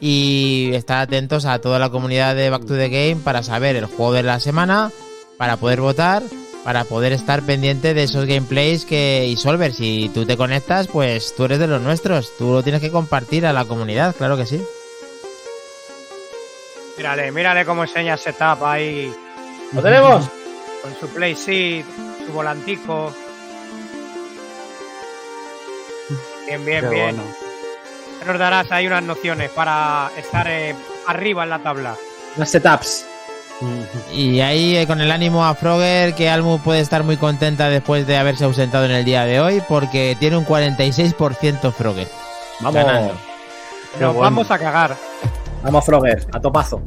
Y 0.00 0.70
estar 0.72 0.98
atentos 0.98 1.44
a 1.44 1.60
toda 1.60 1.78
la 1.78 1.90
comunidad 1.90 2.34
de 2.34 2.50
Back 2.50 2.66
to 2.66 2.74
the 2.74 2.88
Game 2.88 3.20
para 3.22 3.42
saber 3.42 3.76
el 3.76 3.86
juego 3.86 4.12
de 4.14 4.24
la 4.24 4.40
semana, 4.40 4.90
para 5.38 5.58
poder 5.58 5.80
votar, 5.80 6.24
para 6.64 6.84
poder 6.84 7.12
estar 7.12 7.42
pendiente 7.42 7.94
de 7.94 8.04
esos 8.04 8.24
gameplays 8.26 8.84
que. 8.84 9.26
Y 9.26 9.36
Solver, 9.36 9.72
si 9.72 10.10
tú 10.14 10.24
te 10.26 10.36
conectas, 10.36 10.88
pues 10.88 11.34
tú 11.34 11.44
eres 11.44 11.58
de 11.58 11.66
los 11.66 11.80
nuestros. 11.82 12.36
Tú 12.36 12.52
lo 12.52 12.62
tienes 12.62 12.80
que 12.80 12.90
compartir 12.90 13.46
a 13.46 13.52
la 13.52 13.64
comunidad, 13.64 14.14
claro 14.16 14.36
que 14.36 14.46
sí. 14.46 14.62
Mírale, 16.96 17.32
mírale 17.32 17.64
cómo 17.64 17.82
enseña 17.82 18.16
setup 18.16 18.62
ahí. 18.64 19.12
¿Lo 19.72 19.82
tenemos? 19.82 20.28
Con 20.82 20.94
su 21.00 21.08
play 21.08 21.34
seat, 21.34 21.86
su 22.26 22.32
volantico. 22.32 23.14
Bien, 26.46 26.64
bien, 26.64 26.80
Qué 26.84 26.88
bien. 26.90 27.16
bueno. 27.16 27.34
Nos 28.26 28.38
darás 28.38 28.70
ahí 28.70 28.86
unas 28.86 29.02
nociones 29.02 29.50
para 29.50 30.10
estar 30.16 30.46
eh, 30.48 30.74
arriba 31.06 31.44
en 31.44 31.50
la 31.50 31.58
tabla. 31.60 31.96
Las 32.36 32.50
setups. 32.50 33.06
Y 34.12 34.40
ahí 34.40 34.76
eh, 34.76 34.86
con 34.86 35.00
el 35.00 35.10
ánimo 35.10 35.44
a 35.44 35.54
Frogger, 35.54 36.14
que 36.14 36.28
Almu 36.28 36.58
puede 36.58 36.80
estar 36.80 37.04
muy 37.04 37.16
contenta 37.16 37.68
después 37.68 38.06
de 38.06 38.16
haberse 38.16 38.44
ausentado 38.44 38.84
en 38.84 38.90
el 38.90 39.04
día 39.04 39.24
de 39.24 39.40
hoy, 39.40 39.62
porque 39.68 40.16
tiene 40.18 40.36
un 40.36 40.46
46% 40.46 41.72
Frogger. 41.72 42.08
Vamos. 42.60 42.74
Ganando. 42.74 43.14
Nos 43.94 44.14
bueno. 44.14 44.20
vamos 44.20 44.50
a 44.50 44.58
cagar. 44.58 44.96
Vamos, 45.62 45.84
Frogger, 45.84 46.26
a 46.32 46.40
topazo. 46.40 46.82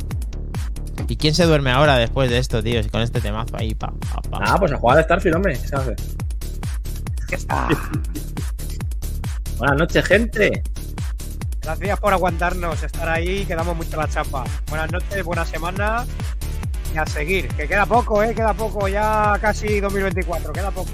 ¿Y 1.07 1.17
quién 1.17 1.35
se 1.35 1.45
duerme 1.45 1.71
ahora 1.71 1.97
después 1.97 2.29
de 2.29 2.39
esto, 2.39 2.63
tío? 2.63 2.81
Con 2.91 3.01
este 3.01 3.21
temazo 3.21 3.55
ahí, 3.57 3.75
pa, 3.75 3.87
pa, 3.91 4.21
pa. 4.29 4.39
Ah, 4.41 4.57
pues 4.57 4.71
a 4.71 4.77
jugar 4.77 4.97
de 4.97 5.03
Starfield, 5.03 5.35
hombre. 5.35 5.53
¿qué 5.53 5.67
se 5.67 5.75
hace? 5.75 5.95
Ya 7.29 7.37
está. 7.37 7.67
Buenas 9.57 9.77
noches, 9.77 10.05
gente. 10.05 10.63
Gracias 11.61 11.99
por 11.99 12.13
aguantarnos, 12.13 12.83
estar 12.83 13.09
ahí, 13.09 13.45
que 13.45 13.55
damos 13.55 13.75
mucho 13.75 13.97
la 13.97 14.07
chapa. 14.07 14.43
Buenas 14.69 14.91
noches, 14.91 15.23
buena 15.23 15.45
semana 15.45 16.05
a 16.97 17.05
seguir. 17.05 17.47
Que 17.49 17.67
queda 17.67 17.85
poco, 17.85 18.23
¿eh? 18.23 18.33
Queda 18.33 18.53
poco, 18.53 18.87
ya 18.87 19.37
casi 19.41 19.79
2024, 19.79 20.53
queda 20.53 20.71
poco. 20.71 20.91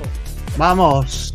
Vamos. 0.57 1.33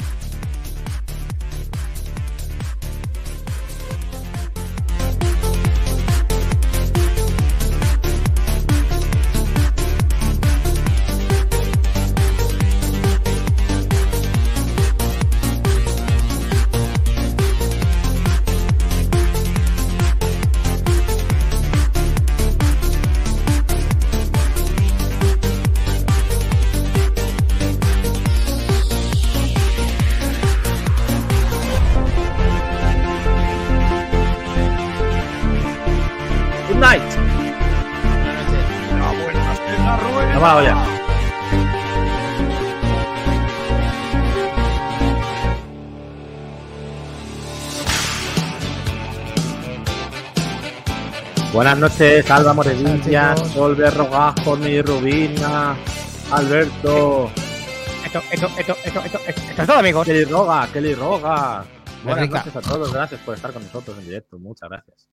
Buenas 51.67 51.91
noches, 51.91 52.31
Alba 52.31 52.55
Morevilla, 52.55 53.35
chicos. 53.35 53.49
Solver 53.51 53.93
Rogajo, 53.93 54.57
mi 54.57 54.81
Rubina, 54.81 55.77
Alberto, 56.31 57.29
Esto, 58.05 58.23
esto, 58.31 58.47
esto, 58.57 58.77
esto, 58.85 59.01
esto, 59.03 59.19
esto, 59.19 59.19
esto 59.27 59.63
es 59.63 59.67
todo, 59.67 59.79
amigos. 59.79 60.07
Kelly 60.07 60.25
Roga, 60.27 60.69
Kelly 60.73 60.95
Roga. 60.95 61.65
Buenas 62.05 62.31
noches 62.31 62.55
a 62.55 62.61
todos, 62.61 62.93
gracias 62.93 63.21
por 63.23 63.35
estar 63.35 63.53
con 63.53 63.65
nosotros 63.65 63.99
en 63.99 64.05
directo, 64.05 64.39
muchas 64.39 64.71
gracias. 64.71 64.97